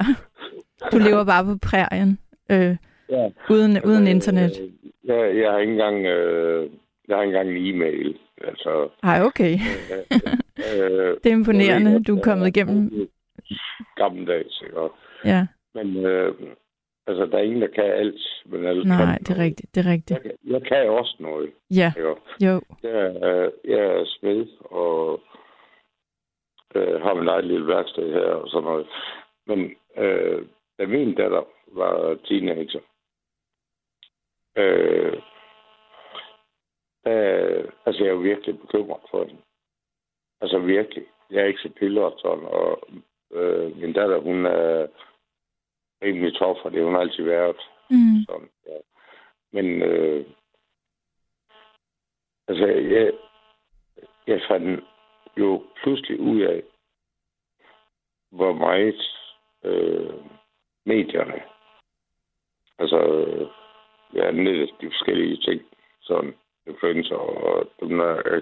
Du 0.91 0.97
lever 0.97 1.25
bare 1.25 1.45
på 1.45 1.57
prærien, 1.69 2.19
øh, 2.51 2.77
Ja. 3.09 3.29
uden, 3.49 3.83
uden 3.85 4.07
internet. 4.07 4.51
Øh, 4.61 4.69
jeg, 5.03 5.37
jeg 5.37 5.51
har 5.51 5.57
ikke 5.59 5.71
engang, 5.71 6.05
øh, 6.05 6.69
jeg 7.11 7.17
har 7.17 7.23
ikke 7.23 7.37
engang 7.37 7.57
en 7.57 7.75
e-mail. 7.75 8.17
Altså, 8.41 8.89
Ej, 9.03 9.21
okay. 9.21 9.53
øh, 10.57 11.17
Det 11.23 11.25
er 11.31 11.35
imponerende, 11.35 12.03
du 12.03 12.17
er 12.17 12.21
kommet 12.21 12.47
igennem. 12.47 13.09
Gammeldags, 13.95 14.61
ikke? 14.61 14.89
Ja. 15.25 15.47
Men 15.73 16.05
øh, 16.05 16.35
altså, 17.07 17.25
der 17.25 17.37
er 17.37 17.41
ingen, 17.41 17.61
der 17.61 17.67
kan 17.67 17.83
alt, 17.83 18.21
men 18.45 18.65
alle 18.65 18.83
Nej, 18.83 18.97
kan 18.97 19.07
det 19.19 19.29
er 19.29 19.33
noget. 19.33 19.45
rigtigt. 19.45 19.75
Det 19.75 19.85
er 19.85 19.91
rigtigt. 19.91 20.11
Jeg, 20.11 20.21
kan- 20.21 20.51
jeg 20.53 20.61
kan 20.63 20.89
også 20.89 21.15
noget. 21.19 21.51
Ja, 21.71 21.93
Jo. 21.99 22.17
jo. 22.45 22.61
Jeg, 22.83 22.91
er, 23.21 23.49
jeg 23.65 23.79
er 23.79 24.03
smed, 24.05 24.47
og 24.61 25.21
øh, 26.75 27.01
har 27.01 27.13
min 27.13 27.27
eget 27.27 27.45
lille 27.45 27.67
værksted 27.67 28.13
her 28.13 28.25
og 28.41 28.49
sådan 28.49 28.63
noget. 28.63 28.87
Men 29.47 29.59
øh, 29.97 30.45
da 30.79 30.85
min 30.85 31.15
datter 31.15 31.43
var 31.71 32.17
teenager, 32.27 32.79
øh, 34.57 35.13
øh, 37.07 37.71
altså 37.85 38.03
jeg 38.03 38.09
er 38.09 38.13
jo 38.13 38.19
virkelig 38.19 38.59
bekymret 38.59 39.01
for 39.11 39.25
hende. 39.25 39.41
Altså 40.41 40.59
virkelig. 40.59 41.05
Jeg 41.31 41.41
er 41.41 41.45
ikke 41.45 41.59
så 41.59 41.69
piller 41.69 42.11
sådan, 42.17 42.45
og 42.45 42.81
øh, 43.31 43.77
min 43.77 43.93
datter, 43.93 44.19
hun 44.19 44.45
er 44.45 44.87
rimelig 46.01 46.33
tof, 46.33 46.57
og 46.63 46.71
det 46.71 46.79
har 46.79 46.85
hun 46.85 47.01
altid 47.01 47.23
været. 47.23 47.61
Mm. 47.89 48.21
Sådan, 48.27 48.49
ja. 48.67 48.77
Men 49.51 49.81
øh, 49.81 50.25
altså, 52.47 52.65
jeg, 52.65 53.13
jeg 54.27 54.41
fandt 54.47 54.83
jo 55.37 55.63
pludselig 55.83 56.19
ud 56.19 56.41
af, 56.41 56.63
hvor 58.31 58.53
meget 58.53 59.01
øh, 59.63 60.13
medierne, 60.85 61.41
altså 62.79 62.97
øh, 62.97 63.47
ja, 64.13 64.31
nettet, 64.31 64.69
de 64.81 64.87
forskellige 64.87 65.37
ting, 65.37 65.61
sådan 66.01 66.33
influencer 66.67 67.15
og 67.15 67.69
dem 67.79 67.97
der, 67.97 68.21
øh, 68.25 68.41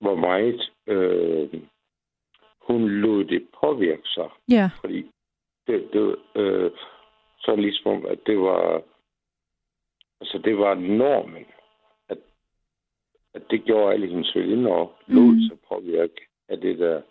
hvor 0.00 0.14
meget 0.16 0.70
øh, 0.86 1.60
hun 2.68 2.88
lod 2.88 3.24
det 3.24 3.46
påvirke 3.60 4.02
sig 4.08 4.28
Ja, 4.50 4.70
fordi 4.80 5.10
det, 5.66 5.88
det 5.92 6.16
øh, 6.34 6.70
så 7.40 7.56
ligesom 7.56 7.90
om, 7.90 8.06
at 8.06 8.18
det 8.26 8.38
var 8.38 8.82
altså 10.20 10.38
det 10.44 10.58
var 10.58 10.74
normen, 10.74 11.44
at, 12.08 12.18
at 13.34 13.42
det 13.50 13.64
gjorde 13.64 13.92
alle 13.94 14.06
hendes 14.06 14.34
veninder 14.34 14.70
og 14.72 14.92
lod 15.06 15.32
Mhm. 15.32 15.40
sig 15.40 15.58
påvirke 15.68 16.28
af 16.48 16.58
det 16.60 16.78
der. 16.78 17.02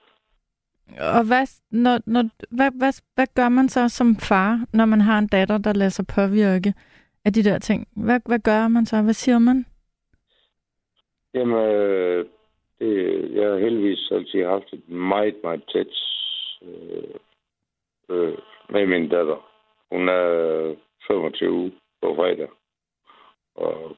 og 1.18 1.26
hvad, 1.28 1.62
når, 1.72 2.00
når, 2.06 2.24
hvad, 2.56 2.72
hvad, 2.78 3.02
hvad 3.16 3.28
gør 3.36 3.50
man 3.50 3.70
så 3.70 3.90
som 3.90 4.16
far, 4.16 4.66
når 4.74 4.86
man 4.86 5.02
har 5.02 5.20
en 5.20 5.28
datter, 5.28 5.58
der 5.58 5.74
lader 5.74 5.90
sig 5.90 6.06
påvirke 6.16 6.74
af 7.26 7.34
de 7.34 7.44
der 7.44 7.60
ting? 7.60 7.88
Hvad, 7.96 8.20
hvad 8.26 8.40
gør 8.40 8.68
man 8.68 8.86
så? 8.86 9.02
Hvad 9.02 9.14
siger 9.14 9.40
man? 9.40 9.66
Jamen, 11.36 11.58
øh, 11.58 12.26
det, 12.80 13.32
jeg 13.36 13.50
har 13.50 13.58
heldigvis 13.58 14.12
altid 14.12 14.46
haft 14.46 14.74
et 14.74 14.90
meget, 14.90 15.36
meget 15.44 15.64
tæt 15.74 15.94
øh, 16.62 17.16
øh, 18.10 18.38
med 18.70 18.86
min 18.86 19.10
datter. 19.10 19.52
Hun 19.92 20.10
er 20.10 20.76
25 21.08 21.72
på 22.02 22.16
fredag. 22.16 22.50
Og 23.56 23.98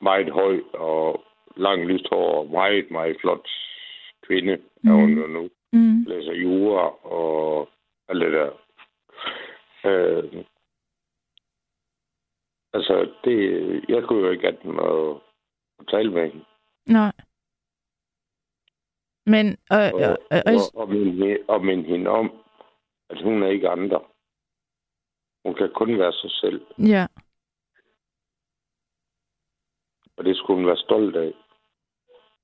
meget 0.00 0.30
høj 0.32 0.60
og 0.72 1.24
lang 1.56 1.86
lyst 1.86 2.08
hår 2.10 2.38
og 2.38 2.50
meget, 2.50 2.90
meget 2.90 3.16
flot 3.20 3.48
kvinde 4.26 4.52
er 4.84 4.92
hun 4.92 5.18
jo 5.18 5.26
nu. 5.26 5.50
Mm. 5.72 6.04
Læser 6.06 6.32
jura 6.32 7.06
og 7.06 7.68
alt 8.08 8.20
det 8.20 8.32
der. 8.32 8.50
Øh, 9.84 10.44
altså, 12.72 13.10
det, 13.24 13.38
jeg 13.88 14.02
kunne 14.02 14.26
jo 14.26 14.30
ikke 14.30 14.44
have 14.44 14.58
den 14.62 14.80
tale 15.86 16.10
med 16.10 16.30
hende. 16.30 16.44
Nej. 16.86 17.12
Men, 19.26 19.46
øh, 19.48 19.90
og, 19.94 20.00
øh, 20.00 20.16
øh, 20.32 20.42
og, 20.46 20.80
og, 20.80 20.88
minde, 20.88 21.38
og 21.48 21.64
minde 21.64 21.84
hende 21.84 22.10
om, 22.10 22.32
at 23.10 23.22
hun 23.22 23.42
er 23.42 23.48
ikke 23.48 23.68
andre. 23.68 24.00
Hun 25.44 25.54
kan 25.54 25.70
kun 25.74 25.98
være 25.98 26.12
sig 26.12 26.30
selv, 26.30 26.60
ja. 26.78 27.06
og 30.16 30.24
det 30.24 30.36
skulle 30.36 30.56
hun 30.56 30.66
være 30.66 30.76
stolt 30.76 31.16
af. 31.16 31.32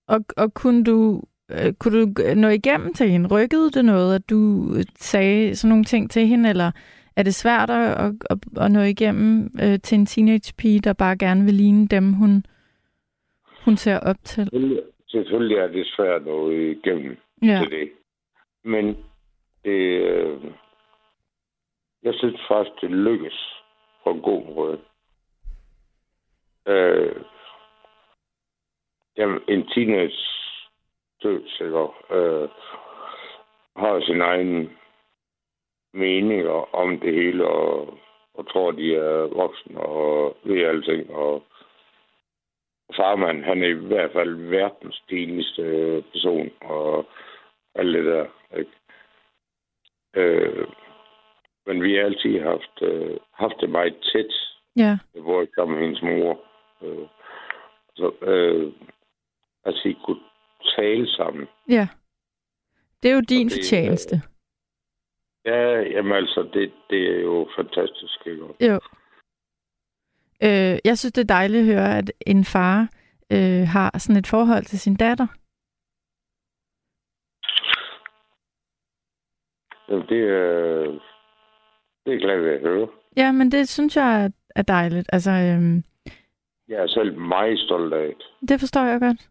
Og, 0.06 0.20
og 0.36 0.55
kunne 0.55 0.85
du 0.85 1.23
øh, 1.51 1.73
kunne 1.78 2.01
du 2.01 2.35
nå 2.35 2.48
igennem 2.48 2.94
til 2.94 3.11
hende? 3.11 3.28
Rykkede 3.28 3.70
det 3.70 3.85
noget, 3.85 4.15
at 4.15 4.31
du 4.31 4.69
sagde 4.97 5.56
sådan 5.56 5.69
nogle 5.69 5.85
ting 5.85 6.11
til 6.11 6.27
hende, 6.27 6.48
eller 6.48 6.70
er 7.16 7.23
det 7.23 7.35
svært 7.35 7.70
at, 7.70 7.90
at, 7.90 8.12
at, 8.31 8.39
at 8.61 8.73
nå 8.73 8.81
igennem 8.81 9.51
øh, 9.62 9.78
til 9.81 9.98
en 9.98 10.06
teenage-pige, 10.06 10.81
der 10.81 10.93
bare 10.93 11.16
gerne 11.16 11.44
vil 11.44 11.55
ligne 11.55 11.86
dem, 11.86 12.12
hun, 12.12 12.44
hun 13.65 13.77
ser 13.77 14.01
op 14.01 14.16
til? 14.24 14.45
Selvfølgelig, 15.09 15.57
er 15.57 15.66
det 15.66 15.86
svært 15.86 16.20
at 16.20 16.27
nå 16.27 16.51
igennem 16.51 17.16
Ja, 17.43 17.61
til 17.62 17.70
det. 17.70 17.93
Men 18.65 18.86
det, 19.65 19.81
øh, 20.11 20.41
jeg 22.03 22.15
synes 22.15 22.41
faktisk, 22.49 22.81
det 22.81 22.91
lykkes 22.91 23.62
på 24.05 24.11
en 24.11 24.20
god 24.20 24.55
måde. 24.55 24.81
Øh, 26.66 27.16
jamen, 29.16 29.41
en 29.49 29.66
teenage 29.66 30.19
dødsikker 31.23 32.12
øh, 32.12 32.49
har 33.77 34.01
sin 34.01 34.20
egen 34.20 34.70
meninger 35.93 36.74
om 36.74 37.01
det 37.01 37.15
hele, 37.15 37.47
og, 37.47 37.99
og 38.35 38.53
tror, 38.53 38.70
de 38.70 38.95
er 38.95 39.35
voksne 39.36 39.81
og 39.81 40.36
ved 40.45 40.62
alting. 40.62 41.11
Og 41.11 41.43
farmand, 42.97 43.44
han 43.44 43.62
er 43.62 43.69
i 43.69 43.86
hvert 43.90 44.12
fald 44.12 44.35
verdens 44.35 44.97
stiligste 45.05 45.62
person, 46.12 46.51
og 46.61 47.06
alt 47.74 47.94
det 47.94 48.05
der. 48.05 48.27
Ikke? 48.59 48.70
Øh, 50.16 50.66
men 51.66 51.82
vi 51.82 51.94
har 51.94 52.02
altid 52.02 52.40
haft, 52.40 52.82
øh, 52.82 53.16
haft 53.32 53.55
det 53.61 53.70
meget 53.70 53.97
tæt, 54.12 54.32
ja, 54.77 54.98
hvor 55.15 55.40
jeg 55.40 55.48
sammen 55.55 55.78
med 55.78 55.86
hendes 55.86 56.02
mor. 56.02 56.40
Øh, 56.82 57.09
så, 57.97 58.12
øh, 58.23 58.73
altså, 59.65 59.89
I 59.89 59.97
kunne 60.05 60.20
tale 60.77 61.09
sammen. 61.09 61.48
ja. 61.69 61.89
Det 63.02 63.11
er 63.11 63.15
jo 63.15 63.20
din 63.20 63.48
det, 63.48 63.52
øh, 63.52 63.59
fortjeneste. 63.59 64.16
Ja, 65.44 65.81
jamen 65.81 66.12
altså, 66.12 66.48
det, 66.52 66.73
det 66.90 67.16
er 67.16 67.20
jo 67.20 67.48
fantastisk, 67.56 68.27
ikke? 68.27 68.47
Jo. 68.61 68.81
Øh, 70.43 70.78
jeg 70.85 70.98
synes, 70.98 71.12
det 71.12 71.20
er 71.23 71.35
dejligt 71.35 71.61
at 71.61 71.74
høre, 71.74 71.98
at 71.98 72.12
en 72.27 72.44
far 72.44 72.89
øh, 73.32 73.66
har 73.69 73.98
sådan 73.98 74.16
et 74.16 74.27
forhold 74.27 74.65
til 74.65 74.78
sin 74.81 74.97
datter. 74.97 75.27
Jamen, 79.89 80.06
det 80.09 80.20
er, 80.28 80.98
det 82.06 82.15
er 82.15 82.19
glad 82.19 82.40
ved 82.40 82.51
at 82.51 82.61
høre. 82.61 82.89
Ja, 83.16 83.32
men 83.32 83.52
det 83.52 83.69
synes 83.69 83.97
jeg 83.97 84.31
er, 84.56 84.62
dejligt. 84.62 85.09
Altså, 85.12 85.31
øhm, 85.31 85.82
Jeg 86.69 86.82
er 86.82 86.86
selv 86.86 87.19
meget 87.19 87.59
stolt 87.59 87.94
af 87.94 88.15
det. 88.19 88.48
det 88.48 88.61
forstår 88.61 88.85
jeg 88.85 89.01
godt. 89.01 89.28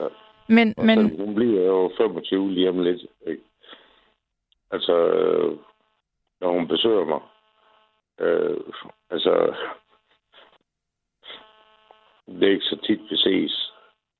Ja. 0.00 0.06
Men, 0.48 0.74
Og 0.78 0.84
men 0.86 1.16
hun 1.26 1.34
bliver 1.34 1.62
jo 1.62 1.92
25 1.96 2.50
lige 2.52 2.68
om 2.68 2.78
lidt. 2.80 3.00
Ikke? 3.26 3.42
Altså, 4.70 4.92
øh, 5.08 5.58
når 6.40 6.52
hun 6.52 6.68
besøger 6.68 7.04
mig. 7.04 7.20
Øh, 8.20 8.60
altså, 9.10 9.54
det 12.26 12.42
er 12.42 12.52
ikke 12.52 12.64
så 12.64 12.78
tit, 12.86 13.00
vi 13.10 13.16
ses. 13.16 13.72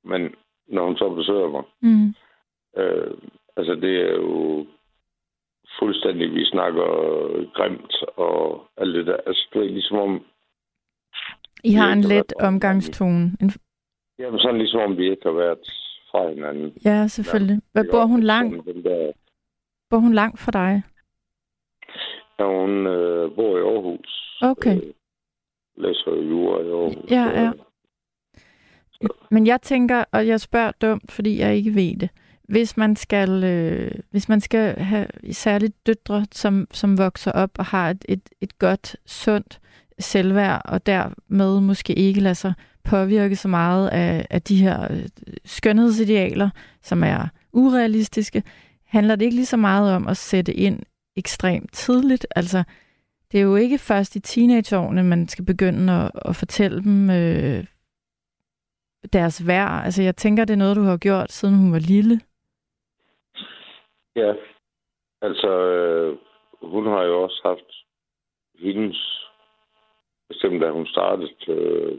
Men 0.05 0.35
når 0.69 0.85
hun 0.87 0.97
så 0.97 1.09
besøger 1.09 1.49
mig, 1.49 1.62
mm, 1.83 2.15
øh, 2.77 3.15
altså 3.57 3.75
det 3.75 4.01
er 4.01 4.12
jo 4.15 4.66
fuldstændig, 5.79 6.35
vi 6.35 6.45
snakker 6.45 6.87
grimt 7.55 7.95
og 8.16 8.66
alt 8.77 8.95
det 8.95 9.07
der. 9.07 9.16
Altså, 9.27 9.49
det 9.53 9.62
er 9.62 9.70
ligesom 9.70 9.99
om, 9.99 10.25
I 11.65 11.73
har 11.73 11.93
en 11.93 12.01
let 12.01 12.33
omgangstone. 12.41 13.37
En, 13.41 13.51
jamen 14.19 14.41
sådan 14.41 14.59
ligesom 14.59 14.81
om, 14.81 14.97
vi 14.97 15.11
ikke 15.11 15.23
har 15.23 15.33
været 15.33 15.59
fra 16.11 16.29
hinanden. 16.29 16.73
ja, 16.85 17.07
selvfølgelig. 17.07 17.61
Hvad, 17.73 17.85
bor 17.91 18.05
hun 18.05 18.20
langt? 18.23 18.66
Der, 18.85 19.12
Bor 19.91 19.99
hun 19.99 20.15
langt 20.15 20.39
fra 20.41 20.51
dig? 20.53 20.83
Ja, 22.39 22.44
hun 22.44 22.86
øh, 22.86 23.35
bor 23.36 23.59
i 23.59 23.60
Aarhus. 23.60 24.39
Okay. 24.43 24.77
Øh, 24.77 24.93
læser 25.77 26.28
jura 26.31 26.60
i 26.60 26.70
Aarhus. 26.70 27.10
Ja, 27.10 27.43
ja. 27.43 27.52
Så, 28.93 29.09
Men 29.31 29.47
jeg 29.47 29.62
tænker, 29.62 30.05
og 30.12 30.27
jeg 30.27 30.40
spørger 30.40 30.73
dumt, 30.82 31.12
fordi 31.12 31.39
jeg 31.39 31.56
ikke 31.56 31.74
ved 31.74 31.97
det. 31.97 32.09
Hvis 32.48 32.77
man 32.77 32.97
skal, 32.97 33.44
øh, 33.44 33.90
hvis 34.10 34.28
man 34.28 34.40
skal 34.40 34.78
have 34.78 35.06
særligt 35.32 35.86
døtre, 35.86 36.27
som, 36.32 36.66
som 36.70 36.98
vokser 36.98 37.32
op 37.32 37.51
og 37.59 37.65
har 37.65 37.90
et, 37.90 38.05
et, 38.09 38.28
et 38.40 38.59
godt, 38.59 38.97
sundt 39.06 39.60
selvværd, 39.98 40.62
og 40.65 40.86
dermed 40.86 41.60
måske 41.60 41.94
ikke 41.94 42.20
lader 42.20 42.35
sig 42.35 42.52
påvirke 42.85 43.36
så 43.36 43.48
meget 43.48 43.89
af, 43.89 44.27
af 44.31 44.43
de 44.43 44.56
her 44.56 44.93
øh, 44.93 45.09
skønhedsidealer, 45.44 46.51
som 46.82 47.02
er 47.02 47.28
urealistiske, 47.52 48.43
handler 48.85 49.16
det 49.16 49.24
ikke 49.24 49.36
lige 49.36 49.47
så 49.47 49.56
meget 49.56 49.94
om 49.97 50.06
at 50.06 50.16
sætte 50.16 50.55
ind 50.55 50.81
ekstremt 51.19 51.73
tidligt? 51.73 52.27
Altså, 52.36 52.65
det 53.32 53.40
er 53.40 53.45
jo 53.45 53.57
ikke 53.57 53.78
først 53.78 54.16
i 54.16 54.20
teenageårene, 54.20 55.03
man 55.03 55.28
skal 55.28 55.45
begynde 55.45 55.93
at, 55.93 56.11
at 56.15 56.36
fortælle 56.36 56.82
dem 56.82 57.11
øh, 57.11 57.65
deres 59.12 59.47
værd. 59.47 59.85
Altså, 59.85 60.03
jeg 60.03 60.16
tænker, 60.16 60.45
det 60.45 60.53
er 60.55 60.59
noget, 60.65 60.77
du 60.77 60.82
har 60.82 60.97
gjort, 60.97 61.32
siden 61.32 61.55
hun 61.55 61.73
var 61.73 61.78
lille. 61.78 62.20
ja. 64.16 64.35
Altså, 65.23 65.49
øh, 65.49 66.19
hun 66.62 66.86
har 66.86 67.03
jo 67.03 67.23
også 67.23 67.40
haft 67.45 67.70
hendes, 68.59 69.28
bestemt 70.28 70.62
da 70.62 70.70
hun 70.70 70.86
startede 70.86 71.35
øh, 71.49 71.99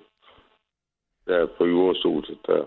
der 1.28 1.48
på 1.58 1.66
jordstudiet, 1.66 2.40
der 2.48 2.66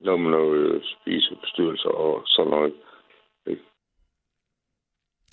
noget 0.00 0.20
med 0.20 0.30
noget 0.30 0.58
øh, 0.58 0.82
spisebestyrelse 0.82 1.88
og 1.88 2.22
sådan 2.26 2.50
noget. 2.50 2.74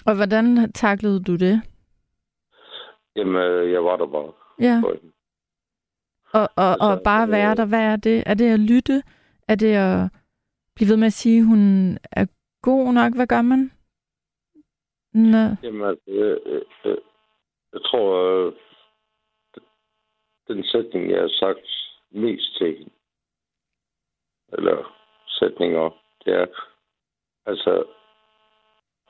Og 0.05 0.15
hvordan 0.15 0.71
taklede 0.71 1.23
du 1.23 1.35
det? 1.35 1.61
Jamen, 3.15 3.35
øh, 3.35 3.71
jeg 3.71 3.83
var 3.85 3.97
der 3.97 4.07
bare 4.07 4.33
Ja, 4.59 4.81
og, 6.33 6.49
og, 6.55 6.75
og 6.79 6.91
Altså, 6.91 7.03
bare 7.03 7.31
være 7.31 7.51
øh, 7.51 7.57
der. 7.57 7.65
Hvad 7.65 7.85
er 7.93 7.95
det? 7.95 8.23
Er 8.25 8.33
det 8.33 8.53
at 8.53 8.59
lytte? 8.59 9.03
Er 9.47 9.55
det 9.55 9.73
at 9.75 10.11
blive 10.75 10.89
ved 10.89 10.97
med 10.97 11.07
at 11.07 11.13
sige, 11.13 11.39
at 11.39 11.45
hun 11.45 11.61
er 12.11 12.25
god 12.61 12.93
nok? 12.93 13.15
Hvad 13.15 13.27
gør 13.27 13.41
man? 13.41 13.71
Nå. 15.13 15.43
Jamen, 15.63 15.81
altså, 15.89 16.11
øh, 16.11 16.37
øh, 16.45 16.61
øh, 16.85 16.97
jeg 17.73 17.81
tror, 17.83 18.53
den 20.47 20.63
sætning, 20.63 21.11
jeg 21.11 21.21
har 21.21 21.33
sagt 21.39 21.67
mest 22.11 22.57
til 22.57 22.77
hende, 22.77 22.91
eller 24.53 24.95
sætninger, 25.27 25.89
det 26.25 26.33
er, 26.33 26.45
altså, 27.45 27.83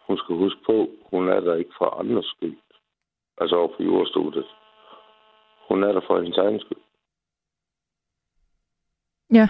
hun 0.07 0.17
skal 0.17 0.35
huske 0.35 0.59
på, 0.65 0.89
hun 1.11 1.29
er 1.29 1.39
der 1.39 1.55
ikke 1.55 1.73
for 1.77 1.85
andres 1.85 2.25
skyld. 2.25 2.57
Altså 3.37 3.55
over 3.55 3.67
på 3.67 3.83
jordstudiet. 3.83 4.45
Hun 5.67 5.83
er 5.83 5.91
der 5.91 6.01
for 6.07 6.21
hendes 6.21 6.37
egen 6.37 6.59
skyld. 6.59 6.83
Ja. 9.33 9.47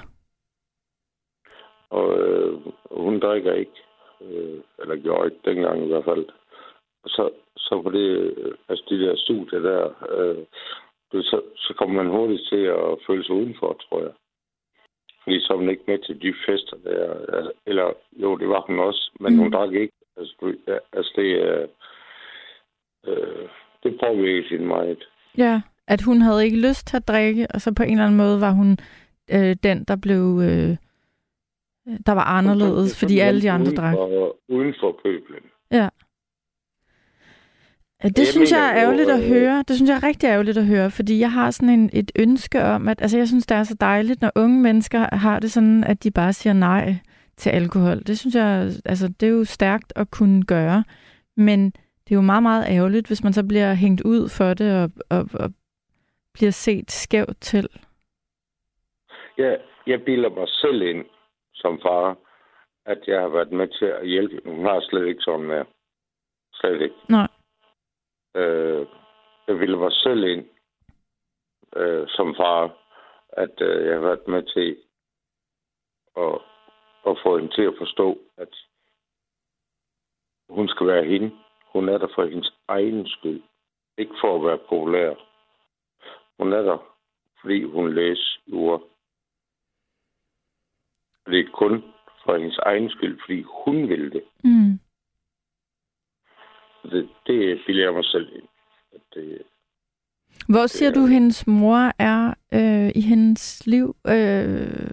Og 1.90 2.20
øh, 2.20 2.54
hun 2.92 3.20
drikker 3.20 3.54
ikke, 3.54 3.80
øh, 4.22 4.60
eller 4.80 4.96
gjorde 4.96 5.26
ikke 5.26 5.52
dengang 5.52 5.84
i 5.84 5.88
hvert 5.88 6.06
fald. 6.06 6.26
Og 7.04 7.10
så, 7.10 7.30
så 7.58 7.82
på 7.82 7.90
det, 7.90 8.10
øh, 8.38 8.56
altså 8.70 8.86
de 8.90 9.00
der 9.00 9.16
studier 9.16 9.60
der, 9.60 9.84
øh, 10.10 10.46
så, 11.24 11.42
så 11.56 11.74
kommer 11.78 12.04
man 12.04 12.12
hurtigt 12.12 12.48
til 12.50 12.64
at 12.66 12.98
føle 13.08 13.24
sig 13.24 13.36
udenfor, 13.36 13.74
tror 13.74 14.00
jeg. 14.00 14.14
Fordi 15.24 15.40
så 15.40 15.54
er 15.54 15.58
man 15.58 15.70
ikke 15.70 15.84
med 15.88 16.00
til 16.00 16.22
de 16.22 16.34
fester 16.46 16.78
der. 16.78 17.36
Altså, 17.36 17.52
Eller 17.66 17.94
jo, 18.12 18.38
det 18.38 18.50
var 18.50 18.62
hun 18.62 18.80
også, 18.80 19.12
men 19.20 19.34
mm. 19.34 19.40
hun 19.40 19.52
drak 19.52 19.74
ikke. 19.74 19.94
Altså, 20.18 20.56
altså 20.94 21.12
det, 21.16 21.24
øh, 21.24 21.68
øh, 23.08 23.50
det 23.84 24.00
påvirkede 24.04 24.50
hende 24.50 24.66
meget. 24.66 25.04
Ja, 25.38 25.62
at 25.88 26.02
hun 26.02 26.22
havde 26.22 26.46
ikke 26.46 26.68
lyst 26.68 26.88
til 26.88 26.98
at 26.98 27.08
drikke, 27.08 27.48
og 27.54 27.62
så 27.62 27.74
på 27.74 27.84
en 27.84 27.92
eller 27.92 28.06
anden 28.06 28.18
måde 28.18 28.42
var 28.42 28.52
hun 28.52 28.78
øh, 29.32 29.56
den, 29.64 29.84
der 29.84 29.96
blev... 29.96 30.42
Øh, 30.44 30.78
der 32.06 32.12
var 32.12 32.24
anderledes, 32.24 33.00
fordi 33.00 33.20
alle 33.20 33.42
de 33.42 33.52
andre 33.52 33.72
drak. 33.72 33.96
Uden 34.50 34.74
for 34.80 35.00
pøblen. 35.04 35.44
Ja. 35.72 35.90
Det 38.04 38.18
Jeg 38.18 38.28
synes 38.28 38.52
mener 38.52 38.64
jeg 38.64 38.78
er 38.78 38.84
ærgerligt 38.84 39.10
at 39.10 39.24
øh, 39.24 39.28
høre. 39.28 39.64
Det 39.68 39.76
synes 39.76 39.90
jeg 39.90 39.96
er 39.96 40.04
rigtig 40.04 40.28
ærgerligt 40.28 40.58
at 40.58 40.66
høre, 40.66 40.92
fordi 40.92 41.20
jeg 41.20 41.32
har 41.32 41.52
sådan 41.52 41.70
en, 41.70 41.90
et 41.94 42.12
ønske 42.20 42.64
om, 42.64 42.88
at 42.88 43.02
altså 43.02 43.18
jeg 43.18 43.28
synes, 43.28 43.46
det 43.46 43.58
er 43.58 43.64
så 43.64 43.76
dejligt, 43.80 44.22
når 44.22 44.32
unge 44.36 44.62
mennesker 44.62 45.16
har 45.16 45.40
det 45.40 45.52
sådan, 45.52 45.84
at 45.84 46.04
de 46.04 46.12
bare 46.12 46.34
siger 46.34 46.54
nej 46.54 46.96
til 47.38 47.50
alkohol. 47.50 47.98
Det 47.98 48.20
synes 48.20 48.36
jeg, 48.36 48.72
altså 48.86 49.08
det 49.20 49.28
er 49.28 49.34
jo 49.34 49.44
stærkt 49.44 49.94
at 49.96 50.12
kunne 50.12 50.44
gøre, 50.44 50.84
men 51.38 51.66
det 52.04 52.12
er 52.12 52.16
jo 52.16 52.22
meget, 52.22 52.44
meget 52.44 52.66
ærgerligt, 52.70 53.08
hvis 53.08 53.24
man 53.24 53.34
så 53.34 53.48
bliver 53.48 53.74
hængt 53.74 54.02
ud 54.02 54.30
for 54.38 54.54
det 54.54 54.84
og, 54.84 54.90
og, 55.10 55.30
og 55.34 55.50
bliver 56.34 56.52
set 56.52 56.92
skævt 56.92 57.38
til. 57.42 57.68
Jeg, 59.38 59.60
jeg 59.88 60.04
bilder 60.06 60.30
mig 60.30 60.48
selv 60.48 60.82
ind 60.82 61.06
som 61.54 61.80
far, 61.82 62.18
at 62.86 63.00
jeg 63.08 63.22
har 63.22 63.28
været 63.28 63.52
med 63.52 63.68
til 63.68 63.86
at 63.86 64.08
hjælpe. 64.08 64.42
Hun 64.46 64.66
har 64.66 64.80
slet 64.82 65.08
ikke 65.08 65.22
sådan 65.22 65.46
mere. 65.46 65.66
Slet 66.54 66.82
ikke. 66.82 66.96
Nej. 67.10 67.28
Øh, 68.36 68.88
jeg 69.48 69.58
bilder 69.58 69.78
mig 69.78 69.92
selv 69.92 70.24
ind 70.24 70.46
øh, 71.76 72.08
som 72.08 72.36
far, 72.36 72.78
at 73.30 73.62
øh, 73.62 73.86
jeg 73.86 73.94
har 73.94 74.02
været 74.02 74.28
med 74.28 74.44
til 74.44 74.78
at, 76.18 76.42
at 77.08 77.18
få 77.24 77.38
hende 77.38 77.56
til 77.56 77.62
at 77.62 77.74
forstå, 77.78 78.18
at 78.38 78.56
hun 80.50 80.68
skal 80.68 80.88
være 80.88 81.06
hende. 81.06 81.32
Hun 81.74 81.90
er 81.90 81.98
der 81.98 82.08
for 82.16 82.26
hendes 82.26 82.54
egen 82.68 83.08
skyld. 83.08 83.42
Ikke 83.98 84.16
for 84.22 84.36
at 84.36 84.46
være 84.46 84.68
populær. 84.70 85.14
Hun 86.38 86.54
er 86.54 86.62
der, 86.62 86.78
fordi 87.42 87.64
hun 87.64 87.96
læser. 87.96 88.40
Og 88.52 88.90
det 91.32 91.40
er 91.40 91.52
kun 91.54 91.84
for 92.26 92.38
hendes 92.38 92.58
egen 92.58 92.90
skyld, 92.90 93.20
fordi 93.26 93.44
hun 93.66 93.90
vil 93.90 94.14
det. 94.14 94.24
Mm. 94.44 94.80
Det, 96.92 97.10
det 97.28 97.62
bilder 97.66 97.84
jeg 97.84 97.94
mig 97.94 98.06
selv 98.06 98.36
ind. 98.36 98.48
Det, 99.14 99.42
Hvor 100.48 100.68
siger 100.68 100.92
du, 100.92 101.06
hendes 101.06 101.48
mor 101.48 101.92
er 102.00 102.34
øh, 102.54 102.92
i 102.96 103.02
hendes 103.02 103.68
liv? 103.68 103.96
Øh, 104.08 104.92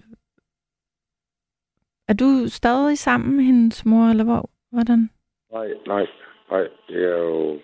er 2.13 2.17
du 2.17 2.49
stadig 2.49 2.97
sammen 2.97 3.35
med 3.35 3.43
hendes 3.43 3.85
mor, 3.85 4.05
eller 4.05 4.23
hvor? 4.23 4.49
Hvordan? 4.71 5.09
nej, 5.51 5.69
nej, 5.87 6.07
nej. 6.51 6.67
Det 6.87 7.03
er 7.03 7.17
jo... 7.17 7.59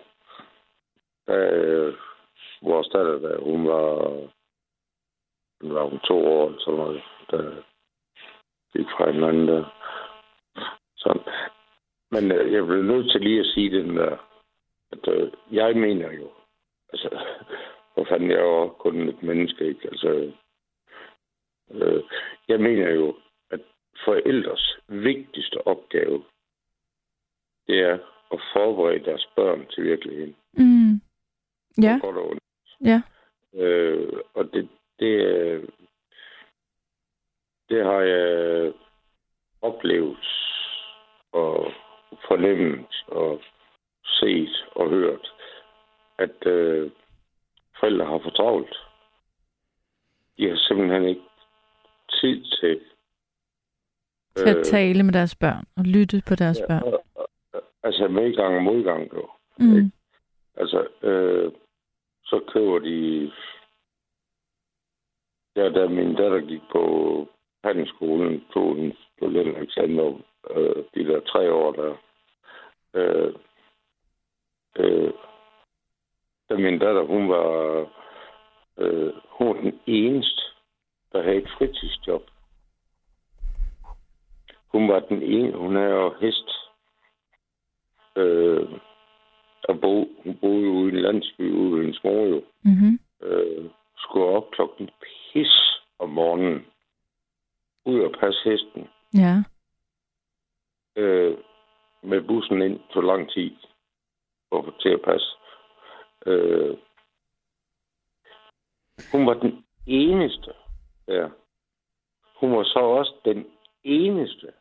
Da 1.26 1.36
øh, 1.50 1.94
vores 2.62 2.88
datter, 2.88 3.18
da 3.18 3.36
hun 3.36 3.66
var... 3.66 4.10
Hun 5.60 5.74
var 5.74 5.84
hun 5.84 5.98
to 5.98 6.26
år, 6.26 6.46
eller 6.46 6.60
sådan 6.60 6.78
noget, 6.80 7.02
da 7.30 7.36
gik 8.72 8.86
fra 8.96 9.10
hinanden 9.10 9.48
der. 9.48 9.64
Sådan. 10.96 11.22
Men 12.10 12.32
øh, 12.32 12.52
jeg 12.52 12.66
blev 12.66 12.82
nødt 12.82 13.10
til 13.10 13.20
lige 13.20 13.40
at 13.40 13.46
sige 13.46 13.70
den 13.78 13.96
der, 13.96 14.16
at 14.92 15.08
øh, 15.08 15.32
jeg 15.52 15.76
mener 15.76 16.12
jo, 16.12 16.30
altså, 16.92 17.08
hvor 17.94 18.04
fanden 18.04 18.30
jeg 18.30 18.38
er 18.38 18.42
jo 18.42 18.68
kun 18.68 19.08
et 19.08 19.22
menneske, 19.22 19.64
ikke? 19.68 19.88
Altså, 19.88 20.32
øh, 21.70 22.02
jeg 22.48 22.60
mener 22.60 22.90
jo, 22.90 23.14
forældres 24.04 24.78
vigtigste 24.88 25.66
opgave, 25.66 26.24
det 27.66 27.80
er 27.80 27.98
at 28.32 28.40
forberede 28.52 29.04
deres 29.04 29.26
børn 29.36 29.66
til 29.66 29.84
virkeligheden. 29.84 30.36
Mm. 30.52 31.00
Ja, 31.82 31.98
Godt 32.02 32.16
og 32.16 32.28
ondt. 32.30 32.42
ja. 32.84 33.02
Øh, 33.54 34.12
og 34.34 34.52
det, 34.52 34.68
det, 34.98 35.70
det 37.68 37.84
har 37.84 38.00
jeg 38.00 38.72
oplevet 39.62 40.26
og 41.32 41.72
fornemmet 42.28 43.04
og 43.06 43.42
set 44.04 44.66
og 44.74 44.90
hørt, 44.90 45.32
at 46.18 46.46
øh, 46.46 46.90
forældre 47.80 48.06
har 48.06 48.18
for 48.18 48.30
travlt. 48.30 48.76
De 50.38 50.48
har 50.48 50.56
simpelthen 50.56 51.04
ikke 51.04 51.22
tid 52.20 52.44
til 52.60 52.80
Til 54.46 54.58
at 54.58 54.64
tale 54.64 55.02
med 55.02 55.12
deres 55.12 55.34
børn 55.36 55.64
og 55.76 55.84
lytte 55.84 56.22
på 56.28 56.34
deres 56.34 56.60
børn. 56.68 56.82
og- 56.82 57.04
og- 57.14 57.28
altså 57.82 58.08
medgang 58.08 58.56
og 58.56 58.62
modgang 58.62 59.12
jo. 59.14 59.28
Mm. 59.58 59.92
Altså, 60.56 60.86
øh, 61.02 61.52
så 62.24 62.40
køber 62.52 62.78
de... 62.78 63.30
Ja, 65.56 65.68
da 65.68 65.88
min 65.88 66.14
datter 66.14 66.40
gik 66.40 66.60
på 66.72 66.82
handelsskolen, 67.64 68.44
tog 68.52 68.74
hun 68.74 68.92
studentereksamen, 69.16 70.22
øh, 70.50 70.84
de 70.94 71.04
der 71.04 71.20
tre 71.20 71.52
år 71.52 71.72
der. 71.72 71.94
Øh, 72.94 73.34
øh, 74.76 75.12
da 76.50 76.54
min 76.56 76.78
datter, 76.78 77.02
hun 77.02 77.28
var, 77.28 77.50
øh, 78.78 79.12
hun 79.28 79.46
var 79.48 79.54
den 79.62 79.80
eneste, 79.86 80.42
der 81.12 81.22
havde 81.22 81.36
et 81.36 81.48
fritidsjob. 81.58 82.22
Hun 84.72 84.88
var 84.88 85.00
den 85.00 85.22
ene, 85.22 85.56
hun 85.56 85.76
havde 85.76 85.90
jo 85.90 86.14
hest. 86.20 86.50
Øh, 88.16 88.68
og 89.68 89.80
bo, 89.80 90.08
hun 90.24 90.38
boede 90.40 90.64
jo 90.64 90.86
i 90.86 90.88
en 90.88 91.00
landsby 91.00 91.52
ude 91.52 91.72
ved 91.72 91.82
hendes 91.82 92.04
mor 92.04 92.24
jo. 92.26 92.44
Mm-hmm. 92.62 93.00
Øh, 93.22 93.70
skulle 93.98 94.26
op 94.26 94.50
klokken 94.50 94.90
pis 95.02 95.82
om 95.98 96.08
morgenen. 96.08 96.66
Ud 97.84 98.00
og 98.00 98.12
passe 98.20 98.50
hesten. 98.50 98.88
Ja. 99.14 99.36
Øh, 100.96 101.38
med 102.02 102.22
bussen 102.22 102.62
ind 102.62 102.80
tog 102.92 103.02
lang 103.02 103.30
tid 103.30 103.50
få 104.50 104.72
til 104.80 104.88
at 104.88 105.02
passe. 105.02 105.26
Øh, 106.26 106.76
hun 109.12 109.26
var 109.26 109.34
den 109.34 109.64
eneste 109.86 110.52
der. 111.06 111.30
Hun 112.40 112.56
var 112.56 112.64
så 112.64 112.78
også 112.78 113.14
den 113.24 113.46
eneste 113.84 114.52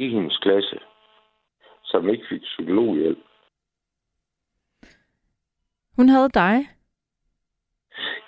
i 0.00 0.08
hendes 0.08 0.36
klasse, 0.38 0.78
som 1.84 2.08
ikke 2.08 2.24
fik 2.28 2.42
psykologhjælp. 2.42 3.18
Hun 5.96 6.08
havde 6.08 6.28
dig. 6.28 6.56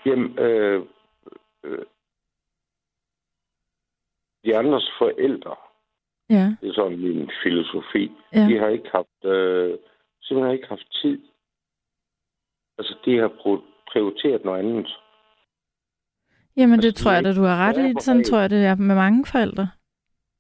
Jamen, 0.07 0.39
øh, 0.39 0.87
øh, 1.65 1.85
de 4.45 4.57
andres 4.57 4.91
forældre, 4.99 5.57
Ja. 6.31 6.57
det 6.61 6.69
er 6.69 6.75
sådan 6.75 6.99
min 6.99 7.31
filosofi, 7.43 8.13
Ja. 8.33 8.47
de 8.49 8.59
har 8.59 8.69
ikke 8.69 8.91
haft, 8.93 9.25
øh, 9.25 9.79
simpelthen 10.23 10.55
ikke 10.57 10.69
haft 10.69 10.87
tid 11.03 11.19
Altså, 12.79 12.97
de 13.05 13.19
har 13.19 13.29
prioriteret 13.93 14.45
noget 14.45 14.59
andet. 14.59 14.99
Jamen, 16.57 16.79
det 16.79 16.85
Altså, 16.85 17.05
tror 17.05 17.11
de 17.11 17.17
er 17.17 17.19
jeg 17.21 17.25
da, 17.25 17.41
du 17.41 17.43
har 17.43 17.57
ret 17.69 17.91
i. 17.91 17.95
Sådan 18.01 18.25
tror 18.25 18.39
jeg, 18.39 18.51
det 18.51 18.65
er 18.65 18.75
med 18.75 18.95
mange 18.95 19.27
forældre. 19.27 19.69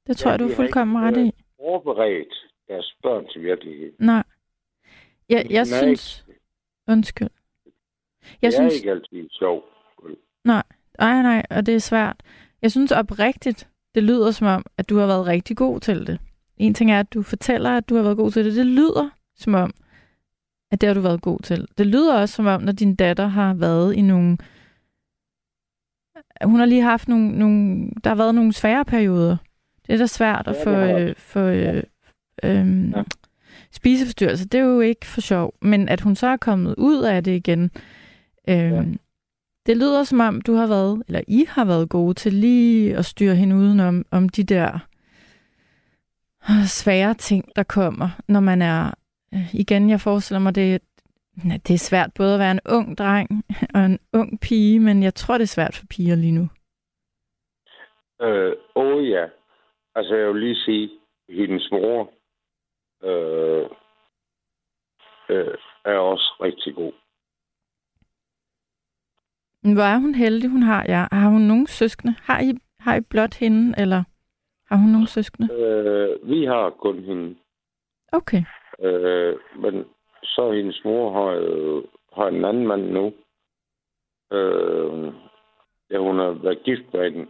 Det 0.06 0.16
tror 0.16 0.28
Ja, 0.28 0.32
jeg, 0.32 0.38
du 0.40 0.48
er 0.48 0.54
fuldkommen 0.54 0.96
ikke, 0.96 1.20
ret 1.20 1.26
i. 1.26 1.44
Forberedt 1.56 2.34
deres 2.68 2.96
børn 3.02 3.26
til 3.28 3.42
virkelighed. 3.42 3.92
Nej. 3.98 4.22
Jeg, 5.28 5.46
jeg 5.50 5.60
er 5.60 5.64
synes... 5.64 6.26
Undskyld. 6.88 7.28
Jeg 8.42 8.48
det 8.48 8.54
synes... 8.54 8.74
er 8.74 8.76
ikke 8.76 8.90
altid 8.90 9.28
sjovt. 9.30 9.64
Nej, 10.44 10.62
nej, 10.98 11.42
og 11.50 11.66
det 11.66 11.74
er 11.74 11.78
svært. 11.78 12.22
Jeg 12.62 12.70
synes 12.70 12.92
oprigtigt, 12.92 13.68
det 13.94 14.02
lyder 14.02 14.30
som 14.30 14.46
om, 14.46 14.64
at 14.76 14.88
du 14.88 14.96
har 14.96 15.06
været 15.06 15.26
rigtig 15.26 15.56
god 15.56 15.80
til 15.80 16.06
det. 16.06 16.20
En 16.56 16.74
ting 16.74 16.90
er, 16.90 17.00
at 17.00 17.14
du 17.14 17.22
fortæller, 17.22 17.70
at 17.76 17.88
du 17.88 17.94
har 17.96 18.02
været 18.02 18.16
god 18.16 18.30
til 18.30 18.44
det. 18.44 18.54
Det 18.54 18.66
lyder 18.66 19.10
som 19.36 19.54
om, 19.54 19.72
at 20.70 20.80
det 20.80 20.86
har 20.86 20.94
du 20.94 21.00
været 21.00 21.22
god 21.22 21.38
til. 21.40 21.68
Det 21.78 21.86
lyder 21.86 22.20
også 22.20 22.34
som 22.34 22.46
om, 22.46 22.62
når 22.62 22.72
din 22.72 22.94
datter 22.96 23.26
har 23.26 23.54
været 23.54 23.94
i 23.94 24.00
nogle... 24.02 24.38
Hun 26.44 26.58
har 26.58 26.66
lige 26.66 26.82
haft 26.82 27.08
nogle... 27.08 27.38
nogle 27.38 27.90
der 28.04 28.10
har 28.10 28.16
været 28.16 28.34
nogle 28.34 28.52
svære 28.52 28.84
perioder. 28.84 29.36
Det 29.86 29.92
er 29.94 29.98
da 29.98 30.06
svært 30.06 30.48
at 30.48 30.56
Ja, 30.56 30.64
få, 30.64 30.98
øh, 31.00 31.14
få 31.16 31.38
øh, 31.40 31.82
øhm, 32.44 32.90
Ja. 32.96 33.02
spiseforstyrrelser. 33.72 34.46
Det 34.46 34.60
er 34.60 34.64
jo 34.64 34.80
ikke 34.80 35.06
for 35.06 35.20
sjov. 35.20 35.54
Men 35.62 35.88
at 35.88 36.00
hun 36.00 36.14
så 36.14 36.26
er 36.26 36.36
kommet 36.36 36.74
ud 36.78 37.02
af 37.02 37.24
det 37.24 37.32
igen, 37.36 37.70
øhm, 38.48 38.98
det 39.66 39.76
lyder 39.76 40.04
som 40.04 40.20
om, 40.20 40.40
du 40.40 40.54
har 40.54 40.66
været, 40.66 41.02
eller 41.08 41.20
I 41.28 41.44
har 41.48 41.64
været 41.64 41.88
gode 41.88 42.14
til 42.14 42.32
lige 42.32 42.96
at 42.96 43.04
styre 43.04 43.34
hende 43.34 43.56
udenom 43.56 44.04
om 44.10 44.28
de 44.28 44.44
der 44.44 44.78
øh, 46.50 46.64
svære 46.66 47.14
ting, 47.14 47.44
der 47.56 47.62
kommer, 47.62 48.08
når 48.28 48.40
man 48.40 48.62
er... 48.62 48.90
øh, 49.34 49.54
Igen, 49.54 49.90
jeg 49.90 50.00
forestiller 50.00 50.40
mig, 50.40 50.54
det, 50.54 50.80
ja, 51.44 51.56
det 51.66 51.74
er 51.74 51.78
svært 51.78 52.10
både 52.14 52.32
at 52.34 52.38
være 52.40 52.50
en 52.50 52.60
ung 52.68 52.98
dreng 52.98 53.44
og 53.74 53.84
en 53.84 53.98
ung 54.12 54.40
pige, 54.40 54.80
men 54.80 55.02
jeg 55.02 55.14
tror, 55.14 55.38
det 55.38 55.42
er 55.42 55.46
svært 55.46 55.76
for 55.76 55.86
piger 55.86 56.14
lige 56.16 56.32
nu. 56.32 56.48
Øh, 58.22 58.52
åh 58.76 59.08
ja. 59.08 59.24
Altså, 59.94 60.14
jeg 60.14 60.28
vil 60.28 60.42
lige 60.42 60.56
sige, 60.56 60.90
hendes 61.28 61.70
mor 61.72 62.12
øh, 63.02 63.66
øh, 65.28 65.54
er 65.84 65.98
også 65.98 66.34
rigtig 66.40 66.74
god. 66.74 66.92
Hvor 69.74 69.82
er 69.82 69.98
hun 69.98 70.14
heldig, 70.14 70.50
hun 70.50 70.62
har 70.62 70.84
jer. 70.88 71.08
Har 71.12 71.28
hun 71.28 71.40
nogen 71.40 71.66
søskende? 71.66 72.14
Har 72.22 72.40
I, 72.40 72.52
har 72.78 72.96
I 72.96 73.00
blot 73.00 73.34
hende, 73.34 73.74
eller 73.78 74.04
har 74.68 74.76
hun 74.76 74.90
nogen 74.90 75.06
søskende? 75.06 75.54
Øh, 75.54 76.28
vi 76.30 76.44
har 76.44 76.70
kun 76.70 76.98
hende. 77.04 77.36
Okay. 78.12 78.42
Øh, 78.80 79.36
men 79.56 79.84
så 80.24 80.52
hendes 80.52 80.84
mor 80.84 81.12
har, 81.12 81.30
øh, 81.40 81.84
har 82.12 82.26
en 82.28 82.44
anden 82.44 82.66
mand 82.66 82.90
nu. 82.90 83.12
Øh, 84.32 85.12
ja, 85.90 85.98
hun 85.98 86.18
har 86.18 86.30
været 86.42 86.62
gift 86.62 86.92
med 86.92 87.06
en, 87.06 87.28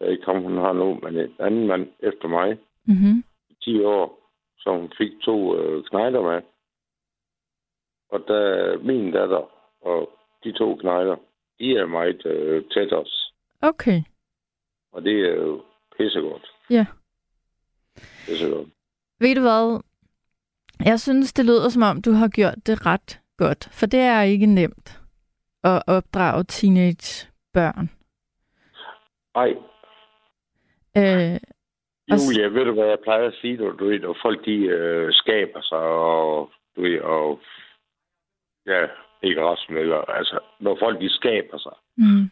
jeg 0.00 0.10
ikke 0.10 0.26
om 0.28 0.42
hun 0.42 0.56
har 0.58 0.72
nu, 0.72 0.94
men 1.02 1.16
en 1.16 1.34
anden 1.38 1.66
mand 1.66 1.88
efter 2.00 2.28
mig 2.28 2.58
Mm-hmm. 2.86 3.24
i 3.50 3.54
10 3.62 3.84
år, 3.84 4.30
så 4.58 4.70
hun 4.70 4.92
fik 4.98 5.10
to 5.24 5.56
øh, 5.58 5.84
knejder 5.84 6.22
med. 6.22 6.42
Og 8.10 8.20
da 8.28 8.38
min 8.82 9.12
datter 9.12 9.50
og 9.80 10.10
de 10.44 10.52
to 10.52 10.76
knejder, 10.76 11.16
de 11.58 11.76
er 11.76 11.86
meget 11.86 12.26
øh, 12.26 12.64
tæt 12.74 12.92
os. 12.92 13.32
Okay. 13.62 14.02
Og 14.92 15.02
det 15.02 15.20
er 15.30 15.34
jo 15.34 15.62
pissegodt. 15.98 16.46
Ja. 16.70 16.86
Pissegodt. 18.26 18.68
Ved 19.20 19.34
du 19.34 19.40
hvad? 19.40 19.80
Jeg 20.84 21.00
synes, 21.00 21.32
det 21.32 21.44
lyder 21.44 21.68
som 21.68 21.82
om, 21.82 22.02
du 22.02 22.12
har 22.12 22.28
gjort 22.28 22.66
det 22.66 22.86
ret 22.86 23.20
godt. 23.36 23.68
For 23.72 23.86
det 23.86 24.00
er 24.00 24.22
ikke 24.22 24.46
nemt 24.46 25.00
at 25.64 25.82
opdrage 25.86 26.44
teenagebørn. 26.44 27.90
Ej, 29.34 29.54
Øh, 30.96 31.40
Julia, 32.10 32.46
ved 32.46 32.64
du, 32.64 32.72
hvad 32.72 32.88
jeg 32.88 32.98
plejer 33.04 33.26
at 33.26 33.34
sige, 33.40 33.56
du, 33.56 33.76
du 33.78 33.84
ved, 33.84 34.00
når 34.00 34.18
folk 34.22 34.44
de 34.44 34.56
øh, 34.56 35.12
skaber 35.12 35.62
sig, 35.62 35.78
og 35.78 36.50
du 36.76 36.82
ved, 36.82 37.00
og 37.00 37.40
ja, 38.66 38.86
ikke 39.22 39.50
resten, 39.50 39.76
eller, 39.76 39.96
altså, 39.96 40.38
når 40.60 40.76
folk 40.80 41.00
de 41.00 41.10
skaber 41.10 41.58
sig, 41.58 41.76
mm, 41.96 42.30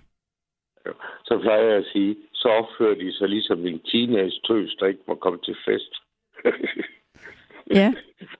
så 1.24 1.38
plejer 1.42 1.62
jeg 1.62 1.76
at 1.76 1.86
sige, 1.92 2.16
så 2.32 2.48
opfører 2.48 2.94
de 2.94 3.12
sig 3.12 3.28
ligesom 3.28 3.66
en 3.66 3.78
teenage 3.78 4.40
tøs, 4.46 4.76
der 4.80 4.86
ikke 4.86 5.02
må 5.08 5.14
komme 5.14 5.38
til 5.44 5.56
fest. 5.64 5.94
ja, 7.70 7.94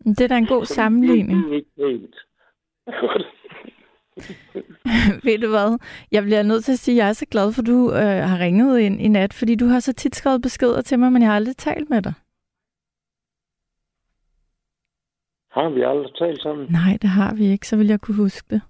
det 0.05 0.21
er 0.21 0.29
da 0.29 0.37
en 0.37 0.47
god 0.47 0.65
sammenligning. 0.79 1.45
Det 1.45 1.53
er 1.53 1.57
ikke 1.57 1.71
pænt. 1.77 2.17
Ved 5.25 5.39
du 5.39 5.49
hvad? 5.49 5.79
Jeg 6.11 6.23
bliver 6.23 6.43
nødt 6.43 6.65
til 6.65 6.73
at 6.73 6.79
sige, 6.79 6.95
at 6.95 6.99
jeg 6.99 7.09
er 7.09 7.13
så 7.13 7.27
glad 7.27 7.53
for, 7.53 7.63
at 7.63 7.67
du 7.67 7.93
øh, 7.93 8.29
har 8.31 8.39
ringet 8.39 8.81
ind 8.81 9.01
i 9.01 9.09
nat, 9.09 9.33
fordi 9.33 9.55
du 9.55 9.67
har 9.67 9.81
så 9.81 9.93
tit 9.93 10.17
skrevet 10.17 10.43
beskeder 10.43 10.83
til 10.83 10.99
mig, 10.99 11.13
men 11.13 11.23
jeg 11.23 11.31
har 11.31 11.37
aldrig 11.37 11.57
talt 11.57 11.91
med 11.91 12.03
dig. 12.03 12.15
Har 15.51 15.69
vi 15.69 15.83
aldrig 15.83 16.15
talt 16.15 16.43
sammen? 16.43 16.67
Nej, 16.71 16.99
det 17.03 17.11
har 17.11 17.35
vi 17.35 17.45
ikke, 17.45 17.69
så 17.69 17.77
vil 17.77 17.87
jeg 17.87 18.01
kunne 18.01 18.17
huske 18.17 18.47
det. 18.51 18.63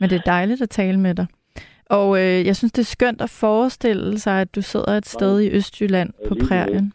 Men 0.00 0.10
det 0.10 0.16
er 0.16 0.22
dejligt 0.22 0.62
at 0.62 0.70
tale 0.70 1.00
med 1.00 1.14
dig. 1.14 1.26
Og 1.90 2.18
øh, 2.18 2.46
jeg 2.46 2.56
synes, 2.56 2.72
det 2.72 2.82
er 2.82 2.94
skønt 2.96 3.20
at 3.20 3.30
forestille 3.30 4.18
sig, 4.18 4.40
at 4.40 4.54
du 4.54 4.62
sidder 4.62 4.92
et 4.92 5.06
sted 5.06 5.40
i 5.40 5.50
Østjylland 5.56 6.12
på 6.28 6.34
prærien. 6.48 6.92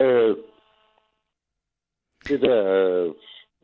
Øh, 0.00 0.36
det 2.28 2.40
der 2.40 2.60
øh, 2.66 3.14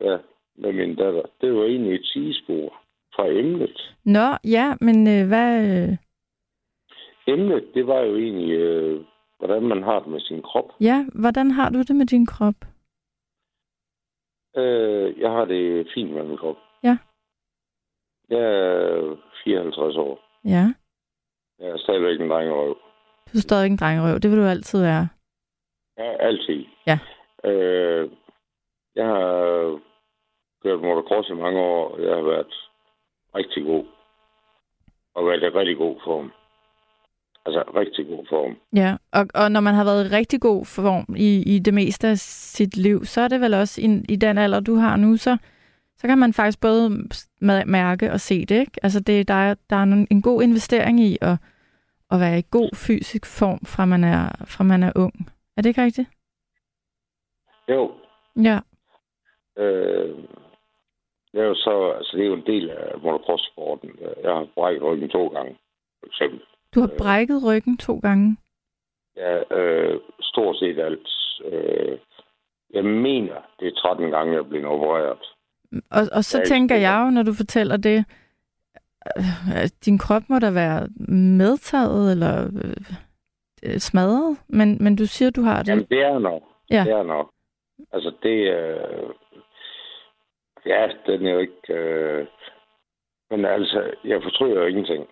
ja, 0.01 0.17
med 0.55 0.71
min 0.73 0.95
datter, 0.95 1.21
det 1.41 1.53
var 1.55 1.63
egentlig 1.63 1.95
et 1.95 2.05
sidespor 2.05 2.73
fra 3.15 3.27
emnet. 3.27 3.95
Nå, 4.05 4.27
ja, 4.43 4.75
men 4.81 5.07
øh, 5.07 5.27
hvad... 5.27 5.51
Øh, 5.89 5.97
Emnet, 7.27 7.63
det 7.73 7.87
var 7.87 7.99
jo 7.99 8.15
egentlig, 8.17 8.51
øh, 8.51 9.05
hvordan 9.39 9.63
man 9.63 9.83
har 9.83 9.99
det 9.99 10.07
med 10.07 10.19
sin 10.19 10.41
krop. 10.41 10.69
ja, 10.81 11.05
hvordan 11.21 11.51
har 11.51 11.69
du 11.69 11.79
det 11.79 11.95
med 11.95 12.05
din 12.05 12.25
krop? 12.25 12.55
Øh, 14.57 15.19
jeg 15.21 15.31
har 15.31 15.45
det 15.45 15.87
fint 15.93 16.11
med 16.11 16.23
min 16.23 16.37
krop. 16.37 16.55
Ja. 16.83 16.97
Jeg 18.29 18.39
er 18.39 19.15
54 19.43 19.95
år. 19.95 20.19
Ja, 20.45 20.73
Jeg 21.59 21.69
er 21.69 21.77
stadigvæk 21.77 22.21
en 22.21 22.29
drengerøv. 22.29 22.77
du 23.33 23.37
er 23.37 23.41
stadig 23.41 23.67
en 23.71 23.77
drengerøv. 23.77 24.19
Det 24.19 24.31
vil 24.31 24.39
du 24.39 24.43
altid 24.45 24.81
være. 24.81 25.07
Ja, 25.97 26.11
altid. 26.27 26.65
Ja. 26.87 26.99
Øh, 27.49 28.09
jeg 28.95 29.05
har 29.05 29.79
kørt 30.63 30.81
motocross 30.81 31.29
i 31.29 31.33
mange 31.33 31.59
år, 31.59 31.91
og 31.93 32.01
jeg 32.03 32.15
har 32.15 32.21
været 32.23 32.53
rigtig 33.35 33.63
god. 33.65 33.85
Og 35.15 35.25
været 35.25 35.43
i 35.43 35.57
rigtig 35.59 35.77
god 35.77 35.95
form. 36.03 36.31
Altså, 37.45 37.63
rigtig 37.75 38.07
god 38.07 38.25
form. 38.29 38.55
Ja, 38.75 38.95
og, 39.11 39.27
og 39.33 39.51
når 39.51 39.59
man 39.59 39.73
har 39.73 39.83
været 39.83 40.05
i 40.05 40.15
rigtig 40.15 40.41
god 40.41 40.65
form 40.65 41.15
i, 41.17 41.55
i 41.55 41.59
det 41.59 41.73
meste 41.73 42.07
af 42.07 42.17
sit 42.17 42.77
liv, 42.77 43.05
så 43.05 43.21
er 43.21 43.27
det 43.27 43.41
vel 43.41 43.53
også 43.53 43.81
i, 43.81 43.85
i 44.09 44.15
den 44.15 44.37
alder, 44.37 44.59
du 44.59 44.75
har 44.75 44.95
nu, 44.97 45.17
så, 45.17 45.37
så 45.97 46.07
kan 46.07 46.17
man 46.17 46.33
faktisk 46.33 46.61
både 46.61 46.89
mærke 47.65 48.11
og 48.11 48.19
se 48.19 48.45
det, 48.45 48.59
ikke? 48.59 48.71
Altså, 48.83 48.99
det, 48.99 49.27
der, 49.27 49.33
er, 49.33 49.55
der 49.69 49.75
er 49.75 49.83
en, 49.83 50.07
en 50.11 50.21
god 50.21 50.41
investering 50.43 50.99
i 50.99 51.17
at, 51.21 51.37
at 52.11 52.19
være 52.19 52.39
i 52.39 52.43
god 52.51 52.69
fysisk 52.75 53.25
form, 53.39 53.59
fra 53.65 53.85
man 53.85 54.03
er, 54.03 54.29
fra 54.45 54.63
man 54.63 54.83
er 54.83 54.91
ung. 54.95 55.13
Er 55.57 55.61
det 55.61 55.69
ikke 55.69 55.83
rigtigt? 55.83 56.09
Jo, 57.69 57.91
Ja. 58.43 58.59
øh, 59.63 60.15
det 61.33 61.41
er 61.41 61.45
jo 61.45 61.55
så, 61.55 61.91
altså 61.97 62.17
det 62.17 62.23
er 62.23 62.27
jo 62.27 62.33
en 62.33 62.45
del 62.45 62.69
af 62.69 62.99
motocross-sporten. 63.03 63.89
Jeg 64.23 64.31
har 64.33 64.47
brækket 64.55 64.83
ryggen 64.83 65.09
to 65.09 65.27
gange, 65.27 65.57
for 65.99 66.07
eksempel. 66.07 66.39
Du 66.75 66.79
har 66.79 66.91
brækket 66.97 67.43
ryggen 67.45 67.77
to 67.77 67.99
gange. 67.99 68.37
Ja, 69.17 69.57
øh, 69.57 69.99
stort 70.21 70.55
set 70.57 70.79
alt. 70.79 71.07
Øh, 71.45 71.97
jeg 72.73 72.85
mener, 72.85 73.35
det 73.59 73.67
er 73.67 73.71
13 73.75 74.11
gange, 74.11 74.33
jeg 74.33 74.39
er 74.39 74.43
blevet 74.43 74.65
opereret. 74.67 75.17
Og, 75.91 76.01
og 76.11 76.23
så 76.23 76.37
Ja, 76.37 76.43
tænker 76.45 76.75
er- 76.75 76.79
jeg 76.79 77.03
jo, 77.05 77.09
når 77.11 77.23
du 77.23 77.33
fortæller 77.33 77.77
det, 77.77 78.05
øh, 79.17 79.55
at 79.63 79.73
din 79.85 79.97
krop 79.97 80.21
må 80.29 80.39
da 80.39 80.51
være 80.51 80.87
medtaget 81.37 82.11
eller 82.11 82.43
øh, 82.63 82.85
øh, 83.63 83.77
smadret, 83.79 84.37
men, 84.47 84.77
men 84.83 84.95
du 84.95 85.05
siger, 85.05 85.29
du 85.31 85.41
har 85.41 85.59
det. 85.59 85.69
Jamen, 85.69 85.85
det 85.89 86.01
er 86.01 86.19
nok. 86.19 86.41
Ja. 86.71 86.83
Det 86.85 86.93
er 86.93 87.03
nok. 87.03 87.29
Altså, 87.91 88.11
det. 88.23 88.37
Øh, 88.53 89.09
ja, 90.65 90.89
den 91.05 91.25
er 91.25 91.31
jo 91.31 91.39
ikke... 91.39 91.73
Øh, 91.73 92.27
men 93.29 93.45
altså, 93.45 93.93
jeg 94.03 94.23
fortryder 94.23 94.61
jo 94.61 94.65
ingenting. 94.65 95.09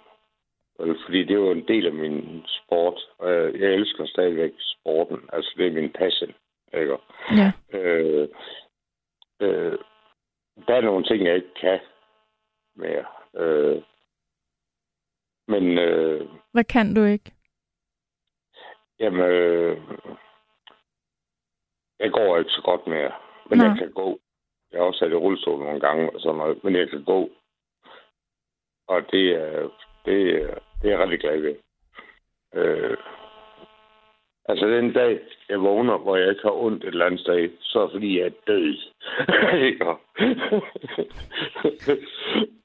Fordi 0.77 1.19
det 1.19 1.31
er 1.31 1.39
jo 1.45 1.51
en 1.51 1.67
del 1.67 1.85
af 1.85 1.93
min 1.93 2.45
sport, 2.47 3.01
og 3.17 3.31
jeg, 3.33 3.55
jeg 3.59 3.69
elsker 3.69 4.05
stadigvæk 4.05 4.51
sporten. 4.59 5.29
Altså, 5.33 5.53
det 5.57 5.67
er 5.67 5.71
min 5.71 5.91
passion, 5.91 6.33
ikke? 6.73 6.97
Ja. 7.31 7.51
Øh, 7.77 8.27
øh, 9.41 9.77
der 10.67 10.75
er 10.75 10.81
nogle 10.81 11.05
ting, 11.05 11.25
jeg 11.25 11.35
ikke 11.35 11.53
kan 11.61 11.79
mere. 12.75 13.05
Øh, 13.35 13.81
men 15.47 15.77
øh, 15.77 16.29
Hvad 16.51 16.63
kan 16.63 16.93
du 16.95 17.03
ikke? 17.03 17.31
jamen, 19.01 19.21
øh, 19.21 19.77
jeg 21.99 22.11
går 22.11 22.37
ikke 22.37 22.51
så 22.51 22.61
godt 22.61 22.87
mere, 22.87 23.11
men 23.49 23.57
Nå. 23.57 23.63
jeg 23.63 23.77
kan 23.77 23.91
gå. 23.91 24.19
Jeg 24.71 24.79
har 24.79 24.85
også 24.85 24.99
sat 24.99 25.11
i 25.11 25.15
rullestol 25.15 25.59
nogle 25.59 25.79
gange, 25.79 26.09
og 26.09 26.19
sådan 26.21 26.37
noget, 26.37 26.63
men 26.63 26.75
jeg 26.75 26.89
kan 26.89 27.03
gå. 27.03 27.29
Og 28.87 29.01
det 29.11 29.29
er, 29.31 29.69
det 30.05 30.41
er, 30.43 30.53
det 30.81 30.91
er 30.91 30.97
jeg 30.97 30.99
rigtig 30.99 31.19
glad 31.19 31.39
ved. 31.41 31.55
Øh, 32.55 32.97
altså 34.49 34.67
den 34.67 34.93
dag, 34.93 35.19
jeg 35.49 35.61
vågner, 35.61 35.97
hvor 35.97 36.15
jeg 36.17 36.29
ikke 36.29 36.41
har 36.43 36.51
ondt 36.63 36.83
et 36.83 36.87
eller 36.87 37.05
andet 37.05 37.19
sted, 37.19 37.49
så 37.61 37.79
er 37.79 37.83
det 37.83 37.91
fordi, 37.91 38.19
jeg 38.19 38.25
er 38.25 38.31
død. 38.47 38.77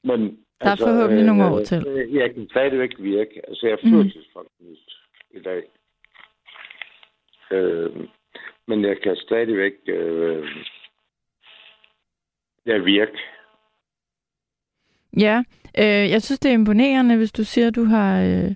men, 0.09 0.19
Der 0.61 0.69
er 0.71 0.75
forhåbentlig 0.75 1.25
nogle 1.25 1.45
år 1.45 1.59
til. 1.63 1.87
øh, 1.87 2.15
Jeg 2.15 2.33
kan 2.33 2.47
stadigvæk 2.49 2.91
virke. 2.99 3.41
Altså, 3.47 3.67
jeg 3.67 3.73
er 3.73 3.89
førtidspensionist 3.91 4.89
i 5.31 5.39
dag. 5.39 5.63
Øh, 7.51 7.95
men 8.67 8.85
jeg 8.85 9.01
kan 9.01 9.15
stadigvæk 9.15 9.73
øh, 9.87 10.45
jeg 12.67 12.85
virke. 12.85 13.17
Ja, 15.17 15.43
øh, 15.77 16.09
jeg 16.11 16.21
synes, 16.21 16.39
det 16.39 16.49
er 16.49 16.53
imponerende, 16.53 17.17
hvis 17.17 17.31
du 17.31 17.43
siger, 17.43 17.67
at 17.67 17.75
du 17.75 17.83
har... 17.83 18.21
Øh, 18.21 18.55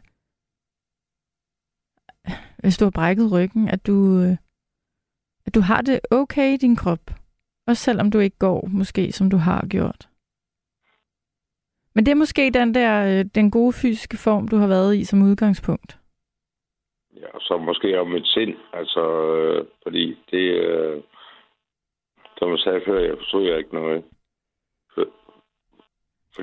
hvis 2.60 2.78
du 2.78 2.86
har 2.86 2.92
brækket 2.92 3.32
ryggen, 3.32 3.68
at 3.68 3.88
du, 3.88 3.94
øh, 4.24 4.38
at 5.46 5.56
du 5.56 5.62
har 5.62 5.82
det 5.82 6.00
okay 6.12 6.54
i 6.54 6.58
din 6.58 6.76
krop. 6.76 7.00
Også 7.68 7.84
selvom 7.84 8.12
du 8.12 8.20
ikke 8.20 8.38
går, 8.38 8.68
måske, 8.68 9.12
som 9.12 9.30
du 9.30 9.38
har 9.38 9.68
gjort. 9.70 10.08
Men 11.96 12.06
det 12.06 12.12
er 12.12 12.16
måske 12.24 12.52
den 12.54 12.74
der, 12.74 13.20
øh, 13.20 13.26
den 13.36 13.52
gode 13.52 13.74
fysiske 13.74 14.18
form, 14.18 14.48
du 14.48 14.56
har 14.56 14.68
været 14.68 14.96
i 14.96 15.04
som 15.04 15.22
udgangspunkt. 15.22 16.00
Ja, 17.16 17.40
så 17.40 17.58
måske 17.58 18.00
om 18.00 18.08
mit 18.08 18.28
sind, 18.28 18.56
altså, 18.74 19.04
øh, 19.36 19.66
fordi 19.84 20.18
det, 20.32 20.46
øh, 20.66 21.02
som 22.42 22.52
jeg 22.52 22.60
sagde 22.60 22.82
før, 22.88 23.00
jeg 23.00 23.18
forstod 23.18 23.48
jeg 23.48 23.58
ikke 23.58 23.74
noget. 23.76 24.04
For, 24.94 25.06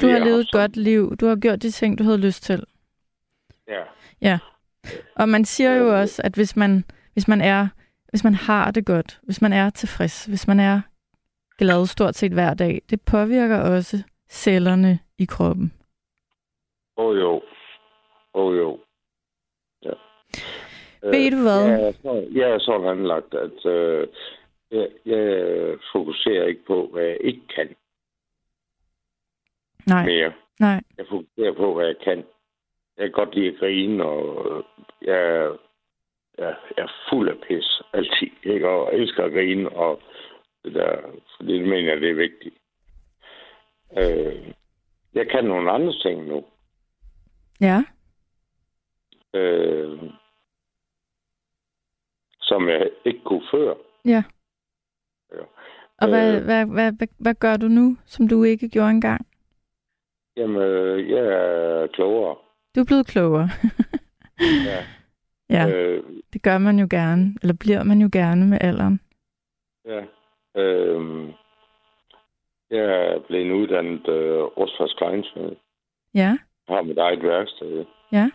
Du 0.01 0.07
har 0.09 0.19
levet 0.19 0.41
et 0.41 0.53
godt 0.53 0.77
liv. 0.77 1.17
Du 1.17 1.27
har 1.27 1.37
gjort 1.37 1.63
de 1.63 1.71
ting, 1.71 1.99
du 1.99 2.05
havde 2.05 2.19
lyst 2.27 2.43
til. 2.43 2.65
Ja, 4.23 4.39
Og 5.17 5.29
man 5.29 5.45
siger 5.45 5.75
jo 5.75 5.85
Øh. 5.85 6.01
også, 6.01 6.23
at 6.25 6.35
hvis 6.35 6.57
man, 6.57 6.85
hvis 7.13 7.29
man 7.29 7.41
er, 7.41 7.69
hvis 8.09 8.25
man 8.25 8.35
har 8.35 8.71
det 8.71 8.87
godt, 8.87 9.21
hvis 9.23 9.43
man 9.43 9.53
er 9.53 9.71
tilfreds, 9.71 10.25
hvis 10.25 10.49
man 10.49 10.61
er 10.61 10.81
glad 11.59 11.87
stort 11.87 12.15
set 12.15 12.33
hver 12.33 12.55
dag, 12.55 12.83
det 12.91 13.01
påvirker 13.03 13.61
også 13.61 13.97
cellerne 14.31 14.99
i 15.19 15.25
kroppen. 15.25 15.73
åh 16.97 17.07
oh, 17.07 17.19
jo. 17.19 17.43
Åh 18.35 18.47
oh, 18.47 18.57
jo. 18.57 18.79
Ja. 19.83 19.93
Ved 21.03 21.31
du 21.31 21.43
hvad? 21.43 21.93
Så, 21.93 22.29
jeg 22.33 22.51
er 22.51 22.59
sådan 22.59 22.87
anlagt, 22.99 23.35
at 23.35 23.67
øh, 23.67 24.07
jeg, 24.71 24.89
jeg 25.07 25.79
fokuserer 25.93 26.47
ikke 26.47 26.65
på, 26.65 26.87
hvad 26.93 27.05
jeg 27.05 27.19
ikke 27.21 27.47
kan 27.55 27.77
Nej, 29.87 30.05
mere. 30.07 30.33
nej. 30.61 30.81
Jeg 30.99 31.07
fokuserer 31.09 31.53
på, 31.53 31.75
hvad 31.75 31.87
jeg 31.87 31.97
kan. 32.05 32.19
Jeg 32.97 33.05
kan 33.07 33.13
godt 33.13 33.35
lide 33.35 33.49
at 33.49 33.59
grine, 33.59 34.05
og 34.05 34.65
jeg, 35.03 35.17
er- 35.19 35.57
jeg, 36.39 36.57
jeg 36.77 36.83
er 36.85 36.93
fuld 37.11 37.29
af 37.29 37.41
pis 37.49 37.83
altid. 37.93 38.31
Ikke? 38.43 38.69
Og 38.69 38.93
jeg 38.93 39.01
elsker 39.01 39.25
at 39.25 39.33
grine, 39.33 39.69
og 39.71 40.03
det 40.65 40.75
der, 40.75 41.01
fordi 41.37 41.53
det 41.59 41.69
mener 41.69 41.93
jeg, 41.93 42.01
det 42.01 42.11
er 42.11 42.15
vigtigt. 42.15 42.55
Øh, 43.99 44.53
jeg 45.15 45.29
kan 45.31 45.45
nogle 45.45 45.71
andre 45.71 45.93
ting 45.93 46.25
nu. 46.27 46.45
Ja, 47.61 47.85
Øh, 49.35 49.99
som 52.41 52.69
jeg 52.69 52.91
ikke 53.05 53.21
kunne 53.25 53.47
før. 53.51 53.75
ja. 54.05 54.23
Ja. 55.33 55.39
Og 56.01 56.09
hvad, 56.09 56.37
Øh. 56.39 56.45
hvad, 56.45 56.67
hvad, 56.67 56.93
hvad, 56.93 57.09
hvad 57.19 57.35
gør 57.35 57.57
du 57.57 57.69
nu, 57.69 57.97
som 58.07 58.29
du 58.29 58.43
ikke 58.43 58.69
gjorde 58.69 58.91
engang? 58.91 59.27
Jamen, 60.37 60.57
øh, 60.63 61.11
jeg 61.11 61.25
er 61.27 61.87
klogere. 61.87 62.37
Du 62.77 62.81
er 62.81 62.85
blevet 62.87 63.07
klogere. 63.07 63.49
Ja. 64.67 64.85
ja, 65.51 65.69
Øh, 65.69 66.05
det 66.33 66.43
gør 66.43 66.59
man 66.59 66.79
jo 66.79 66.87
gerne, 66.91 67.35
eller 67.43 67.55
bliver 67.61 67.83
man 67.83 68.01
jo 68.01 68.09
gerne 68.13 68.47
med 68.47 68.59
alderen. 68.61 69.01
ja. 69.85 70.05
Øh, 70.57 71.29
jeg 72.71 72.85
er 72.85 73.19
blevet 73.19 73.53
uddannet 73.53 74.09
øh, 74.09 74.43
Rostfast 74.43 74.97
Kleinsmed. 74.97 75.57
Ja, 76.15 76.39
Jeg 76.69 76.77
har 76.77 76.83
mit 76.83 76.99
eget 76.99 77.23
værksted. 77.23 77.85
Ja. 78.13 78.31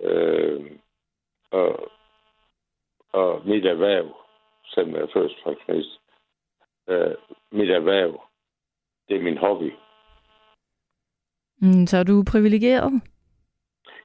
Øh, 0.00 0.70
og, 1.50 1.90
og 3.12 3.42
mit 3.46 3.66
erhverv, 3.66 4.16
selvom 4.66 4.94
jeg 4.94 5.02
er 5.02 5.06
først 5.14 5.34
øh, 6.88 7.14
mit 7.52 7.70
erhverv, 7.70 8.22
det 9.08 9.16
er 9.16 9.22
min 9.22 9.38
hobby. 9.38 9.72
mm, 11.62 11.86
så 11.86 11.96
er 11.96 12.02
du 12.02 12.24
privilegeret. 12.30 13.02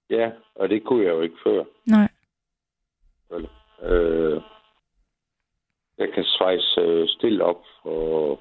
Ja, 0.10 0.32
og 0.56 0.70
det 0.70 0.84
kunne 0.84 1.04
jeg 1.06 1.10
jo 1.12 1.22
ikke 1.22 1.38
før. 1.44 1.64
Nej, 1.86 2.08
Øh, 3.84 4.42
jeg 5.98 6.10
kan 6.14 6.24
svejse 6.24 6.80
øh, 6.82 7.08
stille 7.08 7.44
op 7.46 7.64
og 7.84 8.40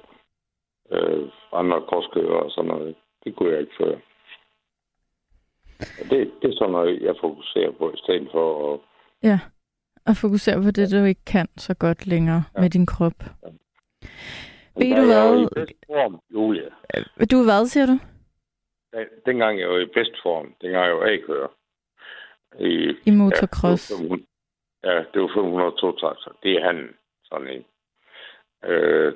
øh, 0.91 1.29
andre 1.53 1.81
korskører 1.81 2.43
og 2.43 2.51
sådan 2.51 2.67
noget. 2.67 2.95
Det 3.23 3.35
kunne 3.35 3.51
jeg 3.51 3.59
ikke 3.59 3.73
før. 3.77 3.95
Og 5.79 6.09
det, 6.09 6.31
det 6.41 6.49
er 6.49 6.55
sådan 6.57 6.71
noget, 6.71 7.01
jeg 7.01 7.15
fokuserer 7.21 7.71
på, 7.71 7.91
i 7.91 7.97
stedet 7.97 8.27
for 8.31 8.73
at 8.73 8.79
ja. 9.23 9.39
Og 10.05 10.15
fokusere 10.15 10.61
på 10.63 10.71
det, 10.71 10.91
du 10.91 11.03
ikke 11.03 11.25
kan 11.25 11.47
så 11.57 11.73
godt 11.73 12.07
længere 12.07 12.43
Ja. 12.55 12.61
med 12.61 12.69
din 12.69 12.85
krop. 12.85 13.13
Men 13.43 13.59
Ved 14.77 14.95
du 14.95 15.05
hvad? 15.05 15.41
i 15.41 15.47
bedst 15.55 15.73
form, 15.87 16.19
Julia. 16.33 16.69
Du 17.31 17.39
er 17.39 17.43
hvad, 17.43 17.65
siger 17.65 17.85
du? 17.85 17.91
Den- 18.93 19.07
Dengang 19.25 19.59
jeg 19.59 19.69
var 19.69 19.77
i 19.77 19.85
bedst 19.85 20.15
form, 20.23 20.55
dengang 20.61 20.85
jeg 20.85 20.95
var 20.95 21.05
A-kører. 21.05 21.47
I, 22.59 22.95
I 23.05 23.11
motocross. 23.11 23.91
Ja, 23.91 23.97
det 23.97 24.01
var 24.09 24.17
500 24.17 24.25
ja, 24.83 24.97
det 25.13 25.21
var 25.21 25.31
502 25.35 25.91
traktor. 25.91 26.35
Det 26.43 26.51
er 26.53 26.63
han, 26.65 26.89
sådan 27.23 27.47
en. 27.47 27.65
Øh, 28.69 29.13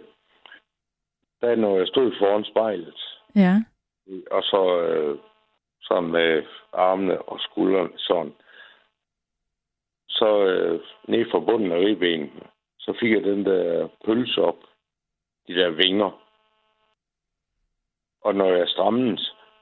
da 1.42 1.56
når 1.56 1.78
jeg 1.78 1.88
stod 1.88 2.12
foran 2.20 2.46
spejlet, 2.46 3.02
Ja. 3.36 3.64
og 4.32 4.44
så 4.44 4.80
øh, 4.82 5.18
sådan 5.82 6.10
med 6.10 6.44
armene 6.74 7.22
og 7.22 7.40
skuldrene 7.40 7.90
sådan, 7.98 8.34
så 10.10 10.46
øh, 10.46 10.80
ned 11.08 11.26
fra 11.32 11.40
bunden 11.40 11.72
af 11.72 11.78
ribben, 11.78 12.32
så 12.80 12.98
fik 13.00 13.12
jeg 13.12 13.24
den 13.24 13.46
der 13.46 13.88
pølse 14.06 14.42
op, 14.42 14.58
de 15.48 15.54
der 15.54 15.70
vinger. 15.70 16.22
Og 18.22 18.36
når 18.36 18.54
jeg 18.56 18.68
strammede, 18.68 19.18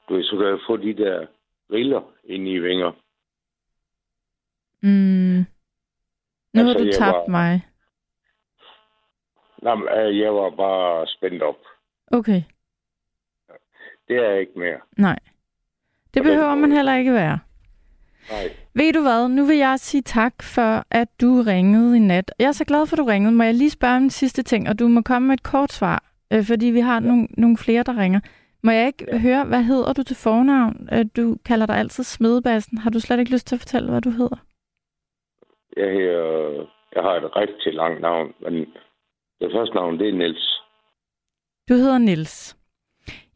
du 0.08 0.22
så 0.22 0.36
kan 0.36 0.46
jeg 0.46 0.58
få 0.66 0.76
de 0.76 0.94
der 0.96 1.26
riller 1.72 2.02
ind 2.24 2.48
i 2.48 2.58
vinger. 2.58 2.92
Mm. 4.82 5.44
Nu 6.52 6.60
Altså, 6.60 6.78
har 6.78 6.84
du 6.84 6.92
tabt 6.92 7.14
var- 7.16 7.26
mig. 7.28 7.66
Nej, 9.62 9.74
men, 9.74 9.88
øh, 9.88 10.18
jeg 10.18 10.34
var 10.34 10.50
bare 10.50 11.06
spændt 11.06 11.42
op. 11.42 11.58
Okay, 12.06 12.42
Det 14.08 14.16
er 14.16 14.30
jeg 14.30 14.40
ikke 14.40 14.58
mere. 14.58 14.80
nej. 14.96 15.18
Det 16.14 16.20
Og 16.20 16.24
den 16.24 16.24
behøver 16.24 16.54
man 16.54 16.72
heller 16.72 16.94
ikke 16.96 17.12
være. 17.12 17.38
Nej. 18.30 18.50
Ved 18.74 18.92
du 18.92 19.00
hvad, 19.02 19.28
nu 19.28 19.44
vil 19.44 19.56
jeg 19.56 19.78
sige 19.80 20.02
tak 20.02 20.42
for, 20.42 20.84
at 20.90 21.08
du 21.20 21.42
ringede 21.46 21.96
i 21.96 22.00
nat. 22.00 22.32
Jeg 22.38 22.46
er 22.46 22.52
så 22.52 22.64
glad 22.64 22.86
for, 22.86 22.94
at 22.96 22.98
du 22.98 23.04
ringede. 23.04 23.32
Må 23.34 23.42
jeg 23.42 23.54
lige 23.54 23.70
spørge 23.70 23.96
om 23.96 24.02
en 24.02 24.10
sidste 24.10 24.42
ting, 24.42 24.68
og 24.68 24.78
du 24.78 24.88
må 24.88 25.00
komme 25.02 25.28
med 25.28 25.34
et 25.34 25.42
kort 25.42 25.72
svar, 25.72 26.04
øh, 26.32 26.44
fordi 26.44 26.66
vi 26.66 26.80
har 26.80 27.00
nogle, 27.00 27.26
nogle 27.38 27.56
flere, 27.56 27.82
der 27.82 27.96
ringer. 27.98 28.20
Må 28.62 28.70
jeg 28.70 28.86
ikke 28.86 29.06
Ja. 29.12 29.18
høre, 29.18 29.44
hvad 29.44 29.62
hedder 29.62 29.92
du 29.92 30.02
til 30.02 30.16
fornavn? 30.16 30.88
Øh, 30.92 31.04
Du 31.16 31.36
kalder 31.44 31.66
dig 31.66 31.76
altid 31.76 32.04
Smedebassen. 32.04 32.78
Har 32.78 32.90
du 32.90 33.00
slet 33.00 33.18
ikke 33.18 33.32
lyst 33.32 33.46
til 33.46 33.56
at 33.56 33.60
fortælle, 33.60 33.90
hvad 33.90 34.00
du 34.00 34.10
hedder? 34.10 34.36
Jeg, 35.76 35.90
her, 35.92 36.18
jeg 36.94 37.02
har 37.02 37.14
et 37.14 37.36
rigtig 37.36 37.74
langt 37.74 38.00
navn, 38.00 38.32
men 38.42 38.54
det 39.40 39.50
første 39.56 39.74
navn, 39.74 39.98
det 39.98 40.08
er 40.08 40.12
Niels. 40.12 40.60
Du 41.68 41.74
hedder 41.74 41.98
Nils. 41.98 42.56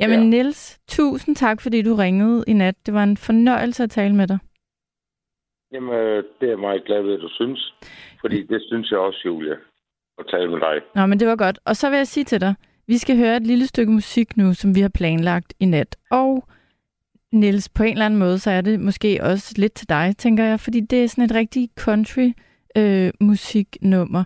Jamen 0.00 0.20
Ja. 0.32 0.42
Nils, 0.42 0.80
tusind 0.88 1.36
tak, 1.36 1.60
fordi 1.60 1.82
du 1.82 1.94
ringede 1.94 2.44
i 2.46 2.52
nat. 2.52 2.74
Det 2.86 2.94
var 2.94 3.02
en 3.02 3.16
fornøjelse 3.16 3.82
at 3.82 3.90
tale 3.90 4.14
med 4.14 4.26
dig. 4.26 4.38
Jamen, 5.72 5.94
øh, 5.94 6.24
det 6.40 6.46
er 6.46 6.50
jeg 6.50 6.58
meget 6.58 6.84
glad 6.84 7.02
ved, 7.02 7.14
at 7.14 7.20
du 7.20 7.28
synes. 7.28 7.74
Fordi 8.20 8.42
det 8.42 8.62
synes 8.66 8.90
jeg 8.90 8.98
også, 8.98 9.20
Julia, 9.24 9.56
at 10.18 10.24
tale 10.30 10.50
med 10.50 10.60
dig. 10.60 10.80
Nå, 10.94 11.06
men 11.06 11.20
det 11.20 11.28
var 11.28 11.36
godt. 11.36 11.58
Og 11.64 11.76
så 11.76 11.90
vil 11.90 11.96
jeg 11.96 12.06
sige 12.06 12.24
til 12.24 12.40
dig, 12.40 12.54
vi 12.86 12.98
skal 12.98 13.16
høre 13.16 13.36
et 13.36 13.46
lille 13.46 13.66
stykke 13.66 13.92
musik 13.92 14.36
nu, 14.36 14.54
som 14.54 14.74
vi 14.74 14.80
har 14.80 14.90
planlagt 14.94 15.54
i 15.60 15.64
nat. 15.64 15.96
Og 16.10 16.48
Nils, 17.32 17.68
på 17.68 17.82
en 17.82 17.92
eller 17.92 18.06
anden 18.06 18.20
måde, 18.20 18.38
så 18.38 18.50
er 18.50 18.60
det 18.60 18.80
måske 18.80 19.18
også 19.22 19.54
lidt 19.58 19.72
til 19.72 19.88
dig, 19.88 20.14
tænker 20.18 20.44
jeg, 20.44 20.60
fordi 20.60 20.80
det 20.80 21.04
er 21.04 21.08
sådan 21.08 21.24
et 21.24 21.34
rigtig 21.34 21.68
country 21.78 22.32
øh, 22.76 23.10
musiknummer. 23.20 24.24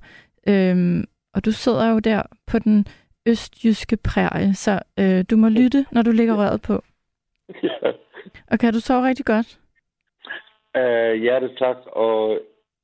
Øhm, 0.48 1.04
og 1.34 1.44
du 1.44 1.52
sidder 1.52 1.90
jo 1.90 1.98
der 1.98 2.22
på 2.46 2.58
den 2.58 2.86
østjyske 3.26 3.96
prærie, 3.96 4.54
så 4.54 4.80
øh, 4.98 5.24
du 5.30 5.36
må 5.36 5.48
lytte, 5.60 5.86
når 5.92 6.02
du 6.02 6.10
lægger 6.10 6.34
røret 6.34 6.62
på. 6.62 6.82
ja. 7.62 7.92
Og 8.50 8.58
kan 8.58 8.72
du 8.72 8.80
sove 8.80 9.06
rigtig 9.06 9.24
godt? 9.24 9.58
Uh, 10.78 11.14
hjertet 11.22 11.52
tak, 11.58 11.76
og 11.86 12.40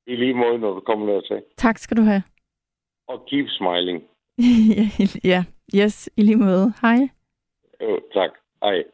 i 0.07 0.17
lige 0.17 0.35
måde, 0.35 0.59
når 0.59 0.75
du 0.75 0.81
kommer 0.81 1.13
der 1.13 1.21
til. 1.21 1.43
Tak 1.57 1.79
skal 1.79 1.97
du 1.97 2.03
have. 2.03 2.23
Og 3.09 3.27
keep 3.31 3.47
smiling. 3.49 4.05
ja, 5.33 5.45
Yes, 5.75 6.11
i 6.17 6.23
lige 6.23 6.37
måde. 6.37 6.73
Hej. 6.83 7.09
Jo, 7.81 8.01
tak. 8.15 8.31
Hej. 8.63 8.85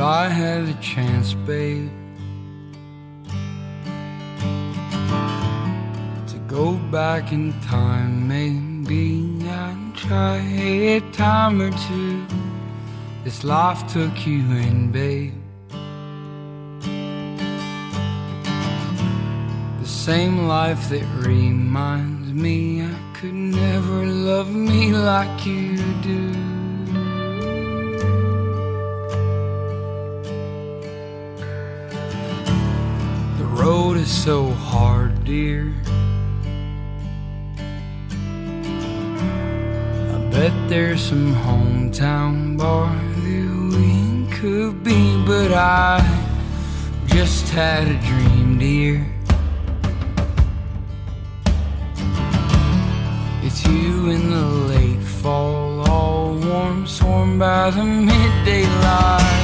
I 0.00 0.28
had 0.28 0.62
a 0.66 0.74
chance, 0.80 1.34
babe, 1.34 1.90
to 6.26 6.38
go 6.48 6.72
back 6.90 7.32
in 7.32 7.52
time, 7.60 8.26
maybe 8.26 9.46
I'd 9.46 9.92
try 9.94 10.38
a 10.38 11.00
time 11.12 11.60
or 11.60 11.70
two. 11.88 12.24
This 13.24 13.44
life 13.44 13.86
took 13.92 14.26
you 14.26 14.40
in, 14.52 14.90
babe. 14.90 15.34
The 19.80 19.86
same 19.86 20.48
life 20.48 20.88
that 20.88 21.04
reminds 21.26 22.32
me 22.32 22.82
I 22.82 22.94
could 23.12 23.34
never 23.34 24.06
love 24.06 24.50
me 24.50 24.92
like 24.92 25.44
you 25.44 25.76
do. 26.00 26.59
Road 33.60 33.98
is 33.98 34.10
so 34.10 34.48
hard, 34.52 35.22
dear. 35.24 35.74
I 40.14 40.18
bet 40.30 40.54
there's 40.70 41.02
some 41.02 41.34
hometown 41.34 42.56
bar 42.56 42.88
that 43.24 43.50
we 43.76 44.32
could 44.36 44.82
be, 44.82 45.22
but 45.26 45.52
I 45.52 46.00
just 47.06 47.50
had 47.50 47.86
a 47.88 47.98
dream, 48.08 48.58
dear. 48.58 49.06
It's 53.42 53.66
you 53.66 54.10
in 54.10 54.30
the 54.30 54.46
late 54.72 55.04
fall, 55.20 55.86
all 55.90 56.34
warm, 56.34 56.86
swarmed 56.86 57.38
by 57.38 57.70
the 57.70 57.84
midday 57.84 58.64
light. 58.86 59.39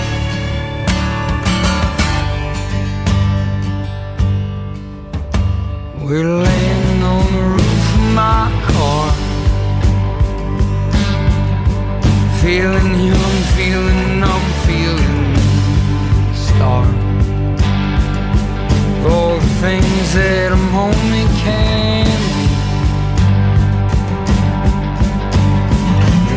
We're 6.08 6.22
laying 6.22 7.02
on 7.02 7.32
the 7.32 7.42
roof 7.42 7.94
of 7.94 8.14
my 8.14 8.46
car. 8.70 9.10
Feeling 12.40 12.94
young, 13.10 13.36
feeling 13.56 14.20
numb, 14.20 14.46
feeling 14.68 15.34
starved. 16.32 17.60
All 19.10 19.34
the 19.34 19.52
things 19.58 20.14
that 20.14 20.52
a 20.52 20.56
moment 20.78 21.30
can. 21.42 22.06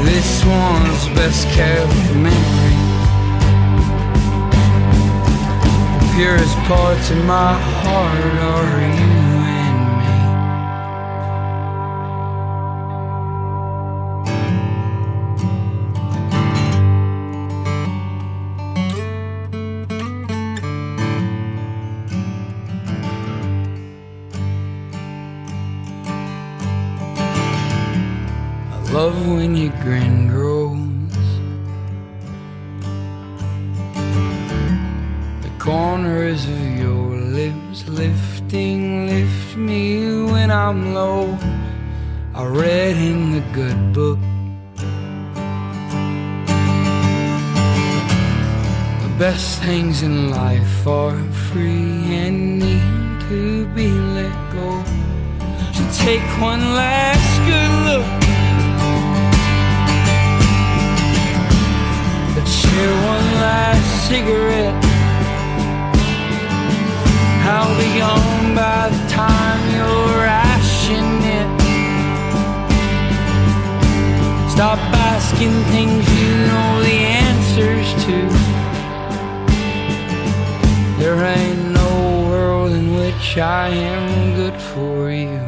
This 0.03 0.43
one's 0.45 1.05
best 1.15 1.47
kept 1.49 1.93
memory. 2.15 2.77
The 5.99 6.13
purest 6.15 6.57
parts 6.65 7.11
of 7.11 7.23
my 7.25 7.53
heart 7.53 8.33
are 8.55 8.99
you 8.99 9.18
love 28.99 29.27
when 29.29 29.55
your 29.55 29.75
grin 29.83 30.27
grows. 30.27 31.25
The 35.45 35.53
corners 35.57 36.41
of 36.55 36.63
your 36.83 37.07
lips 37.39 37.79
lifting, 37.87 39.07
lift 39.07 39.55
me 39.55 39.83
when 40.31 40.49
I'm 40.51 40.93
low. 40.93 41.23
I 42.39 42.43
read 42.63 42.97
in 43.11 43.19
the 43.37 43.43
good 43.59 43.81
book. 43.97 44.21
The 49.03 49.11
best 49.25 49.47
things 49.67 50.03
in 50.07 50.15
life 50.29 50.77
are 50.85 51.19
free 51.47 51.99
and 52.23 52.37
need 52.63 53.07
to 53.29 53.65
be 53.77 53.87
let 54.17 54.37
go. 54.57 54.69
So 55.75 55.83
take 56.05 56.27
one 56.51 56.63
last 56.79 56.98
Stop 74.59 74.79
asking 75.13 75.55
things 75.71 76.03
you 76.19 76.31
know 76.49 76.83
the 76.83 76.97
answers 77.29 77.87
to. 78.03 78.17
There 81.01 81.23
ain't 81.23 81.71
no 81.71 82.27
world 82.29 82.73
in 82.73 82.93
which 82.93 83.37
I 83.37 83.69
am 83.69 84.35
good 84.35 84.61
for 84.61 85.11
you. 85.11 85.38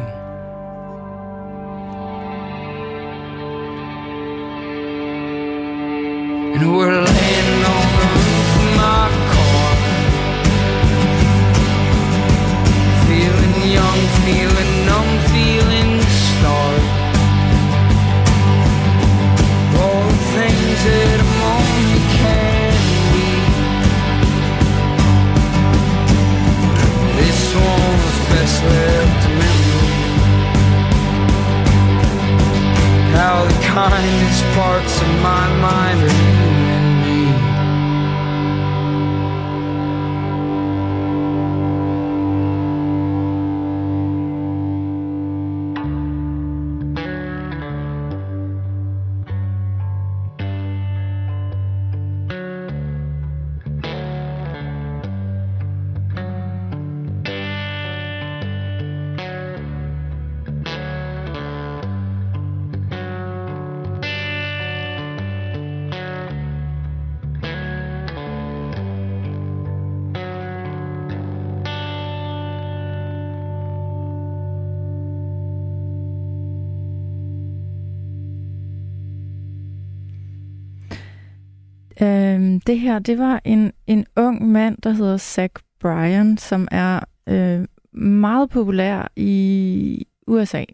Det 82.66 82.80
her, 82.80 82.98
det 82.98 83.18
var 83.18 83.40
en, 83.44 83.72
en 83.86 84.06
ung 84.16 84.48
mand, 84.48 84.76
der 84.82 84.90
hedder 84.90 85.16
Zach 85.16 85.54
Bryan, 85.80 86.38
som 86.38 86.68
er 86.70 87.00
øh, 87.28 87.64
meget 87.92 88.50
populær 88.50 89.12
i 89.16 90.06
USA. 90.26 90.64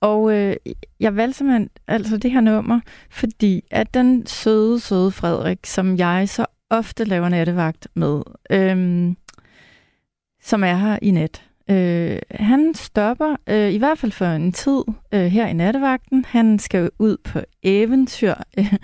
Og 0.00 0.32
øh, 0.34 0.56
jeg 1.00 1.16
valgte 1.16 1.38
simpelthen 1.38 1.70
altså 1.88 2.16
det 2.16 2.30
her 2.30 2.40
nummer, 2.40 2.80
fordi 3.10 3.64
at 3.70 3.94
den 3.94 4.26
søde, 4.26 4.80
søde 4.80 5.10
Frederik, 5.10 5.58
som 5.66 5.96
jeg 5.96 6.28
så 6.28 6.46
ofte 6.70 7.04
laver 7.04 7.28
nattevagt 7.28 7.88
med, 7.94 8.22
øh, 8.50 9.14
som 10.42 10.64
er 10.64 10.74
her 10.74 10.98
i 11.02 11.10
nat, 11.10 11.42
Øh, 11.70 12.18
han 12.30 12.74
stopper, 12.74 13.36
øh, 13.48 13.72
i 13.72 13.78
hvert 13.78 13.98
fald 13.98 14.12
for 14.12 14.24
en 14.24 14.52
tid, 14.52 14.82
øh, 15.12 15.24
her 15.24 15.46
i 15.46 15.52
nattevagten. 15.52 16.24
Han 16.24 16.58
skal 16.58 16.90
ud 16.98 17.16
på 17.24 17.40
eventyr. 17.62 18.34
øh, 18.58 18.74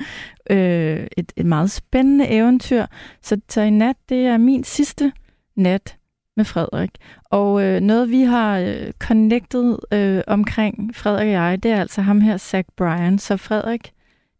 et, 0.50 1.32
et 1.36 1.46
meget 1.46 1.70
spændende 1.70 2.28
eventyr. 2.28 2.86
Så, 3.22 3.40
så 3.48 3.60
i 3.60 3.70
nat, 3.70 3.96
det 4.08 4.26
er 4.26 4.38
min 4.38 4.64
sidste 4.64 5.12
nat 5.56 5.98
med 6.36 6.44
Frederik. 6.44 6.90
Og 7.38 7.50
øh, 7.64 7.80
noget, 7.80 8.10
vi 8.10 8.22
har 8.22 8.50
øh, 8.58 8.92
connected 9.06 9.68
øh, 9.96 10.22
omkring 10.26 10.74
Frederik 11.00 11.26
og 11.26 11.32
jeg, 11.32 11.62
det 11.62 11.70
er 11.70 11.80
altså 11.80 12.00
ham 12.02 12.20
her, 12.20 12.36
Zach 12.36 12.68
Bryan. 12.76 13.18
Så 13.18 13.36
Frederik, 13.36 13.84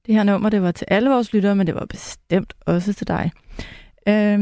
det 0.07 0.15
her 0.15 0.23
nummer, 0.23 0.49
det 0.51 0.63
var 0.63 0.73
til 0.73 0.87
alle 0.91 1.11
vores 1.11 1.33
lyttere, 1.35 1.57
men 1.57 1.67
det 1.67 1.75
var 1.75 1.87
bestemt 1.97 2.53
også 2.67 2.93
til 2.95 3.09
dig. 3.09 3.25
Øh, 4.09 4.39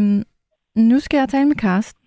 nu 0.90 0.96
skal 1.00 1.18
jeg 1.18 1.28
tale 1.28 1.48
med 1.52 1.56
Karsten. 1.56 2.02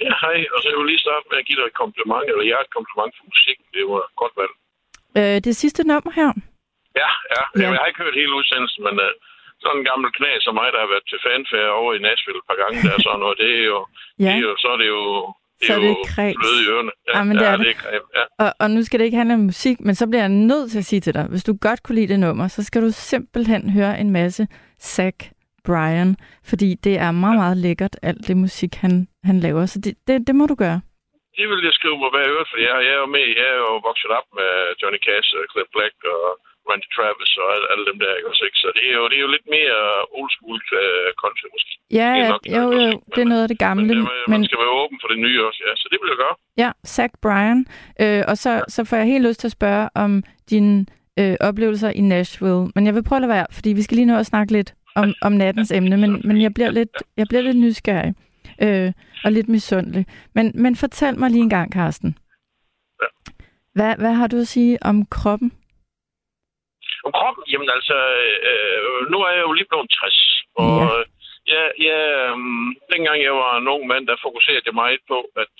Ja, 0.00 0.12
hej. 0.24 0.38
Og 0.52 0.58
så 0.62 0.66
jeg 0.70 0.78
vil 0.78 0.86
lige 0.92 1.04
starte 1.06 1.26
med 1.30 1.38
at 1.38 1.46
give 1.46 1.58
dig 1.60 1.66
et 1.70 1.78
kompliment, 1.82 2.24
eller 2.30 2.44
jeg 2.50 2.58
et 2.66 2.74
kompliment 2.76 3.12
for 3.16 3.24
musikken. 3.32 3.64
Det 3.76 3.82
var 3.92 4.02
godt 4.22 4.34
valg. 4.40 4.54
Øh, 5.18 5.38
det 5.46 5.56
sidste 5.56 5.82
nummer 5.90 6.12
her. 6.20 6.30
Ja, 7.00 7.10
ja. 7.34 7.42
ja. 7.60 7.68
Jeg 7.72 7.80
har 7.80 7.88
ikke 7.90 8.02
hørt 8.04 8.20
hele 8.20 8.32
udsendelsen, 8.38 8.82
men 8.88 8.94
uh, 9.06 9.10
sådan 9.62 9.78
en 9.78 9.88
gammel 9.90 10.08
knæ 10.18 10.30
som 10.44 10.54
mig, 10.60 10.68
der 10.74 10.80
har 10.84 10.90
været 10.92 11.06
til 11.10 11.18
fanfare 11.26 11.70
over 11.80 11.90
i 11.96 12.00
Nashville 12.06 12.40
et 12.42 12.48
par 12.50 12.58
gange, 12.62 12.76
der 12.84 12.92
er 12.96 13.00
sådan 13.06 13.22
noget, 13.24 13.36
det 13.42 13.50
er 13.60 13.64
jo, 13.72 13.78
ja. 14.24 14.32
det 14.32 14.42
er 14.44 14.48
jo 14.50 14.54
så 14.62 14.68
er 14.74 14.78
det 14.82 14.88
jo 14.96 15.02
det 15.58 15.66
så 15.66 15.72
er, 15.74 15.80
det 15.82 15.88
jo 15.94 15.96
kreds. 16.14 16.36
blød 16.40 16.56
i 16.62 16.64
ørerne. 16.72 16.92
Ja, 17.08 17.12
det 17.34 17.40
ja, 17.42 17.52
er 17.52 17.56
det. 17.56 17.66
det 17.66 17.72
er 17.74 17.80
krem, 17.84 18.04
ja. 18.18 18.24
Og, 18.44 18.50
og 18.62 18.66
nu 18.74 18.80
skal 18.84 18.96
det 18.98 19.04
ikke 19.08 19.20
handle 19.22 19.34
om 19.34 19.44
musik, 19.52 19.76
men 19.86 19.94
så 20.00 20.04
bliver 20.10 20.22
jeg 20.26 20.34
nødt 20.50 20.70
til 20.70 20.78
at 20.78 20.88
sige 20.90 21.00
til 21.00 21.14
dig, 21.14 21.24
hvis 21.32 21.44
du 21.48 21.52
godt 21.66 21.80
kunne 21.82 21.98
lide 22.00 22.12
det 22.12 22.20
nummer, 22.20 22.48
så 22.48 22.60
skal 22.64 22.82
du 22.82 22.90
simpelthen 23.12 23.62
høre 23.70 24.00
en 24.02 24.10
masse 24.10 24.46
Zach 24.80 25.18
Bryan, 25.66 26.10
fordi 26.50 26.68
det 26.86 26.94
er 27.06 27.10
meget, 27.24 27.38
meget 27.42 27.56
lækkert, 27.56 27.94
alt 28.02 28.22
det 28.28 28.36
musik, 28.36 28.72
han, 28.84 28.92
han 29.28 29.36
laver. 29.40 29.66
Så 29.66 29.78
det, 29.84 29.92
det, 30.06 30.14
det 30.28 30.34
må 30.40 30.44
du 30.52 30.56
gøre. 30.64 30.80
Det 31.38 31.46
vil 31.50 31.60
jeg 31.68 31.74
skrive 31.78 31.98
mig 32.02 32.10
bag 32.16 32.26
øret, 32.34 32.48
for 32.50 32.58
jeg, 32.66 32.74
jeg 32.86 32.92
er 32.96 33.00
jo 33.04 33.08
med, 33.16 33.26
jeg 33.40 33.46
er 33.54 33.58
jo 33.66 33.72
vokset 33.88 34.10
op 34.18 34.28
med 34.38 34.50
Johnny 34.80 35.00
Cash 35.06 35.28
og 35.36 35.42
Cliff 35.52 35.70
Black 35.76 35.96
og 36.14 36.24
Randy 36.70 36.88
Travis 36.96 37.32
og 37.42 37.46
alle, 37.54 37.66
alle 37.72 37.84
dem 37.90 37.96
der, 38.02 38.10
ikke 38.18 38.28
også? 38.32 38.44
ikke? 38.48 38.58
Så 38.64 38.68
det 38.76 38.82
er, 38.90 38.94
jo, 39.00 39.04
det 39.10 39.16
er 39.18 39.24
jo 39.26 39.32
lidt 39.36 39.46
mere 39.56 39.78
old 40.18 40.30
school 40.36 40.58
uh, 40.82 41.08
country 41.22 41.46
måske. 41.54 41.72
Ja, 42.00 42.10
Det 42.16 42.22
er 42.22 42.24
ja, 42.24 42.28
nok 42.34 42.42
jo, 42.56 42.62
jo, 42.76 42.86
ikke? 42.86 43.12
det 43.14 43.20
er 43.24 43.30
noget 43.32 43.44
af 43.46 43.50
det 43.52 43.58
gamle. 43.66 43.84
Men, 43.88 43.96
det, 43.96 44.04
man 44.32 44.40
Men 44.40 44.40
skal 44.48 44.58
være 44.64 44.74
åben 44.82 44.96
for 45.02 45.08
det 45.12 45.18
nye 45.26 45.38
også, 45.48 45.60
ja. 45.66 45.72
Så 45.80 45.86
det 45.92 45.98
vil 46.00 46.08
jeg 46.12 46.18
gøre. 46.24 46.34
ja, 46.62 46.70
Zach 46.94 47.12
Bryan. 47.24 47.60
Øh, 48.02 48.22
og 48.30 48.34
så, 48.42 48.52
så 48.74 48.80
får 48.88 48.96
jeg 48.96 49.06
helt 49.12 49.26
lyst 49.28 49.40
til 49.40 49.48
at 49.48 49.56
spørge 49.60 49.84
om 50.04 50.10
dine 50.50 50.86
øh, 51.20 51.36
oplevelser 51.48 51.90
i 52.00 52.00
Nashville. 52.12 52.62
Men 52.74 52.82
jeg 52.86 52.94
vil 52.94 53.04
prøve 53.08 53.16
at 53.16 53.24
lade 53.26 53.32
være, 53.38 53.46
fordi 53.56 53.70
vi 53.78 53.82
skal 53.82 53.94
lige 53.94 54.10
nå 54.12 54.16
at 54.18 54.26
snakke 54.32 54.52
lidt 54.52 54.74
om, 55.00 55.14
om 55.22 55.32
nattens 55.32 55.70
emne, 55.70 55.96
men, 55.96 56.10
men 56.24 56.42
jeg, 56.42 56.54
bliver 56.54 56.70
lidt, 56.70 56.94
jeg 57.16 57.26
bliver 57.28 57.42
lidt 57.42 57.56
nysgerrig 57.56 58.14
øh, 58.62 58.92
og 59.24 59.32
lidt 59.32 59.48
misundelig. 59.48 60.06
Men, 60.34 60.52
men 60.54 60.76
fortæl 60.76 61.18
mig 61.18 61.30
lige 61.30 61.42
en 61.42 61.50
gang, 61.50 61.72
Karsten. 61.72 62.18
Ja. 63.02 63.06
Hvad, 63.74 63.96
hvad 63.98 64.12
har 64.12 64.26
du 64.26 64.36
at 64.36 64.48
sige 64.48 64.78
om 64.82 65.06
kroppen? 65.06 65.52
Om 67.18 67.24
kroppen, 67.24 67.44
jamen 67.52 67.70
altså, 67.76 67.96
øh, 68.48 69.10
nu 69.12 69.16
er 69.26 69.30
jeg 69.36 69.42
jo 69.46 69.52
lige 69.52 69.70
blevet 69.70 69.90
60, 69.90 70.44
og 70.62 70.78
Ja. 70.80 70.84
ja. 70.84 71.04
Ja, 71.54 71.64
ja, 71.88 71.98
um, 72.32 72.76
dengang 72.92 73.18
jeg 73.26 73.34
var 73.42 73.52
en 73.56 73.68
ung 73.74 73.82
mand, 73.86 74.04
der 74.10 74.24
fokuserede 74.26 74.66
jeg 74.68 74.80
meget 74.82 75.00
på, 75.12 75.18
at 75.42 75.54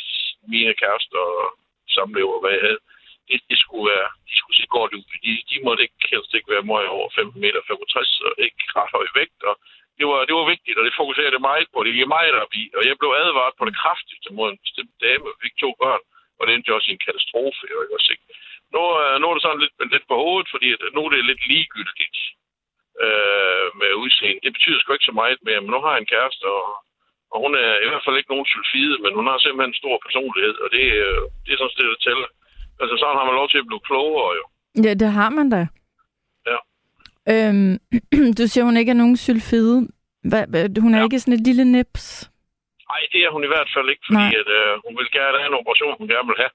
mine 0.53 0.73
kærester 0.81 1.23
og 1.41 1.47
samlever, 1.97 2.35
hvad 2.41 2.53
jeg 2.57 2.65
havde, 2.69 2.81
det, 3.29 3.39
det 3.51 3.59
skulle 3.65 3.87
være, 3.93 4.09
de 4.29 4.35
skulle 4.39 4.59
se 4.59 4.67
godt 4.77 4.93
ud. 4.97 5.05
De, 5.27 5.33
de 5.51 5.57
måtte 5.67 5.83
ikke, 5.87 5.99
helst 6.13 6.35
ikke 6.35 6.53
være 6.55 6.71
meget 6.73 6.89
over 6.97 7.09
15 7.15 7.41
meter 7.45 7.61
65, 7.67 8.21
og 8.27 8.33
ikke 8.47 8.63
ret 8.79 8.95
høj 8.97 9.07
vægt, 9.19 9.41
og 9.51 9.55
det 9.99 10.07
var, 10.11 10.19
det 10.29 10.35
var 10.39 10.47
vigtigt, 10.55 10.79
og 10.79 10.85
det 10.87 10.99
fokuserede 11.01 11.37
jeg 11.37 11.49
meget 11.51 11.69
på. 11.73 11.79
Det 11.85 11.95
gik 11.97 12.09
meget 12.17 12.35
op 12.45 12.53
i, 12.63 12.65
og 12.79 12.83
jeg 12.89 12.97
blev 13.01 13.11
advaret 13.23 13.55
på 13.59 13.65
det 13.69 13.77
kraftigste 13.83 14.29
mod 14.37 14.49
en 14.51 14.63
bestemt 14.65 14.95
dame, 15.05 15.25
og 15.31 15.37
fik 15.45 15.55
to 15.65 15.71
børn, 15.83 16.03
og 16.39 16.43
det 16.45 16.53
endte 16.53 16.77
også 16.77 16.89
i 16.91 16.97
en 16.97 17.07
katastrofe, 17.07 17.61
jeg 17.69 17.77
ikke 17.85 17.99
også 17.99 18.11
ikke. 18.15 18.27
Nu, 18.75 18.83
øh, 19.03 19.15
nu 19.21 19.25
er 19.29 19.35
det 19.35 19.45
sådan 19.45 19.63
lidt, 19.65 19.75
lidt 19.95 20.07
på 20.09 20.17
hovedet, 20.23 20.49
fordi 20.55 20.69
nu 20.95 21.01
er 21.05 21.11
det 21.11 21.29
lidt 21.31 21.43
ligegyldigt 21.53 22.19
øh, 23.05 23.67
med 23.81 23.91
udseende. 24.03 24.45
Det 24.45 24.53
betyder 24.57 24.79
sgu 24.81 24.89
ikke 24.93 25.11
så 25.11 25.17
meget 25.23 25.41
mere, 25.49 25.61
men 25.61 25.71
nu 25.75 25.79
har 25.85 25.93
jeg 25.93 26.01
en 26.03 26.13
kæreste, 26.15 26.45
og, 26.59 26.65
og 27.33 27.39
hun 27.45 27.53
er 27.65 27.73
i 27.85 27.89
hvert 27.89 28.05
fald 28.05 28.17
ikke 28.19 28.33
nogen 28.33 28.51
sulfide, 28.53 28.97
men 29.05 29.13
hun 29.19 29.27
har 29.31 29.39
simpelthen 29.39 29.73
en 29.73 29.81
stor 29.83 29.97
personlighed, 30.07 30.55
og 30.65 30.69
det, 30.75 30.85
øh, 31.05 31.21
det 31.45 31.51
er 31.53 31.59
sådan 31.59 31.75
set 31.75 31.93
der 31.93 32.05
tæller. 32.07 32.29
Altså 32.81 32.95
sådan 32.97 33.19
har 33.19 33.27
man 33.29 33.39
lov 33.41 33.49
til 33.49 33.63
at 33.63 33.69
blive 33.71 33.87
klogere 33.89 34.31
jo. 34.41 34.45
Ja, 34.87 34.93
det 35.03 35.09
har 35.19 35.31
man 35.39 35.47
da. 35.57 35.63
Ja. 36.51 36.59
Øhm, 37.33 37.73
du 38.39 38.43
siger, 38.47 38.65
hun 38.69 38.77
ikke 38.81 38.93
er 38.95 39.03
nogen 39.03 39.17
sylfide. 39.17 39.77
Hvad, 40.31 40.45
hvad, 40.51 40.65
hun 40.85 40.93
er 40.93 40.99
ja. 40.99 41.03
Ja. 41.03 41.07
ikke 41.07 41.21
sådan 41.21 41.39
et 41.39 41.47
lille 41.49 41.65
nips. 41.77 42.05
Nej, 42.91 43.03
det 43.13 43.21
er 43.27 43.31
hun 43.35 43.45
i 43.45 43.51
hvert 43.53 43.71
fald 43.75 43.89
ikke, 43.93 44.05
fordi 44.09 44.27
Nej. 44.33 44.41
at, 44.43 44.49
øh, 44.59 44.73
hun 44.85 44.95
vil 44.99 45.09
gerne 45.19 45.39
have 45.41 45.51
en 45.53 45.61
operation, 45.61 45.99
hun 46.01 46.09
gerne 46.15 46.29
vil 46.31 46.41
have. 46.43 46.53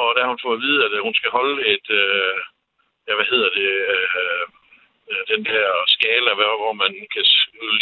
Og 0.00 0.08
der 0.14 0.20
har 0.22 0.32
hun 0.32 0.44
fået 0.44 0.58
at 0.58 0.64
vide, 0.66 0.80
at 0.86 0.92
øh, 0.96 1.00
hun 1.06 1.14
skal 1.18 1.30
holde 1.38 1.56
et, 1.74 1.86
øh, 2.00 2.36
ja, 3.06 3.12
hvad 3.18 3.28
hedder 3.32 3.50
det, 3.58 3.70
øh, 3.94 4.44
øh, 5.10 5.22
den 5.32 5.42
der 5.50 5.66
skala, 5.94 6.30
hvor, 6.38 6.72
man 6.82 6.92
kan, 7.12 7.24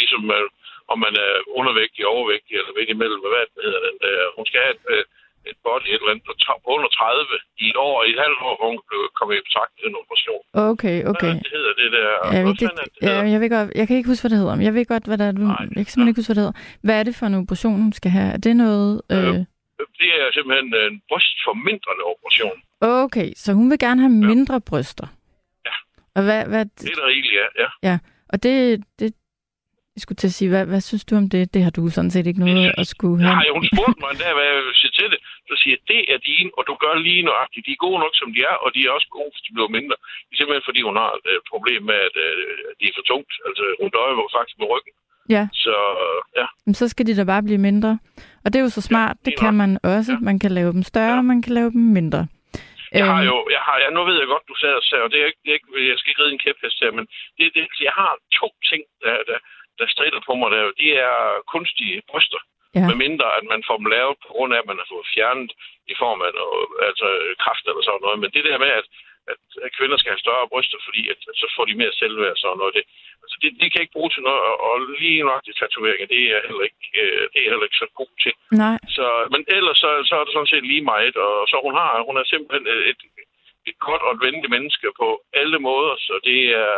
ligesom, 0.01 0.23
øh, 0.37 0.47
om 0.91 0.97
man 1.05 1.13
er 1.25 1.33
undervægtig, 1.59 2.01
overvægtig, 2.15 2.53
eller 2.59 2.77
midt 2.77 2.89
imellem, 2.95 3.19
hvad 3.33 3.45
det 3.55 3.63
hedder 3.67 3.81
den 3.87 3.97
der. 4.03 4.15
Hun 4.37 4.45
skal 4.49 4.59
have 4.65 4.75
et, 4.77 4.83
øh, 4.93 5.03
et 5.49 5.57
body, 5.65 5.87
et 5.87 6.01
eller 6.01 6.13
andet 6.13 6.25
under 6.73 6.89
30 6.89 7.25
i 7.63 7.65
et 7.71 7.77
år, 7.87 7.97
i 8.07 8.09
et 8.15 8.21
halvt 8.25 8.41
år, 8.47 8.53
hvor 8.57 8.67
hun 8.73 8.81
blev 8.89 9.01
kommet 9.17 9.33
i 9.37 9.45
betragtning 9.47 9.77
til 9.81 9.89
en 9.91 9.97
operation. 10.01 10.41
Okay, 10.71 10.97
okay. 11.11 11.31
Hvad 11.33 11.43
det 11.45 11.51
hedder 11.57 11.73
det 11.81 11.89
der? 11.97 12.07
Jeg, 12.09 12.31
Hvad 12.33 12.43
ved, 12.47 12.55
det, 12.61 12.69
det, 12.79 13.07
ja, 13.07 13.15
jeg, 13.33 13.39
ved 13.41 13.49
godt, 13.55 13.67
jeg 13.79 13.85
kan 13.87 13.95
ikke 13.97 14.09
huske, 14.11 14.23
hvad 14.23 14.31
det 14.33 14.39
hedder. 14.41 14.55
Jeg 14.67 14.73
ved 14.77 14.85
godt, 14.93 15.05
hvad 15.09 15.17
det 15.21 15.25
er. 15.29 15.33
Du, 15.39 15.45
Nej. 15.55 15.65
jeg 15.75 15.83
kan 15.85 15.91
simpelthen 15.91 16.11
ikke 16.11 16.19
huske, 16.21 16.29
hvad 16.31 16.39
det 16.39 16.45
hedder. 16.47 16.57
Hvad 16.85 16.95
er 16.99 17.03
det 17.07 17.15
for 17.19 17.25
en 17.29 17.35
operation, 17.41 17.77
hun 17.85 17.93
skal 17.99 18.11
have? 18.17 18.29
Er 18.35 18.41
det 18.47 18.53
noget... 18.63 18.91
Øh... 19.15 19.35
Det 20.01 20.09
er 20.21 20.27
simpelthen 20.35 20.67
en 20.87 21.01
brystformindrende 21.09 22.03
operation. 22.13 22.57
Okay, 23.05 23.29
så 23.43 23.49
hun 23.59 23.67
vil 23.71 23.79
gerne 23.79 24.01
have 24.05 24.15
Ja. 24.21 24.27
mindre 24.33 24.61
bryster. 24.69 25.07
Ja. 25.67 25.75
Og 26.15 26.21
hvad... 26.27 26.41
hvad 26.51 26.65
Det 26.65 26.91
er 26.91 26.99
der 27.01 27.07
rigeligt, 27.13 27.35
ja. 27.41 27.47
ja. 27.63 27.69
ja. 27.89 27.95
Og 28.33 28.37
det, 28.43 28.53
det... 28.99 29.07
Jeg 29.95 30.01
skulle 30.03 30.19
til 30.21 30.31
at 30.33 30.37
sige, 30.39 30.49
hvad, 30.53 30.65
hvad 30.71 30.81
synes 30.89 31.03
du 31.09 31.13
om 31.21 31.27
det? 31.35 31.53
Det 31.53 31.61
har 31.65 31.73
du 31.77 31.81
sådan 31.97 32.11
set 32.15 32.27
ikke 32.27 32.43
noget 32.45 32.67
at 32.81 32.87
skulle 32.95 33.19
have. 33.25 33.35
Nej, 33.39 33.47
hun 33.57 33.63
spurgte 33.71 33.99
mig 34.03 34.09
endda, 34.13 34.29
hvad 34.37 34.45
jeg 34.51 34.55
vil 34.67 34.75
sige 34.81 34.93
til 34.99 35.07
det. 35.13 35.19
Så 35.49 35.53
siger 35.61 35.73
jeg, 35.77 35.81
det 35.93 36.01
er 36.13 36.17
dine, 36.29 36.49
og 36.57 36.63
du 36.69 36.73
gør 36.83 36.93
lige 37.07 37.21
nøjagtigt. 37.29 37.65
De 37.67 37.71
er 37.77 37.81
gode 37.87 37.99
nok, 38.03 38.13
som 38.21 38.27
de 38.35 38.39
er, 38.51 38.55
og 38.63 38.69
de 38.75 38.79
er 38.87 38.91
også 38.97 39.09
gode, 39.17 39.29
hvis 39.33 39.43
de 39.45 39.51
bliver 39.55 39.71
mindre. 39.77 39.95
Det 40.25 40.33
er 40.33 40.37
simpelthen, 40.39 40.67
fordi 40.69 40.81
hun 40.89 40.95
har 41.03 41.11
et 41.19 41.25
øh, 41.33 41.37
problem 41.51 41.81
med, 41.89 41.97
at 42.09 42.15
øh, 42.25 42.41
de 42.79 42.83
er 42.89 42.93
for 42.97 43.05
tungt. 43.11 43.31
Altså, 43.47 43.63
hun 43.81 43.89
døjer 43.95 44.13
jo 44.19 44.23
faktisk 44.37 44.57
med 44.61 44.67
ryggen. 44.73 44.93
Ja, 45.35 45.43
Så 45.65 45.75
ja, 46.39 46.45
men 46.65 46.73
så 46.79 46.85
skal 46.91 47.05
de 47.07 47.13
da 47.19 47.23
bare 47.33 47.43
blive 47.47 47.61
mindre. 47.69 47.91
Og 48.43 48.47
det 48.51 48.57
er 48.59 48.63
jo 48.67 48.73
så 48.79 48.83
smart. 48.91 49.15
Ja, 49.19 49.23
det 49.27 49.33
kan 49.43 49.53
man 49.61 49.71
også. 49.93 50.11
Ja. 50.11 50.19
Man 50.29 50.37
kan 50.43 50.51
lave 50.59 50.71
dem 50.77 50.83
større, 50.91 51.15
Ja. 51.19 51.29
man 51.31 51.39
kan 51.45 51.53
lave 51.59 51.71
dem 51.77 51.83
mindre. 51.99 52.21
jeg 52.99 53.05
har 53.11 53.19
Øhm, 53.21 53.29
jo, 53.31 53.37
jeg 53.55 53.61
har, 53.67 53.75
ja, 53.83 53.87
nu 53.95 54.01
ved 54.09 54.15
jeg 54.21 54.27
godt, 54.33 54.45
du 54.51 54.55
sad 54.63 54.73
og 54.81 54.85
sagde, 54.89 55.03
og 55.05 55.09
det 55.11 55.19
er 55.21 55.25
ikke, 55.31 55.41
det 55.43 55.49
er 55.51 55.57
ikke 55.59 55.89
jeg 55.89 55.97
skal 55.97 56.09
ikke 56.11 56.21
ride 56.23 56.33
en 56.35 56.43
kæphest 56.45 56.77
her, 56.83 56.91
men 56.97 57.05
det, 57.37 57.45
det, 57.55 57.61
jeg 57.89 57.93
har 58.01 58.11
to 58.39 58.47
ting, 58.69 58.81
der, 59.05 59.15
der, 59.29 59.37
der 59.79 59.85
strider 59.93 60.21
på 60.27 60.33
mig. 60.39 60.47
Der, 60.55 60.61
det 60.83 60.91
er 61.07 61.15
kunstige 61.53 61.95
bryster. 62.11 62.41
Ja. 62.77 62.85
Med 62.89 62.97
mindre, 63.05 63.27
at 63.39 63.45
man 63.53 63.61
får 63.67 63.77
dem 63.81 63.87
lavet 63.95 64.15
på 64.25 64.29
grund 64.35 64.51
af, 64.53 64.59
at 64.61 64.69
man 64.71 64.79
har 64.81 64.87
fået 64.93 65.07
fjernet 65.13 65.51
i 65.93 65.95
form 66.03 66.19
af 66.27 66.31
noget, 66.41 66.65
altså 66.89 67.07
kraft 67.43 67.63
eller 67.69 67.83
sådan 67.85 68.03
noget. 68.05 68.17
Men 68.23 68.29
det 68.35 68.43
der 68.47 68.57
med, 68.63 68.71
at, 68.81 68.87
at 69.31 69.39
at 69.65 69.69
kvinder 69.77 69.97
skal 69.97 70.11
have 70.13 70.25
større 70.25 70.49
bryster, 70.51 70.79
fordi 70.87 71.01
at, 71.13 71.19
at 71.29 71.35
så 71.41 71.47
får 71.55 71.65
de 71.69 71.75
mere 71.81 71.93
selvværd 72.01 72.35
og 72.35 72.41
sådan 72.43 72.59
noget, 72.61 72.73
det, 72.77 72.83
altså 73.23 73.37
det, 73.41 73.49
det 73.61 73.67
kan 73.67 73.77
jeg 73.79 73.85
ikke 73.85 73.97
bruge 73.97 74.11
til 74.13 74.23
noget. 74.27 74.41
Og, 74.67 74.75
lige 75.01 75.27
nok 75.29 75.41
de 75.47 75.53
tatoveringer, 75.59 76.07
det 76.13 76.21
er 76.35 76.39
heller 76.47 76.65
ikke, 76.69 76.85
øh, 77.01 77.23
det 77.31 77.39
er 77.39 77.51
heller 77.51 77.67
ikke 77.67 77.83
så 77.83 77.87
god 78.01 78.13
til. 78.23 78.33
Nej. 78.63 78.77
Så, 78.97 79.05
men 79.33 79.41
ellers 79.57 79.77
så, 79.83 79.89
så 80.09 80.13
er 80.19 80.23
det 80.25 80.33
sådan 80.33 80.53
set 80.53 80.65
lige 80.71 80.85
meget. 80.93 81.15
Og 81.25 81.33
så 81.51 81.55
hun 81.67 81.75
har, 81.79 81.89
hun 82.09 82.17
er 82.21 82.25
simpelthen 82.33 82.65
et, 82.91 83.01
et 83.69 83.77
godt 83.87 84.01
og 84.05 84.11
et 84.13 84.23
venligt 84.25 84.53
menneske 84.55 84.87
på 85.01 85.07
alle 85.41 85.59
måder, 85.67 85.93
så 86.07 86.13
det 86.29 86.39
er, 86.63 86.75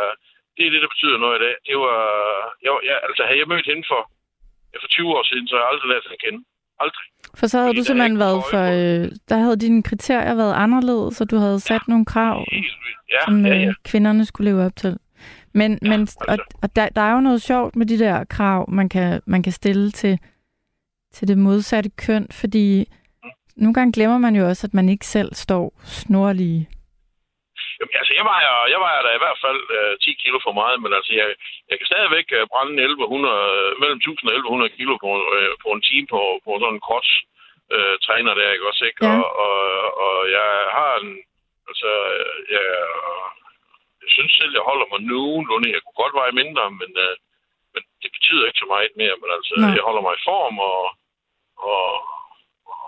det 0.56 0.62
er 0.64 0.70
det, 0.72 0.82
der 0.84 0.94
betyder 0.94 1.18
noget 1.18 1.36
i 1.38 1.44
dag. 1.46 1.54
Det 1.68 1.76
var, 1.84 2.00
jeg, 2.64 2.72
jeg, 2.88 2.96
altså 3.08 3.22
havde 3.28 3.40
jeg 3.42 3.52
mødt 3.52 3.70
hende 3.70 3.84
for, 3.92 4.02
ja, 4.72 4.76
for 4.82 4.88
20 4.88 5.16
år 5.16 5.24
siden, 5.30 5.46
så 5.48 5.54
har 5.54 5.62
jeg 5.62 5.70
aldrig 5.72 5.88
lært 5.90 6.04
hende 6.06 6.18
at 6.18 6.24
kende. 6.26 6.40
Aldrig. 6.84 7.06
For 7.38 7.46
så 7.46 7.56
havde 7.58 7.68
Fordi 7.70 7.80
du 7.80 7.84
simpelthen 7.84 8.18
været 8.26 8.42
for... 8.52 8.62
Øh, 8.78 9.04
der 9.30 9.36
havde 9.44 9.58
dine 9.64 9.82
kriterier 9.82 10.34
været 10.42 10.54
anderledes, 10.64 11.16
så 11.16 11.24
du 11.24 11.36
havde 11.36 11.60
sat 11.60 11.84
nogle 11.88 12.06
krav, 12.06 12.36
Helt. 12.52 12.72
Ja, 13.12 13.20
som 13.24 13.46
ja, 13.46 13.54
ja. 13.54 13.68
øh, 13.68 13.74
kvinderne 13.90 14.24
skulle 14.24 14.50
leve 14.50 14.64
op 14.66 14.76
til. 14.76 14.98
Men, 15.54 15.70
Ja, 15.82 15.88
men 15.90 16.00
altså. 16.00 16.24
og, 16.28 16.38
og 16.62 16.68
der, 16.76 16.88
der 16.88 17.02
er 17.08 17.12
jo 17.16 17.20
noget 17.20 17.42
sjovt 17.42 17.76
med 17.76 17.86
de 17.86 17.98
der 17.98 18.24
krav, 18.24 18.70
man 18.70 18.88
kan, 18.88 19.22
man 19.26 19.42
kan 19.42 19.52
stille 19.52 19.90
til, 19.90 20.18
til 21.12 21.28
det 21.28 21.38
modsatte 21.38 21.90
køn, 22.06 22.26
fordi 22.40 22.66
nogle 23.56 23.74
gange 23.74 23.92
glemmer 23.96 24.18
man 24.18 24.34
jo 24.36 24.44
også, 24.50 24.66
at 24.66 24.74
man 24.74 24.88
ikke 24.88 25.06
selv 25.06 25.30
står 25.34 25.64
snorlige. 26.00 26.62
Jamen, 27.78 27.94
altså, 28.00 28.14
jeg 28.20 28.26
vejer, 28.32 28.52
jeg 28.74 28.80
vejer 28.86 29.00
da 29.06 29.10
i 29.14 29.22
hvert 29.24 29.40
fald 29.44 29.60
øh, 29.76 29.92
10 29.98 30.22
kilo 30.22 30.38
for 30.46 30.54
meget, 30.60 30.76
men 30.84 30.92
altså, 30.98 31.12
jeg, 31.20 31.28
jeg 31.70 31.76
kan 31.78 31.90
stadigvæk 31.92 32.26
øh, 32.38 32.44
brænde 32.52 32.82
1100, 32.82 33.80
mellem 33.82 33.98
1000 33.98 34.28
og 34.30 34.34
1100 34.34 34.76
kilo 34.78 34.94
på, 35.04 35.10
øh, 35.36 35.52
på 35.64 35.68
en 35.76 35.82
time 35.88 36.06
på, 36.14 36.20
på 36.44 36.50
sådan 36.60 36.74
en 36.76 36.84
cross 36.86 37.10
øh, 37.74 37.94
træner 38.06 38.32
der, 38.38 38.54
ikke 38.54 38.68
også, 38.70 38.84
ikke? 38.90 39.00
Ja. 39.06 39.12
Og, 39.16 39.24
og, 39.44 39.58
og 40.04 40.16
jeg 40.36 40.50
har 40.78 40.92
en, 41.02 41.10
altså, 41.70 41.90
øh, 42.14 42.36
jeg, 42.54 42.66
jeg 44.04 44.10
synes 44.16 44.32
selv, 44.40 44.52
jeg 44.58 44.64
holder 44.70 44.86
mig 44.92 45.00
nogenlunde. 45.12 45.74
Jeg 45.74 45.82
kunne 45.82 46.00
godt 46.02 46.14
veje 46.20 46.34
mindre, 46.40 46.64
men, 46.80 46.90
øh, 47.04 47.14
men 47.74 47.82
det 48.02 48.10
betyder 48.16 48.44
ikke 48.46 48.62
så 48.62 48.68
meget 48.74 48.92
mere, 49.02 49.16
men 49.22 49.28
altså, 49.36 49.52
Nej. 49.56 49.74
jeg 49.78 49.84
holder 49.88 50.02
mig 50.06 50.14
i 50.16 50.24
form, 50.30 50.56
og, 50.70 50.80
og, 51.70 51.86
og 52.72 52.82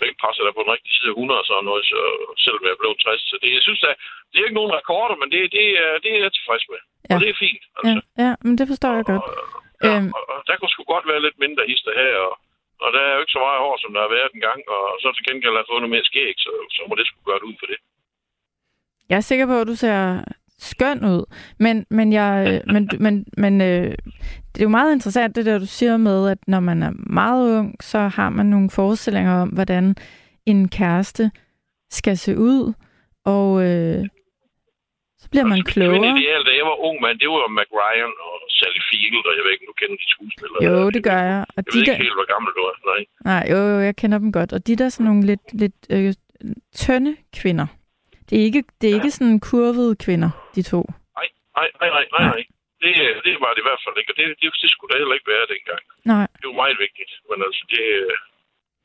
bænkpresset 0.00 0.44
er 0.48 0.56
på 0.56 0.62
den 0.64 0.72
rigtige 0.74 0.96
side 0.98 1.10
af 1.12 1.18
100 1.18 1.40
og 1.42 1.46
sådan 1.48 1.68
noget, 1.70 1.84
så 1.92 1.98
selvom 2.44 2.64
jeg 2.70 2.76
blev 2.82 2.92
60. 2.96 3.22
Så 3.30 3.36
det, 3.42 3.50
jeg 3.58 3.64
synes, 3.68 3.82
at 3.90 3.94
det 4.30 4.36
er 4.38 4.46
ikke 4.48 4.60
nogen 4.60 4.76
rekorder, 4.78 5.16
men 5.20 5.28
det, 5.34 5.40
det, 5.56 5.66
er, 5.84 5.90
det 6.02 6.10
er 6.16 6.20
jeg 6.26 6.32
tilfreds 6.34 6.64
med. 6.72 6.80
Ja. 7.08 7.14
Og 7.14 7.18
det 7.22 7.28
er 7.30 7.38
fint. 7.44 7.62
Altså. 7.76 7.90
Ja, 7.90 8.24
ja, 8.24 8.30
men 8.44 8.54
det 8.58 8.66
forstår 8.72 8.92
jeg 8.98 9.04
godt. 9.12 9.24
Ja, 9.28 9.40
Øhm. 9.86 10.10
og, 10.16 10.22
og 10.32 10.38
der 10.48 10.54
kunne 10.56 10.72
sgu 10.74 10.82
godt 10.94 11.06
være 11.10 11.24
lidt 11.26 11.38
mindre 11.44 11.62
hister 11.70 11.92
her, 12.02 12.14
og, 12.26 12.34
og 12.84 12.88
der 12.94 13.00
er 13.04 13.12
jo 13.14 13.20
ikke 13.22 13.36
så 13.36 13.42
meget 13.46 13.62
hår, 13.64 13.76
som 13.82 13.92
der 13.94 14.00
har 14.04 14.12
været 14.18 14.32
en 14.32 14.44
gang, 14.48 14.60
og 14.76 14.82
så 15.02 15.08
til 15.12 15.26
gengæld 15.28 15.54
har 15.54 15.62
jeg 15.62 15.70
fået 15.70 15.82
noget 15.82 15.94
mere 15.96 16.08
skæg, 16.10 16.34
så, 16.44 16.50
så 16.76 16.80
må 16.88 16.92
det 16.96 17.06
sgu 17.06 17.16
gøre 17.28 17.40
det 17.40 17.48
ud 17.50 17.56
for 17.60 17.68
det. 17.72 17.78
Jeg 19.08 19.16
er 19.16 19.20
sikker 19.20 19.46
på, 19.46 19.60
at 19.60 19.66
du 19.66 19.74
ser 19.74 20.24
skøn 20.58 21.04
ud, 21.04 21.24
men, 21.58 21.86
men, 21.90 22.12
jeg, 22.12 22.62
men, 22.66 22.88
men, 23.00 23.26
men 23.36 23.60
øh, 23.60 23.94
det 24.52 24.60
er 24.60 24.62
jo 24.62 24.68
meget 24.68 24.92
interessant, 24.92 25.36
det 25.36 25.46
der, 25.46 25.58
du 25.58 25.66
siger 25.66 25.96
med, 25.96 26.28
at 26.30 26.38
når 26.46 26.60
man 26.60 26.82
er 26.82 26.92
meget 26.96 27.58
ung, 27.58 27.82
så 27.82 27.98
har 27.98 28.30
man 28.30 28.46
nogle 28.46 28.70
forestillinger 28.70 29.34
om, 29.42 29.48
hvordan 29.48 29.96
en 30.46 30.68
kæreste 30.68 31.30
skal 31.90 32.16
se 32.18 32.38
ud, 32.38 32.72
og 33.24 33.62
øh, 33.64 34.04
så 35.18 35.26
bliver 35.30 35.44
man 35.44 35.62
klogere. 35.62 35.98
Kvindeideal, 35.98 36.42
da 36.48 36.52
jeg 36.60 36.66
var 36.70 36.76
ung 36.86 36.96
mand, 37.00 37.18
det 37.18 37.28
var 37.28 37.48
Mac 37.58 37.70
Ryan 37.80 38.12
og 38.26 38.34
Sally 38.56 38.82
Field, 38.90 39.24
og 39.28 39.32
jeg 39.36 39.42
ved 39.44 39.50
ikke, 39.54 39.64
om 39.66 39.70
du 39.72 39.76
kender 39.80 39.96
de 40.02 40.08
skuespillere. 40.14 40.60
Jo, 40.66 40.90
det 40.90 41.02
gør 41.04 41.20
jeg. 41.32 41.40
Og 41.48 41.54
Jeg 41.56 41.64
de 41.72 41.78
ved 41.78 41.86
der, 41.86 41.92
ikke 41.92 42.02
helt, 42.04 42.16
hvor 42.18 42.28
gammel 42.34 42.50
du 42.58 42.62
er. 42.70 42.74
Nej. 42.90 43.00
nej, 43.30 43.42
jo, 43.52 43.58
jo, 43.72 43.78
jeg 43.88 43.96
kender 43.96 44.18
dem 44.18 44.32
godt. 44.32 44.52
Og 44.52 44.66
de 44.66 44.76
der 44.76 44.88
sådan 44.88 45.06
nogle 45.06 45.22
lidt, 45.30 45.46
lidt 45.62 45.78
øh, 45.90 46.12
tynde 46.76 47.16
kvinder. 47.40 47.66
Det 48.32 48.40
er 48.40 48.46
ikke, 48.50 48.64
det 48.80 48.86
er 48.90 48.94
ikke 48.94 49.10
sådan 49.10 49.40
kurvede 49.50 49.94
kvinder, 50.04 50.30
de 50.54 50.62
to. 50.72 50.80
Nej, 51.18 51.28
nej, 51.56 51.68
nej, 51.80 51.90
nej, 51.96 52.04
nej, 52.14 52.24
nej. 52.32 52.42
Det, 52.82 52.92
det 53.26 53.34
var 53.42 53.50
det 53.54 53.62
i 53.62 53.68
hvert 53.68 53.82
fald 53.84 53.96
ikke, 54.00 54.12
og 54.12 54.16
det, 54.18 54.26
det, 54.40 54.48
det 54.62 54.70
skulle 54.70 54.90
da 54.92 54.98
heller 55.02 55.16
ikke 55.18 55.30
være 55.34 55.46
dengang. 55.54 55.82
Nej. 56.12 56.26
Det 56.40 56.46
var 56.50 56.56
meget 56.62 56.78
vigtigt, 56.84 57.12
men 57.28 57.38
altså, 57.46 57.62
det, 57.72 57.82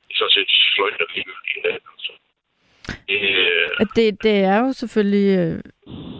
det 0.05 0.11
er 0.13 0.17
sådan 0.19 0.35
set 0.37 0.51
sløjt 0.73 1.01
at 1.05 1.09
lige 1.15 1.25
i 1.57 1.61
dag. 1.67 1.77
Altså. 1.93 2.11
Det, 3.09 3.19
øh, 3.43 3.87
det, 3.95 4.23
det 4.23 4.37
er 4.51 4.57
jo 4.65 4.69
selvfølgelig... 4.81 5.29
Øh, 5.39 5.59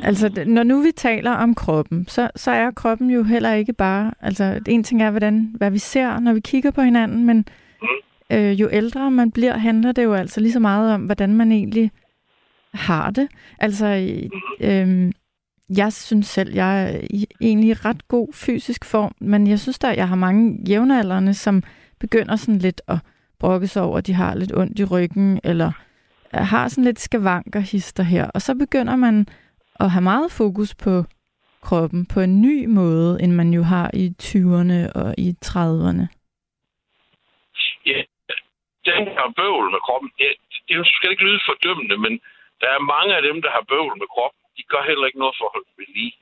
altså, 0.10 0.26
når 0.56 0.64
nu 0.64 0.82
vi 0.82 0.92
taler 0.92 1.34
om 1.46 1.56
kroppen, 1.56 2.08
så, 2.08 2.30
så 2.36 2.52
er 2.52 2.72
kroppen 2.72 3.10
jo 3.10 3.24
heller 3.24 3.54
ikke 3.54 3.74
bare... 3.74 4.14
Altså, 4.22 4.44
en 4.68 4.84
ting 4.84 5.04
er, 5.04 5.12
hvordan, 5.12 5.54
hvad 5.58 5.72
vi 5.72 5.78
ser, 5.78 6.20
når 6.20 6.34
vi 6.34 6.40
kigger 6.40 6.72
på 6.72 6.82
hinanden, 6.82 7.26
men 7.26 7.48
øh, 8.34 8.62
jo 8.62 8.70
ældre 8.72 9.12
man 9.12 9.32
bliver, 9.32 9.58
handler 9.58 9.92
det 9.92 10.04
jo 10.04 10.14
altså 10.14 10.42
lige 10.42 10.52
så 10.52 10.60
meget 10.60 10.94
om, 10.94 11.02
hvordan 11.02 11.34
man 11.34 11.52
egentlig 11.52 11.92
har 12.78 13.12
det. 13.12 13.28
Altså, 13.60 13.86
øh, 14.62 15.12
jeg 15.78 15.94
synes 15.94 16.28
selv, 16.28 16.54
jeg 16.54 16.84
er 16.84 17.00
i 17.10 17.26
egentlig 17.42 17.86
ret 17.86 18.08
god 18.08 18.34
fysisk 18.34 18.86
form, 18.86 19.16
men 19.20 19.48
jeg 19.48 19.60
synes 19.60 19.80
da, 19.80 19.88
jeg 19.88 20.08
har 20.08 20.16
mange 20.16 20.60
jævnaldrende, 20.70 21.34
som 21.34 21.64
begynder 22.00 22.36
sådan 22.36 22.60
lidt 22.60 22.82
at 22.88 22.98
brokke 23.40 23.68
sig 23.68 23.82
over, 23.82 23.98
at 23.98 24.08
de 24.08 24.14
har 24.14 24.36
lidt 24.36 24.56
ondt 24.56 24.80
i 24.80 24.84
ryggen, 24.86 25.40
eller 25.44 25.72
øh, 26.36 26.42
har 26.42 26.68
sådan 26.68 26.84
lidt 26.84 27.00
skavanker 27.00 27.60
hister 27.60 28.04
her. 28.04 28.26
Og 28.34 28.42
så 28.42 28.56
begynder 28.56 28.96
man 28.96 29.28
at 29.80 29.92
have 29.92 30.02
meget 30.02 30.32
fokus 30.32 30.76
på 30.76 31.04
kroppen 31.62 32.06
på 32.06 32.20
en 32.20 32.42
ny 32.42 32.66
måde, 32.66 33.22
end 33.24 33.32
man 33.32 33.54
jo 33.54 33.64
har 33.64 33.92
i 33.94 34.14
20'erne 34.24 34.80
og 35.02 35.16
i 35.18 35.36
30'erne. 35.46 36.06
ja, 37.86 38.00
den 38.90 39.04
her 39.16 39.34
bøvl 39.38 39.72
med 39.72 39.82
kroppen, 39.88 40.10
det, 40.20 40.30
det 40.68 40.88
skal 40.88 41.12
ikke 41.12 41.24
lyde 41.24 41.42
fordømmende, 41.50 41.98
men 41.98 42.14
der 42.62 42.70
er 42.78 42.82
mange 42.94 43.12
af 43.18 43.22
dem, 43.30 43.38
der 43.46 43.52
har 43.56 43.64
bøvl 43.72 43.94
med 44.02 44.08
kroppen, 44.16 44.40
de 44.58 44.64
gør 44.72 44.84
heller 44.90 45.06
ikke 45.08 45.20
noget 45.24 45.36
for 45.38 45.46
at 45.48 45.54
holde 45.56 45.70
ved 45.80 45.90
lige. 45.98 46.14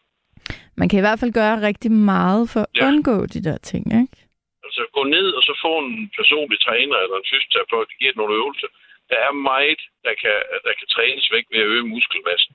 Man 0.80 0.88
kan 0.90 1.00
i 1.00 1.06
hvert 1.06 1.20
fald 1.22 1.34
gøre 1.42 1.62
rigtig 1.70 1.92
meget 2.14 2.44
for 2.54 2.62
at 2.66 2.72
Ja. 2.78 2.88
undgå 2.88 3.18
de 3.34 3.40
der 3.48 3.58
ting, 3.72 3.84
ikke? 4.02 4.18
Altså 4.66 4.82
gå 4.98 5.04
ned 5.16 5.28
og 5.38 5.44
så 5.48 5.54
få 5.66 5.72
en 5.86 5.94
personlig 6.20 6.58
træner 6.68 6.98
eller 7.04 7.18
en 7.20 7.30
fysioterapeut, 7.32 7.88
der 7.90 7.98
giver 8.02 8.14
nogle 8.20 8.36
øvelser. 8.40 8.70
Der 9.10 9.18
er 9.28 9.32
meget, 9.52 9.82
der 10.06 10.14
kan, 10.24 10.36
der 10.66 10.74
kan 10.80 10.88
trænes 10.96 11.26
væk 11.36 11.46
ved 11.52 11.60
at 11.64 11.72
øge 11.74 11.86
muskelmassen. 11.94 12.54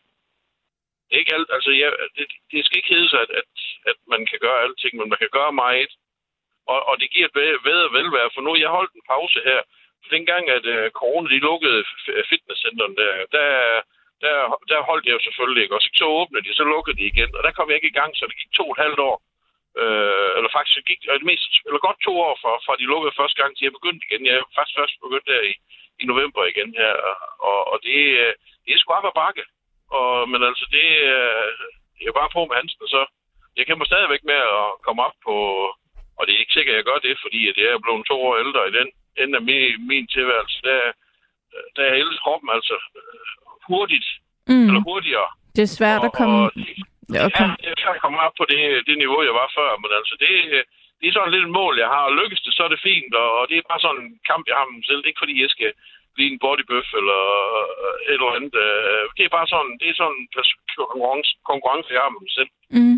Det 1.07 1.13
er 1.15 1.23
ikke 1.23 1.35
alt, 1.39 1.51
altså 1.57 1.71
ja, 1.83 1.89
det, 2.17 2.27
det 2.53 2.59
skal 2.65 2.79
ikke 2.79 2.95
hedde 2.95 3.09
sig, 3.13 3.21
at, 3.27 3.31
at, 3.41 3.49
at 3.91 3.97
man 4.13 4.23
kan 4.31 4.39
gøre 4.47 4.63
alting, 4.65 4.93
men 4.99 5.09
man 5.13 5.19
kan 5.23 5.33
gøre 5.39 5.53
meget. 5.65 5.91
Og, 6.73 6.79
og 6.89 6.95
det 7.01 7.09
giver 7.15 7.27
et 7.29 7.37
bedre, 7.39 7.59
bedre 7.71 7.89
velvære, 7.99 8.31
for 8.35 8.41
nu 8.43 8.51
jeg 8.65 8.71
holdt 8.79 8.93
en 8.95 9.05
pause 9.13 9.39
her. 9.51 9.61
Dengang, 10.17 10.45
at 10.57 10.67
øh, 10.75 10.91
corona 10.91 11.29
de 11.35 11.39
lukkede 11.49 11.81
f- 11.91 12.13
øh, 12.13 12.25
fitnesscenteren 12.31 12.95
der, 13.01 13.13
der, 13.37 13.49
der, 14.25 14.35
der 14.71 14.89
holdt 14.91 15.07
jeg 15.07 15.15
jo 15.17 15.23
selvfølgelig 15.27 15.63
ikke. 15.63 15.75
Og 15.77 15.83
så, 15.83 15.91
så 16.01 16.07
åbnede 16.21 16.45
de, 16.45 16.55
så 16.55 16.65
lukkede 16.65 16.97
de 17.01 17.11
igen. 17.13 17.31
Og 17.37 17.43
der 17.43 17.53
kom 17.57 17.69
jeg 17.69 17.77
ikke 17.77 17.93
i 17.93 17.99
gang, 18.01 18.11
så 18.17 18.27
det 18.27 18.37
gik 18.41 18.53
to 18.55 18.65
og 18.69 18.75
et 18.77 18.85
halvt 18.85 19.01
år. 19.11 19.17
Øh, 19.83 20.31
eller 20.37 20.51
faktisk 20.57 20.77
det 20.77 20.87
gik 20.91 21.03
det 21.21 21.31
mest, 21.33 21.53
eller 21.67 21.87
godt 21.87 22.01
to 22.07 22.15
år 22.27 22.35
fra, 22.43 22.53
fra 22.67 22.75
de 22.81 22.91
lukkede 22.93 23.19
første 23.21 23.39
gang, 23.43 23.51
til 23.53 23.65
jeg 23.67 23.79
begyndte 23.79 24.07
igen. 24.07 24.27
Jeg 24.27 24.35
er 24.35 24.45
faktisk 24.57 24.79
først 24.79 24.95
begyndt 25.05 25.27
der 25.33 25.43
i, 25.51 25.55
i 26.03 26.05
november 26.13 26.43
igen 26.53 26.71
her. 26.81 26.95
Og, 27.49 27.61
og 27.73 27.77
det, 27.87 28.01
øh, 28.23 28.33
det 28.65 28.71
er 28.73 28.79
sgu 28.81 28.93
op 28.93 29.11
ad 29.11 29.19
bakke. 29.25 29.45
Og, 29.99 30.29
men 30.33 30.41
altså, 30.49 30.65
det, 30.77 30.87
øh, 31.15 31.51
det 31.97 32.05
er 32.07 32.19
bare 32.21 32.35
på 32.35 32.41
med 32.47 32.57
Hansen, 32.57 32.83
og 32.87 32.91
så 32.97 33.03
jeg 33.57 33.67
kæmper 33.67 33.87
stadigvæk 33.87 34.23
med 34.25 34.41
at 34.61 34.67
komme 34.85 35.01
op 35.07 35.17
på, 35.27 35.35
og 36.19 36.23
det 36.25 36.33
er 36.35 36.43
ikke 36.43 36.57
sikkert, 36.57 36.75
at 36.75 36.81
jeg 36.81 36.89
gør 36.91 36.99
det, 37.07 37.15
fordi 37.25 37.41
at 37.51 37.57
er 37.59 37.85
blevet 37.85 38.07
to 38.11 38.17
år 38.29 38.37
ældre 38.45 38.69
i 38.69 38.77
den 38.79 38.89
ende 39.23 39.35
af 39.39 39.43
min, 39.51 39.87
min 39.91 40.07
tilværelse. 40.17 40.57
Der, 40.69 40.79
der 41.77 41.83
er 41.89 41.95
hele 42.01 42.15
kroppen 42.25 42.49
altså 42.57 42.77
øh, 43.01 43.27
hurtigt, 43.71 44.09
Mm. 44.53 44.67
eller 44.69 44.83
hurtigere. 44.91 45.29
Det 45.57 45.63
er 45.63 45.77
svært 45.79 46.03
at 46.09 46.13
komme... 46.21 46.37
Og, 46.45 46.51
Ja, 47.19 47.25
Ja, 47.41 47.47
jeg 47.69 47.75
kan 47.83 48.03
komme 48.05 48.19
op 48.27 48.35
på 48.41 48.45
det, 48.53 48.61
det 48.89 48.97
niveau, 49.03 49.19
jeg 49.29 49.35
var 49.41 49.49
før, 49.59 49.71
men 49.83 49.91
altså, 49.99 50.15
det, 50.23 50.31
det 50.99 51.07
er 51.09 51.13
sådan 51.17 51.33
lidt 51.35 51.47
et 51.49 51.57
mål, 51.61 51.75
jeg 51.83 51.89
har. 51.95 52.03
Og 52.09 52.13
lykkes 52.21 52.41
det, 52.45 52.53
så 52.55 52.63
er 52.67 52.71
det 52.73 52.81
fint, 52.91 53.13
og, 53.23 53.29
og 53.39 53.43
det 53.49 53.55
er 53.57 53.71
bare 53.73 53.85
sådan 53.85 54.03
en 54.05 54.13
kamp, 54.31 54.43
jeg 54.51 54.57
har 54.59 54.67
med 54.67 54.77
mig 54.79 54.87
selv. 54.87 54.99
Det 55.01 55.07
er 55.07 55.13
ikke, 55.15 55.25
fordi 55.25 55.37
jeg 55.45 55.51
skal 55.57 55.71
blive 56.15 56.31
en 56.33 56.43
bodybøf 56.45 56.89
eller 57.01 57.21
et 58.11 58.19
eller 58.19 58.37
andet. 58.39 58.55
Øh, 58.67 59.05
Det 59.17 59.23
er 59.25 59.33
bare 59.39 59.49
sådan, 59.55 59.73
det 59.81 59.87
er 59.89 59.97
sådan 60.01 60.17
en 60.21 60.27
konkurrence, 60.81 61.31
konkurrence, 61.51 61.89
jeg 61.97 62.03
har 62.05 62.13
med 62.15 62.23
mig 62.27 62.35
selv, 62.39 62.51
Mm. 62.77 62.97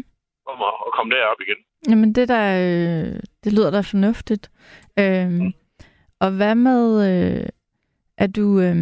om 0.53 0.59
at, 0.69 0.75
at 0.87 0.91
komme 0.97 1.11
derop 1.15 1.41
igen. 1.47 1.61
Jamen, 1.91 2.11
det 2.19 2.25
der, 2.35 2.45
øh, 2.65 3.13
det 3.45 3.51
lyder 3.57 3.71
da 3.77 3.81
fornuftigt. 3.93 4.45
Øhm, 5.03 5.47
og 6.25 6.31
hvad 6.39 6.55
med, 6.55 6.83
øh, 7.09 7.47
at 8.19 8.31
du, 8.37 8.47
øh, 8.67 8.77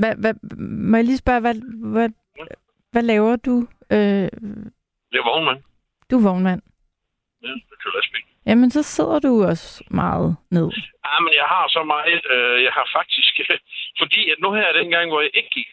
hvad, 0.00 0.14
hvad, 0.22 0.34
må 0.90 0.96
jeg 0.96 1.04
lige 1.06 1.22
spørge, 1.24 1.40
hvad, 1.40 1.56
hvad, 1.94 2.08
hvad 2.92 3.02
laver 3.02 3.36
du? 3.48 3.56
Øh, 3.96 4.28
Det 5.12 5.18
er 5.20 5.28
vognmand. 5.30 5.60
du 6.10 6.14
er 6.18 6.22
vognmand. 6.30 6.62
Ja, 7.42 7.52
kører 7.80 7.94
lastbil. 7.96 8.22
Jamen, 8.48 8.70
så 8.76 8.82
sidder 8.82 9.18
du 9.26 9.32
også 9.52 9.68
meget 10.02 10.36
ned. 10.56 10.68
Ja, 11.06 11.14
men 11.24 11.32
jeg 11.40 11.48
har 11.54 11.64
så 11.76 11.82
meget, 11.94 12.22
øh, 12.34 12.56
jeg 12.66 12.72
har 12.78 12.86
faktisk, 12.98 13.32
fordi 14.00 14.20
at 14.32 14.38
nu 14.44 14.48
her 14.58 14.78
den 14.80 14.88
gang, 14.94 15.06
hvor 15.10 15.20
jeg 15.20 15.30
ikke 15.38 15.50
gik, 15.58 15.68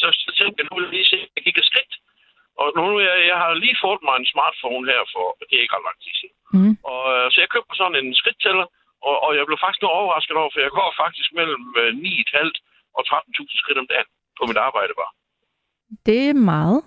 så 0.00 0.06
så 0.24 0.30
tænkte 0.38 0.56
jeg, 0.60 0.66
nu 0.70 0.76
jeg 0.82 0.90
lige 0.94 1.10
se, 1.12 1.16
at 1.24 1.28
jeg 1.36 1.42
gik 1.46 1.58
et 1.58 1.68
skridt. 1.70 1.92
Og 2.60 2.66
nu, 2.76 2.84
jeg, 3.08 3.16
jeg 3.30 3.36
har 3.42 3.50
lige 3.64 3.78
fået 3.84 4.00
mig 4.06 4.14
en 4.18 4.30
smartphone 4.34 4.84
her 4.92 5.02
for, 5.14 5.24
det 5.48 5.54
er 5.56 5.62
ikke 5.64 5.76
ret 5.76 5.86
lang 5.88 5.98
tid 6.04 6.14
siden. 6.20 6.36
Mm. 6.56 6.72
Og, 6.92 7.02
øh, 7.14 7.24
så 7.32 7.36
jeg 7.42 7.48
købte 7.54 7.74
sådan 7.80 7.98
en 8.02 8.08
skridttæller, 8.20 8.66
og, 9.08 9.16
og 9.26 9.30
jeg 9.38 9.44
blev 9.48 9.58
faktisk 9.64 9.82
nu 9.82 9.88
overrasket 10.00 10.36
over, 10.40 10.50
for 10.52 10.60
jeg 10.66 10.72
går 10.78 10.90
faktisk 11.04 11.28
mellem 11.38 11.62
øh, 11.80 11.90
9.500 11.92 12.96
og 12.96 13.02
13.000 13.08 13.60
skridt 13.62 13.78
om 13.82 13.86
dagen 13.92 14.08
på 14.38 14.42
mit 14.48 14.60
arbejde 14.68 14.92
bare. 15.00 15.12
Det 16.08 16.20
er 16.30 16.38
meget. 16.54 16.80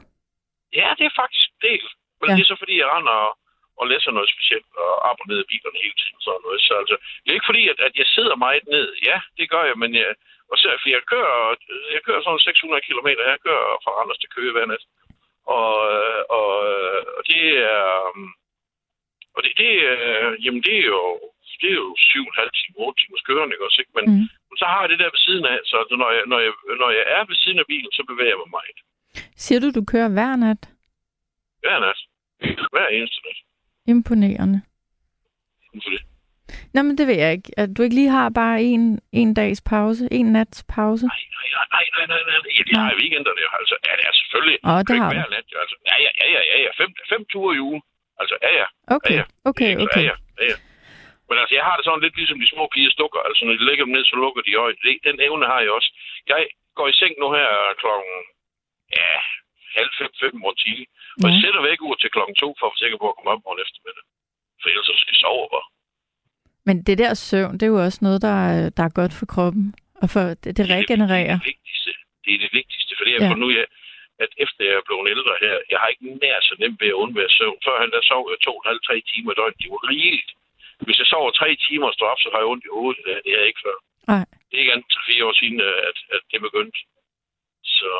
Ja, 0.79 0.87
det 0.99 1.05
er 1.07 1.19
faktisk 1.21 1.47
en 1.51 1.61
del. 1.69 1.85
Men 2.19 2.27
Ja. 2.29 2.35
det 2.35 2.41
er 2.43 2.51
så 2.53 2.57
fordi, 2.63 2.75
jeg 2.83 2.89
render 2.95 3.17
og, 3.27 3.31
og 3.79 3.85
læser 3.91 4.11
noget 4.11 4.29
specielt, 4.35 4.67
og 5.05 5.15
ned 5.31 5.39
i 5.43 5.49
bilerne 5.51 5.79
hele 5.85 5.97
tiden. 6.01 6.19
Sådan 6.25 6.41
noget. 6.45 6.59
Så 6.67 6.73
altså, 6.81 6.95
det 7.21 7.29
er 7.29 7.37
ikke 7.39 7.51
fordi, 7.51 7.63
at, 7.73 7.79
at 7.87 7.93
jeg 8.01 8.07
sidder 8.15 8.35
meget 8.45 8.63
ned. 8.75 8.87
Ja, 9.09 9.17
det 9.37 9.45
gør 9.53 9.63
jeg, 9.69 9.77
men 9.83 9.91
jeg, 10.01 10.09
og 10.51 10.55
så, 10.61 10.67
for 10.81 10.89
jeg 10.95 11.01
kører, 11.13 11.37
jeg 11.95 12.01
kører 12.07 12.21
sådan 12.23 12.39
600 12.39 12.81
km. 12.87 13.07
Jeg 13.33 13.39
kører 13.47 13.65
fra 13.83 13.91
Randers 13.97 14.21
til 14.21 14.29
Køge 14.35 14.51
hver 14.55 14.65
nat. 14.73 14.83
Og, 15.57 15.73
øh, 15.95 16.21
og, 16.39 16.51
øh, 16.71 17.01
og 17.17 17.21
det 17.31 17.43
er... 17.73 17.83
um, 18.09 18.33
Og 19.35 19.39
det, 19.45 19.51
det, 19.61 19.71
jamen 20.45 20.61
det 20.67 20.75
er 20.81 20.87
jo, 20.95 21.01
det 21.61 21.69
er 21.73 21.79
jo 21.85 21.89
7,5 21.99 22.49
timer, 22.59 22.77
8 22.87 22.97
timers 23.01 23.23
kørende, 23.29 23.53
ikke 23.55 23.65
også? 23.67 23.79
Ikke? 23.83 23.93
Men, 23.97 24.05
Mm. 24.13 24.27
så 24.61 24.65
har 24.71 24.79
jeg 24.83 24.89
det 24.91 24.99
der 25.03 25.09
ved 25.15 25.21
siden 25.27 25.45
af, 25.53 25.57
så 25.71 25.77
når 26.01 26.09
jeg, 26.15 26.23
når, 26.31 26.39
jeg, 26.45 26.53
når 26.81 26.89
jeg 26.97 27.05
er 27.17 27.23
ved 27.29 27.37
siden 27.43 27.59
af 27.63 27.67
bilen, 27.71 27.91
så 27.97 28.01
bevæger 28.11 28.33
jeg 28.35 28.41
mig 28.43 28.51
meget. 28.57 28.77
Siger 29.43 29.59
du, 29.63 29.67
du 29.77 29.83
kører 29.93 30.09
hver 30.17 30.33
nat? 30.45 30.61
Hver 31.63 31.79
nat. 31.85 31.99
Hver 32.73 32.87
eneste 32.97 33.19
nat. 33.25 33.39
Imponerende. 33.93 34.59
Hvorfor 35.73 35.89
det? 35.95 36.01
Nå, 36.73 36.79
men 36.87 36.97
det 36.97 37.05
ved 37.07 37.17
jeg 37.23 37.31
ikke. 37.37 37.49
At 37.61 37.69
du 37.77 37.79
ikke 37.83 37.95
lige 38.01 38.09
har 38.19 38.29
bare 38.41 38.57
en, 38.73 38.83
en 39.21 39.29
dags 39.33 39.61
pause, 39.71 40.03
en 40.11 40.25
nats 40.37 40.57
pause. 40.75 41.05
Nej, 41.07 41.21
nej, 41.37 41.47
nej, 41.73 41.85
nej, 41.97 42.21
nej, 42.29 42.37
nej. 42.43 42.51
Ja, 42.57 42.63
det 42.69 42.75
har 42.81 42.89
jeg 42.91 42.97
weekenderne 43.01 43.39
jo. 43.45 43.49
Altså, 43.59 43.75
ja, 43.87 43.91
det 43.99 44.05
er 44.09 44.13
selvfølgelig. 44.21 44.57
Åh, 44.69 44.77
Det 44.79 44.87
det 44.87 44.95
har 45.01 45.09
hver 45.13 45.29
nat. 45.35 45.45
Altså, 45.63 45.75
ja, 45.89 45.95
ja, 46.05 46.11
ja, 46.35 46.41
ja, 46.51 46.57
ja. 46.65 46.71
Fem, 46.81 46.89
fem 47.11 47.21
ture 47.31 47.51
i 47.57 47.59
ugen. 47.67 47.81
Altså, 48.21 48.35
ja, 48.45 48.51
ja. 48.61 48.65
Okay, 48.97 49.13
ja, 49.13 49.17
ja. 49.17 49.25
okay, 49.49 49.71
okay. 49.85 50.03
Ja, 50.03 50.09
ja. 50.11 50.15
Men 51.29 51.37
altså, 51.41 51.53
jeg 51.59 51.65
har 51.67 51.75
det 51.75 51.85
sådan 51.85 52.03
lidt 52.05 52.15
ligesom 52.19 52.39
de 52.43 52.47
små 52.53 52.63
piger 52.73 52.91
stukker. 52.97 53.19
Altså, 53.27 53.41
når 53.45 53.53
de 53.59 53.67
lægger 53.69 53.85
dem 53.85 53.93
ned, 53.95 54.03
så 54.11 54.15
lukker 54.23 54.41
de 54.47 54.53
øjnene. 54.63 54.83
Det, 54.85 54.93
den 55.09 55.17
evne 55.27 55.45
har 55.51 55.59
jeg 55.65 55.71
også. 55.77 55.89
Jeg 56.31 56.39
går 56.77 56.87
i 56.91 56.95
seng 56.99 57.13
nu 57.21 57.27
her 57.37 57.47
klokken, 57.81 58.13
ja, 58.99 59.11
halv 59.79 59.91
fem, 59.99 60.11
fem 60.23 60.35
år 60.47 60.53
tidlig. 60.63 60.87
Og 61.21 61.25
jeg 61.29 61.37
sætter 61.43 61.61
væk 61.69 61.79
ud 61.87 61.95
til 62.01 62.09
klokken 62.15 62.35
to, 62.43 62.47
for 62.59 62.65
at 62.65 62.71
være 62.71 62.83
sikker 62.83 62.97
på 63.01 63.07
at 63.09 63.15
komme 63.15 63.31
op 63.33 63.41
morgen 63.45 63.61
eftermiddag. 63.65 64.05
For 64.61 64.67
ellers 64.71 64.87
så 64.89 64.95
skal 65.01 65.13
jeg 65.15 65.21
sove 65.25 65.47
bare. 65.55 65.67
Men 66.67 66.75
det 66.87 66.97
der 67.03 67.13
søvn, 67.29 67.53
det 67.57 67.63
er 67.65 67.73
jo 67.75 67.81
også 67.87 67.99
noget, 68.07 68.19
der 68.27 68.35
er, 68.51 68.57
der 68.77 68.83
er 68.87 68.97
godt 68.99 69.13
for 69.19 69.25
kroppen. 69.33 69.65
Og 70.03 70.07
for 70.13 70.23
det, 70.41 70.51
det 70.57 70.65
regenererer. 70.75 71.37
Det 71.37 71.45
er 71.45 71.47
det 71.47 71.51
vigtigste. 71.53 71.91
Det 72.25 72.31
er 72.35 72.39
det 72.45 72.51
vigtigste, 72.59 72.91
fordi 72.97 73.09
jeg 73.15 73.21
Ja. 73.21 73.33
nu, 73.43 73.47
jeg, 73.59 73.65
at 74.23 74.31
efter 74.43 74.61
jeg 74.69 74.75
er 74.81 74.85
blevet 74.87 75.09
ældre 75.15 75.33
her, 75.45 75.55
jeg 75.71 75.77
har 75.81 75.87
ikke 75.93 76.05
nær 76.23 76.37
så 76.49 76.53
nemt 76.61 76.77
ved 76.81 76.89
at 76.93 76.99
undvære 77.03 77.31
søvn. 77.37 77.57
Førhen 77.65 77.91
der 77.95 78.01
sov 78.11 78.23
jeg 78.31 78.39
to 78.45 78.51
og 78.57 78.61
en 78.63 78.69
halv, 78.71 78.81
tre 78.87 78.95
timer 79.11 79.31
i 79.33 79.35
døgnet. 79.39 79.59
Det 79.63 79.69
var 79.75 79.83
rigeligt. 79.93 80.31
Hvis 80.87 80.99
jeg 81.01 81.07
sover 81.09 81.31
tre 81.31 81.49
timer 81.67 81.87
og 81.87 81.95
står 81.97 82.11
op, 82.13 82.21
så 82.21 82.29
har 82.31 82.39
jeg 82.41 82.51
ondt 82.53 82.65
i 82.67 82.75
hovedet. 82.77 82.97
Det, 83.05 83.13
havde 83.13 83.39
jeg 83.39 83.47
ikke 83.49 83.63
før. 83.65 83.77
Nej. 84.13 84.25
Det 84.47 84.53
er 84.55 84.63
ikke 84.63 84.73
andet 84.75 84.89
til 84.93 85.01
fire 85.09 85.25
år 85.27 85.35
siden, 85.41 85.57
at, 85.89 85.97
at 86.15 86.21
det 86.31 86.39
begyndte. 86.47 86.79
Så... 87.77 87.91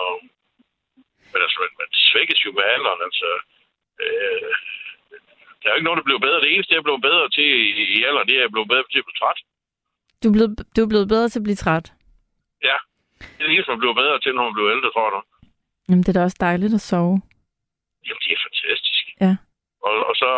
Men 1.31 1.39
altså, 1.45 1.57
man, 1.63 1.71
man 1.81 1.89
svækkes 2.11 2.39
jo 2.45 2.51
med 2.57 2.65
alderen. 2.75 3.01
Altså, 3.07 3.29
øh, 4.03 4.51
der 5.59 5.65
er 5.67 5.73
jo 5.73 5.79
ikke 5.79 5.89
noget, 5.89 6.01
der 6.01 6.07
bliver 6.09 6.25
bedre. 6.25 6.41
Det 6.43 6.51
eneste, 6.53 6.73
jeg 6.73 6.81
er 6.81 6.87
blevet 6.87 7.05
bedre 7.09 7.25
til 7.37 7.47
i, 7.81 7.83
i 7.97 7.99
alderen, 8.07 8.27
det 8.27 8.35
er, 8.35 8.39
at 8.39 8.43
jeg 8.43 8.49
er 8.49 8.55
blevet 8.55 8.71
bedre 8.73 8.85
til 8.91 9.01
at 9.01 9.07
blive 9.07 9.19
træt. 9.21 9.39
Du 10.21 10.25
er, 10.29 10.35
blevet, 10.37 10.51
du 10.75 10.79
er 10.83 10.91
blevet 10.93 11.07
bedre 11.13 11.29
til 11.29 11.39
at 11.39 11.47
blive 11.47 11.61
træt. 11.63 11.87
Ja. 12.69 12.77
Det 13.19 13.41
er 13.41 13.47
det 13.47 13.53
eneste, 13.55 13.71
man 13.73 13.81
bliver 13.83 13.95
bedre 14.01 14.19
til, 14.19 14.31
når 14.35 14.43
man 14.47 14.55
bliver 14.57 14.71
ældre, 14.75 14.89
tror 14.91 15.07
jeg. 15.15 15.23
Jamen, 15.89 16.03
det 16.03 16.09
er 16.09 16.17
da 16.17 16.23
også 16.27 16.39
dejligt 16.47 16.73
at 16.79 16.83
sove. 16.91 17.15
Jamen, 18.05 18.21
det 18.23 18.31
er 18.35 18.41
fantastisk. 18.47 19.03
Ja. 19.25 19.33
Og, 19.87 19.93
og 20.09 20.13
så, 20.21 20.29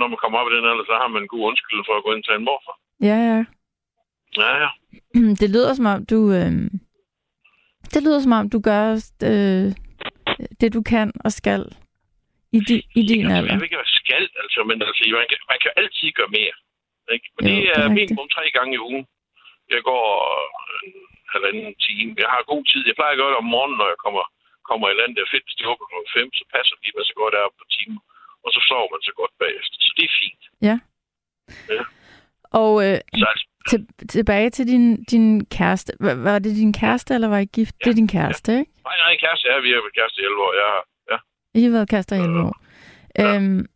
når 0.00 0.06
man 0.12 0.18
kommer 0.22 0.38
op 0.38 0.50
i 0.50 0.56
den 0.56 0.70
alder, 0.70 0.84
så 0.90 0.94
har 1.02 1.08
man 1.08 1.22
en 1.22 1.32
god 1.34 1.42
undskyldning 1.50 1.86
for 1.88 1.96
at 1.96 2.04
gå 2.04 2.10
ind 2.12 2.24
tage 2.24 2.38
en 2.40 2.48
morfar. 2.48 2.76
Ja, 3.08 3.18
ja. 3.30 3.38
Ja, 4.42 4.50
ja. 4.62 4.70
Det 5.40 5.48
lyder 5.54 5.74
som 5.74 5.86
om, 5.94 6.06
du... 6.12 6.18
Øh, 6.38 6.52
det 7.94 8.00
lyder 8.06 8.20
som 8.20 8.32
om, 8.38 8.50
du 8.54 8.60
gør 8.70 8.84
øh, 9.30 9.66
det, 10.60 10.68
du 10.76 10.82
kan 10.92 11.08
og 11.26 11.32
skal 11.40 11.62
i, 12.56 12.58
di, 12.68 12.76
i 13.00 13.02
din 13.10 13.24
Altså, 13.24 13.36
alder. 13.36 13.50
jeg 13.52 13.58
ved 13.60 13.68
ikke, 13.68 13.80
hvad 13.82 13.92
skal, 14.02 14.24
altså, 14.42 14.58
men 14.68 14.76
altså, 14.86 15.02
man, 15.20 15.26
kan, 15.30 15.38
man 15.52 15.58
kan 15.64 15.72
altid 15.80 16.08
gøre 16.18 16.32
mere. 16.38 16.56
Ikke? 17.14 17.26
Men 17.34 17.42
Jo, 17.46 17.54
det 17.56 17.62
det 17.66 17.84
er 17.84 17.96
minimum 18.00 18.28
tre 18.36 18.44
gange 18.56 18.72
i 18.76 18.80
ugen. 18.88 19.04
Jeg 19.74 19.82
går 19.90 20.04
en 20.86 20.92
halvanden 21.34 21.74
time. 21.86 22.10
Jeg 22.22 22.28
har 22.34 22.50
god 22.52 22.64
tid. 22.70 22.82
Jeg 22.88 22.96
plejer 22.98 23.12
at 23.14 23.20
gøre 23.20 23.32
det 23.32 23.42
om 23.42 23.48
morgenen, 23.54 23.78
når 23.80 23.88
jeg 23.92 24.00
kommer, 24.04 24.24
kommer 24.68 24.86
i 24.88 24.96
land. 25.00 25.10
Det 25.16 25.22
er 25.22 25.32
fedt, 25.34 25.46
hvis 25.46 25.58
de 25.58 25.68
åbner 25.70 25.86
klokken 25.90 26.12
5, 26.18 26.38
så 26.38 26.44
passer 26.54 26.76
de, 26.82 26.88
men 26.94 27.02
så 27.06 27.12
jeg 27.16 27.32
derop 27.34 27.56
på 27.60 27.66
timer. 27.76 28.00
Og 28.46 28.50
så 28.54 28.60
sover 28.68 28.88
man 28.94 29.02
så 29.08 29.12
godt 29.20 29.34
bagefter. 29.42 29.76
Så 29.86 29.90
det 29.96 30.04
er 30.10 30.14
fint. 30.22 30.42
Ja. 30.68 30.76
Ja. 31.74 31.82
Og 32.62 32.72
øh, 32.86 32.98
Så 33.14 33.26
altså, 33.32 33.46
til, 33.70 33.86
tilbage 34.08 34.50
til 34.50 34.66
din, 34.66 35.04
din 35.04 35.46
kæreste. 35.46 35.92
Var, 36.00 36.14
var 36.14 36.38
det 36.38 36.56
din 36.56 36.72
kæreste, 36.72 37.14
eller 37.14 37.28
var 37.28 37.38
I 37.38 37.44
gift? 37.44 37.74
Ja. 37.74 37.84
Det 37.84 37.90
er 37.90 37.94
din 37.94 38.08
kæreste, 38.08 38.52
ikke? 38.58 38.72
nej, 38.84 38.96
nej, 39.04 39.16
kæreste 39.24 39.48
er, 39.48 39.60
vi 39.60 39.70
har 39.70 39.80
været 39.84 39.94
kæreste 39.98 40.20
i 40.20 40.24
11 40.24 40.42
år. 40.46 40.52
Jeg 40.60 40.66
har, 40.72 40.82
ja. 41.10 41.16
I 41.60 41.62
har 41.64 41.70
været 41.70 41.88
kærester 41.88 42.16
i 42.16 42.20
11 42.20 42.42
år. 42.42 42.56
Ja. 43.18 43.36
Øhm, 43.36 43.66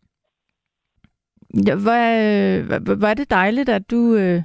ja, 1.66 1.74
hvor, 1.74 2.00
øh, 3.02 3.10
er 3.10 3.14
det 3.14 3.30
dejligt, 3.30 3.68
at 3.68 3.90
du... 3.90 4.14
Øh, 4.16 4.42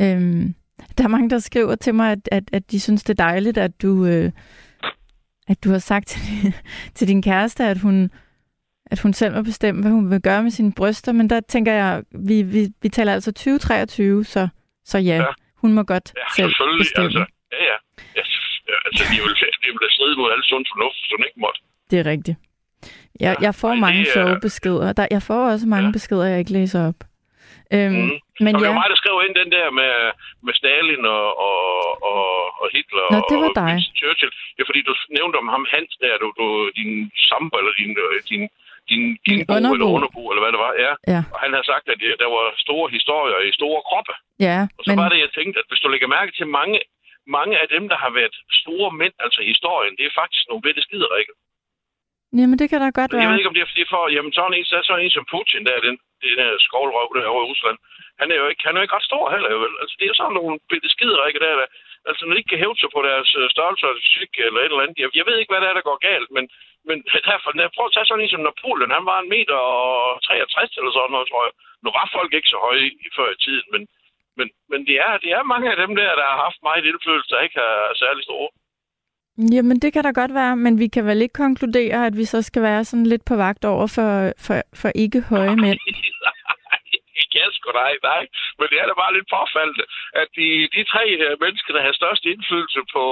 øhm, 0.00 0.54
der 0.98 1.04
er 1.04 1.08
mange, 1.08 1.30
der 1.30 1.38
skriver 1.38 1.74
til 1.74 1.94
mig, 1.94 2.12
at, 2.12 2.28
at, 2.32 2.44
at 2.52 2.70
de 2.70 2.80
synes, 2.80 3.04
det 3.04 3.20
er 3.20 3.24
dejligt, 3.24 3.58
at 3.58 3.82
du, 3.82 4.06
øh, 4.06 4.32
at 5.48 5.64
du 5.64 5.70
har 5.70 5.78
sagt 5.78 6.06
til, 6.06 6.54
til 6.96 7.08
din 7.08 7.22
kæreste, 7.22 7.64
at 7.64 7.78
hun, 7.78 8.10
at 8.90 8.98
hun 9.00 9.12
selv 9.12 9.34
må 9.34 9.42
bestemme, 9.42 9.80
hvad 9.82 9.90
hun 9.90 10.10
vil 10.10 10.22
gøre 10.22 10.42
med 10.42 10.50
sine 10.50 10.72
bryster. 10.72 11.12
Men 11.12 11.30
der 11.30 11.40
tænker 11.40 11.72
jeg, 11.72 12.02
vi, 12.28 12.42
vi, 12.42 12.60
vi 12.82 12.88
taler 12.88 13.12
altså 13.12 13.32
2023, 13.32 14.24
så, 14.24 14.48
så 14.84 14.98
ja, 14.98 15.16
Ja. 15.16 15.24
hun 15.62 15.72
må 15.72 15.82
godt 15.82 16.12
Ja, 16.16 16.20
selv 16.36 16.48
selvfølgelig. 16.50 16.80
bestemme. 16.84 17.06
Altså, 17.06 17.24
ja, 17.52 17.74
ja. 18.16 18.22
Altså, 18.86 19.02
de 19.12 19.16
vil, 19.24 19.34
de 19.62 19.68
vil 19.80 19.88
stride 19.96 20.16
mod 20.20 20.30
al 20.34 20.42
sund 20.50 20.64
fornuft, 20.72 20.98
hun 21.16 21.24
ikke 21.28 21.40
måtte. 21.44 21.60
Det 21.90 21.96
er 22.02 22.06
rigtigt. 22.14 22.38
Jeg, 23.20 23.36
Ja, 23.40 23.44
jeg 23.46 23.54
får 23.62 23.74
mange 23.86 24.00
det 24.04 24.12
sjove 24.14 24.34
beskeder. 24.46 24.88
Der, 24.98 25.06
jeg 25.16 25.22
får 25.28 25.40
også 25.52 25.66
mange 25.74 25.88
Ja. 25.90 25.92
beskeder, 25.96 26.24
jeg 26.32 26.38
ikke 26.42 26.52
læser 26.60 26.80
op. 26.90 27.00
Øhm, 27.76 27.94
Mm. 27.94 28.10
Men 28.44 28.52
og 28.54 28.58
det 28.60 28.66
ja, 28.66 28.70
var 28.72 28.78
mig, 28.80 28.88
der 28.92 28.98
skrev 29.02 29.16
ind 29.26 29.34
den 29.42 29.50
der 29.56 29.66
med, 29.80 29.92
med 30.46 30.54
Stalin 30.60 31.02
og, 31.16 31.24
og, 31.48 31.58
og, 32.12 32.24
og 32.60 32.66
Hitler 32.74 33.06
Nå, 33.14 33.18
det 33.30 33.36
var 33.42 33.50
og 33.52 33.56
dig. 33.62 33.70
Winston 33.72 33.96
Churchill. 34.00 34.32
Det 34.54 34.60
er 34.62 34.68
fordi, 34.70 34.82
du 34.88 34.92
nævnte 35.18 35.36
om 35.42 35.48
ham 35.54 35.64
Hans 35.74 35.92
der, 36.04 36.14
du, 36.22 36.26
du, 36.40 36.46
din 36.78 36.92
samba, 37.28 37.54
eller 37.60 37.74
din, 37.80 37.92
øh, 38.04 38.16
din, 38.30 38.42
din, 38.90 39.02
din 39.26 39.38
bo, 39.48 39.52
underbo. 39.56 39.74
eller 39.74 39.88
underbo, 39.96 40.22
eller 40.30 40.42
hvad 40.44 40.52
det 40.54 40.60
var. 40.66 40.72
Ja. 40.84 40.92
ja, 41.14 41.20
Og 41.34 41.38
han 41.44 41.50
havde 41.54 41.66
sagt, 41.72 41.86
at 41.92 41.98
der 42.22 42.28
var 42.36 42.44
store 42.64 42.86
historier 42.96 43.38
i 43.48 43.50
store 43.60 43.80
kroppe. 43.88 44.12
ja, 44.46 44.58
Og 44.78 44.82
så 44.84 44.88
men 44.90 44.96
var 45.02 45.08
det, 45.12 45.18
jeg 45.24 45.30
tænkte, 45.38 45.56
at 45.62 45.66
hvis 45.70 45.82
du 45.82 45.88
lægger 45.92 46.08
mærke 46.18 46.32
til 46.38 46.46
mange, 46.58 46.76
mange 47.38 47.54
af 47.62 47.66
dem, 47.74 47.84
der 47.92 47.98
har 48.04 48.10
været 48.18 48.34
store 48.62 48.90
mænd, 49.00 49.14
altså 49.24 49.40
historien, 49.52 49.94
det 49.98 50.04
er 50.06 50.18
faktisk 50.20 50.42
nogle 50.48 50.62
bitte 50.66 50.82
skider, 50.86 51.12
ikke? 51.22 51.32
jamen, 52.38 52.58
det 52.60 52.66
kan 52.70 52.80
da 52.80 52.88
godt 52.98 53.10
Jeg 53.12 53.18
ved 53.20 53.28
være. 53.28 53.38
ikke, 53.40 53.50
om 53.50 53.56
det 53.56 53.62
er 53.64 53.70
fordi 53.72 53.84
for, 53.94 54.02
jamen 54.16 54.32
sådan 54.38 54.54
en, 54.58 54.64
så 54.70 54.74
er 54.80 54.84
sådan 54.88 55.04
en 55.04 55.14
som 55.16 55.26
Putin, 55.34 55.62
der, 55.68 55.74
den, 55.86 55.96
den 56.22 56.34
der 56.40 56.50
skovlrøv 56.66 57.08
der 57.16 57.26
over 57.32 57.42
i 57.44 57.50
Rusland. 57.52 57.78
Han 58.20 58.28
er 58.32 58.36
jo 58.42 58.46
ikke, 58.52 58.62
han 58.66 58.72
er 58.74 58.78
jo 58.80 58.84
ikke 58.86 58.96
ret 58.98 59.10
stor 59.10 59.24
heller, 59.34 59.48
vel? 59.64 59.74
Altså, 59.82 59.94
det 60.00 60.06
er 60.06 60.14
sådan 60.20 60.36
nogle 60.40 60.54
bitte 60.70 60.88
skider, 60.94 61.22
ikke? 61.28 61.40
Der, 61.44 61.52
der, 61.60 61.66
altså, 62.08 62.22
når 62.22 62.32
de 62.32 62.40
ikke 62.40 62.52
kan 62.52 62.62
hæve 62.64 62.76
sig 62.78 62.90
på 62.96 63.00
deres 63.08 63.30
øh, 63.40 63.46
størrelse 63.54 63.84
og 63.90 63.94
psyk 64.10 64.32
eller 64.46 64.60
et 64.60 64.72
eller 64.72 64.84
andet. 64.84 65.02
Jeg, 65.02 65.08
jeg 65.18 65.26
ved 65.28 65.36
ikke, 65.38 65.52
hvad 65.52 65.62
det 65.62 65.68
er, 65.68 65.78
der 65.78 65.90
går 65.90 65.98
galt, 66.10 66.30
men, 66.36 66.44
men 66.88 66.96
derfor, 67.30 67.50
prøver 67.74 67.90
at 67.90 67.94
tage 67.94 68.08
sådan 68.08 68.24
en 68.24 68.32
som 68.32 68.44
Napoleon, 68.46 68.96
han 68.98 69.06
var 69.10 69.18
en 69.20 69.32
meter 69.34 69.58
og 69.74 69.86
63 70.22 70.78
eller 70.78 70.92
sådan 70.92 71.12
noget, 71.14 71.28
tror 71.28 71.42
jeg. 71.46 71.54
Nu 71.84 71.88
var 71.98 72.14
folk 72.18 72.32
ikke 72.34 72.52
så 72.52 72.58
høje 72.66 72.82
i, 72.88 72.90
før 73.16 73.28
i 73.36 73.40
tiden, 73.46 73.66
men, 73.74 73.82
men, 74.38 74.48
men 74.70 74.80
det, 74.88 74.96
er, 75.06 75.12
det 75.24 75.30
er 75.38 75.50
mange 75.52 75.68
af 75.72 75.76
dem 75.82 75.92
der, 76.00 76.10
der 76.20 76.26
har 76.32 76.38
haft 76.46 76.60
meget 76.68 76.88
indflydelse, 76.90 77.30
der 77.32 77.40
ikke 77.46 77.60
er 77.68 77.78
særlig 78.02 78.24
store. 78.24 78.48
Jamen, 79.54 79.76
det 79.82 79.92
kan 79.92 80.04
da 80.04 80.10
godt 80.10 80.34
være, 80.34 80.56
men 80.56 80.78
vi 80.78 80.86
kan 80.94 81.06
vel 81.06 81.22
ikke 81.22 81.32
konkludere, 81.44 82.06
at 82.06 82.16
vi 82.16 82.24
så 82.24 82.42
skal 82.42 82.62
være 82.62 82.84
sådan 82.84 83.06
lidt 83.06 83.24
på 83.24 83.36
vagt 83.36 83.64
over 83.64 83.86
for, 83.86 84.32
for, 84.44 84.54
for 84.80 84.90
ikke 84.94 85.20
høje 85.20 85.56
mænd. 85.64 85.78
Ja, 87.46 87.52
sgu 87.56 87.68
nej, 87.82 87.94
nej. 88.10 88.22
Men 88.58 88.66
det 88.70 88.78
er 88.78 88.86
da 88.88 88.94
bare 89.02 89.14
lidt 89.16 89.28
påfaldende, 89.36 89.84
at 90.22 90.28
de, 90.38 90.48
de 90.74 90.82
tre 90.92 91.04
øh, 91.24 91.34
mennesker, 91.44 91.72
der 91.72 91.82
har 91.86 92.00
størst 92.00 92.24
indflydelse 92.32 92.80
på... 92.94 93.04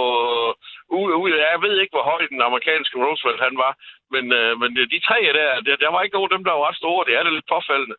Uh, 0.95 1.11
uh, 1.19 1.31
jeg 1.53 1.63
ved 1.65 1.75
ikke, 1.79 1.95
hvor 1.97 2.07
høj 2.13 2.23
den 2.35 2.43
amerikanske 2.49 2.97
Roosevelt 3.05 3.41
han 3.47 3.57
var, 3.65 3.73
men, 4.15 4.25
uh, 4.41 4.53
men 4.61 4.71
de 4.93 4.99
tre 5.09 5.19
der, 5.39 5.49
der, 5.67 5.77
der 5.85 5.91
var 5.95 6.03
ikke 6.03 6.17
nogen 6.17 6.31
af 6.31 6.35
dem, 6.37 6.45
der 6.45 6.53
var 6.57 6.67
ret 6.69 6.81
store. 6.83 7.05
Det 7.07 7.15
er 7.15 7.23
da 7.23 7.31
lidt 7.31 7.53
påfaldende. 7.55 7.97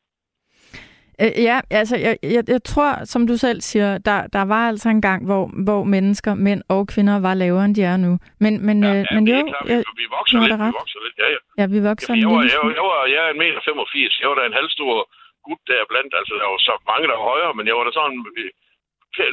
Øh, 1.22 1.34
ja, 1.49 1.57
altså, 1.80 1.95
jeg, 1.98 2.18
jeg, 2.24 2.44
jeg 2.48 2.64
tror, 2.64 2.90
som 3.06 3.28
du 3.28 3.36
selv 3.38 3.62
siger, 3.62 3.98
der, 3.98 4.28
der 4.28 4.44
var 4.53 4.64
altså 4.72 4.90
en 4.90 5.02
gang, 5.02 5.26
hvor, 5.26 5.44
hvor 5.66 5.84
mennesker, 5.84 6.34
mænd 6.34 6.62
og 6.70 6.88
kvinder, 6.94 7.20
var 7.20 7.34
lavere, 7.34 7.66
end 7.66 7.76
de 7.76 7.84
er 7.84 7.98
nu. 7.98 8.12
Men, 8.44 8.53
men, 8.68 8.78
Ja, 8.84 8.90
øh, 8.90 9.06
ja, 9.12 9.16
men 9.16 9.28
jo, 9.28 9.36
er 9.36 9.52
klart, 9.53 9.70
jeg, 9.70 9.78
vi, 9.78 9.84
vi 10.02 10.07
vokser 10.18 10.38
lidt, 10.40 10.60
vi 10.70 10.78
vokser 10.82 10.99
lidt, 11.06 11.16
ja, 11.24 11.28
ja. 11.36 11.40
ja, 11.60 11.66
vi 11.76 11.80
vokser 11.90 12.14
en 12.14 12.20
jeg, 12.20 12.30
var, 12.30 12.41
jeg, 12.44 12.62
jeg, 12.78 12.84
var, 12.90 12.98
jeg 13.16 13.22
er 13.28 13.32
en 13.36 13.40
meter 13.44 13.62
85. 13.66 14.20
Jeg 14.22 14.30
var 14.30 14.36
da 14.40 14.44
en 14.45 14.57
halvstor 14.60 14.94
gut 15.47 15.61
der 15.72 15.89
blandt. 15.91 16.11
Altså, 16.19 16.34
der 16.41 16.47
var 16.51 16.59
så 16.69 16.73
mange, 16.91 17.05
der 17.09 17.17
var 17.19 17.30
højere, 17.34 17.53
men 17.57 17.65
jeg 17.67 17.76
var 17.77 17.85
da 17.85 17.91
sådan 17.99 18.19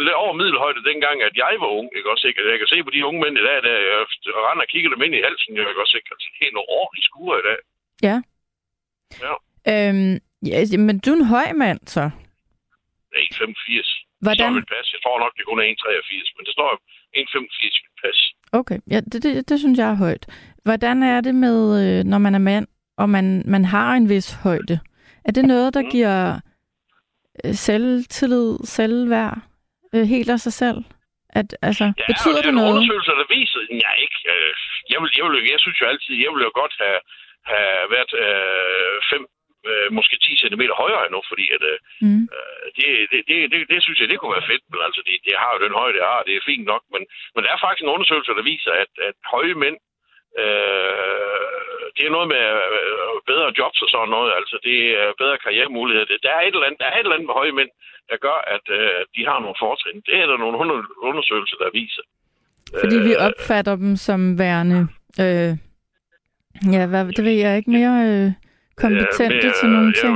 lidt 0.06 0.20
over 0.22 0.32
middelhøjde 0.40 0.88
dengang, 0.90 1.16
at 1.28 1.34
jeg 1.44 1.54
var 1.62 1.70
ung. 1.78 1.88
Ikke 1.96 2.10
også, 2.12 2.24
ikke? 2.28 2.50
Jeg 2.52 2.58
kan 2.58 2.72
se 2.72 2.78
på 2.84 2.90
de 2.94 3.06
unge 3.08 3.20
mænd 3.22 3.36
i 3.38 3.46
dag, 3.48 3.58
der 3.66 3.74
jeg 3.90 3.98
render 4.48 4.64
og 4.66 4.70
kigger 4.72 4.90
dem 4.90 5.02
ind 5.06 5.14
i 5.18 5.24
halsen. 5.26 5.56
Jeg 5.56 5.64
kan 5.64 5.84
også 5.84 5.96
ikke. 5.98 6.10
Altså, 6.14 6.28
helt 6.42 6.54
nogle 6.56 6.72
ordentlige 6.78 7.08
skuer 7.08 7.36
i 7.42 7.44
dag. 7.48 7.58
Ja. 8.08 8.16
Ja. 9.24 9.34
Øhm, 9.72 10.14
ja, 10.50 10.58
men 10.88 10.96
du 11.04 11.08
er 11.12 11.18
en 11.20 11.32
høj 11.34 11.48
mand, 11.64 11.80
så. 11.94 12.04
1,85. 13.16 14.02
Hvordan? 14.24 14.54
Det 14.54 14.64
står 14.68 14.76
pas. 14.76 14.86
Jeg 14.94 15.00
tror 15.04 15.18
nok, 15.24 15.32
det 15.36 15.44
kun 15.48 15.58
er 15.60 15.64
1,83, 15.64 16.36
men 16.36 16.42
det 16.46 16.52
står 16.56 16.68
1,85 17.16 17.78
i 17.78 17.80
mit 17.84 17.96
pas. 18.02 18.18
Okay, 18.52 18.78
ja, 18.90 19.00
det, 19.12 19.22
det, 19.22 19.48
det 19.48 19.58
synes 19.58 19.78
jeg 19.78 19.88
er 19.90 19.94
højt. 20.06 20.24
Hvordan 20.64 21.02
er 21.02 21.20
det 21.20 21.34
med, 21.34 21.58
øh, 21.82 22.04
når 22.04 22.18
man 22.18 22.34
er 22.34 22.38
mand, 22.38 22.66
og 22.96 23.10
man, 23.10 23.42
man 23.46 23.64
har 23.64 23.94
en 23.94 24.08
vis 24.08 24.32
højde? 24.32 24.80
Er 25.28 25.32
det 25.36 25.44
noget, 25.44 25.74
der 25.74 25.82
Mm. 25.82 25.90
giver 25.90 26.16
øh, 27.44 27.54
selvtillid, 27.66 28.52
selvværd, 28.76 29.36
øh, 29.94 30.04
helt 30.14 30.30
af 30.30 30.40
sig 30.46 30.52
selv? 30.62 30.78
At, 31.40 31.48
altså, 31.68 31.84
Ja, 32.00 32.04
betyder 32.12 32.40
det 32.44 32.50
er 32.54 32.58
noget? 32.60 32.70
undersøgelser, 32.72 33.14
der 33.22 33.26
viser, 33.38 33.60
ja 33.84 33.90
ikke. 34.04 34.18
Øh, 34.32 34.52
jeg, 34.92 34.98
vil, 35.02 35.10
jeg, 35.18 35.24
vil, 35.26 35.34
jeg 35.54 35.60
synes 35.64 35.78
jo 35.80 35.86
altid, 35.92 36.12
jeg 36.24 36.30
ville 36.32 36.46
jo 36.48 36.52
godt 36.62 36.74
have, 36.84 37.00
have 37.52 37.74
været 37.94 38.12
øh, 38.24 38.96
fem, 39.12 39.22
øh, 39.70 39.88
måske 39.98 40.14
10 40.26 40.36
cm 40.42 40.62
højere 40.82 41.02
endnu, 41.06 41.20
fordi 41.30 41.44
at, 41.56 41.62
øh, 41.72 41.78
Mm. 42.06 42.22
øh, 42.36 42.64
det, 42.76 42.86
det, 43.12 43.20
det, 43.28 43.36
det, 43.52 43.60
det, 43.72 43.78
synes 43.84 43.98
jeg, 44.00 44.08
det 44.10 44.18
kunne 44.18 44.36
være 44.38 44.50
fedt, 44.52 44.64
men 44.72 44.80
altså, 44.86 45.00
det, 45.08 45.14
det 45.26 45.34
har 45.42 45.50
jo 45.54 45.58
den 45.66 45.74
højde, 45.80 45.94
det 45.98 46.04
har, 46.12 46.20
det 46.28 46.34
er 46.36 46.48
fint 46.50 46.64
nok, 46.72 46.82
men, 46.94 47.02
men 47.34 47.40
der 47.44 47.50
er 47.52 47.60
faktisk 47.64 47.82
en 47.84 47.94
undersøgelse, 47.96 48.32
der 48.38 48.50
viser, 48.54 48.72
at, 48.84 48.92
at 49.08 49.16
høje 49.34 49.54
mænd, 49.64 49.76
øh, 50.40 51.84
det 51.96 52.02
er 52.06 52.12
noget 52.16 52.28
med 52.34 52.42
øh, 52.78 53.16
bedre 53.30 53.48
jobs 53.58 53.78
og 53.84 53.88
sådan 53.94 54.12
noget, 54.16 54.30
altså 54.38 54.56
det 54.68 54.78
er 55.02 55.08
bedre 55.22 55.38
karrieremuligheder. 55.44 56.06
Det- 56.10 56.22
Der 56.26 56.32
er 56.38 56.40
et 56.44 56.54
eller 56.54 56.66
andet, 56.68 56.80
der 56.82 56.86
er 56.90 56.96
et 56.96 57.04
eller 57.04 57.16
andet 57.16 57.28
med 57.30 57.38
høje 57.40 57.52
mænd, 57.60 57.70
der 58.10 58.16
gør, 58.26 58.38
at 58.56 58.66
øh, 58.78 59.00
de 59.16 59.22
har 59.30 59.38
nogle 59.44 59.56
fortrin. 59.64 59.98
Det 60.08 60.14
er 60.22 60.26
der 60.30 60.36
nogle 60.44 60.56
under- 60.62 60.86
undersøgelser, 61.08 61.56
der 61.62 61.70
viser. 61.80 62.04
Fordi 62.82 62.96
vi 63.08 63.12
Øh, 63.18 63.24
opfatter 63.28 63.74
dem 63.84 63.92
som 64.06 64.20
værende, 64.42 64.80
øh, 65.24 65.52
ja, 66.74 66.82
hvad, 66.90 67.02
det 67.16 67.24
ved 67.28 67.36
jeg 67.44 67.52
ikke, 67.58 67.70
mere 67.78 67.94
øh, 68.10 68.28
kompetente 68.82 69.36
mere, 69.46 69.56
til 69.60 69.68
nogle 69.76 69.92
ting. 70.02 70.14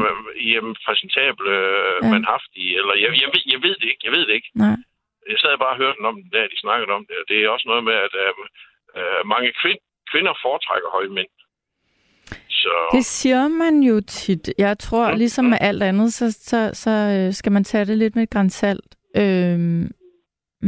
Jamen, 0.52 0.74
præsentable, 0.86 1.50
øh, 1.60 1.94
Ja. 2.02 2.08
mandhaftige, 2.12 2.72
eller 2.80 2.94
jeg, 3.02 3.10
jeg, 3.22 3.28
ved, 3.34 3.42
jeg 3.54 3.60
ved 3.66 3.74
det 3.80 3.88
ikke, 3.92 4.02
jeg 4.06 4.12
ved 4.16 4.22
det 4.28 4.34
ikke. 4.38 4.50
Nej. 4.64 4.76
Jeg 5.30 5.38
sad 5.42 5.58
bare 5.64 5.74
og 5.76 5.80
hørte 5.82 5.98
om 6.10 6.16
den 6.22 6.30
der, 6.36 6.44
de 6.52 6.58
snakkede 6.64 6.90
om 6.98 7.04
det. 7.08 7.16
Det 7.30 7.36
er 7.38 7.48
også 7.54 7.66
noget 7.70 7.84
med, 7.88 7.96
at 8.06 8.14
øh, 8.24 8.32
øh, 8.98 9.20
mange 9.34 9.50
kvind, 9.62 9.80
kvinder 10.10 10.34
foretrækker 10.44 10.88
høje 10.96 11.08
mænd. 11.18 11.32
Så 12.48 12.74
Det 12.92 13.04
siger 13.04 13.48
man 13.48 13.74
jo 13.90 14.00
tit. 14.00 14.44
Jeg 14.58 14.78
tror, 14.78 15.10
Mm, 15.10 15.18
ligesom 15.18 15.44
med 15.44 15.58
alt 15.60 15.82
andet, 15.82 16.12
så, 16.12 16.32
så, 16.32 16.70
så 16.74 16.90
øh, 17.16 17.32
skal 17.32 17.52
man 17.52 17.64
tage 17.64 17.84
det 17.84 17.98
lidt 17.98 18.16
med 18.16 18.30
grænsalt. 18.30 18.90
Øhm, 19.16 19.84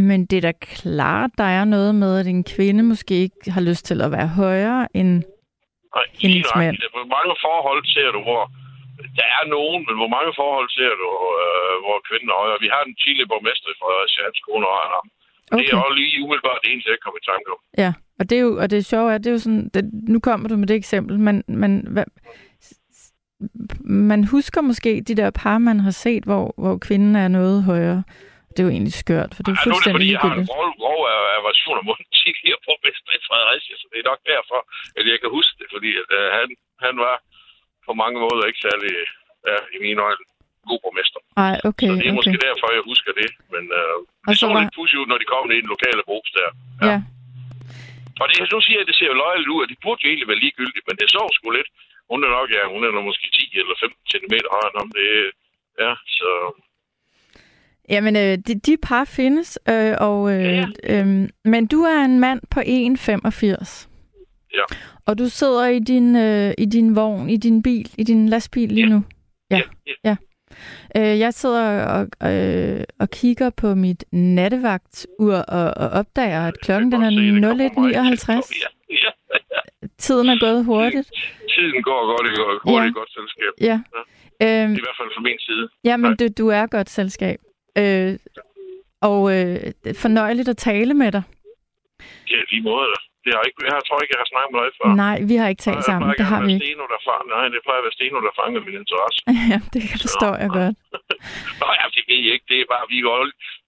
men 0.06 0.26
det 0.26 0.36
er 0.36 0.40
da 0.50 0.52
klart, 0.52 1.30
der 1.38 1.48
er 1.58 1.64
noget 1.64 1.94
med, 1.94 2.20
at 2.20 2.26
en 2.26 2.44
kvinde 2.44 2.82
måske 2.82 3.14
ikke 3.14 3.50
har 3.56 3.60
lyst 3.70 3.84
til 3.86 3.98
at 4.06 4.10
være 4.16 4.28
højere 4.42 4.88
end... 4.98 5.12
nej, 5.94 6.06
hendes 6.22 6.50
mand. 6.60 6.76
Hvor 6.96 7.08
mange 7.16 7.34
forhold 7.46 7.82
ser 7.94 8.10
du, 8.16 8.20
hvor 8.28 8.42
der 9.18 9.28
er 9.38 9.44
nogen, 9.56 9.80
men 9.86 9.94
hvor 10.00 10.10
mange 10.16 10.32
forhold 10.40 10.68
ser 10.78 10.92
du, 11.02 11.08
øh, 11.42 11.74
hvor 11.84 11.96
kvinden 12.08 12.28
er 12.32 12.40
højere? 12.42 12.58
Vi 12.66 12.70
har 12.74 12.82
en 12.84 12.96
tidligere 13.02 13.30
borgmester 13.32 13.70
fra 13.80 13.90
kone 14.46 14.66
og 14.70 14.76
han 14.80 14.90
ham. 14.96 15.06
Okay. 15.52 15.64
Det 15.64 15.72
er 15.72 15.76
også 15.86 15.98
lige 16.00 16.22
umiddelbart 16.24 16.58
det 16.64 16.72
eneste, 16.72 16.90
jeg 16.90 17.00
kommer 17.04 17.18
i 17.22 17.26
tanke 17.32 17.46
om. 17.54 17.58
Ja, 17.84 17.90
og 18.18 18.24
det 18.30 18.36
er 18.38 18.42
jo, 18.48 18.52
og 18.62 18.66
det 18.70 18.86
sjove 18.92 19.12
er, 19.12 19.18
det 19.18 19.26
er 19.26 19.36
jo 19.36 19.42
sådan, 19.46 19.68
det, 19.74 19.82
nu 20.14 20.18
kommer 20.20 20.48
du 20.48 20.56
med 20.56 20.66
det 20.70 20.76
eksempel, 20.76 21.14
men, 21.26 21.36
men 21.62 21.72
hvad, 21.94 22.04
man 24.10 24.20
husker 24.34 24.60
måske 24.70 24.90
de 25.08 25.14
der 25.20 25.30
par, 25.42 25.58
man 25.58 25.78
har 25.86 25.94
set, 26.04 26.24
hvor, 26.28 26.44
hvor 26.62 26.74
kvinden 26.86 27.14
er 27.24 27.28
noget 27.38 27.58
højere. 27.70 28.02
Det 28.52 28.58
er 28.60 28.66
jo 28.68 28.74
egentlig 28.76 28.96
skørt, 29.04 29.30
for 29.34 29.42
det 29.42 29.50
er 29.50 29.56
jo 29.56 29.60
Ja, 29.60 29.64
nu 29.64 29.70
er 29.70 29.74
det 29.74 29.74
fuldstændig 29.74 29.98
fordi, 29.98 30.12
jeg 30.12 30.20
har 30.20 30.28
en 30.28 30.38
ligegyldigt. 30.38 30.50
grov, 30.52 30.68
grov 30.82 31.00
aversion 31.38 31.78
mod 31.88 31.96
den 32.02 32.10
tidligere 32.22 32.60
borgmester 32.66 33.12
i 33.18 33.20
Fredericia, 33.28 33.74
så 33.80 33.86
det 33.90 33.98
er 34.02 34.06
nok 34.12 34.20
derfor, 34.32 34.58
at 34.98 35.04
jeg 35.10 35.18
kan 35.22 35.30
huske 35.38 35.54
det, 35.60 35.68
fordi 35.74 35.90
at, 36.02 36.08
uh, 36.20 36.28
han, 36.38 36.48
han 36.86 36.94
var 37.06 37.16
på 37.86 37.92
mange 38.02 38.18
måder 38.24 38.44
ikke 38.50 38.62
særlig, 38.68 38.92
ja, 39.50 39.58
i 39.76 39.78
mine 39.86 40.00
øjne, 40.06 40.24
god 40.72 40.80
borgmester. 40.84 41.20
Ej, 41.46 41.54
okay, 41.70 41.88
så 41.90 41.94
det 42.00 42.06
er 42.06 42.12
okay. 42.12 42.18
måske 42.18 42.36
derfor, 42.48 42.66
jeg 42.78 42.82
husker 42.92 43.12
det. 43.20 43.28
Men 43.54 43.64
Og 44.26 44.30
det 44.32 44.38
så 44.38 44.42
så 44.42 44.46
var- 44.52 44.60
lidt 44.60 44.74
pussy 44.78 44.94
ud, 45.00 45.06
når 45.12 45.18
de 45.22 45.26
kom 45.32 45.44
ind 45.50 45.58
i 45.60 45.64
den 45.64 45.72
lokale 45.76 46.02
brugs 46.10 46.30
der. 46.38 46.48
Ja, 46.88 46.96
Og 48.20 48.26
det, 48.28 48.34
nu 48.54 48.58
siger 48.66 48.76
jeg, 48.78 48.84
at 48.86 48.90
det 48.90 48.96
ser 48.98 49.08
jo 49.12 49.16
løjeligt 49.24 49.50
ud, 49.54 49.60
og 49.64 49.68
det 49.70 49.78
burde 49.84 50.00
jo 50.02 50.08
egentlig 50.10 50.30
være 50.32 50.42
ligegyldigt, 50.44 50.84
men 50.88 50.96
det 51.00 51.06
så 51.16 51.22
sgu 51.36 51.46
lidt. 51.58 51.70
Hun 52.10 52.18
er 52.26 52.30
nok, 52.38 52.48
ja, 52.56 52.62
hun 52.74 52.80
er 52.86 52.90
nok 52.96 53.04
måske 53.10 53.26
10 53.38 53.58
eller 53.62 53.74
15 53.80 54.12
cm 54.12 54.34
højere 54.54 54.74
ham. 54.78 54.88
Det, 54.98 55.06
ja, 55.84 55.92
så 56.18 56.28
Jamen, 57.94 58.16
øh, 58.16 58.38
de, 58.46 58.54
de 58.66 58.76
par 58.88 59.04
findes, 59.04 59.58
øh, 59.68 59.94
og, 60.00 60.32
øh, 60.32 60.44
Ja. 60.44 60.66
øh, 60.84 61.06
men 61.44 61.66
du 61.66 61.80
er 61.82 62.00
en 62.04 62.20
mand 62.20 62.40
på 62.50 62.60
1,85. 62.60 63.88
Ja. 64.54 64.64
Og 65.06 65.18
du 65.18 65.28
sidder 65.28 65.66
i 65.66 65.78
din, 65.78 66.16
øh, 66.16 66.54
i 66.58 66.64
din 66.64 66.96
vogn, 66.96 67.30
i 67.30 67.36
din 67.36 67.62
bil, 67.62 67.90
i 67.98 68.02
din 68.04 68.28
lastbil 68.28 68.68
lige 68.68 68.86
Ja. 68.86 68.92
nu. 68.94 69.04
Ja. 69.50 69.60
ja, 69.86 69.92
ja. 70.04 70.16
Øh, 70.96 71.18
jeg 71.18 71.34
sidder 71.34 71.84
og, 71.84 72.30
øh, 72.32 72.84
og 73.00 73.10
kigger 73.10 73.50
på 73.50 73.74
mit 73.74 74.04
nattevagtur 74.12 75.34
og, 75.34 75.66
og 75.76 75.88
opdager, 75.88 76.46
at 76.48 76.60
klokken 76.60 76.92
den 76.92 77.02
er 77.02 77.10
meget 77.10 77.70
01.59. 77.70 78.32
Ja, 78.32 78.66
ja, 78.90 79.10
ja. 79.54 79.60
Tiden 79.98 80.28
er 80.28 80.38
gået 80.40 80.64
hurtigt. 80.64 81.10
Tiden 81.54 81.82
går 81.82 82.06
godt 82.16 82.32
i 82.32 82.34
går. 82.36 82.50
Hurtigt 82.70 82.80
Ja. 82.80 82.84
ja. 82.84 82.98
godt 83.00 83.10
selskab. 83.12 83.52
Ja. 83.60 83.80
Øhm, 84.42 84.72
I 84.72 84.80
hvert 84.84 84.96
fald 85.00 85.10
fra 85.14 85.20
min 85.20 85.38
side. 85.38 85.68
Ja, 85.84 85.96
men 85.96 86.16
du, 86.16 86.28
du 86.38 86.48
er 86.48 86.66
godt 86.66 86.90
selskab. 86.90 87.38
Øh, 87.78 88.18
og 89.00 89.20
øh, 89.36 89.56
fornøjeligt 89.96 90.48
at 90.48 90.56
tale 90.56 90.94
med 90.94 91.12
dig. 91.12 91.22
Ja, 92.30 92.36
lige 92.50 92.62
måde. 92.62 92.86
da. 92.86 93.07
Det 93.28 93.34
har 93.38 93.44
ikke, 93.48 93.58
jeg 93.74 93.84
tror 93.88 93.98
ikke, 94.02 94.12
jeg 94.16 94.20
har 94.24 94.30
snakket 94.34 94.52
med 94.56 94.60
dig 94.66 94.72
før. 94.80 94.88
Nej, 95.04 95.16
vi 95.30 95.34
har 95.40 95.46
ikke 95.52 95.64
talt 95.68 95.82
sammen. 95.90 96.06
Det 96.20 96.26
har 96.32 96.40
vi 96.46 96.50
ikke. 96.54 96.64
Steno, 96.64 96.82
der 96.92 97.00
fang, 97.08 97.22
nej, 97.36 97.44
det 97.54 97.60
plejer 97.66 97.80
at 97.82 97.86
være 97.86 97.96
Steno, 97.98 98.16
der 98.26 98.32
fanger 98.40 98.60
min 98.68 98.76
interesse. 98.82 99.18
ja, 99.52 99.58
det 99.74 99.82
forstår 100.04 100.34
jeg 100.42 100.50
godt. 100.58 100.74
Nå, 101.60 101.66
ja, 101.80 101.84
det 101.96 102.02
ved 102.08 102.18
jeg 102.26 102.32
ikke. 102.36 102.46
Det 102.52 102.58
er 102.62 102.66
bare, 102.74 102.84
vi 102.92 102.96
er 103.00 103.04
jo, 103.08 103.12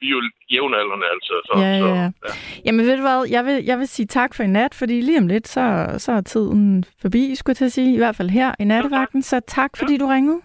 vi 0.01 0.07
er 0.11 0.15
jo 0.17 0.21
jævnaldrende 0.55 1.07
altid. 1.13 1.39
Så, 1.49 1.53
Ja, 1.65 1.71
så, 1.83 1.87
ja, 1.99 2.07
ja. 2.27 2.33
Jamen 2.65 2.83
ved 2.87 2.95
du 3.01 3.05
hvad, 3.09 3.19
jeg 3.37 3.43
vil, 3.49 3.57
jeg 3.71 3.77
vil 3.81 3.89
sige 3.97 4.07
tak 4.19 4.31
for 4.37 4.43
i 4.49 4.51
nat, 4.59 4.73
fordi 4.81 4.97
lige 5.09 5.19
om 5.23 5.27
lidt, 5.35 5.47
så, 5.57 5.65
så 6.05 6.11
er 6.19 6.23
tiden 6.35 6.85
forbi, 7.03 7.23
skulle 7.39 7.53
jeg 7.55 7.61
til 7.63 7.71
at 7.71 7.77
sige. 7.79 7.91
I 7.95 8.01
hvert 8.03 8.17
fald 8.17 8.31
her 8.41 8.51
i 8.63 8.65
nattevagten. 8.73 9.21
Så 9.31 9.37
tak, 9.59 9.71
fordi 9.81 9.95
du 10.03 10.07
ringede. 10.07 10.41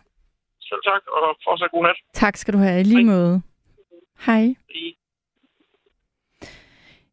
Selv 0.70 0.82
tak, 0.92 1.02
og 1.18 1.24
fortsat 1.46 1.72
god 1.76 1.84
nat. 1.88 1.98
Tak 2.14 2.36
skal 2.42 2.54
du 2.54 2.60
have 2.66 2.80
i 2.80 2.84
lige 2.84 3.06
måde. 3.06 3.42
Hej. 4.26 4.44
Hej. 4.76 4.92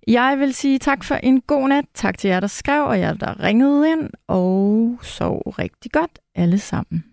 Jeg 0.06 0.38
vil 0.38 0.54
sige 0.54 0.78
tak 0.78 1.04
for 1.04 1.14
en 1.14 1.40
god 1.40 1.68
nat. 1.68 1.84
Tak 1.94 2.18
til 2.18 2.28
jer, 2.28 2.40
der 2.40 2.46
skrev, 2.46 2.84
og 2.84 3.00
jer, 3.00 3.14
der 3.14 3.40
ringede 3.40 3.90
ind. 3.90 4.10
Og 4.28 4.98
sov 5.02 5.40
rigtig 5.58 5.92
godt 5.92 6.18
alle 6.34 6.58
sammen. 6.58 7.11